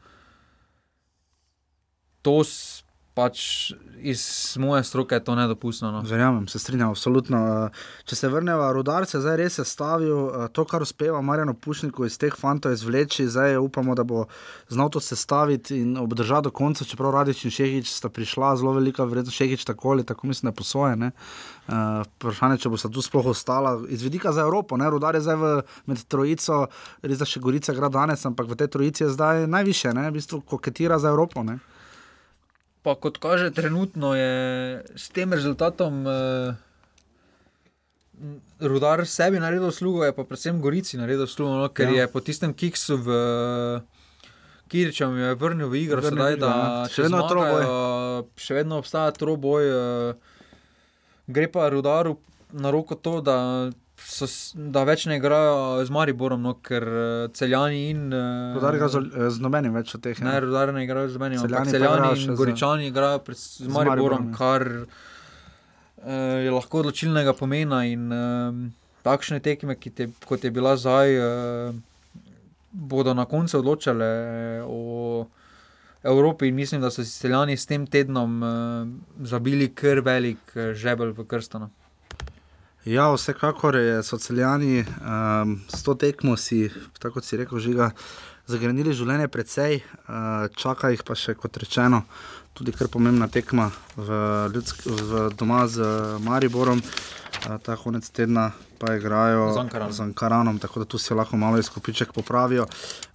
to 2.22 2.44
pač 3.16 3.72
iz 3.97 4.20
moje 4.60 4.84
stroke 4.84 5.14
je 5.14 5.24
to 5.24 5.34
nedopustno. 5.34 5.90
No. 5.90 6.02
Verjamem, 6.05 6.48
se 6.48 6.59
strinjam, 6.59 6.90
absolutno. 6.93 7.38
Eh, 7.66 7.78
Če 8.05 8.16
se 8.16 8.28
vrnemo, 8.28 8.66
rodar 8.76 9.06
se 9.09 9.20
zdaj 9.24 9.36
res 9.40 9.56
je 9.59 9.64
stavil, 9.64 10.28
eh, 10.28 10.48
to, 10.52 10.66
kar 10.68 10.84
uspeva 10.84 11.22
Marjano 11.24 11.55
Pušniku 11.55 12.05
iz 12.05 12.18
teh 12.20 12.36
fantov 12.36 12.76
izvleči, 12.76 13.24
zdaj 13.28 13.56
upamo, 13.56 13.94
da 13.97 14.05
bo 14.05 14.26
znal 14.68 14.90
to 14.93 15.01
sestaviti 15.01 15.80
in 15.80 15.97
obdržati 15.97 16.44
do 16.44 16.51
konca, 16.51 16.84
čeprav 16.84 17.14
Radič 17.16 17.44
in 17.44 17.51
Šehič 17.51 17.88
sta 17.90 18.09
prišla, 18.12 18.56
zelo 18.60 18.74
velika 18.76 19.05
vrednost, 19.05 19.36
Šehič 19.36 19.64
tako 19.64 19.97
ali 19.97 20.05
tako 20.05 20.26
mislim, 20.26 20.51
da 20.51 20.52
je 20.52 20.56
posojene. 20.60 21.10
Uh, 21.66 22.05
vprašanje, 22.06 22.60
če 22.62 22.70
bo 22.70 22.76
sta 22.78 22.88
tu 22.93 23.02
sploh 23.02 23.26
ostala. 23.26 23.80
Iz 23.88 24.02
vidika 24.02 24.32
za 24.32 24.44
Evropo, 24.44 24.76
ne? 24.76 24.90
rodar 24.90 25.16
je 25.16 25.24
zdaj 25.24 25.36
v, 25.36 25.55
med 25.86 26.05
trojico, 26.06 26.66
res 27.02 27.18
da 27.18 27.26
še 27.26 27.40
Gorica 27.40 27.72
igra 27.74 27.88
danes, 27.88 28.22
ampak 28.28 28.47
v 28.47 28.60
tej 28.60 28.70
trojici 28.76 29.02
je 29.02 29.14
zdaj 29.16 29.48
najviše, 29.51 29.94
ne? 29.97 30.06
v 30.10 30.20
bistvu 30.20 30.44
koketira 30.47 31.01
za 31.02 31.10
Evropo. 31.10 31.43
Ne? 31.43 31.59
Pa 32.86 32.94
kot 32.94 33.18
kaže, 33.18 33.50
trenutno 33.50 34.14
je 34.14 34.34
s 34.94 35.10
tem 35.10 35.26
rezultatom 35.26 36.06
eh, 36.06 36.54
rudar 38.60 39.02
sebi 39.02 39.38
naredil 39.38 39.70
službo, 39.70 40.04
je 40.04 40.14
pa 40.14 40.22
predvsem 40.22 40.60
Gorici 40.60 40.96
naredil 40.96 41.26
službo, 41.26 41.56
no, 41.56 41.68
ker 41.68 41.90
Ja. 41.90 42.00
je 42.00 42.08
po 42.08 42.20
tistem 42.20 42.54
kiksu 42.54 42.96
v 42.96 43.08
Kiričem 44.66 45.14
je 45.14 45.34
vrnil 45.34 45.68
v 45.68 45.78
igro, 45.78 46.02
Vrnil 46.02 46.10
sedaj, 46.10 46.32
igro, 46.32 46.42
da 46.42 46.50
ja. 46.50 46.88
Še 46.90 47.02
vedno 47.02 47.18
zmagajo, 47.22 47.74
še 48.36 48.54
vedno 48.54 48.78
obstaja 48.78 49.10
troboj. 49.14 49.62
Eh, 49.62 50.14
gre 51.26 51.46
pa 51.46 51.68
rudaru 51.70 52.16
na 52.50 52.70
roko 52.70 52.94
to, 52.94 53.20
da. 53.20 53.70
So, 53.98 54.27
da 54.55 54.85
več 54.85 55.06
ne 55.06 55.16
igrajo 55.16 55.85
z 55.85 55.90
Mariborom, 55.90 56.43
no, 56.43 56.55
ker 56.60 56.85
eh, 56.85 57.28
celjani 57.32 57.90
in. 57.90 58.12
eh, 58.12 58.55
Rodar 58.55 58.74
igra 58.77 58.89
z, 58.89 58.97
Ol- 58.97 59.31
z 59.31 59.40
nobenim 59.40 59.73
več 59.73 59.94
od 59.94 60.02
teh. 60.05 60.20
Ne, 60.20 60.40
rudar 60.40 60.73
ne 60.73 60.85
igrajo 60.85 61.09
z 61.09 61.16
ampak 61.16 61.40
Celjani 61.40 61.70
celjani 61.70 62.10
in 62.12 62.31
z- 62.31 62.36
goričani 62.36 62.86
igrajo 62.86 63.18
pred, 63.18 63.36
z, 63.36 63.47
z 63.56 63.64
z 63.64 63.68
Mariborom, 63.68 63.86
Mariborom, 63.89 64.28
ja. 64.28 64.36
kar 64.36 64.62
uh, 66.05 66.44
je 66.44 66.51
lahko 66.51 66.81
odločilnega 66.81 67.32
pomena. 67.32 67.85
In 67.85 68.12
um, 68.12 68.60
takšne 69.02 69.40
tekme, 69.40 69.77
te, 69.77 70.09
kot 70.24 70.44
je 70.44 70.51
bila 70.51 70.77
zdaj, 70.77 71.16
uh, 71.16 71.74
bodo 72.70 73.14
na 73.14 73.24
koncu 73.24 73.59
odločale 73.59 74.10
o 74.62 75.27
Evropi. 76.02 76.48
In 76.48 76.55
mislim, 76.55 76.81
da 76.81 76.90
so 76.90 77.05
si 77.05 77.10
celjani 77.10 77.56
s 77.56 77.66
tem 77.66 77.86
tednom 77.86 78.43
uh, 78.43 78.51
zabili 79.24 79.73
kar 79.74 80.01
velik 80.01 80.52
eh, 80.55 80.74
žebelj 80.74 81.10
v 81.10 81.24
krstano. 81.24 81.70
Ja, 82.86 83.08
vsekakor 83.10 83.74
je, 83.74 84.02
so 84.02 84.18
celjani 84.18 84.84
um, 84.84 85.60
s 85.68 85.82
to 85.82 85.94
tekmo 85.98 86.36
si, 86.36 86.70
tako 86.98 87.18
kot 87.18 87.24
si 87.26 87.36
rekel, 87.36 87.58
žiga, 87.58 87.88
zagrenili 88.46 88.92
življenje 88.94 89.26
precej, 89.26 89.80
uh, 89.82 90.46
čaka 90.54 90.92
jih 90.94 91.02
pa 91.02 91.16
še, 91.18 91.34
kot 91.34 91.58
rečeno, 91.58 92.04
tudi 92.54 92.70
kar 92.70 92.86
pomembna 92.86 93.26
tekma 93.26 93.72
v, 93.96 94.20
ljudsk, 94.54 94.86
v 94.86 95.24
doma 95.34 95.64
z 95.66 95.82
Mariborom. 96.22 96.78
Uh, 96.78 97.56
ta 97.58 97.74
konec 97.74 98.06
tedna 98.14 98.52
pa 98.78 98.94
igrajo 98.94 99.50
Z 99.56 99.64
Ankaranom. 99.64 99.92
z 99.92 100.00
Ankaranom, 100.06 100.62
tako 100.62 100.84
da 100.84 100.86
tu 100.86 101.02
si 101.02 101.14
lahko 101.14 101.34
malo 101.36 101.58
izkupiček 101.58 102.14
popravijo. 102.14 102.68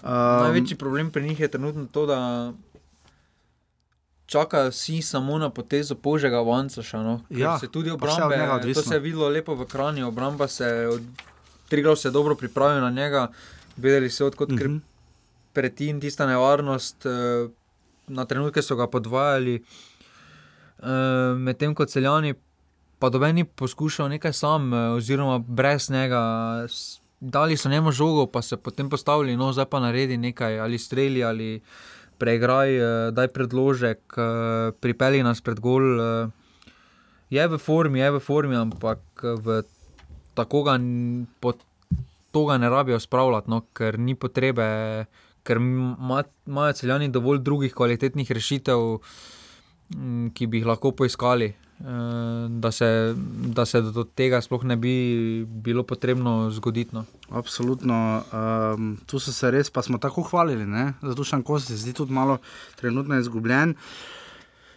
Um, 0.04 0.52
Največji 0.52 0.76
problem 0.76 1.16
pri 1.16 1.30
njih 1.30 1.40
je 1.40 1.52
trenutno 1.56 1.88
to, 1.92 2.06
da 2.12 2.20
čakajo 4.32 4.72
vsi 4.72 5.02
samo 5.02 5.38
na 5.38 5.50
potezo 5.50 5.96
Požega 5.96 6.40
Vancaša. 6.42 7.04
No? 7.04 7.20
Ker 7.28 7.40
Ja, 7.40 7.60
se 7.60 7.68
tudi 7.68 7.92
obrambe, 7.92 8.38
njega 8.38 8.60
to 8.74 8.82
se 8.82 8.96
je 8.96 9.00
videlo 9.00 9.30
lepo 9.30 9.56
v 9.56 9.68
Kranju, 9.68 10.08
obramba 10.08 10.48
se 10.48 10.88
od 10.92 11.02
Triglav 11.70 11.96
se 11.96 12.08
je 12.08 12.12
dobro 12.12 12.36
pripravil 12.36 12.82
na 12.82 12.90
njega, 12.90 13.28
vedeli 13.78 14.10
so 14.10 14.26
odkot 14.28 14.50
mm 14.50 14.58
-hmm. 14.58 14.80
preti 15.54 15.88
in 15.88 16.02
tista 16.02 16.28
nevarnost, 16.28 17.06
eh, 17.06 17.50
na 18.08 18.26
trenutke 18.26 18.62
so 18.62 18.76
ga 18.76 18.88
podvajali, 18.88 19.64
Eh, 20.82 21.36
medtem 21.38 21.76
ko 21.78 21.86
celjani, 21.86 22.34
pa 23.00 23.10
doben 23.14 23.36
ni 23.38 23.44
poskušal 23.46 24.10
nekaj 24.10 24.34
sam, 24.34 24.74
eh, 24.74 24.78
oziroma 24.98 25.38
brez 25.38 25.90
njega. 25.90 26.22
Dali 27.20 27.58
so 27.58 27.70
njemu 27.70 27.92
žogo, 27.92 28.26
pa 28.26 28.42
se 28.42 28.58
potem 28.58 28.90
postavili, 28.90 29.38
no 29.38 29.54
zdaj 29.54 29.66
pa 29.66 29.80
naredi 29.80 30.18
nekaj, 30.18 30.60
ali 30.60 30.78
streli, 30.78 31.24
ali 31.24 31.62
preigraj, 32.22 32.70
eh, 32.70 33.10
daj 33.12 33.28
predložek, 33.34 34.02
eh, 34.14 34.72
pripelji 34.78 35.26
nas 35.26 35.42
pred 35.42 35.60
gol. 35.60 35.98
eh. 35.98 36.30
Je 37.32 37.48
v 37.48 37.58
formi, 37.58 38.00
je 38.00 38.12
v 38.12 38.20
formi, 38.20 38.56
ampak 38.60 39.00
v 39.24 39.64
tako 40.36 40.64
ga, 40.68 40.76
to 42.32 42.42
ga 42.46 42.58
ne 42.58 42.70
rabijo 42.70 43.00
spravljati, 43.00 43.50
no, 43.50 43.62
ker 43.74 43.98
ni 44.00 44.16
potrebe, 44.16 45.06
ker 45.44 45.58
ima- 45.58 46.24
imajo 46.48 46.74
celjani 46.74 47.08
dovolj 47.08 47.40
drugih 47.40 47.74
kvalitetnih 47.74 48.32
rešitev, 48.32 49.00
ki 50.36 50.48
bi 50.48 50.60
jih 50.60 50.68
lahko 50.68 50.92
poiskali. 50.92 51.56
Eh, 51.82 52.48
Da 52.50 52.72
se, 52.72 53.16
da 53.56 53.66
se 53.66 53.82
do 53.82 54.04
tega 54.04 54.42
sploh 54.42 54.64
ne 54.64 54.76
bi 54.78 55.46
bilo 55.46 55.84
potrebno 55.84 56.50
zgoditi. 56.52 56.96
No. 56.96 57.06
Absolutno. 57.30 58.24
Um, 58.32 58.98
tu 59.06 59.20
so 59.20 59.32
se 59.32 59.52
res, 59.52 59.70
pa 59.70 59.82
smo 59.82 59.98
tako 59.98 60.24
hvalili, 60.24 60.66
ne? 60.66 60.94
zato 61.02 61.24
še 61.24 61.40
enako 61.40 61.60
se 61.60 61.78
zdi 61.78 61.94
tudi 61.94 62.14
malo 62.14 62.38
trenutno 62.80 63.20
izgubljen. 63.20 63.76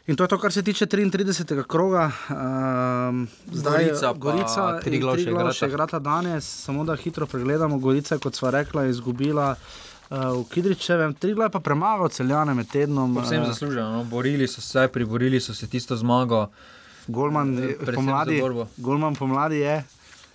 In 0.07 0.17
to 0.17 0.25
je 0.25 0.29
to, 0.29 0.39
kar 0.39 0.53
se 0.53 0.63
tiče 0.63 0.87
33. 0.87 1.63
kroga. 1.65 2.11
Um, 2.29 3.29
zdaj, 3.53 3.85
Gorica 3.85 4.13
Gorica 4.13 4.65
in 4.77 4.83
Triglav 4.85 5.17
še 5.17 5.31
igrata. 5.31 5.53
še 5.57 5.69
igrata 5.71 5.99
danes, 5.99 6.45
samo 6.67 6.85
da 6.85 6.97
hitro 6.97 7.27
pregledamo. 7.27 7.79
Gorica, 7.81 8.19
kot 8.21 8.37
sva 8.37 8.53
rekla, 8.53 8.85
je 8.85 8.99
izgubila 8.99 9.55
uh, 9.57 10.19
v 10.37 10.45
Kidričevem, 10.53 11.17
Triglav 11.17 11.49
je 11.49 11.55
pa 11.57 11.63
premagal 11.65 12.13
celjane 12.13 12.53
med 12.55 12.69
tednom. 12.69 13.17
Povsem 13.17 13.41
eh, 13.43 13.49
zasluženo, 13.49 13.89
no. 13.97 14.05
borili 14.05 14.49
so 14.49 14.61
se, 14.61 14.85
priborili 14.93 15.41
so 15.41 15.57
se 15.57 15.71
tisto 15.73 15.97
zmago. 15.97 16.51
Golman, 17.07 17.57
pomladi. 17.87 18.41
Golman 18.79 19.15
pomladi 19.15 19.57
je. 19.59 19.85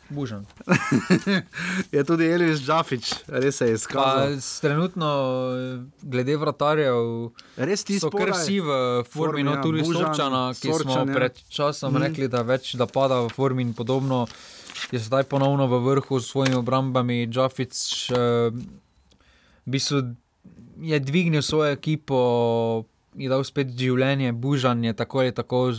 Bužan. 0.09 0.41
je 1.91 2.03
tudi 2.03 2.25
Elvis 2.25 2.59
Džafič, 2.59 3.13
res 3.29 3.53
se 3.53 3.65
je 3.65 3.69
Pa, 3.69 3.75
izkazal. 3.75 4.31
s- 4.35 4.59
trenutno, 4.59 5.05
eh, 5.51 5.77
glede 6.01 6.33
vratarjev, 6.35 7.29
Res 7.55 7.83
ti 7.83 7.99
so 7.99 8.09
kar 8.09 8.31
vsi 8.31 8.57
v 8.59 8.69
formi, 9.05 9.43
no 9.43 9.59
tudi 9.59 9.83
Sorčana, 9.83 10.49
ki 10.51 10.65
Sorčan, 10.67 10.91
smo 10.95 11.03
ja. 11.03 11.13
pred 11.15 11.33
časom 11.47 11.93
Mhm. 11.93 12.01
rekli, 12.01 12.27
da 12.27 12.41
več 12.43 12.73
da 12.73 12.87
pada 12.87 13.19
v 13.19 13.29
formi 13.29 13.61
in 13.61 13.73
podobno. 13.73 14.25
Je 14.89 14.99
zdaj 14.99 15.23
ponovno 15.25 15.67
v 15.67 15.77
vrhu 15.79 16.15
s 16.15 16.25
svojimi 16.27 16.55
obrambami, 16.55 17.27
Džafič. 17.27 17.77
Eh, 18.09 18.49
v 18.49 19.67
bistvu 19.67 20.15
je 20.81 20.99
dvignil 20.99 21.41
svojo 21.43 21.69
ekipo, 21.69 22.17
je 23.13 23.27
dal 23.27 23.43
spet 23.43 23.67
življenje, 23.69 24.33
Bužan 24.33 24.81
je 24.81 24.93
tako 24.95 25.19
ali 25.19 25.31
tako. 25.31 25.69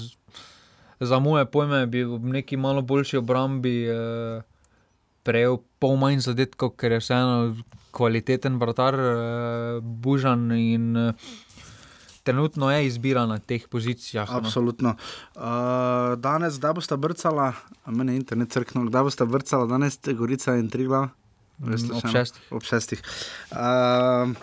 Za 1.01 1.19
moje 1.19 1.47
pojme 1.47 1.87
bi 1.87 2.05
v 2.05 2.19
neki 2.19 2.57
malo 2.57 2.83
boljši 2.83 3.17
obrambi 3.17 3.89
eh, 3.89 4.43
prejel 5.23 5.59
pol 5.79 5.97
manj 5.97 6.21
zadetkov, 6.29 6.75
ker 6.77 6.93
je 6.93 7.01
vseeno 7.01 7.57
kvaliteten 7.91 8.59
vratar, 8.61 8.95
eh, 8.95 9.81
Bužan 9.81 10.53
in 10.53 10.97
eh, 10.97 11.13
trenutno 12.23 12.71
je 12.71 12.87
izbira 12.87 13.27
na 13.27 13.39
teh 13.39 13.69
pozicijah. 13.69 14.29
no. 14.31 14.37
Absolutno. 14.37 14.95
Uh, 15.35 15.43
danes, 16.21 16.59
kdaj 16.59 16.73
boste 16.77 16.97
brcala, 16.97 17.53
a 17.85 17.91
meni 17.91 18.13
je 18.13 18.21
internet 18.21 18.53
crknil, 18.53 18.91
kdaj 18.93 19.03
boste 19.09 19.27
brcala, 19.27 19.67
danes 19.67 19.97
ste 19.97 20.15
Gorica 20.15 20.55
in 20.61 20.69
Trigla? 20.69 21.09
Mm, 21.59 21.97
ob 21.97 22.07
šestih. 22.13 22.45
Ob 22.51 22.63
šestih. 22.63 23.03
Uh, 23.51 24.37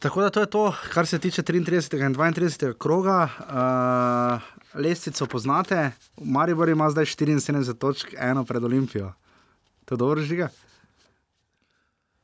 Tako 0.00 0.22
da 0.22 0.30
to 0.30 0.40
je 0.40 0.46
to, 0.46 0.74
kar 0.92 1.06
se 1.06 1.18
tiče 1.18 1.42
33. 1.42 2.06
in 2.06 2.14
32. 2.14 2.72
kroga. 2.78 3.28
Uh, 3.38 4.59
lestvico 4.74 5.26
poznate, 5.26 5.90
Maribor 6.16 6.68
ima 6.68 6.90
zdaj 6.90 7.04
74 7.06 7.74
točk, 7.74 8.14
eno 8.16 8.44
pred 8.44 8.64
Olimpijo. 8.64 9.12
To 9.84 9.94
je 9.94 9.98
dobro 9.98 10.22
žiga. 10.22 10.48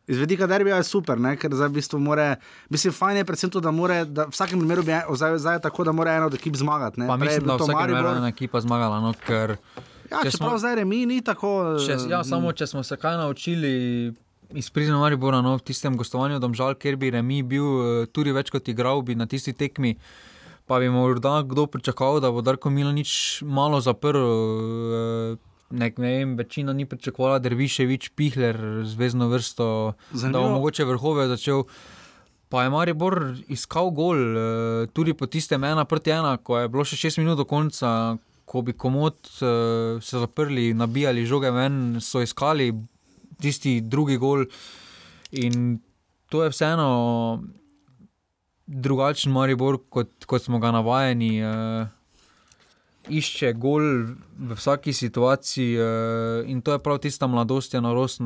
Iz 0.06 0.18
vedika 0.18 0.47
derbija 0.47 0.77
je 0.77 0.85
super, 0.85 1.18
ne? 1.18 1.36
ker 1.36 1.51
zdaj 1.51 1.68
v 1.68 1.73
bistvu 1.73 1.98
more, 1.98 2.36
mislim, 2.70 2.93
fajn 2.93 3.16
je 3.16 3.24
predvsem 3.24 3.51
to, 3.51 3.60
da 3.60 3.70
more, 3.70 4.05
da 4.05 4.24
v 4.24 4.31
vsakem 4.31 4.59
primeru 4.59 4.82
bi 4.82 4.94
zdaj, 5.36 5.59
tako, 5.60 5.85
da 5.85 5.93
mora 5.93 6.12
ena 6.12 6.27
od 6.27 6.35
ekip 6.35 6.55
zmagati. 6.55 7.01
ne. 7.01 7.06
Pa 7.06 7.16
Prej 7.16 7.27
mislim, 7.28 7.47
da 7.47 7.56
to 7.56 7.64
vsak 7.64 7.73
je 7.73 7.81
Maribor. 7.81 8.16
ena 8.16 8.28
ekipa 8.28 8.60
zmagala. 8.60 9.01
No, 9.01 9.14
ker, 9.16 9.56
Ja, 10.06 10.20
če 10.23 10.31
čeprav 10.31 10.51
smo- 10.51 10.59
zdaj 10.59 10.74
remi 10.74 11.06
ni 11.06 11.18
tako. 11.20 11.78
Če, 11.82 11.97
ja, 12.09 12.23
samo 12.24 12.52
če 12.52 12.66
smo 12.66 12.82
se 12.82 12.97
kaj 12.97 13.16
naučili 13.16 14.14
iz 14.52 14.70
prizma 14.70 14.98
Maribora, 14.98 15.40
no, 15.40 15.56
v 15.56 15.62
tistem 15.62 15.97
gostovanju 15.97 16.39
Domžal, 16.39 16.77
ker 16.77 16.94
bi 16.94 17.10
Remi 17.10 17.43
bil 17.43 17.64
eh, 17.64 18.06
tudi 18.06 18.31
več 18.31 18.51
kot 18.51 18.68
igral, 18.68 19.02
bi 19.02 19.14
na 19.14 19.27
tisti 19.27 19.52
tekmi. 19.52 19.97
Pa 20.66 20.78
bi 20.78 20.88
morda 20.88 21.43
kdo 21.43 21.66
pričakoval, 21.66 22.20
da 22.20 22.30
bo 22.30 22.40
Darko 22.40 22.70
Milanič 22.70 23.12
malo 23.43 23.80
zaprl. 23.80 24.18
eh, 24.18 25.36
Ne, 25.68 25.93
ne 25.97 26.09
vem, 26.12 26.36
večina 26.36 26.72
ni 26.72 26.86
pričakovala, 26.86 27.38
da 27.38 27.48
je 27.48 27.55
Viševič, 27.55 28.09
Pihler, 28.10 28.55
zvezdno 28.84 29.26
vrsto, 29.28 29.64
da 30.12 30.18
Zanimivo. 30.18 30.43
bo 30.44 30.55
mogoče 30.55 30.84
vrhove 30.84 31.26
začel. 31.28 31.64
Pa 32.48 32.62
je 32.62 32.70
Maribor 32.70 33.16
iskal 33.48 33.90
gol, 33.90 34.14
eh, 34.16 34.86
tudi 34.88 35.12
po 35.12 35.26
tistem 35.26 35.64
ena 35.64 35.84
proti 35.84 36.10
ena, 36.10 36.36
ko 36.36 36.59
je 36.59 36.68
bilo 36.68 36.84
še 36.84 36.97
šest 36.97 37.18
minut 37.18 37.36
do 37.36 37.44
konca, 37.44 38.14
ko 38.44 38.62
bi 38.62 38.72
komod 38.74 39.14
eh, 39.34 39.47
se 40.01 40.18
zaprli, 40.18 40.70
nabijali 40.72 41.26
žoge 41.26 41.51
ven, 41.51 41.98
so 42.01 42.22
iskali 42.22 42.70
tisti 43.36 43.80
drugi 43.80 44.16
gol. 44.16 44.44
In 45.32 45.80
to 46.28 46.44
je 46.44 46.51
vseeno 46.51 47.43
drugačen 48.66 49.32
Maribor, 49.32 49.78
kot, 49.88 50.24
kot 50.26 50.43
smo 50.43 50.59
ga 50.59 50.70
navajeni. 50.70 51.40
Eh, 51.40 51.86
Išče 53.06 53.52
gol 53.52 53.84
v 54.38 54.56
vsaki 54.59 54.93
situaciji, 54.93 55.76
eh, 55.78 56.51
in 56.51 56.62
to 56.62 56.72
je 56.72 56.82
prav 56.82 56.98
tista 56.98 57.26
mladost, 57.26 57.74
je 57.74 57.80
norost. 57.80 58.20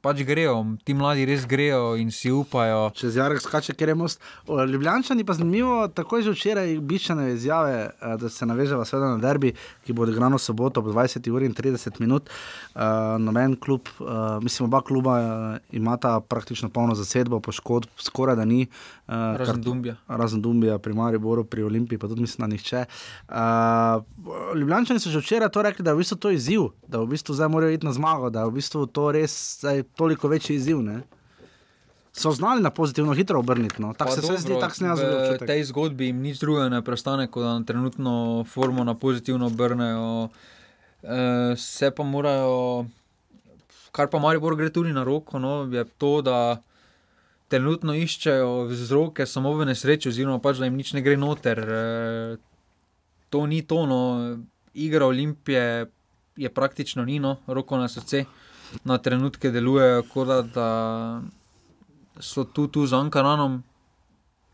Pač 0.00 0.22
grejo, 0.22 0.60
ti 0.86 0.94
mladi 0.94 1.24
res 1.26 1.42
grejo 1.48 1.96
in 1.98 2.12
si 2.14 2.30
upajo. 2.30 2.92
Čez 2.96 3.16
Jarek 3.18 3.42
skače, 3.42 3.74
ker 3.74 3.90
je 3.90 3.96
most. 3.98 4.22
Ljubljančani 4.46 5.24
pa 5.26 5.34
zanimivo, 5.34 5.88
tako 5.90 6.20
že 6.22 6.32
včeraj 6.32 6.76
biščane 6.80 7.32
izjave, 7.34 7.90
eh, 7.90 8.14
da 8.20 8.30
se 8.30 8.46
naveževa 8.46 8.84
seveda 8.86 9.16
na 9.16 9.18
derbi, 9.18 9.52
ki 9.84 9.92
bo 9.92 10.06
odigran 10.06 10.32
v 10.32 10.40
soboto 10.40 10.80
ob 10.80 10.92
20 10.94 11.26
uri 11.34 11.50
in 11.50 11.54
30 11.54 12.00
minut. 12.00 12.30
Uh, 12.76 13.16
noben 13.18 13.56
klub, 13.56 13.88
uh, 13.98 14.38
mislim, 14.42 14.68
oba 14.68 14.80
kluba 14.86 15.16
uh, 15.18 15.58
imata 15.72 16.20
praktično 16.20 16.68
polno 16.68 16.94
zasedbo, 16.94 17.40
poškodb 17.40 17.90
skoraj 17.98 18.36
da 18.36 18.44
ni. 18.44 18.68
Uh, 19.08 19.34
Razen 19.40 19.62
Dumbija. 19.62 19.96
Razen 20.08 20.42
Dumbija, 20.42 20.78
pri 20.78 20.94
Mariboru, 20.94 21.44
pri 21.44 21.62
Olimpiji, 21.62 21.98
pa 21.98 22.08
tudi 22.08 22.20
mislim, 22.20 22.44
da 22.44 22.52
nihče. 22.54 22.84
Uh, 23.28 24.56
Ljubljančani 24.56 25.00
so 25.00 25.10
že 25.10 25.20
včeraj 25.24 25.50
to 25.50 25.62
rekli, 25.62 25.84
da 25.84 25.90
je 25.90 25.94
v 25.94 26.04
bistvu 26.04 26.16
to 26.16 26.30
izziv, 26.30 26.68
da 26.88 27.00
v 27.00 27.10
bistvu 27.16 27.34
zdaj 27.34 27.48
morajo 27.48 27.72
iti 27.72 27.86
na 27.86 27.92
zmago, 27.92 28.30
da 28.30 28.44
je 28.44 28.52
v 28.52 28.58
bistvu 28.60 28.86
to 28.86 29.10
res 29.12 29.55
zdaj 29.58 29.82
toliko 29.96 30.28
večji 30.28 30.56
izziv. 30.56 30.82
Ne? 30.82 31.00
So 32.12 32.30
znali 32.32 32.62
na 32.62 32.70
pozitivno 32.70 33.12
hitro 33.12 33.38
obrniti. 33.38 33.82
No. 33.82 33.94
Tako 33.94 34.10
se 34.10 34.20
vse 34.20 34.36
zdi, 34.36 34.48
dobro, 34.48 34.60
tako 34.60 34.74
sem 34.74 34.86
jaz 34.88 35.00
v 35.00 35.32
videl. 35.32 35.46
tej 35.46 35.64
zgodbi 35.64 36.06
jim 36.06 36.22
nič 36.24 36.40
drugega 36.40 36.68
ne 36.68 36.82
preostane, 36.82 37.26
kot 37.28 37.44
da 37.44 37.58
na 37.58 37.64
trenutno 37.64 38.44
formo 38.48 38.84
na 38.84 38.94
pozitivno 38.94 39.46
obrnejo. 39.46 40.28
E, 41.02 41.56
se 41.56 41.90
pa 41.90 42.02
morajo, 42.02 42.86
kar 43.92 44.08
pa 44.08 44.18
Maribor 44.18 44.56
gre 44.56 44.70
tudi 44.72 44.92
na 44.96 45.04
roko, 45.04 45.38
no, 45.38 45.68
je 45.72 45.84
to, 45.84 46.22
da 46.24 46.56
trenutno 47.52 47.94
iščejo 47.94 48.64
vzroke 48.72 49.26
samo 49.26 49.52
v 49.54 49.68
nesreči, 49.68 50.08
oziroma 50.08 50.40
pač, 50.40 50.56
da 50.56 50.70
jim 50.70 50.80
nič 50.80 50.94
ne 50.96 51.04
gre 51.04 51.20
noter. 51.20 51.60
E, 51.60 52.36
to 53.28 53.44
ni 53.46 53.60
to, 53.62 53.84
no. 53.86 54.00
igra 54.72 55.06
Olimpije 55.06 55.86
je 56.36 56.48
praktično 56.48 57.04
ni, 57.04 57.20
no, 57.20 57.36
roko 57.46 57.76
na 57.76 57.88
srce. 57.88 58.24
Na 58.84 58.98
trenutke 58.98 59.50
delujejo, 59.50 60.02
kot 60.12 60.28
da, 60.28 60.42
da 60.42 60.68
so 62.20 62.44
tu, 62.44 62.66
tu 62.68 62.86
z 62.86 62.96
Ankaranom, 62.96 63.62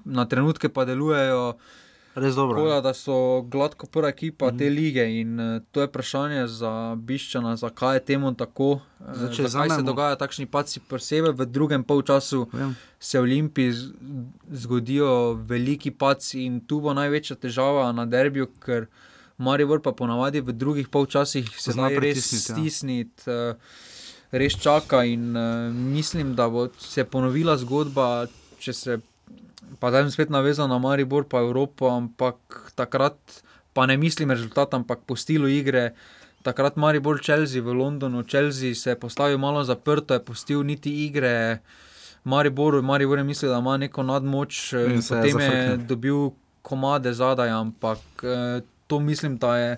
na 0.05 0.27
trenutke 0.29 0.69
pa 0.69 0.85
delujejo. 0.85 1.55
Res 2.15 2.35
dobro. 2.37 2.61
Tako 2.61 2.81
da, 2.85 2.93
so 2.95 3.15
gladko 3.49 3.87
prva 3.87 4.09
ekipa 4.09 4.47
mm 4.47 4.51
-hmm. 4.51 4.59
te 4.59 4.71
lige 4.71 5.21
in 5.21 5.41
uh, 5.41 5.63
to 5.73 5.81
je 5.81 5.87
vprašanje 5.87 6.47
za 6.47 6.95
Biščana, 6.97 7.57
zakaj 7.57 7.97
je 7.97 8.05
temu 8.05 8.35
tako. 8.35 8.81
Zdaj, 9.01 9.15
Zdaj, 9.15 9.49
zakaj 9.49 9.69
se 9.69 9.75
vzamemo- 9.75 9.87
dogajajo 9.87 10.17
takšni 10.17 10.47
paci, 10.47 10.81
posebej 10.81 11.33
v 11.33 11.47
drugem 11.47 11.85
polčasu 11.85 12.47
Vem. 12.53 12.77
se 13.01 13.19
v 13.19 13.23
Olimpiji 13.23 13.73
zgodijo 14.51 15.33
veliki 15.33 15.91
paci 15.91 16.45
in 16.45 16.61
tu 16.61 16.81
bo 16.81 16.95
največja 16.95 17.37
težava 17.37 17.93
na 17.93 18.07
derbiju, 18.07 18.47
ker 18.65 18.87
Maribor 19.39 19.81
pa 19.83 19.93
ponavadi 19.93 20.41
v 20.41 20.53
drugih 20.53 20.89
polčasih 20.89 21.61
se 21.61 21.73
Zna 21.73 21.89
res 21.89 22.33
ja. 22.33 22.39
stisniti. 22.39 23.23
Uh, 23.27 23.57
Res 24.33 24.57
čaka, 24.57 25.03
in 25.05 25.37
uh, 25.37 25.69
mislim, 25.73 26.35
da 26.35 26.49
bo 26.49 26.69
se 26.81 27.05
ponovila 27.05 27.57
zgodba, 27.61 28.27
če 28.59 28.73
se 28.73 29.01
pa 29.79 29.91
zdaj 29.91 30.11
spet 30.15 30.31
navezal 30.31 30.69
na 30.71 30.79
Maribor, 30.79 31.27
pa 31.29 31.43
Evropo, 31.43 31.91
ampak 31.91 32.37
takrat, 32.79 33.19
pa 33.73 33.87
ne 33.87 33.97
mislim 33.97 34.31
rezultat, 34.31 34.75
ampak 34.75 35.05
po 35.07 35.17
stilu 35.17 35.49
igre. 35.49 35.93
Takrat 36.43 36.77
Maribor 36.77 37.21
Chelsea 37.23 37.63
v 37.63 37.75
Londonu, 37.75 38.25
Chelsea 38.27 38.75
se 38.75 38.91
je 38.91 38.99
postavil 38.99 39.39
malo 39.39 39.65
zaprto, 39.65 40.15
je 40.15 40.25
postil 40.25 40.63
niti 40.63 41.07
igre. 41.07 41.63
Maribor, 42.25 42.83
Maribor 42.83 43.19
je 43.19 43.25
mislil, 43.25 43.51
da 43.51 43.59
ima 43.59 43.77
neko 43.77 44.03
nadmoč, 44.03 44.73
eh, 44.73 44.95
In 44.95 45.03
potem 45.03 45.41
je, 45.41 45.51
je 45.51 45.77
dobil 45.77 46.31
komade 46.63 47.13
zadaj, 47.15 47.51
ampak 47.51 47.99
eh, 48.23 48.61
to 48.87 49.01
mislim, 49.01 49.39
da 49.39 49.57
je 49.59 49.77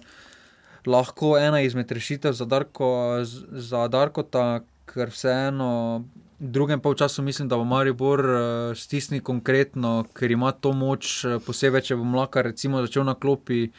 lahko 0.87 1.39
ena 1.39 1.61
izmed 1.65 1.93
rešitev 1.93 2.33
za, 2.33 2.45
Darko, 2.45 3.21
za 3.25 3.89
Darkota, 3.89 4.61
ker 4.91 5.11
vseeno 5.11 6.05
v 6.41 6.51
drugem 6.51 6.81
polčasu 6.81 7.23
mislim, 7.23 7.49
da 7.49 7.57
bo 7.57 7.65
Maribor 7.65 8.21
uh, 8.21 8.77
stisnil 8.77 9.23
konkretno, 9.23 10.05
ker 10.15 10.31
ima 10.31 10.53
to 10.53 10.73
moč, 10.73 11.25
eh, 11.25 11.39
posebej 11.47 11.89
če 11.89 11.97
bo 11.97 12.05
Mlaka 12.05 12.43
recimo 12.43 12.83
začel 12.85 13.05
na 13.05 13.15
klopi. 13.15 13.71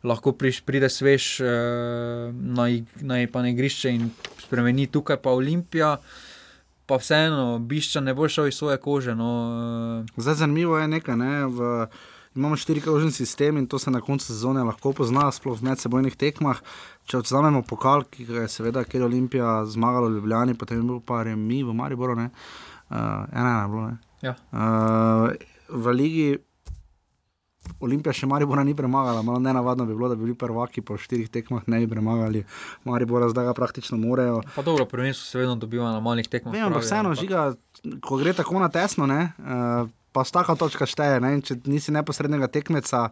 Lahko 0.00 0.32
priš, 0.32 0.62
pride 0.64 0.88
svež 0.88 1.24
uh, 1.44 2.32
na, 2.32 2.68
na, 3.04 3.20
pa 3.28 3.42
na 3.44 3.50
igrišče 3.52 3.90
in 3.92 4.08
spremeni 4.40 4.86
tukaj, 4.88 5.18
pa 5.20 5.34
Olimpija, 5.36 5.98
pa 6.88 6.96
vseeno, 6.96 7.58
bišča 7.60 8.00
ne 8.00 8.14
bo 8.16 8.28
šel 8.28 8.48
iz 8.48 8.56
svoje 8.56 8.78
kože. 8.80 9.14
No, 9.14 10.06
Zdaj 10.16 10.40
zanimivo 10.40 10.78
je 10.80 10.88
nekaj. 10.88 11.16
Ne? 11.20 11.34
V, 11.52 11.68
imamo 12.36 12.56
štirikrožni 12.56 13.10
sistem 13.12 13.56
in 13.56 13.66
to 13.66 13.78
se 13.78 13.90
na 13.90 14.00
koncu 14.00 14.26
sezone 14.26 14.62
lahko 14.64 14.92
pozna, 14.92 15.30
sploh 15.32 15.58
v 15.58 15.70
medsebojnih 15.70 16.16
tekmah. 16.16 16.60
Če 17.10 17.24
vzamemo 17.24 17.62
pokal, 17.66 18.04
ki 18.06 18.24
ga 18.28 18.44
je 18.44 18.48
seveda, 18.48 18.84
ker 18.84 19.00
je 19.00 19.08
Olimpija 19.08 19.64
zmagala 19.66 20.08
v 20.08 20.18
Ljubljani, 20.20 20.54
potem 20.54 20.78
je 20.78 20.86
bil 20.86 21.00
pa 21.00 21.22
Remi 21.26 21.62
v 21.66 21.74
Mariboru, 21.74 22.14
ne? 22.14 22.30
Uh, 22.90 23.26
ena 23.34 23.50
ena 23.50 23.62
je 23.62 23.68
bilo. 23.68 23.88
Ne? 23.88 23.96
Ja. 24.22 24.36
Uh, 24.52 25.34
v 25.70 25.92
ligi 25.94 26.28
Olimpija 27.80 28.12
še 28.16 28.26
Maribora 28.26 28.64
ni 28.64 28.74
premagala, 28.74 29.22
malo 29.22 29.38
nenavadno 29.38 29.84
bi 29.86 29.94
bilo, 29.94 30.08
da 30.08 30.16
bi 30.16 30.24
bili 30.24 30.34
prvaki 30.38 30.82
po 30.82 30.96
štirih 30.98 31.28
tekmah, 31.30 31.66
ne 31.70 31.80
bi 31.82 31.88
premagali 31.90 32.42
Maribora, 32.84 33.28
zdaj 33.30 33.50
ga 33.50 33.54
praktično 33.54 33.98
morejo. 34.00 34.40
pa 34.54 34.62
dobro, 34.62 34.84
prvenstvo 34.84 35.26
se 35.26 35.38
vedno 35.38 35.56
dobiva 35.56 35.92
na 35.92 36.00
malih 36.00 36.28
tekmah. 36.28 36.52
Vem, 36.54 36.66
pravijo, 36.66 36.80
vseeno, 36.80 37.12
ampak- 37.12 37.20
žiga, 37.20 37.54
ko 38.00 38.16
gre 38.16 38.32
tako 38.32 38.58
na 38.60 38.68
tesno, 38.68 39.06
ne, 39.06 39.32
uh, 39.38 39.88
pa 40.12 40.22
vsaka 40.22 40.54
točka 40.54 40.86
šteje. 40.86 41.20
Ne, 41.20 41.34
in 41.34 41.42
če 41.42 41.56
nisi 41.64 41.90
neposrednega 41.90 42.48
tekmeca, 42.48 43.08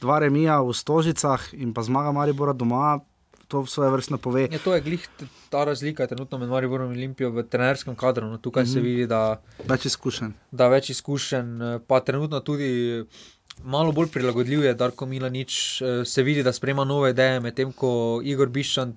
dva 0.00 0.18
remija 0.18 0.60
v 0.60 0.72
Stožicah 0.72 1.40
in 1.54 1.70
pa 1.70 1.82
zmaga 1.82 2.12
Maribora 2.12 2.52
doma, 2.52 3.00
to 3.46 3.62
svoje 3.64 3.90
vrstno 3.90 4.18
pove. 4.18 4.48
Ja, 4.48 4.58
to 4.58 4.74
je 4.74 4.80
glih 4.82 5.02
ta 5.48 5.64
razlika 5.64 6.06
trenutno 6.06 6.38
med 6.38 6.48
Mariborom 6.48 6.88
in 6.88 6.98
Olimpijo 6.98 7.30
v 7.30 7.42
trenerskem 7.44 7.94
kadru. 7.94 8.26
No, 8.26 8.38
tukaj 8.38 8.62
mm 8.62 8.66
-hmm. 8.66 8.72
se 8.72 8.78
Mhm. 8.78 8.86
vidi, 8.86 9.06
da, 9.06 9.40
Več 9.64 9.84
izkušenj. 9.86 10.32
da 10.50 10.68
več 10.68 10.90
izkušenj, 10.90 11.48
eh, 11.64 11.78
pa 11.80 12.00
trenutno 12.00 12.40
tudi 12.40 13.04
malo 13.62 13.92
bolj 13.92 14.08
prilagodljiv 14.08 14.64
je 14.64 14.74
Darko 14.74 15.06
Milanič, 15.06 15.52
eh, 15.82 16.04
se 16.04 16.22
vidi, 16.22 16.42
da 16.42 16.52
sprejema 16.52 16.84
nove 16.84 17.10
ideje, 17.10 17.40
medtem 17.40 17.72
ko 17.72 17.90
Igor 18.24 18.48
Biščan 18.48 18.94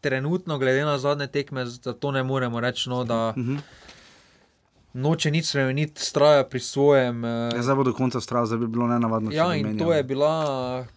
trenutno, 0.00 0.58
glede 0.58 0.80
na 0.82 0.98
zadnje 0.98 1.26
tekme, 1.28 1.66
za 1.66 1.92
to 1.94 2.10
ne 2.10 2.22
moremo 2.22 2.60
reči, 2.60 2.88
no, 2.88 3.04
da 3.04 3.32
Mhm. 3.36 3.56
Noče 4.94 5.30
nič 5.30 5.46
spremeniti, 5.46 6.02
straja 6.02 6.44
pri 6.44 6.60
svojem. 6.60 7.24
eh, 7.24 7.50
Ja, 7.54 7.62
zdaj 7.62 7.74
bo 7.74 7.84
do 7.84 7.92
konca 7.92 8.20
vztrajal, 8.20 8.46
zdaj 8.46 8.58
bi 8.58 8.66
bilo 8.66 8.86
nenavadno. 8.86 9.30
če 9.30 9.36
Ja, 9.36 9.54
in 9.54 9.78
to 9.78 9.92
je 9.92 10.02
bila 10.02 10.32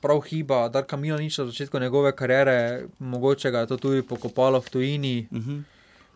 prav 0.01 0.21
hiba, 0.21 0.69
Darka 0.69 0.97
Milaniča 0.97 1.43
na 1.43 1.51
začetku 1.51 1.79
njegove 1.79 2.11
kariere, 2.11 2.87
mogoče 2.99 3.51
ga 3.51 3.59
je 3.59 3.67
to 3.67 3.77
tudi 3.77 4.01
pokopalo 4.01 4.61
v 4.61 4.69
tujini. 4.69 5.27
Uh 5.31 5.37
-huh. 5.37 5.63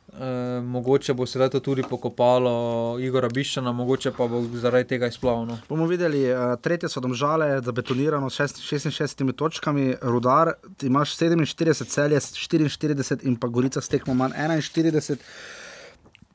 E, 0.10 0.62
mogoče 0.62 1.14
bo 1.14 1.26
sedaj 1.26 1.50
to 1.50 1.60
tudi 1.60 1.84
pokopalo 1.84 2.98
Igora 3.00 3.30
Biščana, 3.30 3.72
mogoče 3.72 4.12
pa 4.12 4.28
bo 4.28 4.42
zaradi 4.54 4.88
tega 4.88 5.08
izplavno. 5.08 5.60
Bomo 5.70 5.86
videli, 5.86 6.32
uh, 6.32 6.56
tretje 6.62 6.90
so 6.90 7.00
domžale, 7.00 7.62
zabetonirano 7.62 8.30
s 8.30 8.34
šest- 8.34 8.62
66 8.62 9.34
točkami, 9.34 9.96
rudar, 10.02 10.54
imaš 10.82 11.18
47 11.18 11.86
celje, 11.86 12.20
44 12.20 13.24
in 13.24 13.36
pa 13.36 13.48
Gorica 13.48 13.82
s 13.82 13.88
tekmo 13.88 14.14
manj 14.14 14.32
41. 14.32 15.18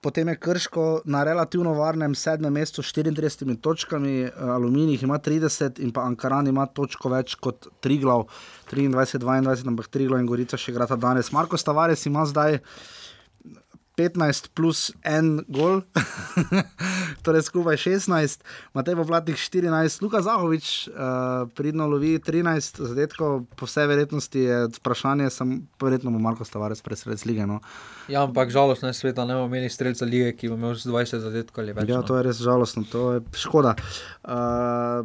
potem 0.03 0.29
je 0.29 0.37
Krško 0.37 0.87
na 1.05 1.23
relativno 1.24 1.73
varnem 1.74 2.15
sedmem 2.15 2.53
mestu 2.53 2.83
s 2.83 2.93
34 2.95 3.61
točkami, 3.61 4.31
Aluminij 4.37 4.99
ima 5.03 5.19
30 5.19 5.81
in 5.81 5.93
pa 5.93 6.03
Ankaran 6.03 6.47
ima 6.51 6.66
točko 6.66 7.12
več 7.12 7.35
kot 7.35 7.69
Triglav, 7.81 8.27
23-22, 8.73 9.69
ampak 9.69 9.89
Triglav 9.89 10.20
in 10.20 10.27
Gorica 10.27 10.59
še 10.59 10.74
igrata 10.74 10.97
danes. 10.97 11.31
Marko 11.33 11.57
Stavares 11.57 12.07
ima 12.11 12.27
zdaj. 12.27 12.59
15 13.97 14.48
plus 14.56 14.93
1 15.05 15.44
gol, 15.52 15.82
torej 17.24 17.44
skupaj 17.44 17.77
16, 17.77 18.40
Matej 18.73 18.97
Poplatnik 18.97 19.36
14, 19.36 20.01
Luka 20.01 20.23
Zahovič 20.24 20.89
uh, 20.89 21.44
pridno 21.52 21.85
lovi 21.86 22.16
13 22.16 22.81
zadetkov, 22.81 23.44
po 23.52 23.69
vsej 23.69 23.86
verjetnosti 23.86 24.40
je 24.40 24.59
vprašanje, 24.81 25.28
sem 25.31 25.69
verjetno 25.77 26.09
bo 26.09 26.19
Marko 26.19 26.48
Stavares 26.48 26.81
presred 26.81 27.20
lige. 27.28 27.44
No. 27.47 27.60
Ja, 28.09 28.24
ampak 28.24 28.48
žalostno 28.48 28.89
je 28.89 28.97
svet, 28.97 29.16
da 29.16 29.28
ne 29.28 29.36
bomo 29.36 29.52
imeli 29.52 29.69
streljca 29.69 30.09
lige, 30.09 30.32
ki 30.36 30.48
bo 30.48 30.56
imel 30.56 30.73
20 30.73 31.20
zadetkov 31.20 31.64
ali 31.64 31.77
več. 31.77 31.93
Ja, 31.93 32.01
no. 32.01 32.09
to 32.09 32.16
je 32.16 32.24
res 32.24 32.40
žalostno, 32.40 32.89
to 32.89 33.19
je 33.19 33.27
škoda. 33.44 33.77
Uh, 34.24 35.05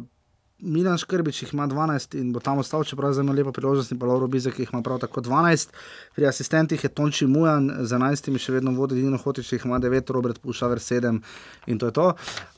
Milan 0.60 0.98
Škrbič 0.98 1.42
jih 1.42 1.52
ima 1.54 1.68
12 1.70 2.16
in 2.18 2.32
bo 2.32 2.40
tam 2.40 2.58
ostal, 2.58 2.82
čeprav 2.84 3.12
zelo 3.14 3.32
lepa 3.32 3.52
priložnost, 3.54 3.92
in 3.92 3.98
pa 3.98 4.06
Lauro 4.06 4.26
Bizek 4.26 4.58
jih 4.58 4.70
ima 4.72 4.82
prav 4.82 4.98
tako 4.98 5.20
12. 5.20 5.68
Pri 6.14 6.26
asistentih 6.26 6.84
je 6.84 6.90
Tonči 6.90 7.26
Mujan 7.26 7.70
z 7.86 7.94
11, 7.94 8.38
še 8.42 8.52
vedno 8.52 8.72
vodi 8.74 8.98
Dino 8.98 9.18
Hotič, 9.22 9.52
jih 9.52 9.66
ima 9.68 9.78
9, 9.78 10.10
Robert 10.10 10.40
Pušaver 10.42 10.82
7 10.82 11.20
in 11.66 11.78
to 11.78 11.86
je 11.86 11.92
to. 11.92 12.06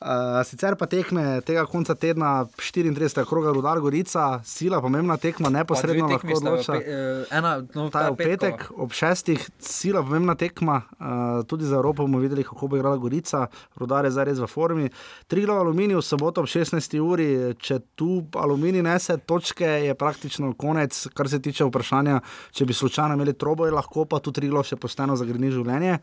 Uh, 0.00 0.40
sicer 0.48 0.76
pa 0.80 0.86
tekme 0.88 1.42
tega 1.44 1.66
konca 1.68 1.94
tedna 1.94 2.46
34. 2.56 3.26
kroga 3.28 3.52
Rudar 3.52 3.80
Gorica, 3.84 4.40
sila, 4.44 4.80
pomembna 4.80 5.18
tekma, 5.20 5.52
neposredno 5.52 6.08
lahko 6.08 6.38
odloča. 6.40 6.78
Pe, 6.80 6.96
ena, 7.36 7.58
no, 7.74 7.90
Ta 7.92 8.06
je 8.06 8.14
v 8.14 8.16
petek 8.16 8.64
ob 8.80 8.96
šestih, 8.96 9.44
sila, 9.60 10.00
pomembna 10.00 10.38
tekma, 10.40 10.80
uh, 10.96 11.44
tudi 11.44 11.68
za 11.68 11.76
Evropo 11.76 12.08
bomo 12.08 12.24
videli, 12.24 12.48
kako 12.48 12.72
bo 12.72 12.80
igrala 12.80 12.96
Gorica, 12.96 13.50
Rudar 13.76 14.08
je 14.08 14.16
zdaj 14.16 14.30
res 14.32 14.40
v 14.40 14.48
formi. 14.48 14.88
Triglav 15.28 15.60
aluminij 15.60 16.00
v 16.00 16.06
soboto 16.06 16.40
ob 16.40 16.48
16. 16.48 16.96
uri, 17.04 17.28
če 17.60 17.82
tu 17.94 18.22
aluminij 18.34 18.82
nese 18.82 19.16
točke, 19.18 19.66
je 19.84 19.94
praktično 19.94 20.52
konec, 20.58 21.06
kar 21.14 21.28
se 21.28 21.40
tiče 21.42 21.66
vprašanja, 21.68 22.20
če 22.56 22.66
bi 22.66 22.76
slučajno 22.76 23.16
imeli 23.18 23.34
trobo, 23.38 23.66
je 23.66 23.76
lahko 23.76 24.06
pa 24.08 24.20
tu 24.20 24.32
Triglav 24.32 24.64
še 24.68 24.78
pošteno 24.80 25.16
zagrni 25.20 25.52
življenje. 25.52 25.98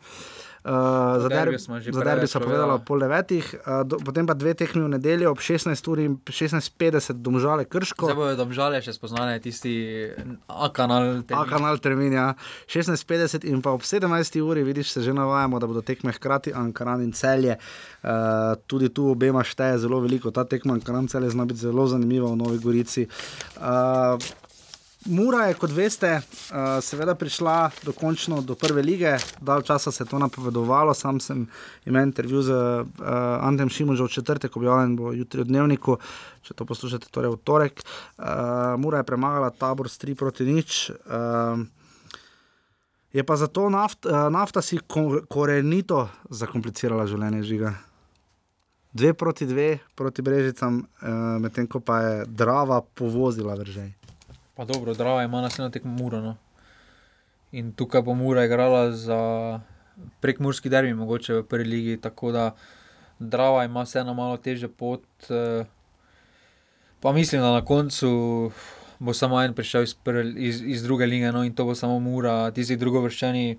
Uh, 0.68 1.22
za 1.22 1.28
derbi 1.28 1.58
smo 1.58 1.80
že 1.80 1.88
povedali 1.88 2.72
ob 2.76 2.84
pol 2.84 3.00
devetih, 3.00 3.40
uh, 3.64 3.88
do, 3.88 3.96
potem 4.04 4.28
pa 4.28 4.36
dve 4.36 4.52
tekmi 4.52 4.84
v 4.84 5.00
nedeljo 5.00 5.32
ob 5.32 5.40
16 5.40 5.72
uri 5.88 6.04
in 6.04 6.20
16:50 6.20 7.24
domžale 7.24 7.64
krško. 7.64 8.04
Zdaj 8.04 8.18
bojo 8.18 8.34
domžale 8.36 8.82
še 8.84 8.92
spoznane 8.92 9.40
tisti 9.40 10.12
A-kanal. 10.44 11.24
A-kanal 11.32 11.80
termin, 11.80 12.12
ja. 12.12 12.36
16:50 12.68 13.48
in 13.48 13.64
pa 13.64 13.72
ob 13.72 13.80
17 13.80 14.44
uri, 14.44 14.60
vidiš, 14.60 14.92
se 14.92 15.00
že 15.00 15.16
navajamo, 15.16 15.56
da 15.56 15.64
bodo 15.64 15.80
tekme 15.80 16.12
hkrati 16.12 16.52
Ankaran 16.52 17.00
in 17.00 17.16
celje. 17.16 17.56
Uh, 18.04 18.52
tudi 18.68 18.92
tu 18.92 19.08
obema 19.08 19.40
šteje 19.40 19.88
zelo 19.88 20.04
veliko, 20.04 20.28
ta 20.28 20.44
tekma 20.44 20.76
Ankaran 20.76 21.08
celje 21.08 21.32
zna 21.32 21.48
biti 21.48 21.64
zelo 21.64 21.88
zanimiva 21.88 22.28
v 22.28 22.36
Novi 22.36 22.60
Gorici. 22.60 23.08
Uh, 23.56 24.20
Mura 25.08 25.46
je, 25.48 25.54
kot 25.56 25.72
veste, 25.72 26.08
uh, 26.20 26.78
seveda 26.84 27.14
prišla 27.16 27.70
dokončno 27.84 28.42
do 28.44 28.52
prve 28.54 28.82
lige, 28.84 29.14
dalj 29.40 29.62
časa 29.64 29.92
se 29.92 30.02
je 30.04 30.08
to 30.08 30.18
napovedovalo. 30.20 30.92
Sam 30.94 31.20
sem 31.20 31.46
imel 31.86 32.10
intervju 32.10 32.42
z 32.42 32.50
uh, 32.52 32.86
Andrejem 33.40 33.70
Šimužem 33.72 34.06
v 34.06 34.12
četrtek, 34.12 34.56
objavljen 34.56 34.96
bo 34.96 35.12
jutri 35.16 35.40
v 35.42 35.48
dnevniku, 35.48 35.96
če 36.44 36.54
to 36.54 36.66
poslušate, 36.68 37.08
torej 37.08 37.32
v 37.32 37.40
torek. 37.40 37.80
Uh, 37.80 38.76
Mura 38.76 39.00
je 39.00 39.08
premagala 39.08 39.48
tabor 39.48 39.88
s 39.88 39.96
3 39.96 40.12
proti 40.12 40.44
nič. 40.44 40.90
Uh, 41.08 41.64
je 43.08 43.24
pa 43.24 43.36
zato 43.40 43.70
naft, 43.72 44.04
uh, 44.04 44.28
nafta 44.28 44.60
si 44.60 44.76
ko, 44.76 45.24
korenito 45.24 46.04
zakomplicirala 46.28 47.08
življenje 47.08 47.46
žiga. 47.48 47.72
Dve 48.92 49.14
proti 49.16 49.48
dve, 49.48 49.78
proti 49.96 50.20
brežicam, 50.20 50.82
uh, 50.84 51.40
medtem 51.40 51.64
ko 51.64 51.80
pa 51.80 52.02
je 52.04 52.14
drava 52.28 52.82
povozila 52.84 53.56
vržej. 53.56 53.94
Pa 54.58 54.64
dobro, 54.64 54.94
Drava 54.94 55.22
ima 55.22 55.40
naslednjo 55.40 55.70
tekmo 55.70 55.92
Muro. 55.92 56.20
No. 56.20 56.36
In 57.52 57.72
tukaj 57.72 58.02
bo 58.02 58.14
Mura 58.14 58.44
igrala 58.44 58.90
za 58.90 59.18
prek 60.20 60.40
Murski 60.40 60.68
derbi, 60.68 60.94
mogoče 60.94 61.34
v 61.34 61.44
prvi 61.46 61.64
ligi. 61.64 62.00
Tako 62.00 62.32
da 62.32 62.54
Drava 63.18 63.64
ima 63.64 63.82
vseeno 63.82 64.14
malo 64.14 64.36
teže 64.36 64.68
pot. 64.68 65.04
Eh, 65.30 65.64
pa 67.00 67.12
mislim, 67.12 67.42
da 67.42 67.52
na 67.52 67.64
koncu 67.64 68.50
bo 68.98 69.14
samo 69.14 69.42
en 69.42 69.54
prišel 69.54 69.82
iz, 69.82 69.94
prvi, 69.94 70.34
iz, 70.48 70.60
iz 70.62 70.82
druge 70.82 71.06
lige, 71.06 71.32
no 71.32 71.44
in 71.44 71.54
to 71.54 71.64
bo 71.64 71.74
samo 71.74 72.00
Mura, 72.00 72.50
tisti 72.50 72.76
drugo 72.76 73.06
vrščeni. 73.06 73.58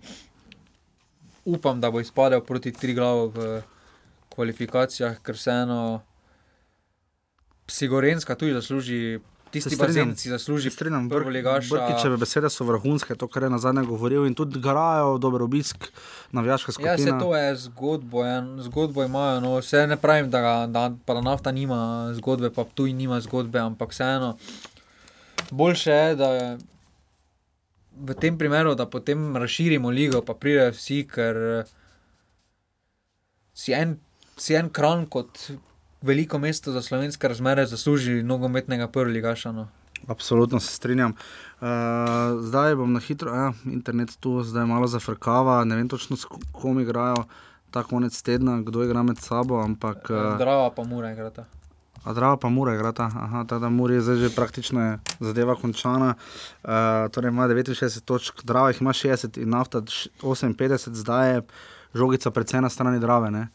Upam, 1.46 1.80
da 1.82 1.92
bo 1.92 2.04
izpadel 2.04 2.44
proti 2.44 2.76
tri 2.76 2.94
glavo 2.94 3.32
v 3.36 3.62
kvalifikacijah, 4.36 5.24
ker 5.24 5.40
vseeno 5.40 6.02
Sigorenska 7.68 8.36
tudi 8.36 8.54
zasluži 8.54 9.20
tisti 9.52 9.76
bazen 9.76 10.16
si 10.16 10.30
zasluži. 10.30 10.70
Strenjam, 10.70 11.10
Brkičeve 11.10 12.18
besede 12.18 12.50
so 12.50 12.66
vrhunske, 12.66 13.16
to, 13.16 13.28
kar 13.28 13.44
je 13.44 13.50
na 13.50 13.60
zadnje 13.60 13.84
govoril 13.88 14.26
in 14.28 14.36
tudi 14.36 14.60
grajo, 14.60 15.18
dober 15.18 15.42
obisk, 15.42 15.90
navijaška 16.32 16.72
skupina. 16.72 16.92
Ja, 16.92 16.98
se 16.98 17.14
to 17.20 17.36
je 17.36 17.56
zgodbo, 17.56 18.26
en, 18.26 18.58
zgodbo 18.64 19.04
imajo, 19.04 19.40
no, 19.40 19.54
vse 19.58 19.88
ne 19.88 19.98
pravim, 19.98 20.30
da, 20.32 20.68
da, 20.68 20.90
pa 21.06 21.14
da 21.14 21.22
nafta 21.22 21.52
nima 21.52 22.12
zgodbe, 22.14 22.50
pa 22.54 22.64
tu 22.64 22.88
nima 22.88 23.22
zgodbe, 23.22 23.60
ampak 23.60 23.92
vseeno, 23.92 24.38
boljše 25.52 25.92
je, 25.92 26.16
da 26.16 26.34
je 26.34 26.58
v 28.00 28.16
tem 28.16 28.38
primeru, 28.38 28.76
da 28.76 28.86
potem 28.86 29.38
razširimo 29.38 29.90
ligo, 29.90 30.22
pa 30.22 30.34
pridejo 30.34 30.72
vsi, 30.72 31.04
ker 31.10 31.40
si 33.54 33.74
en, 33.76 33.98
si 34.38 34.56
en 34.56 34.70
kran 34.72 35.06
kot 35.12 35.50
veliko 36.02 36.40
mesto 36.40 36.72
za 36.72 36.82
slovenske 36.82 37.28
razmere 37.28 37.66
zasluži 37.66 38.24
nogometnega 38.24 38.88
prvega 38.88 39.36
šano. 39.36 39.68
Absolutno 40.08 40.60
se 40.60 40.74
strinjam. 40.74 41.12
Uh, 41.12 41.68
zdaj 42.42 42.76
bom 42.76 42.94
na 42.94 43.00
hitro, 43.00 43.36
ja, 43.36 43.54
internet 43.66 44.18
tu 44.20 44.44
zdaj 44.44 44.66
malo 44.66 44.88
zafrkava, 44.88 45.64
ne 45.66 45.76
vem 45.76 45.90
točno, 45.90 46.18
s 46.18 46.26
kom 46.52 46.80
igrajo 46.80 47.26
ta 47.72 47.84
konec 47.84 48.22
tedna, 48.22 48.62
kdo 48.62 48.84
igra 48.84 49.04
med 49.04 49.18
sabo. 49.18 49.62
Ampak, 49.62 50.10
uh, 50.10 50.38
Drava 50.38 50.72
pa 50.76 50.84
mora 50.84 51.12
igrati. 51.12 51.42
A 52.04 52.14
drava 52.14 52.38
pa 52.38 52.50
mora 52.50 52.74
igrati, 52.76 53.02
aha, 53.02 53.44
ta 53.48 53.60
da 53.60 53.70
mora 53.70 53.94
je 53.94 54.02
zdaj 54.02 54.16
že 54.16 54.30
praktično 54.36 55.00
zadeva 55.20 55.56
končana. 55.56 56.16
Uh, 56.64 56.70
torej 57.12 57.30
ima 57.30 57.48
69 57.48 58.02
točk, 58.06 58.44
drava 58.44 58.70
jih 58.70 58.82
ima 58.82 58.94
60 58.94 59.42
in 59.42 59.50
nafta 59.50 59.82
58, 59.82 60.94
zdaj 60.94 61.34
je 61.34 61.42
žogica 61.94 62.32
predvsem 62.32 62.64
na 62.64 62.70
strani 62.70 63.00
drave. 63.00 63.32
Ne? 63.32 63.48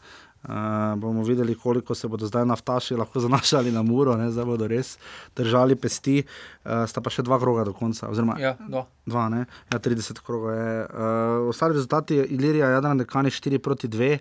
Uh, 0.45 0.99
bomo 1.01 1.23
videli, 1.23 1.55
koliko 1.55 1.95
se 1.95 2.07
bodo 2.07 2.27
zdaj 2.27 2.45
naftaši 2.45 2.95
lahko 2.95 3.19
zanašali 3.19 3.71
na 3.71 3.81
muro, 3.83 4.13
ne? 4.17 4.29
zdaj 4.31 4.45
bodo 4.45 4.67
res 4.67 4.97
držali 5.35 5.75
pesti. 5.75 6.19
Uh, 6.21 6.85
sta 6.85 7.01
pa 7.01 7.09
še 7.09 7.25
dva 7.25 7.39
kroga 7.41 7.63
do 7.65 7.73
konca. 7.73 8.11
Oziroma, 8.13 8.37
ja, 8.37 8.53
dva. 8.61 8.85
dva 9.09 9.25
ja, 9.41 9.79
30 9.79 10.21
krogov 10.21 10.53
je. 10.53 10.85
Uh, 10.85 11.49
ostali 11.49 11.73
rezultati 11.73 12.21
Ilirija, 12.37 12.69
Jadran, 12.77 13.01
Dekani 13.01 13.33
4 13.33 13.57
proti 13.57 13.89
2. 13.89 14.11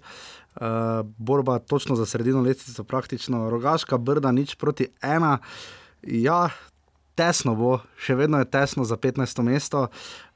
Uh, 0.54 1.02
borba 1.04 1.58
točno 1.58 1.96
za 1.96 2.06
sredino 2.06 2.40
lestvice, 2.40 2.84
praktično 2.88 3.50
rogaška, 3.50 3.98
brda 3.98 4.32
nič 4.32 4.54
proti 4.54 4.88
1. 5.02 5.36
Ja, 6.02 6.48
tesno 7.14 7.54
bo, 7.58 7.78
še 8.00 8.16
vedno 8.18 8.40
je 8.40 8.48
tesno 8.50 8.84
za 8.88 8.96
15. 8.96 9.42
mesto. 9.46 9.88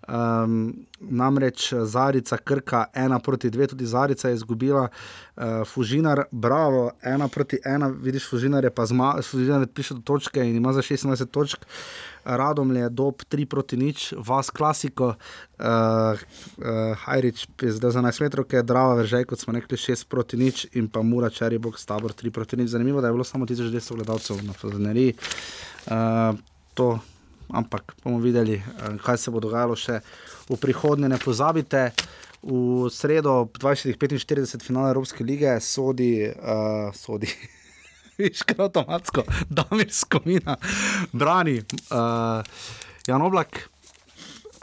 Um, 0.09 0.73
namreč 1.01 1.75
Zarica, 1.85 2.37
Krka, 2.37 2.87
ena 2.95 3.19
proti 3.19 3.51
dve, 3.51 3.67
tudi 3.67 3.87
Zarica 3.87 4.29
je 4.29 4.35
izgubila, 4.35 4.89
uh, 4.89 5.43
Fužinar, 5.69 6.23
bravo, 6.33 6.91
ena 7.03 7.29
proti 7.29 7.59
ena, 7.65 7.89
vidiš, 7.89 8.31
Fužinar 8.31 8.65
je 8.65 8.71
pa 8.71 8.87
zmagal, 8.87 9.23
Fužinar 9.23 9.61
je 9.61 9.67
prišel 9.67 10.01
do 10.01 10.03
točke 10.03 10.41
in 10.41 10.57
ima 10.57 10.73
za 10.73 10.81
26 10.83 11.27
točk. 11.27 11.67
Radom 12.25 12.77
je 12.77 12.89
dob 12.89 13.23
3 13.31 13.45
proti 13.45 13.77
nič, 13.77 14.15
vas 14.17 14.51
klasiko, 14.51 15.15
uh, 15.59 15.67
uh, 15.67 16.97
Hajrič 17.05 17.47
je 17.63 17.73
zdaj 17.73 17.91
za 17.91 18.01
11 18.01 18.23
metrov, 18.23 18.49
ki 18.49 18.57
je 18.57 18.63
drava 18.63 18.95
veržej, 18.95 19.25
kot 19.25 19.41
smo 19.41 19.53
rekli, 19.53 19.77
6 19.77 20.09
proti 20.09 20.37
nič 20.37 20.67
in 20.73 20.89
pa 20.89 21.03
Mura, 21.03 21.31
Čeri, 21.31 21.59
Bog, 21.59 21.79
Stabor 21.79 22.13
3 22.13 22.31
proti 22.31 22.57
nič. 22.57 22.73
Zanimivo, 22.73 23.01
da 23.01 23.09
je 23.09 23.17
bilo 23.17 23.25
samo 23.25 23.47
1200 23.47 23.95
gledalcev 23.95 24.41
na 24.45 24.53
Fazaneriji. 24.53 25.15
Uh, 25.87 26.37
ampak 27.51 27.95
bomo 28.05 28.19
videli, 28.23 28.63
kaj 29.05 29.19
se 29.19 29.31
bo 29.31 29.41
dogajalo 29.41 29.77
še 29.77 30.01
v 30.49 30.59
prihodnje. 30.61 31.09
Ne 31.09 31.19
pozabite, 31.23 31.91
v 32.43 32.87
sredo 32.91 33.49
2045 33.59 34.63
finale 34.63 34.91
Evropske 34.91 35.25
lige 35.25 35.61
sodi, 35.61 36.31
uh, 36.31 36.95
sodi. 36.95 37.29
Viš, 38.19 38.43
kaj 38.43 38.65
avtomatsko, 38.67 39.23
da 39.51 39.65
mi 39.71 39.87
skomina, 39.91 40.57
brani 41.13 41.61
uh, 41.91 42.43
Jan 43.07 43.23
Oblak. 43.23 43.69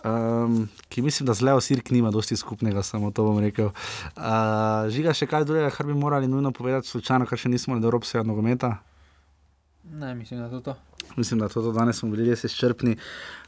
Um, 0.06 0.68
ki 0.90 1.02
mislim, 1.02 1.26
da 1.26 1.34
z 1.34 1.42
Leo 1.42 1.62
Sirk 1.62 1.90
nima 1.90 2.12
dosti 2.12 2.36
skupnega, 2.38 2.84
samo 2.84 3.10
to 3.12 3.24
bom 3.26 3.40
rekel. 3.42 3.72
Uh, 4.14 4.86
žiga 4.94 5.16
še 5.18 5.26
kaj 5.26 5.48
drugega, 5.50 5.72
kar 5.74 5.88
bi 5.90 5.96
morali 5.98 6.28
nujno 6.30 6.52
povedati, 6.54 6.88
slučajno, 6.88 7.26
kar 7.26 7.42
še 7.42 7.50
nismo 7.50 7.74
od 7.74 7.84
Evropske 7.84 8.22
nogometa. 8.22 8.76
Ne, 9.92 10.16
mislim, 10.16 10.40
da 10.40 10.46
je 10.46 10.52
to. 10.52 10.60
to. 10.62 10.76
Mislim, 11.16 11.40
da 11.40 11.50
to, 11.50 11.62
to 11.62 11.72
danes 11.72 12.00
smo 12.00 12.10
bili 12.10 12.30
res 12.30 12.44
izčrpni. 12.44 12.98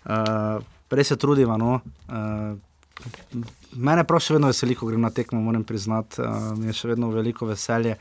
Uh, 0.05 0.11
prej 0.87 1.03
se 1.03 1.17
trudimo, 1.17 1.57
no? 1.57 1.79
uh, 2.07 2.57
Mene 3.77 4.03
prav 4.09 4.23
še 4.23 4.33
vedno 4.33 4.49
veseli, 4.49 4.75
ko 4.75 4.87
grem 4.89 5.03
na 5.05 5.11
tekmo, 5.13 5.41
moram 5.43 5.63
priznati, 5.67 6.21
uh, 6.23 6.53
mi 6.57 6.71
je 6.71 6.77
še 6.79 6.93
vedno 6.93 7.11
veliko 7.13 7.45
veselje. 7.49 7.97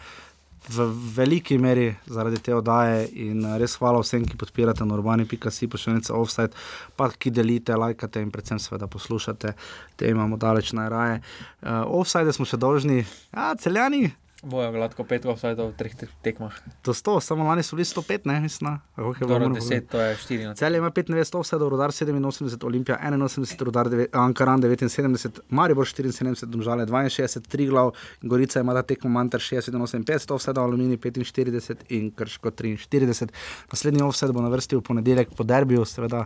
V 0.66 0.86
veliki 1.14 1.60
meri 1.62 1.92
zaradi 2.10 2.40
te 2.42 2.54
oddaje 2.56 3.04
in 3.22 3.44
res 3.60 3.76
hvala 3.78 4.00
vsem, 4.02 4.24
ki 4.26 4.38
podpirate 4.40 4.82
na 4.82 4.96
urbani.si, 4.96 5.68
pošiljnice 5.70 6.14
offside, 6.16 6.56
pa 6.98 7.06
ki 7.12 7.30
delite, 7.30 7.76
lajkate 7.78 8.24
in 8.24 8.32
predvsem 8.34 8.58
seveda 8.62 8.88
poslušate, 8.90 9.52
te 9.94 10.10
imamo 10.10 10.40
daleč 10.40 10.72
najraje. 10.74 11.20
Uh, 11.60 11.84
offside 12.00 12.34
smo 12.34 12.48
še 12.48 12.58
dolžni, 12.58 13.04
a 13.30 13.52
celjani, 13.62 14.08
Bojo 14.42 14.72
gladko 14.72 15.04
pet 15.04 15.24
offside 15.24 15.56
v 15.56 15.72
treh 15.72 15.94
te- 15.94 16.06
tekmah. 16.22 16.52
do 16.84 16.92
100, 16.92 17.20
samo 17.20 17.44
lani 17.44 17.62
so 17.62 17.76
bili 17.76 17.84
105, 17.84 18.20
ne 18.24 18.40
mislim. 18.40 18.78
koliko 18.94 19.14
je 19.14 19.26
bilo, 19.26 19.28
Dobro, 19.30 19.48
moram 19.48 19.62
10, 19.62 19.86
to 19.86 20.00
je 20.00 20.16
4 20.16 20.44
na 20.44 20.54
Celje 20.54 20.78
ima 20.78 20.90
95 20.90 21.34
offsetov, 21.34 21.68
Rudar 21.68 21.90
87, 21.90 22.64
Olimpija 22.64 22.98
81, 22.98 23.26
Rudar 23.60 23.88
deve- 23.88 24.06
Ankaran 24.12 24.60
79, 24.60 25.40
Maribor 25.48 25.86
74, 25.86 26.46
Domžale 26.46 26.86
62, 26.86 27.40
Triglav 27.40 27.90
in 28.22 28.28
Gorica 28.28 28.60
ima 28.60 28.74
ta 28.74 28.82
tekmo 28.84 29.10
Manter 29.10 29.40
60, 29.40 29.72
58 29.72 30.30
offsetov, 30.30 30.64
Alumini 30.64 30.96
45 30.96 31.76
in 31.88 32.10
Krško 32.10 32.50
43. 32.50 33.28
Naslednji 33.72 34.02
offset 34.02 34.30
bo 34.32 34.40
na 34.40 34.48
vrsti 34.48 34.76
v 34.76 34.80
ponedeljek 34.82 35.28
po 35.30 35.44
derbiju, 35.44 35.84
seveda. 35.84 36.24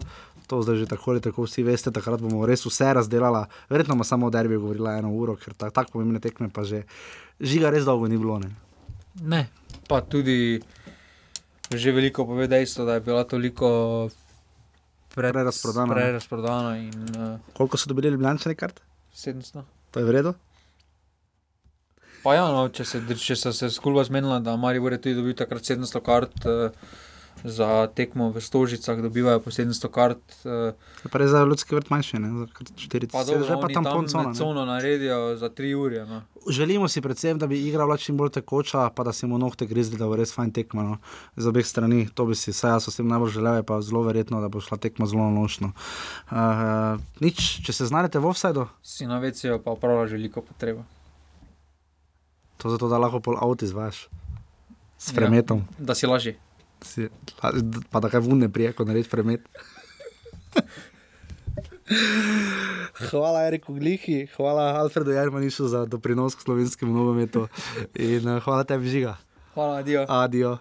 To 0.50 0.58
zdaj 0.66 0.82
že 0.82 0.86
tako 0.90 1.14
ali 1.14 1.22
tako 1.22 1.46
vsi 1.46 1.62
veste, 1.62 1.92
takrat 1.94 2.18
bomo 2.18 2.42
res 2.48 2.66
vse 2.66 2.90
razdelali. 2.98 3.46
Verjetno 3.70 3.94
bomo 3.94 4.04
samo 4.04 4.26
o 4.26 4.34
derbiju 4.34 4.60
govorila 4.60 4.96
eno 4.98 5.12
uro, 5.14 5.36
ker 5.38 5.54
tako 5.54 5.74
tak 5.76 5.92
pomembne 5.94 6.18
tekme 6.18 6.50
pa 6.50 6.66
že 6.66 6.82
žiga 7.38 7.70
res 7.70 7.86
dolgo 7.86 8.10
ni 8.10 8.18
bilo. 8.18 8.40
Ne? 8.42 8.50
Ne, 9.22 9.46
pa 9.86 10.02
tudi 10.02 10.58
že 11.70 11.94
veliko 11.94 12.26
pove 12.26 12.50
dejstvo, 12.50 12.84
da 12.84 12.98
je 12.98 13.06
bila 13.06 13.22
toliko 13.24 14.10
pred, 15.14 15.30
Prerazprodana, 15.30 15.94
ne. 15.94 15.94
prerazprodana 15.94 16.72
in 16.82 16.94
uh, 17.14 17.38
Koliko 17.54 17.78
so 17.78 17.88
dobili 17.88 18.10
ljubljančani 18.10 18.54
kart? 18.54 18.80
700. 19.14 19.62
To 19.90 20.00
je 20.00 20.06
v 20.06 20.10
redu? 20.10 20.34
Pa 22.24 22.34
ja, 22.34 22.48
no, 22.52 22.66
če, 22.68 22.84
se, 22.84 23.00
če 23.16 23.36
so 23.38 23.52
se 23.54 23.70
skulba 23.70 24.02
zmenila, 24.04 24.40
da 24.44 24.56
Maribor 24.58 24.92
je 24.92 25.00
tudi 25.06 25.14
dobil 25.14 25.38
takrat 25.38 25.62
700 25.62 26.02
kart 26.04 26.46
uh, 26.46 26.74
za 27.44 27.86
tekmo 27.94 28.30
v 28.30 28.40
Stožicah, 28.40 29.00
dobivajo 29.00 29.40
po 29.40 29.50
700 29.50 29.88
kart. 29.88 30.22
Uh, 30.44 30.74
Pa 31.10 31.18
res 31.18 31.30
za 31.30 31.44
ljudski 31.44 31.74
vrt 31.74 31.90
manjši, 31.90 32.18
ne? 32.18 32.28
za 32.38 32.46
kar 32.52 32.66
40. 32.66 33.12
pa 33.12 33.24
dobro, 33.24 33.44
že 33.44 33.54
pa 33.60 33.68
tam 33.68 33.84
tam 33.84 33.94
poln 33.94 34.08
cona. 34.08 34.22
med 34.22 34.32
ne. 34.32 34.38
cono 34.38 34.64
naredijo 34.64 35.36
za 35.36 35.48
3 35.50 35.74
ure. 35.74 36.06
No. 36.06 36.22
Želimo 36.48 36.88
si 36.88 37.00
predvsem, 37.00 37.38
da 37.38 37.46
bi 37.46 37.60
igra 37.68 37.84
bila 37.84 37.96
čim 37.96 38.16
bolj 38.16 38.30
tekoča, 38.30 38.90
pa 38.94 39.04
da 39.04 39.12
se 39.12 39.26
mu 39.26 39.38
nohte 39.38 39.66
grizli, 39.66 39.98
da 39.98 40.06
bo 40.06 40.16
res 40.16 40.34
fajn 40.34 40.52
tekma 40.52 40.82
no. 40.82 40.96
z 41.36 41.46
obeh 41.46 41.66
strani. 41.66 42.08
To 42.14 42.26
bi 42.26 42.34
si, 42.34 42.52
saj 42.52 42.70
jaz 42.70 42.88
osebno 42.88 43.10
najbolj 43.10 43.30
želel, 43.30 43.62
pa 43.62 43.80
zelo 43.80 44.02
verjetno, 44.02 44.40
da 44.40 44.48
bo 44.48 44.60
šla 44.60 44.76
tekma 44.78 45.06
zelo 45.06 45.30
nočno. 45.30 45.72
Uh, 46.30 47.00
nič, 47.20 47.60
če 47.64 47.72
se 47.72 47.86
znajdete 47.86 48.18
v 48.18 48.26
offsajdu, 48.26 48.66
Si 48.82 49.06
na 49.06 49.18
vecijo 49.18 49.58
pa 49.58 49.70
upravljaš 49.70 50.10
veliko 50.12 50.40
potrebo. 50.42 50.84
to 52.56 52.68
zato, 52.70 52.88
da 52.88 52.98
lahko 52.98 53.20
pol 53.20 53.36
avto 53.40 53.64
izvaš 53.64 54.08
s 54.98 55.12
premetom. 55.12 55.58
Ja, 55.78 55.84
da 55.84 55.94
si 55.94 56.06
lažji. 56.06 56.36
Si, 56.84 57.08
pa 57.90 58.00
da 58.00 58.08
kaj 58.08 58.20
vune 58.24 58.48
prije, 58.52 58.72
ko 58.72 58.84
narediš 58.84 59.10
premet. 59.10 59.40
Hvala 63.10 63.46
Eriku 63.46 63.74
Glihi, 63.74 64.26
hvala 64.36 64.62
Alfredu 64.80 65.10
Jarmanišu 65.10 65.68
za 65.68 65.86
doprinos 65.86 66.34
k 66.34 66.40
slovenskemu 66.40 66.94
nogometu 66.94 67.48
in 67.94 68.28
uh, 68.28 68.42
hvala 68.42 68.64
tebi, 68.64 68.88
Žiga. 68.88 69.16
Hvala, 69.54 69.76
adijo. 69.82 70.04
Adijo. 70.08 70.58